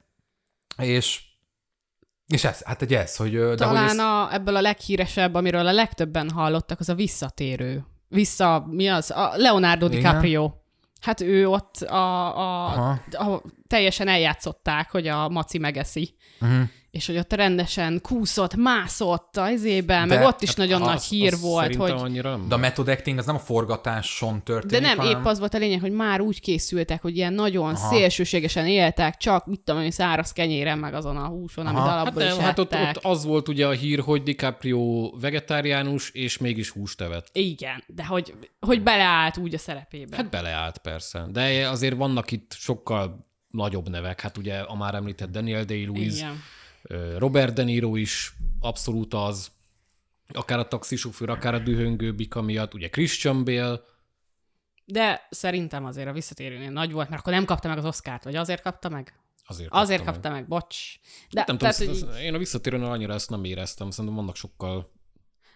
és 0.77 1.31
és 2.27 2.45
ez, 2.45 2.63
hát 2.63 2.83
egy 2.83 2.95
ez, 2.95 3.17
hogy... 3.17 3.33
De 3.33 3.47
hogy 3.47 3.57
Talán 3.57 3.89
ez, 3.89 3.99
a, 3.99 4.35
ebből 4.35 4.57
a 4.57 4.61
leghíresebb, 4.61 5.35
amiről 5.35 5.67
a 5.67 5.73
legtöbben 5.73 6.31
hallottak, 6.31 6.81
az 6.81 6.89
a 6.89 6.95
visszatérő. 6.95 7.85
Vissza, 8.09 8.67
mi 8.71 8.89
az? 8.89 9.11
A 9.11 9.33
Leonardo 9.37 9.87
Igen. 9.87 9.99
DiCaprio. 9.99 10.53
Hát 11.01 11.21
ő 11.21 11.49
ott 11.49 11.77
a, 11.77 12.37
a, 12.37 12.65
Aha. 12.65 13.01
a, 13.11 13.43
teljesen 13.67 14.09
eljátszották, 14.09 14.91
hogy 14.91 15.07
a 15.09 15.29
maci 15.29 15.59
megeszi. 15.59 16.15
uh-huh. 16.41 16.69
És 16.93 17.07
hogy 17.07 17.17
ott 17.17 17.33
rendesen 17.33 18.01
kúszott, 18.03 18.55
mászott 18.57 19.37
a 19.37 19.51
izében, 19.51 20.09
meg 20.09 20.23
ott 20.23 20.43
is 20.43 20.55
nagyon 20.55 20.81
nagy 20.81 20.95
Az- 20.95 21.09
hír 21.09 21.33
az 21.33 21.41
volt, 21.41 21.75
hogy... 21.75 21.91
annyira 21.91 22.31
nem. 22.31 22.49
De 22.49 22.55
a 22.55 22.59
method 22.59 22.89
acting 22.89 23.19
az 23.19 23.27
nem 23.27 23.35
a 23.35 23.39
forgatáson 23.39 24.43
történik, 24.43 24.81
De 24.81 24.89
nem, 24.89 24.99
hanem... 24.99 25.19
épp 25.19 25.25
az 25.25 25.39
volt 25.39 25.55
a 25.55 25.59
lényeg, 25.59 25.81
hogy 25.81 25.93
már 25.93 26.21
úgy 26.21 26.41
készültek, 26.41 27.03
hogy 27.03 27.17
ilyen 27.17 27.33
nagyon 27.33 27.75
Aha. 27.75 27.95
Szélsőségesen 27.95 28.67
éltek, 28.67 29.17
csak 29.17 29.47
mit 29.47 29.61
tudom 29.61 29.83
én, 29.83 29.91
száraz 29.91 30.33
kenyéren, 30.33 30.79
meg 30.79 30.95
azon 30.95 31.17
a 31.17 31.27
húson, 31.27 31.67
amit 31.67 31.79
Aha. 31.79 31.89
Hát 31.89 32.01
alapból 32.01 32.23
nem, 32.23 32.33
is 32.33 32.43
hát 32.43 32.59
ott, 32.59 32.75
ott 32.75 32.99
az 33.03 33.25
volt 33.25 33.49
ugye 33.49 33.67
a 33.67 33.71
hír, 33.71 34.01
hogy 34.01 34.23
DiCaprio 34.23 35.11
vegetáriánus, 35.21 36.11
és 36.11 36.39
mégis 36.39 36.71
húst 36.71 37.01
evett. 37.01 37.29
Igen, 37.33 37.85
de 37.87 38.05
hogy, 38.05 38.35
hogy 38.61 38.83
beleállt 38.83 39.37
úgy 39.37 39.55
a 39.55 39.59
szerepébe. 39.59 40.17
Hát 40.17 40.31
beleállt 40.31 40.79
persze. 40.79 41.27
De 41.31 41.69
azért 41.69 41.97
vannak 41.97 42.31
itt 42.31 42.53
sokkal 42.59 43.27
nagyobb 43.49 43.89
nevek. 43.89 44.21
Hát 44.21 44.39
ugye 44.39 44.59
a 44.59 44.77
már 44.77 44.95
említett 44.95 45.31
Daniel 45.31 45.65
Day-Lewis, 45.65 46.17
Igen. 46.17 46.43
Robert 47.17 47.55
De 47.55 47.63
Niro 47.63 47.97
is 47.97 48.37
abszolút 48.61 49.15
az, 49.15 49.51
akár 50.29 50.59
a 50.59 50.69
taxisofőr, 50.69 51.31
akár 51.31 51.55
a 51.55 51.59
dühöngő 51.59 52.15
bika 52.15 52.43
miatt, 52.43 52.75
ugye 52.75 52.89
Christian 52.89 53.45
Bale, 53.45 53.81
De 54.85 55.27
szerintem 55.31 55.85
azért 55.85 56.09
a 56.09 56.13
visszatérőnél 56.13 56.71
nagy 56.71 56.93
volt, 56.93 57.09
mert 57.09 57.21
akkor 57.21 57.33
nem 57.33 57.45
kapta 57.45 57.69
meg 57.69 57.79
az 57.79 57.85
Oscárt, 57.85 58.25
vagy 58.25 58.37
azért 58.37 58.63
kapta 58.63 58.89
meg? 58.89 59.15
azért 59.47 59.69
Azért 59.73 60.05
kapta 60.05 60.13
kapta 60.13 60.31
meg, 60.31 60.49
bocs. 60.49 60.77
De, 61.31 61.45
Nem 61.47 61.59
tehát, 61.59 61.77
tudom, 61.77 62.11
hogy, 62.11 62.23
én 62.23 62.35
a 62.35 62.39
visszatérőnél 62.39 62.87
annyira 62.87 63.15
ezt 63.15 63.31
nem 63.31 63.45
éreztem, 63.45 63.91
szerintem 63.91 64.15
vannak 64.17 64.37
sokkal 64.37 64.93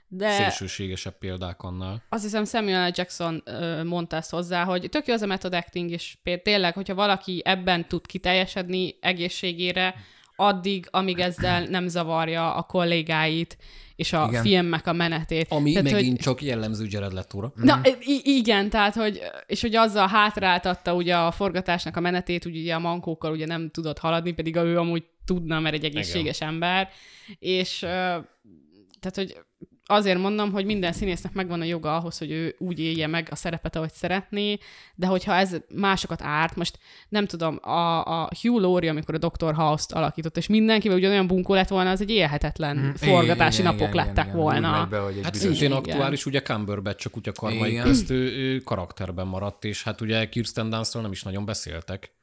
de 0.09 0.31
szélsőségesebb 0.31 1.19
példák 1.19 1.63
annál. 1.63 2.03
azt 2.09 2.23
hiszem 2.23 2.45
Samuel 2.45 2.89
L. 2.89 2.93
Jackson 2.95 3.43
ö, 3.45 3.85
mondta 3.85 4.17
ezt 4.17 4.31
hozzá, 4.31 4.65
hogy 4.65 4.89
tök 4.91 5.07
jó 5.07 5.15
az 5.15 5.23
a 5.23 5.27
method 5.27 5.55
acting, 5.55 5.91
és 5.91 6.19
tényleg, 6.43 6.75
hogyha 6.75 6.95
valaki 6.95 7.43
ebben 7.45 7.89
tud 7.89 8.07
kiteljesedni 8.07 8.97
egészségére, 9.01 9.95
addig, 10.37 10.87
amíg 10.91 11.19
ezzel 11.19 11.65
nem 11.65 11.89
zavarja 11.89 12.55
a 12.55 12.63
kollégáit, 12.63 13.57
és 13.97 14.13
a 14.13 14.17
Igen. 14.17 14.29
Igen. 14.29 14.43
filmnek 14.43 14.87
a 14.87 14.93
menetét. 14.93 15.47
Ami 15.51 15.73
Tehát, 15.73 15.91
megint 15.93 16.11
hogy, 16.17 16.25
csak 16.25 16.43
jellemző 16.43 16.87
Jared 16.89 17.13
Leto-ra. 17.13 17.53
Na, 17.57 17.81
i- 18.01 18.23
igen, 18.37 18.71
tehát, 18.71 18.95
hogy, 18.95 19.21
és 19.47 19.61
hogy 19.61 19.75
azzal 19.77 20.09
hátráltatta 20.09 20.95
ugye 20.95 21.17
a 21.17 21.31
forgatásnak 21.31 21.97
a 21.97 22.01
menetét, 22.01 22.47
úgy 22.47 22.57
ugye 22.57 22.75
a 22.75 22.79
mankókkal 22.79 23.33
ugye 23.33 23.47
nem 23.47 23.71
tudott 23.71 23.99
haladni, 23.99 24.33
pedig 24.33 24.57
ő 24.57 24.79
amúgy 24.79 25.05
tudna, 25.25 25.61
mert 25.61 25.75
egy 25.75 25.85
egészséges 25.85 26.41
ember, 26.41 26.89
és 27.39 27.79
tehát, 29.01 29.15
hogy 29.15 29.37
azért 29.89 30.19
mondom, 30.19 30.53
hogy 30.53 30.65
minden 30.65 30.93
színésznek 30.93 31.33
megvan 31.33 31.61
a 31.61 31.65
joga 31.65 31.97
ahhoz, 31.97 32.19
hogy 32.19 32.31
ő 32.31 32.55
úgy 32.59 32.79
élje 32.79 33.07
meg 33.07 33.29
a 33.31 33.35
szerepet, 33.35 33.77
ahogy 33.77 33.93
szeretné, 33.93 34.59
de 34.95 35.07
hogyha 35.07 35.35
ez 35.35 35.57
másokat 35.75 36.23
árt, 36.23 36.57
most 36.57 36.79
nem 37.09 37.27
tudom, 37.27 37.59
a, 37.63 38.05
a 38.23 38.31
Hugh 38.41 38.61
Laurie, 38.61 38.91
amikor 38.91 39.15
a 39.15 39.29
Dr. 39.29 39.55
House-t 39.55 39.93
alakított, 39.93 40.37
és 40.37 40.47
mindenkivel 40.47 40.97
ugyanolyan 40.97 41.27
bunkó 41.27 41.55
lett 41.55 41.69
volna, 41.69 41.91
az 41.91 42.01
egy 42.01 42.11
élhetetlen 42.11 42.77
Mhm. 42.77 42.95
forgatási 42.95 43.61
Igen, 43.61 43.73
napok 43.75 43.95
igen, 43.95 44.07
lettek 44.07 44.25
igen, 44.25 44.37
volna. 44.37 44.87
Be, 44.87 44.99
hogy 44.99 45.17
egy 45.17 45.25
Hát 45.25 45.35
szintén 45.35 45.63
Igen. 45.63 45.73
aktuális, 45.73 46.27
ugye 46.27 46.43
Cumberbatch 46.43 46.99
csak 47.01 47.13
kutya 47.13 47.33
karmai 47.33 47.71
Igen. 47.71 47.85
közt 47.85 48.11
ő, 48.11 48.33
ő 48.37 48.59
karakterben 48.59 49.27
maradt, 49.27 49.65
és 49.65 49.83
hát 49.83 50.01
ugye 50.01 50.29
Kirsten 50.29 50.71
Dunstról 50.71 51.03
nem 51.03 51.13
is 51.13 51.23
nagyon 51.23 51.45
beszéltek. 51.45 52.15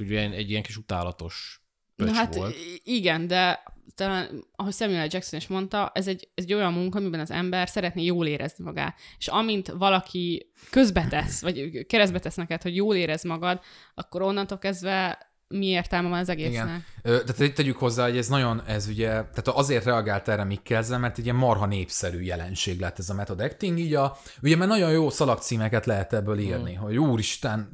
Úgyhogy 0.00 0.16
egy 0.16 0.50
ilyen 0.50 0.62
kis 0.62 0.76
utálatos 0.76 1.62
Na 1.96 2.12
hát 2.12 2.34
volt. 2.34 2.54
igen, 2.84 3.26
de 3.26 3.62
talán, 4.00 4.44
ahogy 4.56 4.72
Samuel. 4.72 5.06
Jackson 5.10 5.38
is 5.40 5.46
mondta, 5.46 5.90
ez 5.94 6.08
egy, 6.08 6.28
ez 6.34 6.44
egy 6.44 6.54
olyan 6.54 6.72
munka, 6.72 6.98
amiben 6.98 7.20
az 7.20 7.30
ember 7.30 7.68
szeretné 7.68 8.04
jól 8.04 8.26
érezni 8.26 8.64
magát. 8.64 8.98
És 9.18 9.28
amint 9.28 9.68
valaki 9.68 10.52
közbetesz, 10.70 11.40
vagy 11.42 11.86
keresztbe 11.86 12.18
tesz 12.18 12.34
neked, 12.34 12.62
hogy 12.62 12.76
jól 12.76 12.94
érez 12.96 13.24
magad, 13.24 13.60
akkor 13.94 14.22
onnantól 14.22 14.58
kezdve 14.58 15.28
mi 15.48 15.66
értelme 15.66 16.08
van 16.08 16.18
az 16.18 16.28
egésznek. 16.28 16.64
Igen. 16.64 16.84
Ö, 17.02 17.22
De 17.24 17.32
te- 17.32 17.50
tegyük 17.52 17.76
hozzá, 17.76 18.04
hogy 18.04 18.16
ez 18.16 18.28
nagyon, 18.28 18.62
ez 18.66 18.86
ugye, 18.88 19.08
tehát 19.08 19.48
azért 19.48 19.84
reagált 19.84 20.28
erre 20.28 20.44
Mikkelzen, 20.44 21.00
mert 21.00 21.18
ugye 21.18 21.32
marha 21.32 21.66
népszerű 21.66 22.20
jelenség 22.20 22.80
lett 22.80 22.98
ez 22.98 23.10
a 23.10 23.14
method 23.14 23.40
acting, 23.40 23.78
így 23.78 23.94
a, 23.94 24.16
ugye 24.42 24.56
mert 24.56 24.70
nagyon 24.70 24.90
jó 24.90 25.10
szalagcímeket 25.10 25.86
lehet 25.86 26.12
ebből 26.12 26.38
írni, 26.38 26.74
hogy 26.74 26.96
úristen, 26.96 27.70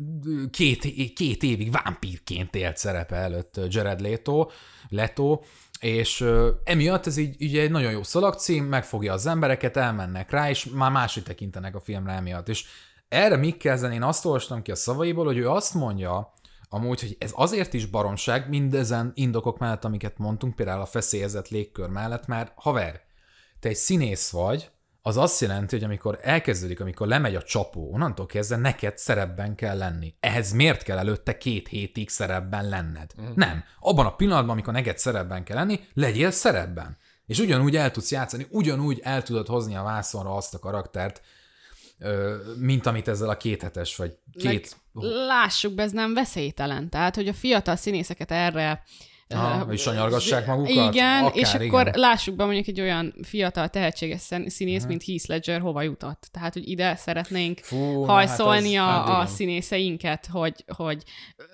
két, 0.50 1.12
két 1.14 1.42
évig 1.42 1.70
vámpírként 1.70 2.54
élt 2.54 2.76
szerepe 2.76 3.16
előtt 3.16 3.60
Jared 3.68 4.00
Leto, 4.00 4.48
Leto, 4.88 5.40
és 5.80 6.20
ö, 6.20 6.50
emiatt 6.64 7.06
ez 7.06 7.16
így, 7.16 7.42
így 7.42 7.58
egy 7.58 7.70
nagyon 7.70 7.92
jó 7.92 8.02
szalagcím, 8.02 8.64
megfogja 8.64 9.12
az 9.12 9.26
embereket, 9.26 9.76
elmennek 9.76 10.30
rá, 10.30 10.50
és 10.50 10.64
már 10.64 10.90
máshogy 10.90 11.22
tekintenek 11.22 11.74
a 11.74 11.80
filmre 11.80 12.12
emiatt. 12.12 12.48
És 12.48 12.64
erre 13.08 13.36
Mikkelzen 13.36 13.92
én 13.92 14.02
azt 14.02 14.24
olvastam 14.24 14.62
ki 14.62 14.70
a 14.70 14.74
szavaiból, 14.74 15.24
hogy 15.24 15.38
ő 15.38 15.50
azt 15.50 15.74
mondja, 15.74 16.32
amúgy, 16.68 17.00
hogy 17.00 17.16
ez 17.20 17.30
azért 17.34 17.74
is 17.74 17.86
baromság 17.86 18.48
mindezen 18.48 19.12
indokok 19.14 19.58
mellett, 19.58 19.84
amiket 19.84 20.18
mondtunk, 20.18 20.54
például 20.54 20.80
a 20.80 20.86
feszélyezett 20.86 21.48
légkör 21.48 21.88
mellett, 21.88 22.26
mert 22.26 22.52
haver, 22.54 23.00
te 23.60 23.68
egy 23.68 23.76
színész 23.76 24.30
vagy, 24.30 24.70
az 25.06 25.16
azt 25.16 25.40
jelenti, 25.40 25.74
hogy 25.74 25.84
amikor 25.84 26.18
elkezdődik, 26.22 26.80
amikor 26.80 27.06
lemegy 27.06 27.34
a 27.34 27.42
csapó, 27.42 27.92
onnantól 27.92 28.26
kezdve 28.26 28.56
neked 28.56 28.98
szerepben 28.98 29.54
kell 29.54 29.76
lenni. 29.76 30.14
Ehhez 30.20 30.52
miért 30.52 30.82
kell 30.82 30.98
előtte 30.98 31.38
két 31.38 31.68
hétig 31.68 32.08
szerepben 32.08 32.68
lenned? 32.68 33.10
Mm. 33.20 33.24
Nem. 33.34 33.64
Abban 33.80 34.06
a 34.06 34.14
pillanatban, 34.14 34.50
amikor 34.50 34.72
neked 34.72 34.98
szerepben 34.98 35.44
kell 35.44 35.56
lenni, 35.56 35.80
legyél 35.94 36.30
szerepben. 36.30 36.96
És 37.26 37.38
ugyanúgy 37.38 37.76
el 37.76 37.90
tudsz 37.90 38.10
játszani, 38.10 38.46
ugyanúgy 38.50 39.00
el 39.02 39.22
tudod 39.22 39.46
hozni 39.46 39.76
a 39.76 39.82
vászonra 39.82 40.34
azt 40.34 40.54
a 40.54 40.58
karaktert, 40.58 41.22
mint 42.58 42.86
amit 42.86 43.08
ezzel 43.08 43.28
a 43.28 43.36
kéthetes, 43.36 43.96
vagy 43.96 44.18
két... 44.38 44.76
Meg 44.92 45.04
lássuk 45.04 45.74
be, 45.74 45.82
ez 45.82 45.92
nem 45.92 46.14
veszélytelen. 46.14 46.88
Tehát, 46.88 47.14
hogy 47.14 47.28
a 47.28 47.34
fiatal 47.34 47.76
színészeket 47.76 48.30
erre 48.30 48.82
Ha, 49.34 49.64
ö, 49.68 49.72
és 49.72 49.80
sanyargassák 49.80 50.46
magukat? 50.46 50.70
Igen, 50.94 51.24
Akár, 51.24 51.36
és 51.36 51.54
igen. 51.54 51.66
akkor 51.68 51.90
lássuk 51.94 52.36
be 52.36 52.44
mondjuk 52.44 52.66
egy 52.66 52.80
olyan 52.80 53.14
fiatal, 53.22 53.68
tehetséges 53.68 54.20
szín- 54.20 54.50
színész, 54.50 54.84
mint 54.86 55.04
Heath 55.04 55.28
Ledger 55.28 55.60
hova 55.60 55.82
jutott. 55.82 56.28
Tehát, 56.32 56.52
hogy 56.52 56.68
ide 56.68 56.96
szeretnénk 56.96 57.58
Fú, 57.62 58.04
na 58.04 58.12
hajszolni 58.12 58.74
hát 58.74 58.88
az- 58.88 58.94
a, 58.94 59.00
hát 59.00 59.08
a 59.08 59.22
igen. 59.22 59.26
színészeinket, 59.34 60.28
hogy, 60.32 60.64
hogy 60.76 61.02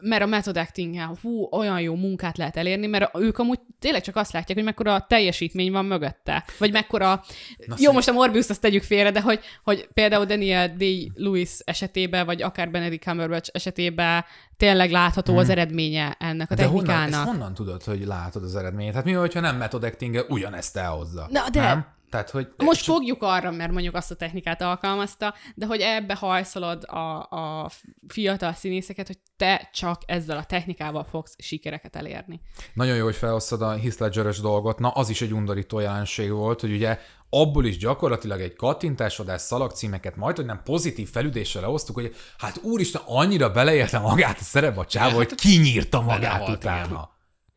mert 0.00 0.22
a 0.22 0.26
method 0.26 0.56
acting 0.56 0.96
hú, 1.22 1.48
olyan 1.50 1.80
jó 1.80 1.94
munkát 1.94 2.36
lehet 2.38 2.56
elérni, 2.56 2.86
mert 2.86 3.16
ők 3.18 3.38
amúgy 3.38 3.58
tényleg 3.78 4.02
csak 4.02 4.16
azt 4.16 4.32
látják, 4.32 4.56
hogy 4.56 4.66
mekkora 4.66 5.04
teljesítmény 5.08 5.72
van 5.72 5.84
mögötte. 5.84 6.44
Vagy 6.58 6.72
mekkora... 6.72 7.24
Na, 7.66 7.74
jó, 7.78 7.92
most 7.92 8.08
a 8.08 8.12
Morbius 8.12 8.48
azt 8.48 8.60
tegyük 8.60 8.82
félre, 8.82 9.10
de 9.10 9.20
hogy, 9.20 9.40
hogy 9.62 9.88
például 9.94 10.24
Daniel 10.24 10.74
Day-Lewis 10.76 11.50
esetében, 11.64 12.26
vagy 12.26 12.42
akár 12.42 12.70
Benedict 12.70 13.02
Cumberbatch 13.02 13.50
esetében 13.52 14.24
tényleg 14.56 14.90
látható 14.90 15.36
az 15.36 15.48
eredménye 15.48 16.16
ennek 16.18 16.50
a. 16.50 16.54
De 16.54 16.64
honnan, 16.64 16.84
technikának. 16.86 17.20
ezt 17.20 17.30
honnan 17.30 17.54
tudod, 17.64 17.84
hogy 17.84 18.06
látod 18.06 18.42
az 18.44 18.56
eredményét? 18.56 18.94
Hát 18.94 19.04
mi, 19.04 19.12
hogyha 19.12 19.40
nem 19.40 19.56
method 19.56 19.84
acting 19.84 20.26
ugyanezt 20.28 20.76
elhozza? 20.76 21.26
Na, 21.30 21.50
de- 21.50 21.60
Nem? 21.60 21.86
Tehát, 22.10 22.30
hogy... 22.30 22.48
Most 22.56 22.84
fogjuk 22.84 23.22
arra, 23.22 23.50
mert 23.50 23.72
mondjuk 23.72 23.94
azt 23.94 24.10
a 24.10 24.14
technikát 24.14 24.62
alkalmazta, 24.62 25.34
de 25.54 25.66
hogy 25.66 25.80
ebbe 25.80 26.14
hajszolod 26.14 26.84
a, 26.84 27.28
a 27.30 27.70
fiatal 28.08 28.52
színészeket, 28.52 29.06
hogy 29.06 29.18
te 29.36 29.68
csak 29.72 30.02
ezzel 30.06 30.36
a 30.36 30.44
technikával 30.44 31.04
fogsz 31.04 31.34
sikereket 31.38 31.96
elérni. 31.96 32.40
Nagyon 32.74 32.96
jó, 32.96 33.04
hogy 33.04 33.16
felhoztad 33.16 33.62
a 33.62 33.78
Heath 33.78 34.00
Ledger-es 34.00 34.40
dolgot. 34.40 34.78
Na, 34.78 34.88
az 34.88 35.08
is 35.08 35.22
egy 35.22 35.32
undorító 35.32 35.78
jelenség 35.78 36.30
volt, 36.30 36.60
hogy 36.60 36.72
ugye 36.72 36.98
abból 37.30 37.66
is 37.66 37.76
gyakorlatilag 37.76 38.40
egy 38.40 38.56
kattintásodás 38.56 39.40
szalagcímeket 39.40 40.16
majd, 40.16 40.36
hogy 40.36 40.44
nem 40.46 40.60
pozitív 40.64 41.10
felüdéssel 41.10 41.62
lehoztuk, 41.62 41.94
hogy 41.94 42.14
hát 42.38 42.60
úristen, 42.62 43.02
annyira 43.06 43.50
beleélte 43.50 43.98
magát 43.98 44.38
a 44.38 44.42
szerep 44.42 44.78
a 44.78 44.86
csáva, 44.86 45.14
hogy 45.14 45.34
kinyírta 45.34 46.00
magát 46.00 46.48
utána. 46.48 47.11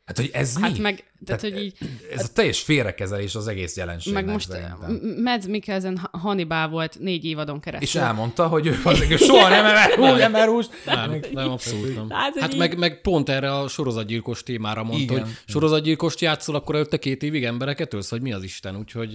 Hát, 0.05 0.17
hogy 0.17 0.29
ez 0.33 0.57
Hát 0.59 0.71
mi? 0.71 0.79
meg, 0.79 1.03
tehát, 1.25 1.41
hogy 1.41 1.63
így, 1.63 1.77
Ez 2.15 2.23
a 2.23 2.33
teljes 2.33 2.61
félrekezelés 2.61 3.35
az 3.35 3.47
egész 3.47 3.77
jelenségnek 3.77 4.25
meg 4.25 4.33
most 4.33 4.49
szerintem. 4.49 5.01
Mads 5.23 5.45
Mikkelsen 5.45 6.09
Hannibal 6.11 6.67
volt 6.69 6.99
négy 6.99 7.25
évadon 7.25 7.59
keresztül. 7.59 7.87
És 7.87 7.95
elmondta, 7.95 8.47
hogy 8.47 8.65
ő 8.67 8.79
azért 8.83 9.23
soha 9.23 9.49
nem 9.49 9.65
emel 9.75 9.87
hús, 9.95 10.07
nem 10.07 10.19
emel 10.35 10.47
húst. 10.47 10.69
Nem, 10.85 11.19
nem, 11.31 11.49
abszolút 11.51 11.95
nem. 11.95 12.09
Hát, 12.09 12.33
hogy 12.33 12.41
Hát 12.41 12.53
így- 12.53 12.59
meg, 12.59 12.77
meg 12.77 13.01
pont 13.01 13.29
erre 13.29 13.53
a 13.57 13.67
sorozatgyilkos 13.67 14.43
témára 14.43 14.83
mondta, 14.83 15.13
Igen. 15.13 15.23
hogy 15.25 15.33
sorozatgyilkost 15.47 16.21
játszol, 16.21 16.55
akkor 16.55 16.75
előtte 16.75 16.97
két 16.97 17.23
évig 17.23 17.43
embereket 17.43 17.93
ölsz, 17.93 18.09
vagy 18.09 18.21
mi 18.21 18.33
az 18.33 18.43
Isten? 18.43 18.77
Úgyhogy 18.77 19.13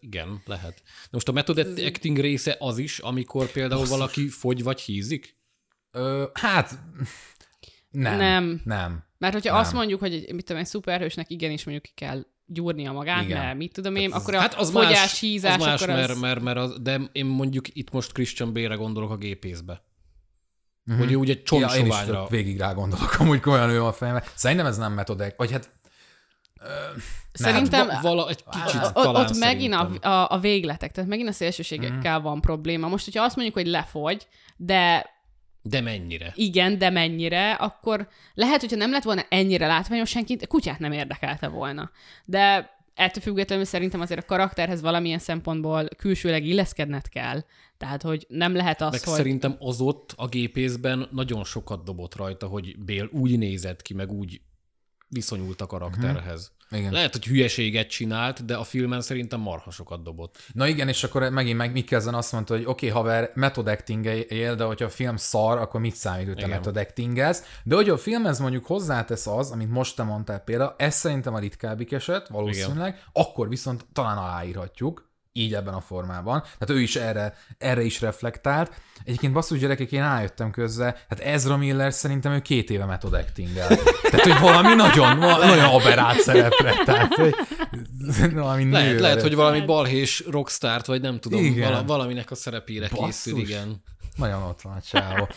igen, 0.00 0.42
lehet. 0.46 0.74
De 0.84 1.08
most 1.10 1.28
a 1.28 1.32
method 1.32 1.58
acting 1.86 2.18
része 2.18 2.56
az 2.58 2.78
is, 2.78 2.98
amikor 2.98 3.46
például 3.46 3.86
valaki 3.86 4.28
fogy 4.28 4.62
vagy 4.62 4.80
hízik? 4.80 5.36
Ö, 5.90 6.24
hát 6.32 6.78
nem. 7.90 8.16
Nem. 8.16 8.60
Nem. 8.64 9.04
Mert 9.18 9.32
hogyha 9.32 9.52
Nem. 9.52 9.60
azt 9.60 9.72
mondjuk, 9.72 10.00
hogy 10.00 10.12
egy, 10.12 10.32
mit 10.32 10.44
tudom, 10.44 10.60
egy 10.60 10.68
szuperhősnek 10.68 11.30
igenis 11.30 11.64
mondjuk 11.64 11.86
ki 11.86 12.04
kell 12.04 12.24
gyúrnia 12.46 12.92
magát, 12.92 13.24
Igen. 13.24 13.38
mert 13.38 13.56
mit 13.56 13.72
tudom 13.72 13.96
én, 13.96 14.12
akkor 14.12 14.34
a 14.34 14.40
Hát 14.40 14.54
az 14.54 14.70
fogyás, 14.70 14.90
más, 14.90 15.20
hízás, 15.20 15.56
az 15.56 15.64
más 15.64 15.82
akkor 15.82 15.94
mert, 15.94 16.10
az... 16.10 16.20
mert, 16.20 16.40
mert 16.40 16.58
az, 16.58 16.80
de 16.80 17.00
én 17.12 17.26
mondjuk 17.26 17.76
itt 17.76 17.90
most 17.90 18.12
Christian 18.12 18.52
Bale-re 18.52 18.74
gondolok 18.74 19.10
a 19.10 19.16
gépészbe. 19.16 19.82
Uh-huh. 20.86 21.04
Hogy 21.04 21.12
ő 21.12 21.16
ugye. 21.16 21.32
Ja, 21.32 21.38
én 21.38 21.66
is 21.66 21.72
csontsoványra. 21.72 22.20
tök 22.20 22.28
végig 22.30 22.58
rá 22.58 22.72
gondolok, 22.72 23.16
amúgy 23.18 23.40
komolyan 23.40 23.70
ő 23.70 23.84
a 23.84 23.92
fejembe. 23.92 24.24
Szerintem 24.34 24.66
ez 24.66 24.76
nem 24.76 24.92
metodek, 24.92 25.36
vagy 25.36 25.52
hát 25.52 25.70
Szerintem 27.32 27.86
Va- 27.86 28.00
vala, 28.00 28.28
egy 28.28 28.44
kicsit 28.50 28.82
ott, 28.82 28.94
talán 28.94 29.24
ott 29.24 29.38
megint 29.38 29.74
a, 29.74 30.08
a, 30.08 30.30
a 30.30 30.38
végletek, 30.38 30.92
tehát 30.92 31.10
megint 31.10 31.28
a 31.28 31.32
szélsőségekkel 31.32 32.20
van 32.20 32.40
probléma. 32.40 32.88
Most, 32.88 33.04
hogyha 33.04 33.24
azt 33.24 33.36
mondjuk, 33.36 33.56
hogy 33.56 33.66
lefogy, 33.66 34.26
de 34.56 35.10
De 35.68 35.80
mennyire? 35.80 36.32
igen, 36.34 36.78
de 36.78 36.90
mennyire, 36.90 37.52
akkor 37.52 38.08
lehet, 38.34 38.60
hogyha 38.60 38.76
nem 38.76 38.90
lett 38.90 39.02
volna 39.02 39.24
ennyire 39.28 39.66
látványos 39.66 40.10
senkit, 40.10 40.46
kutyát 40.46 40.78
nem 40.78 40.92
érdekelte 40.92 41.48
volna. 41.48 41.90
De 42.24 42.74
ettől 42.94 43.22
függetlenül 43.22 43.64
szerintem 43.64 44.00
azért 44.00 44.22
a 44.22 44.26
karakterhez 44.26 44.80
valamilyen 44.80 45.18
szempontból 45.18 45.88
külsőleg 45.96 46.44
illeszkedned 46.46 47.08
kell. 47.08 47.44
Tehát, 47.78 48.02
hogy 48.02 48.26
nem 48.28 48.54
lehet 48.54 48.80
az, 48.80 48.92
Meg 48.92 49.04
hogy... 49.04 49.14
szerintem 49.14 49.56
az 49.58 49.80
ott 49.80 50.14
a 50.16 50.26
gépészben 50.26 51.08
nagyon 51.10 51.44
sokat 51.44 51.84
dobott 51.84 52.16
rajta, 52.16 52.46
hogy 52.46 52.78
Bél 52.78 53.08
úgy 53.12 53.38
nézett 53.38 53.82
ki, 53.82 53.94
meg 53.94 54.12
úgy 54.12 54.40
viszonyult 55.08 55.60
a 55.60 55.66
karakterhez. 55.66 56.52
igen. 56.70 56.92
Lehet, 56.92 57.12
hogy 57.12 57.24
hülyeséget 57.24 57.88
csinált, 57.88 58.44
de 58.44 58.56
a 58.56 58.64
filmen 58.64 59.00
szerintem 59.00 59.40
marha 59.40 59.70
sokat 59.70 60.02
dobott. 60.02 60.38
Na 60.52 60.66
igen, 60.66 60.88
és 60.88 61.04
akkor 61.04 61.30
megint 61.30 61.56
meg 61.56 61.72
Mikkelzen 61.72 62.14
azt 62.14 62.32
mondta, 62.32 62.54
hogy 62.54 62.64
oké, 62.64 62.88
okay, 62.88 63.02
haver, 63.02 63.30
method 63.34 63.68
acting 63.68 64.04
él, 64.28 64.54
de 64.54 64.64
hogyha 64.64 64.84
a 64.84 64.90
film 64.90 65.16
szar, 65.16 65.58
akkor 65.58 65.80
mit 65.80 65.94
számít, 65.94 66.26
hogy 66.26 66.36
te 66.36 66.46
method 66.46 66.76
actingez? 66.76 67.44
De 67.64 67.74
hogy 67.74 67.88
a 67.88 67.96
filmhez 67.96 68.38
mondjuk 68.38 68.66
hozzátesz 68.66 69.26
az, 69.26 69.50
amit 69.50 69.70
most 69.70 69.96
te 69.96 70.02
mondtál 70.02 70.38
például, 70.38 70.74
ez 70.76 70.94
szerintem 70.94 71.34
a 71.34 71.38
ritkábbik 71.38 71.92
eset, 71.92 72.28
valószínűleg, 72.28 72.88
igen. 72.88 73.08
akkor 73.12 73.48
viszont 73.48 73.86
talán 73.92 74.18
aláírhatjuk, 74.18 75.05
így 75.36 75.54
ebben 75.54 75.74
a 75.74 75.80
formában. 75.80 76.40
Tehát 76.40 76.70
ő 76.70 76.80
is 76.80 76.96
erre, 76.96 77.34
erre 77.58 77.82
is 77.82 78.00
reflektált. 78.00 78.72
Egyébként 79.04 79.32
basszus 79.32 79.58
gyerekek, 79.58 79.92
én 79.92 80.00
rájöttem 80.00 80.50
közze, 80.50 81.04
hát 81.08 81.20
Ezra 81.20 81.56
Miller 81.56 81.92
szerintem 81.92 82.32
ő 82.32 82.40
két 82.40 82.70
éve 82.70 82.84
method 82.84 83.12
acting 83.12 83.52
Tehát, 83.52 84.20
hogy 84.20 84.40
valami 84.40 84.74
nagyon, 84.74 85.18
nagyon 85.18 85.64
aberált 85.64 86.20
szerepre. 86.20 86.74
Tehát, 86.84 87.14
hogy 87.14 87.34
valami 88.34 88.70
Lehet, 88.70 89.00
lehet 89.00 89.22
hogy 89.22 89.34
valami 89.34 89.60
balhés 89.60 90.24
rockstárt, 90.30 90.86
vagy 90.86 91.00
nem 91.00 91.20
tudom, 91.20 91.44
Igen. 91.44 91.70
vala, 91.70 91.84
valaminek 91.84 92.30
a 92.30 92.34
szerepére 92.34 92.88
Basszus. 92.88 93.32
készül, 93.32 93.38
igen. 93.38 93.82
Nagyon 94.16 94.42
ott 94.42 94.60
van 94.60 94.72
a 94.76 94.80
csávó. 94.80 95.28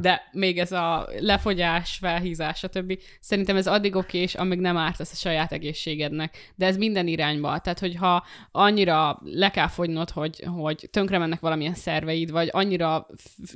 De 0.00 0.28
még 0.32 0.58
ez 0.58 0.72
a 0.72 1.08
lefogyás, 1.18 1.96
felhízás, 1.96 2.58
stb. 2.58 2.98
Szerintem 3.20 3.56
ez 3.56 3.66
addig 3.66 3.96
okés, 3.96 4.34
amíg 4.34 4.58
nem 4.60 4.76
ártasz 4.76 5.12
a 5.12 5.16
saját 5.16 5.52
egészségednek. 5.52 6.52
De 6.54 6.66
ez 6.66 6.76
minden 6.76 7.06
irányba. 7.06 7.58
Tehát, 7.58 7.78
hogyha 7.78 8.26
annyira 8.50 9.20
le 9.24 9.50
kell 9.50 9.68
fogynod, 9.68 10.10
hogy, 10.10 10.44
hogy 10.56 10.88
tönkre 10.90 11.18
mennek 11.18 11.40
valamilyen 11.40 11.74
szerveid, 11.74 12.30
vagy 12.30 12.48
annyira 12.52 13.06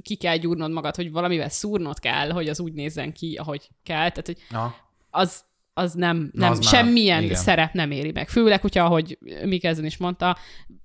ki 0.02 0.14
kell 0.14 0.36
gyúrnod 0.36 0.70
magad, 0.70 0.96
hogy 0.96 1.12
valamivel 1.12 1.48
szúrnod 1.48 1.98
kell, 1.98 2.30
hogy 2.30 2.48
az 2.48 2.60
úgy 2.60 2.72
nézzen 2.72 3.12
ki, 3.12 3.34
ahogy 3.34 3.68
kell. 3.82 4.10
Tehát, 4.10 4.26
hogy 4.26 4.38
ja. 4.50 4.76
az, 5.10 5.44
az 5.74 5.92
nem, 5.92 6.30
nem 6.32 6.50
az 6.50 6.58
már- 6.58 6.68
semmilyen 6.68 7.22
igen. 7.22 7.36
szerep 7.36 7.72
nem 7.72 7.90
éri 7.90 8.10
meg. 8.12 8.28
Főleg, 8.28 8.60
hogyha, 8.60 8.84
ahogy 8.84 9.18
Mikkelzen 9.44 9.84
is 9.84 9.96
mondta, 9.96 10.36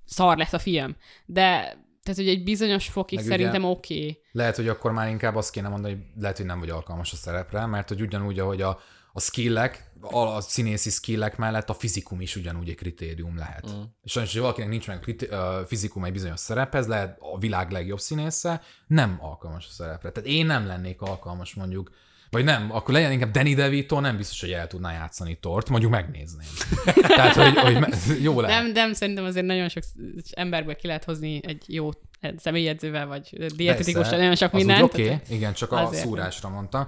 szar 0.05 0.37
lesz 0.37 0.53
a 0.53 0.59
film. 0.59 0.95
De 1.25 1.77
tehát, 2.03 2.19
hogy 2.19 2.29
egy 2.29 2.43
bizonyos 2.43 2.87
fokig 2.87 3.17
Meg 3.17 3.27
szerintem 3.27 3.63
oké. 3.63 3.99
Okay. 3.99 4.21
Lehet, 4.31 4.55
hogy 4.55 4.67
akkor 4.67 4.91
már 4.91 5.09
inkább 5.09 5.35
azt 5.35 5.51
kéne 5.51 5.67
mondani, 5.67 5.93
hogy 5.93 6.21
lehet, 6.21 6.37
hogy 6.37 6.45
nem 6.45 6.59
vagy 6.59 6.69
alkalmas 6.69 7.13
a 7.13 7.15
szerepre, 7.15 7.65
mert 7.65 7.87
hogy 7.87 8.01
ugyanúgy, 8.01 8.39
ahogy 8.39 8.61
a, 8.61 8.79
a 9.13 9.19
skillek, 9.19 9.91
a, 10.01 10.17
a 10.17 10.41
színészi 10.41 10.89
skillek 10.89 11.37
mellett 11.37 11.69
a 11.69 11.73
fizikum 11.73 12.21
is 12.21 12.35
ugyanúgy 12.35 12.69
egy 12.69 12.75
kritérium 12.75 13.37
lehet. 13.37 13.71
Mm. 13.71 13.81
És 14.01 14.11
sajnos, 14.11 14.31
hogy 14.31 14.41
valakinek 14.41 14.69
nincs 14.69 14.87
meg 14.87 14.99
kriti- 14.99 15.29
fizikum 15.67 16.05
egy 16.05 16.11
bizonyos 16.11 16.39
szerephez, 16.39 16.87
lehet 16.87 17.17
a 17.19 17.37
világ 17.37 17.71
legjobb 17.71 17.99
színésze, 17.99 18.61
nem 18.87 19.17
alkalmas 19.21 19.67
a 19.67 19.71
szerepre. 19.71 20.11
Tehát 20.11 20.29
én 20.29 20.45
nem 20.45 20.65
lennék 20.65 21.01
alkalmas 21.01 21.53
mondjuk, 21.53 21.91
vagy 22.31 22.43
nem, 22.43 22.71
akkor 22.71 22.93
legyen 22.93 23.11
inkább 23.11 23.31
Danny 23.31 23.55
DeVito, 23.55 23.99
nem 23.99 24.17
biztos, 24.17 24.41
hogy 24.41 24.51
el 24.51 24.67
tudná 24.67 24.91
játszani 24.91 25.37
tort, 25.39 25.69
mondjuk 25.69 25.91
megnézném. 25.91 26.47
Tehát, 27.15 27.35
hogy, 27.35 27.57
hogy 27.57 27.79
me- 27.79 27.97
jó 28.27 28.41
lehet. 28.41 28.61
Nem, 28.61 28.71
nem, 28.71 28.93
szerintem 28.93 29.25
azért 29.25 29.45
nagyon 29.45 29.69
sok 29.69 29.83
emberből 30.31 30.75
ki 30.75 30.87
lehet 30.87 31.03
hozni 31.03 31.41
egy 31.43 31.63
jó 31.67 31.89
személyedzővel, 32.37 33.07
vagy 33.07 33.53
dietetikussal, 33.55 34.17
nagyon 34.17 34.35
sok 34.35 34.51
mindent. 34.51 34.81
Oké, 34.81 35.03
okay. 35.03 35.19
igen, 35.29 35.53
csak 35.53 35.71
a 35.71 35.81
azért. 35.81 36.03
szúrásra 36.03 36.49
mondtam. 36.49 36.87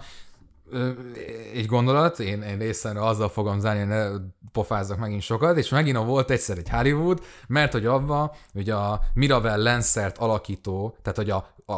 egy 1.53 1.65
gondolat, 1.65 2.19
én, 2.19 2.41
én 2.41 2.57
részemre 2.57 3.05
azzal 3.05 3.29
fogom 3.29 3.59
zárni, 3.59 3.79
hogy 3.79 3.89
ne 3.89 4.07
pofázzak 4.51 4.97
megint 4.97 5.21
sokat, 5.21 5.57
és 5.57 5.69
megint 5.69 5.97
volt 5.97 6.31
egyszer 6.31 6.57
egy 6.57 6.69
Hollywood, 6.69 7.23
mert 7.47 7.71
hogy 7.71 7.85
abba, 7.85 8.35
hogy 8.53 8.69
a 8.69 9.01
Miravel 9.13 9.61
Lancert 9.61 10.17
alakító, 10.17 10.97
tehát 11.01 11.17
hogy 11.17 11.29
a, 11.29 11.53
a, 11.65 11.73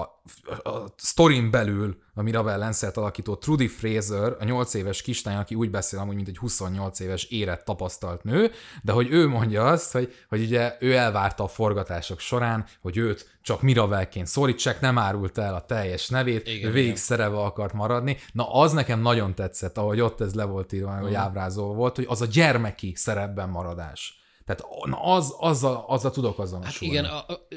a 0.69 0.93
sztorin 0.97 1.51
belül 1.51 1.97
a 2.13 2.21
Mirabel 2.21 2.57
Lancert 2.57 2.97
alakító 2.97 3.35
Trudy 3.35 3.67
Fraser, 3.67 4.35
a 4.39 4.43
8 4.43 4.73
éves 4.73 5.01
kislány, 5.01 5.35
aki 5.35 5.55
úgy 5.55 5.69
beszél 5.69 5.99
amúgy, 5.99 6.15
mint 6.15 6.27
egy 6.27 6.37
28 6.37 6.99
éves 6.99 7.23
érett 7.23 7.65
tapasztalt 7.65 8.23
nő, 8.23 8.51
de 8.83 8.91
hogy 8.91 9.07
ő 9.11 9.27
mondja 9.27 9.65
azt, 9.65 9.91
hogy, 9.91 10.13
hogy 10.29 10.41
ugye 10.41 10.75
ő 10.79 10.95
elvárta 10.95 11.43
a 11.43 11.47
forgatások 11.47 12.19
során, 12.19 12.65
hogy 12.81 12.97
őt 12.97 13.37
csak 13.41 13.61
Miravelként 13.61 14.27
szólítsák, 14.27 14.79
nem 14.79 14.97
árult 14.97 15.37
el 15.37 15.55
a 15.55 15.65
teljes 15.65 16.09
nevét, 16.09 16.47
Igen, 16.47 16.71
végig 16.71 16.83
igen. 16.89 16.95
szereve 17.01 17.37
akart 17.37 17.73
maradni. 17.73 18.17
Na 18.33 18.53
az 18.53 18.71
nekem 18.71 18.99
nagyon 19.01 19.35
tetszett, 19.35 19.77
ahogy 19.77 19.99
ott 20.01 20.21
ez 20.21 20.33
le 20.33 20.43
volt 20.43 20.73
írva, 20.73 20.91
meg, 20.91 21.01
hogy 21.01 21.11
Mhm. 21.11 21.19
ábrázolva 21.19 21.73
volt, 21.73 21.95
hogy 21.95 22.05
az 22.09 22.21
a 22.21 22.25
gyermeki 22.25 22.93
szerepben 22.95 23.49
maradás. 23.49 24.19
Tehát 24.45 24.65
na 24.85 25.03
az, 25.03 25.33
azzal, 25.39 25.85
azzal 25.87 26.11
tudok 26.11 26.35
Hát 26.37 26.45
azonosulni. 26.45 26.93
igen, 26.93 27.05
a, 27.05 27.17
a, 27.17 27.47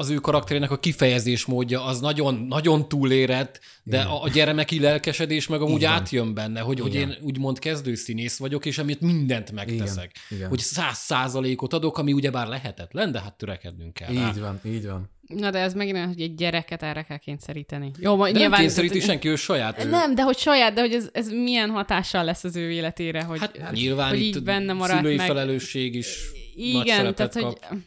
az 0.00 0.10
ő 0.10 0.14
karakterének 0.14 0.70
a 0.70 0.78
kifejezés 0.78 1.44
módja 1.44 1.84
az 1.84 2.00
nagyon, 2.00 2.34
nagyon 2.48 2.88
túlérett, 2.88 3.60
de 3.82 4.00
a, 4.00 4.22
a 4.22 4.28
gyermeki 4.28 4.80
lelkesedés 4.80 5.46
meg 5.46 5.60
amúgy 5.60 5.76
Igen. 5.80 5.92
átjön 5.92 6.34
benne, 6.34 6.60
hogy, 6.60 6.80
hogy 6.80 6.94
Igen. 6.94 7.08
én 7.10 7.16
úgymond 7.22 7.58
kezdőszínész 7.58 8.38
vagyok, 8.38 8.66
és 8.66 8.78
emiatt 8.78 9.00
mindent 9.00 9.52
megteszek. 9.52 10.10
Igen, 10.26 10.36
igen. 10.38 10.48
Hogy 10.48 10.58
száz 10.58 10.96
százalékot 10.98 11.72
adok, 11.72 11.98
ami 11.98 12.12
ugyebár 12.12 12.46
lehetetlen, 12.46 13.12
de 13.12 13.20
hát 13.20 13.34
törekednünk 13.34 13.94
kell 13.94 14.14
rá. 14.14 14.28
Így 14.28 14.40
van, 14.40 14.60
így 14.64 14.86
van. 14.86 15.10
Na 15.26 15.50
de 15.50 15.58
ez 15.58 15.74
megint 15.74 15.96
olyan, 15.96 16.08
hogy 16.08 16.20
egy 16.20 16.34
gyereket 16.34 16.82
erre 16.82 17.02
kell 17.02 17.16
kényszeríteni. 17.18 17.90
Jó, 17.98 18.16
ma, 18.16 18.24
De 18.24 18.30
nem 18.30 18.40
nyilván... 18.40 18.60
kényszeríti 18.60 19.00
senki, 19.00 19.28
ő 19.28 19.36
saját. 19.36 19.84
ő- 19.84 19.88
Nem, 19.88 20.14
de 20.14 20.22
hogy 20.22 20.36
saját, 20.38 20.74
de 20.74 20.80
hogy 20.80 20.92
ez, 20.92 21.08
ez 21.12 21.28
milyen 21.28 21.70
hatással 21.70 22.24
lesz 22.24 22.44
az 22.44 22.56
ő 22.56 22.70
életére, 22.70 23.22
hogy, 23.22 23.38
Hát 23.38 23.70
nyilván 23.72 24.08
hogy 24.08 24.20
itt 24.20 24.36
így 24.36 24.42
benne 24.42 24.72
maradt 24.72 24.98
szülői 24.98 25.16
meg. 25.16 25.26
felelősség 25.26 25.94
is 25.94 26.30
nagy 26.56 26.64
Igen, 26.64 26.96
szerepet 26.96 27.16
tehát 27.16 27.32
hogy 27.34 27.58
kap. 27.68 27.78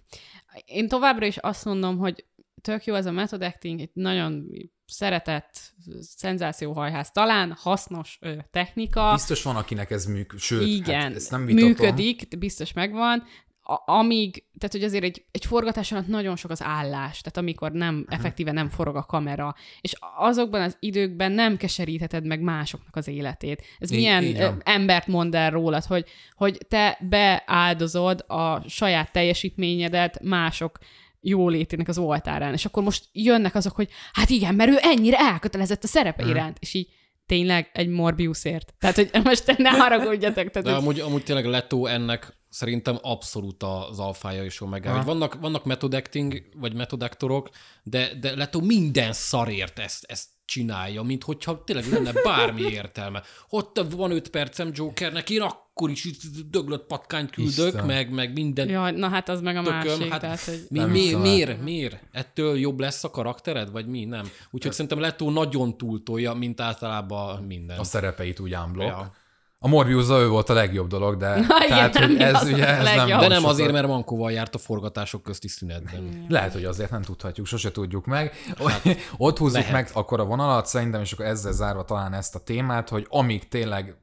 Én 0.65 0.87
továbbra 0.87 1.25
is 1.25 1.37
azt 1.37 1.65
mondom, 1.65 1.97
hogy 1.97 2.25
tök 2.61 2.85
jó 2.85 2.95
ez 2.95 3.05
a 3.05 3.11
method 3.11 3.41
acting, 3.41 3.79
egy 3.79 3.89
nagyon 3.93 4.47
szeretett 4.85 5.73
szenzációhajház, 5.99 7.11
talán 7.11 7.55
hasznos 7.59 8.17
ö, 8.21 8.35
technika. 8.51 9.11
Biztos 9.13 9.43
van, 9.43 9.55
akinek 9.55 9.91
ez 9.91 10.05
működik, 10.05 10.43
sőt, 10.43 10.67
Igen, 10.67 11.01
hát 11.01 11.15
ezt 11.15 11.31
nem 11.31 11.45
vitatom. 11.45 11.67
működik, 11.67 12.37
biztos 12.37 12.73
megvan. 12.73 13.23
A, 13.63 13.91
amíg, 13.91 14.43
tehát 14.57 14.71
hogy 14.71 14.83
azért 14.83 15.03
egy, 15.03 15.25
egy 15.31 15.45
forgatás 15.45 15.91
alatt 15.91 16.07
nagyon 16.07 16.35
sok 16.35 16.51
az 16.51 16.63
állás, 16.63 17.21
tehát 17.21 17.37
amikor 17.37 17.71
nem, 17.71 18.05
effektíve 18.09 18.51
nem 18.51 18.69
forog 18.69 18.95
a 18.95 19.03
kamera, 19.03 19.55
és 19.81 19.93
azokban 20.17 20.61
az 20.61 20.77
időkben 20.79 21.31
nem 21.31 21.57
keserítheted 21.57 22.25
meg 22.25 22.41
másoknak 22.41 22.95
az 22.95 23.07
életét. 23.07 23.63
Ez 23.79 23.91
Így- 23.91 23.97
milyen 23.97 24.23
így 24.23 24.37
van. 24.37 24.61
embert 24.65 25.07
mond 25.07 25.35
el 25.35 25.51
rólad, 25.51 25.83
hogy, 25.83 26.05
hogy 26.35 26.57
te 26.67 26.97
beáldozod 27.09 28.23
a 28.27 28.69
saját 28.69 29.11
teljesítményedet 29.11 30.21
mások 30.23 30.77
jólétének 31.19 31.87
az 31.87 31.97
oltárán, 31.97 32.53
és 32.53 32.65
akkor 32.65 32.83
most 32.83 33.05
jönnek 33.11 33.55
azok, 33.55 33.75
hogy 33.75 33.89
hát 34.13 34.29
igen, 34.29 34.55
mert 34.55 34.71
ő 34.71 34.77
ennyire 34.81 35.17
elkötelezett 35.17 35.83
a 35.83 35.87
szerepe 35.87 36.25
iránt, 36.25 36.57
és 36.59 36.73
így 36.73 36.87
tényleg 37.25 37.69
egy 37.73 37.87
Morbiusért. 37.87 38.73
Tehát, 38.79 38.95
hogy 38.95 39.09
most 39.23 39.57
ne 39.57 39.69
haragudjatok. 39.69 40.49
Tehát, 40.49 40.67
De 40.67 40.73
hogy 40.73 40.81
amúgy, 40.81 40.99
amúgy 40.99 41.23
tényleg 41.23 41.45
Leto 41.45 41.85
ennek 41.85 42.39
szerintem 42.51 42.97
abszolút 43.01 43.63
az 43.63 43.99
alfája 43.99 44.43
és 44.43 44.61
omega. 44.61 44.89
Aha. 44.89 44.97
Hogy 44.97 45.05
vannak, 45.05 45.39
vannak 45.39 45.65
method 45.65 45.93
acting, 45.93 46.43
vagy 46.55 46.73
method 46.73 47.03
actorok, 47.03 47.49
de, 47.83 48.13
de 48.19 48.35
Leto 48.35 48.59
minden 48.59 49.13
szarért 49.13 49.79
ezt, 49.79 50.05
ezt 50.07 50.27
csinálja, 50.45 51.01
mint 51.01 51.23
hogyha 51.23 51.63
tényleg 51.63 51.85
lenne 51.91 52.11
bármi 52.23 52.61
értelme. 52.61 53.23
Ott 53.49 53.85
van 53.95 54.11
5 54.11 54.29
percem 54.29 54.71
Jokernek, 54.73 55.29
én 55.29 55.41
akkor 55.41 55.89
is 55.89 56.07
döglött 56.49 56.85
patkányt 56.85 57.29
küldök, 57.29 57.67
Isten. 57.67 57.85
meg, 57.85 58.11
meg 58.11 58.33
minden 58.33 58.69
Jaj, 58.69 58.91
na 58.91 59.09
hát 59.09 59.29
az 59.29 59.41
meg 59.41 59.55
a 59.55 59.61
másik, 59.61 59.91
tököm. 59.91 60.09
Hát, 60.09 60.19
tehát, 60.19 60.43
hogy... 60.43 60.65
mi, 60.69 60.79
mi, 60.79 61.13
miért, 61.13 61.61
miért? 61.61 62.03
Ettől 62.11 62.57
jobb 62.57 62.79
lesz 62.79 63.03
a 63.03 63.09
karaktered, 63.09 63.71
vagy 63.71 63.87
mi? 63.87 64.05
Nem. 64.05 64.29
Úgyhogy 64.51 64.71
szerintem 64.71 64.99
Leto 64.99 65.29
nagyon 65.29 65.77
túltolja, 65.77 66.33
mint 66.33 66.61
általában 66.61 67.43
minden. 67.43 67.79
a 67.79 67.83
szerepeit 67.83 68.39
úgy 68.39 68.55
unblock. 68.55 68.89
Ja. 68.89 69.19
A 69.63 69.67
morbius 69.67 70.09
ő 70.09 70.27
volt 70.27 70.49
a 70.49 70.53
legjobb 70.53 70.87
dolog, 70.87 71.17
de 71.17 71.37
igen, 71.65 71.91
tehát, 71.91 71.95
hogy 71.95 72.17
nem, 72.17 72.35
ez 72.35 72.41
az 72.41 72.47
ugye 72.47 72.67
ez 72.67 72.95
nem. 72.95 73.19
De 73.19 73.27
nem 73.27 73.45
azért, 73.45 73.71
mert 73.71 73.87
Mankóval 73.87 74.31
járt 74.31 74.55
a 74.55 74.57
forgatások 74.57 75.23
közti 75.23 75.47
szünetben. 75.47 76.25
Lehet, 76.29 76.53
hogy 76.53 76.65
azért 76.65 76.91
nem 76.91 77.01
tudhatjuk, 77.01 77.45
sose 77.45 77.71
tudjuk 77.71 78.05
meg. 78.05 78.33
Ott 79.17 79.37
húzzuk 79.37 79.57
lehet. 79.57 79.71
meg 79.71 79.89
akkor 79.93 80.19
a 80.19 80.25
vonalat 80.25 80.65
szerintem, 80.65 81.01
és 81.01 81.11
akkor 81.11 81.25
ezzel 81.25 81.51
zárva 81.51 81.83
talán 81.83 82.13
ezt 82.13 82.35
a 82.35 82.39
témát, 82.39 82.89
hogy 82.89 83.05
amíg 83.09 83.47
tényleg 83.47 83.95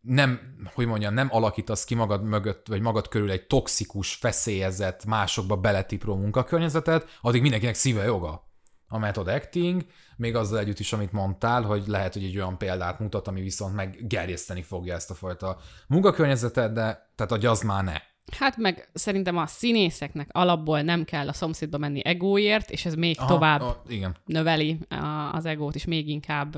nem, 0.00 0.40
hogy 0.74 0.86
mondjam, 0.86 1.14
nem 1.14 1.28
alakítasz 1.30 1.84
ki 1.84 1.94
magad 1.94 2.22
mögött, 2.22 2.66
vagy 2.66 2.80
magad 2.80 3.08
körül 3.08 3.30
egy 3.30 3.46
toxikus, 3.46 4.14
feszélyezett, 4.14 5.04
másokba 5.04 5.56
beletipró 5.56 6.16
munkakörnyezetet, 6.16 7.18
addig 7.20 7.40
mindenkinek 7.42 7.74
szíve 7.74 8.04
joga. 8.04 8.50
A 8.88 8.98
method 8.98 9.28
acting, 9.28 9.84
még 10.22 10.34
azzal 10.36 10.58
együtt 10.58 10.78
is, 10.78 10.92
amit 10.92 11.12
mondtál, 11.12 11.62
hogy 11.62 11.82
lehet, 11.86 12.12
hogy 12.12 12.24
egy 12.24 12.36
olyan 12.36 12.58
példát 12.58 12.98
mutat, 12.98 13.28
ami 13.28 13.40
viszont 13.40 13.74
meggerjeszteni 13.74 14.62
fogja 14.62 14.94
ezt 14.94 15.10
a 15.10 15.14
fajta 15.14 15.56
munkakörnyezetet, 15.88 16.72
de 16.72 17.10
tehát 17.14 17.30
hogy 17.32 17.46
az 17.46 17.62
már 17.62 17.84
ne. 17.84 17.96
Hát 18.38 18.56
meg 18.56 18.90
szerintem 18.92 19.36
a 19.36 19.46
színészeknek 19.46 20.28
alapból 20.32 20.80
nem 20.82 21.04
kell 21.04 21.28
a 21.28 21.32
szomszédba 21.32 21.78
menni 21.78 22.04
egóért, 22.04 22.70
és 22.70 22.84
ez 22.84 22.94
még 22.94 23.16
Aha, 23.18 23.28
tovább 23.28 23.60
a- 23.60 23.82
igen. 23.88 24.16
növeli 24.24 24.78
a- 24.88 25.30
az 25.34 25.44
egót, 25.46 25.74
és 25.74 25.84
még 25.84 26.08
inkább 26.08 26.56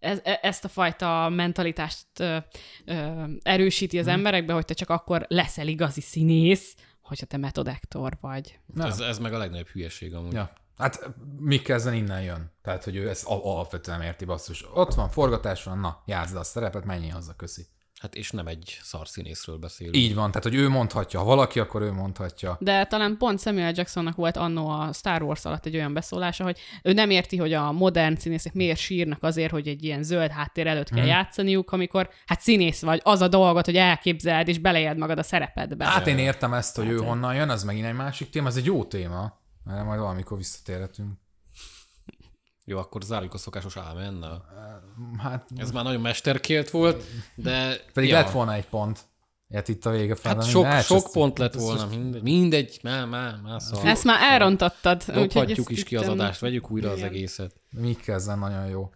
ez, 0.00 0.20
e- 0.24 0.38
ezt 0.42 0.64
a 0.64 0.68
fajta 0.68 1.28
mentalitást 1.28 2.06
ö, 2.18 2.36
ö, 2.84 3.24
erősíti 3.42 3.98
az 3.98 4.06
emberekbe, 4.06 4.52
hogy 4.52 4.64
te 4.64 4.74
csak 4.74 4.90
akkor 4.90 5.24
leszel 5.28 5.68
igazi 5.68 6.00
színész, 6.00 6.74
hogyha 7.02 7.26
te 7.26 7.36
method 7.36 7.68
actor 7.68 8.16
vagy. 8.20 8.58
Nem. 8.74 8.86
Ez, 8.86 9.00
ez 9.00 9.18
meg 9.18 9.32
a 9.34 9.38
legnagyobb 9.38 9.68
hülyeség 9.68 10.14
amúgy. 10.14 10.32
Ja. 10.32 10.50
Hát 10.78 11.10
Mikkelzen 11.38 11.94
innen 11.94 12.22
jön. 12.22 12.52
Tehát, 12.62 12.84
hogy 12.84 12.96
ő 12.96 13.08
ezt 13.08 13.26
al- 13.26 13.44
alapvetően 13.44 13.98
nem 13.98 14.06
érti 14.06 14.24
basszus. 14.24 14.64
Ott 14.74 14.94
van, 14.94 15.08
forgatás 15.08 15.64
van, 15.64 15.78
na, 15.78 16.02
játszd 16.06 16.36
a 16.36 16.44
szerepet, 16.44 16.84
menjél 16.84 17.12
haza, 17.12 17.34
köszi. 17.36 17.66
Hát 18.00 18.14
és 18.14 18.30
nem 18.30 18.46
egy 18.46 18.78
szarszínészről 18.82 19.56
beszélünk. 19.56 19.96
Így 19.96 20.14
van, 20.14 20.26
tehát, 20.28 20.42
hogy 20.42 20.54
ő 20.54 20.68
mondhatja, 20.68 21.18
ha 21.18 21.24
valaki, 21.24 21.60
akkor 21.60 21.82
ő 21.82 21.92
mondhatja. 21.92 22.56
De 22.60 22.86
talán 22.86 23.16
pont 23.18 23.40
Samuel 23.40 23.72
Jacksonnak 23.74 24.16
volt 24.16 24.36
annó 24.36 24.68
a 24.68 24.92
Star 24.92 25.22
Wars 25.22 25.44
alatt 25.44 25.66
egy 25.66 25.74
olyan 25.74 25.92
beszólása, 25.92 26.44
hogy 26.44 26.58
ő 26.82 26.92
nem 26.92 27.10
érti, 27.10 27.36
hogy 27.36 27.52
a 27.52 27.72
modern 27.72 28.16
színészek 28.16 28.52
miért 28.52 28.78
sírnak 28.78 29.22
azért, 29.22 29.50
hogy 29.50 29.68
egy 29.68 29.84
ilyen 29.84 30.02
zöld 30.02 30.30
háttér 30.30 30.66
előtt 30.66 30.88
kell 30.90 31.06
játszaniuk, 31.06 31.72
amikor 31.72 32.08
hát 32.26 32.40
színész 32.40 32.82
vagy, 32.82 33.00
az 33.04 33.20
a 33.20 33.28
dolgot, 33.28 33.64
hogy 33.64 33.76
elképzeld 33.76 34.48
és 34.48 34.58
belejed 34.58 34.98
magad 34.98 35.18
a 35.18 35.22
szerepedbe. 35.22 35.84
Hát 35.84 36.06
én 36.06 36.18
értem 36.18 36.54
ezt, 36.54 36.76
hogy 36.76 36.88
ő 36.88 36.98
Hát, 36.98 37.08
honnan 37.08 37.34
jön, 37.34 37.50
ez 37.50 37.64
megint 37.64 37.86
egy 37.86 37.94
másik 37.94 38.30
téma, 38.30 38.48
ez 38.48 38.56
egy 38.56 38.64
jó 38.64 38.84
téma. 38.84 39.42
Erre 39.66 39.82
majd 39.82 40.00
valamikor 40.00 40.38
visszatérhetünk. 40.38 41.12
Jó, 42.64 42.78
akkor 42.78 43.02
zárjuk 43.02 43.34
a 43.34 43.38
szokásos 43.38 43.76
ámennel. 43.76 44.44
Hát 45.18 45.48
Ez 45.56 45.70
már 45.70 45.84
nagyon 45.84 46.00
mesterkélt 46.00 46.70
volt, 46.70 47.04
de... 47.34 47.76
pedig 47.92 48.10
ja. 48.10 48.16
lett 48.16 48.30
volna 48.30 48.52
egy 48.52 48.66
pont. 48.66 49.04
Hát 49.52 49.68
itt 49.68 49.86
a 49.86 49.90
vége 49.90 50.14
fel. 50.14 50.34
Hát 50.34 50.44
de 50.44 50.50
sok, 50.50 50.62
minden 50.62 50.82
sok 50.82 50.92
elcsesztük. 50.94 51.12
pont 51.12 51.38
lett 51.38 51.54
Ez 51.54 51.62
volna, 51.62 51.86
mindegy, 51.86 52.22
mindegy, 52.22 52.80
már, 52.82 53.06
már, 53.06 53.40
már 53.42 53.62
szar. 53.62 53.86
Ezt 53.86 54.04
már 54.04 54.22
elrontottad. 54.22 55.02
úgyhogy 55.08 55.28
Dobhatjuk 55.28 55.70
is 55.70 55.84
ki 55.84 55.96
az 55.96 56.08
adást, 56.08 56.40
vegyük 56.40 56.70
újra 56.70 56.90
az 56.90 56.96
igen. 56.96 57.08
egészet. 57.08 57.60
Mikkelzen 57.70 58.38
nagyon 58.38 58.66
jó. 58.66 58.90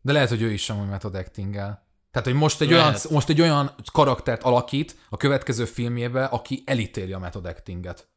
De 0.00 0.12
lehet, 0.12 0.28
hogy 0.28 0.42
ő 0.42 0.52
is 0.52 0.70
amúgy 0.70 0.88
method 0.88 1.14
acting-el. 1.14 1.86
Tehát, 2.10 2.28
hogy 2.28 2.36
most 2.36 2.60
egy, 2.60 2.70
Lehet. 2.70 2.84
olyan, 2.84 3.00
most 3.10 3.28
egy 3.28 3.40
olyan 3.40 3.74
karaktert 3.92 4.42
alakít 4.42 4.96
a 5.08 5.16
következő 5.16 5.64
filmjébe, 5.64 6.24
aki 6.24 6.62
elítéli 6.66 7.12
a 7.12 7.18
method 7.18 7.46
actinget. 7.46 8.10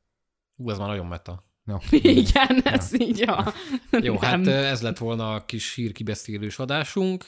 Ú, 0.55 0.69
ez 0.69 0.77
már 0.77 0.87
nagyon 0.87 1.05
meta. 1.05 1.43
Jó. 1.65 1.77
Igen, 2.21 2.61
ez 2.63 3.01
így 3.01 3.25
van. 3.25 3.53
Jó, 3.91 4.13
Nem. 4.13 4.21
hát 4.21 4.47
ez 4.47 4.81
lett 4.81 4.97
volna 4.97 5.33
a 5.33 5.45
kis 5.45 5.73
hírkibeszélős 5.73 6.59
adásunk. 6.59 7.25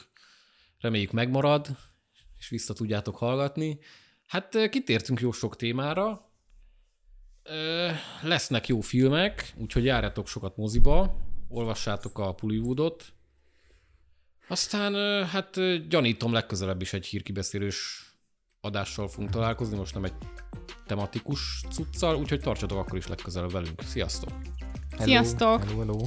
Reméljük 0.80 1.12
megmarad, 1.12 1.68
és 2.38 2.48
vissza 2.48 2.74
tudjátok 2.74 3.16
hallgatni. 3.16 3.78
Hát 4.26 4.68
kitértünk 4.70 5.20
jó 5.20 5.32
sok 5.32 5.56
témára. 5.56 6.30
Lesznek 8.22 8.66
jó 8.66 8.80
filmek, 8.80 9.52
úgyhogy 9.56 9.84
járjatok 9.84 10.28
sokat 10.28 10.56
moziba, 10.56 11.16
olvassátok 11.48 12.18
a 12.18 12.34
Pullywoodot. 12.34 13.12
Aztán 14.48 15.24
hát 15.26 15.86
gyanítom 15.88 16.32
legközelebb 16.32 16.80
is 16.80 16.92
egy 16.92 17.06
hírkibeszélős 17.06 18.07
adással 18.60 19.08
fogunk 19.08 19.30
találkozni, 19.30 19.76
most 19.76 19.94
nem 19.94 20.04
egy 20.04 20.12
tematikus 20.86 21.64
cuccal, 21.70 22.16
úgyhogy 22.16 22.40
tartsatok 22.40 22.78
akkor 22.78 22.98
is 22.98 23.06
legközelebb 23.06 23.52
velünk. 23.52 23.82
Sziasztok! 23.82 24.30
Hello, 24.90 25.04
Sziasztok! 25.04 25.64
Hello, 25.64 25.78
hello. 25.78 26.06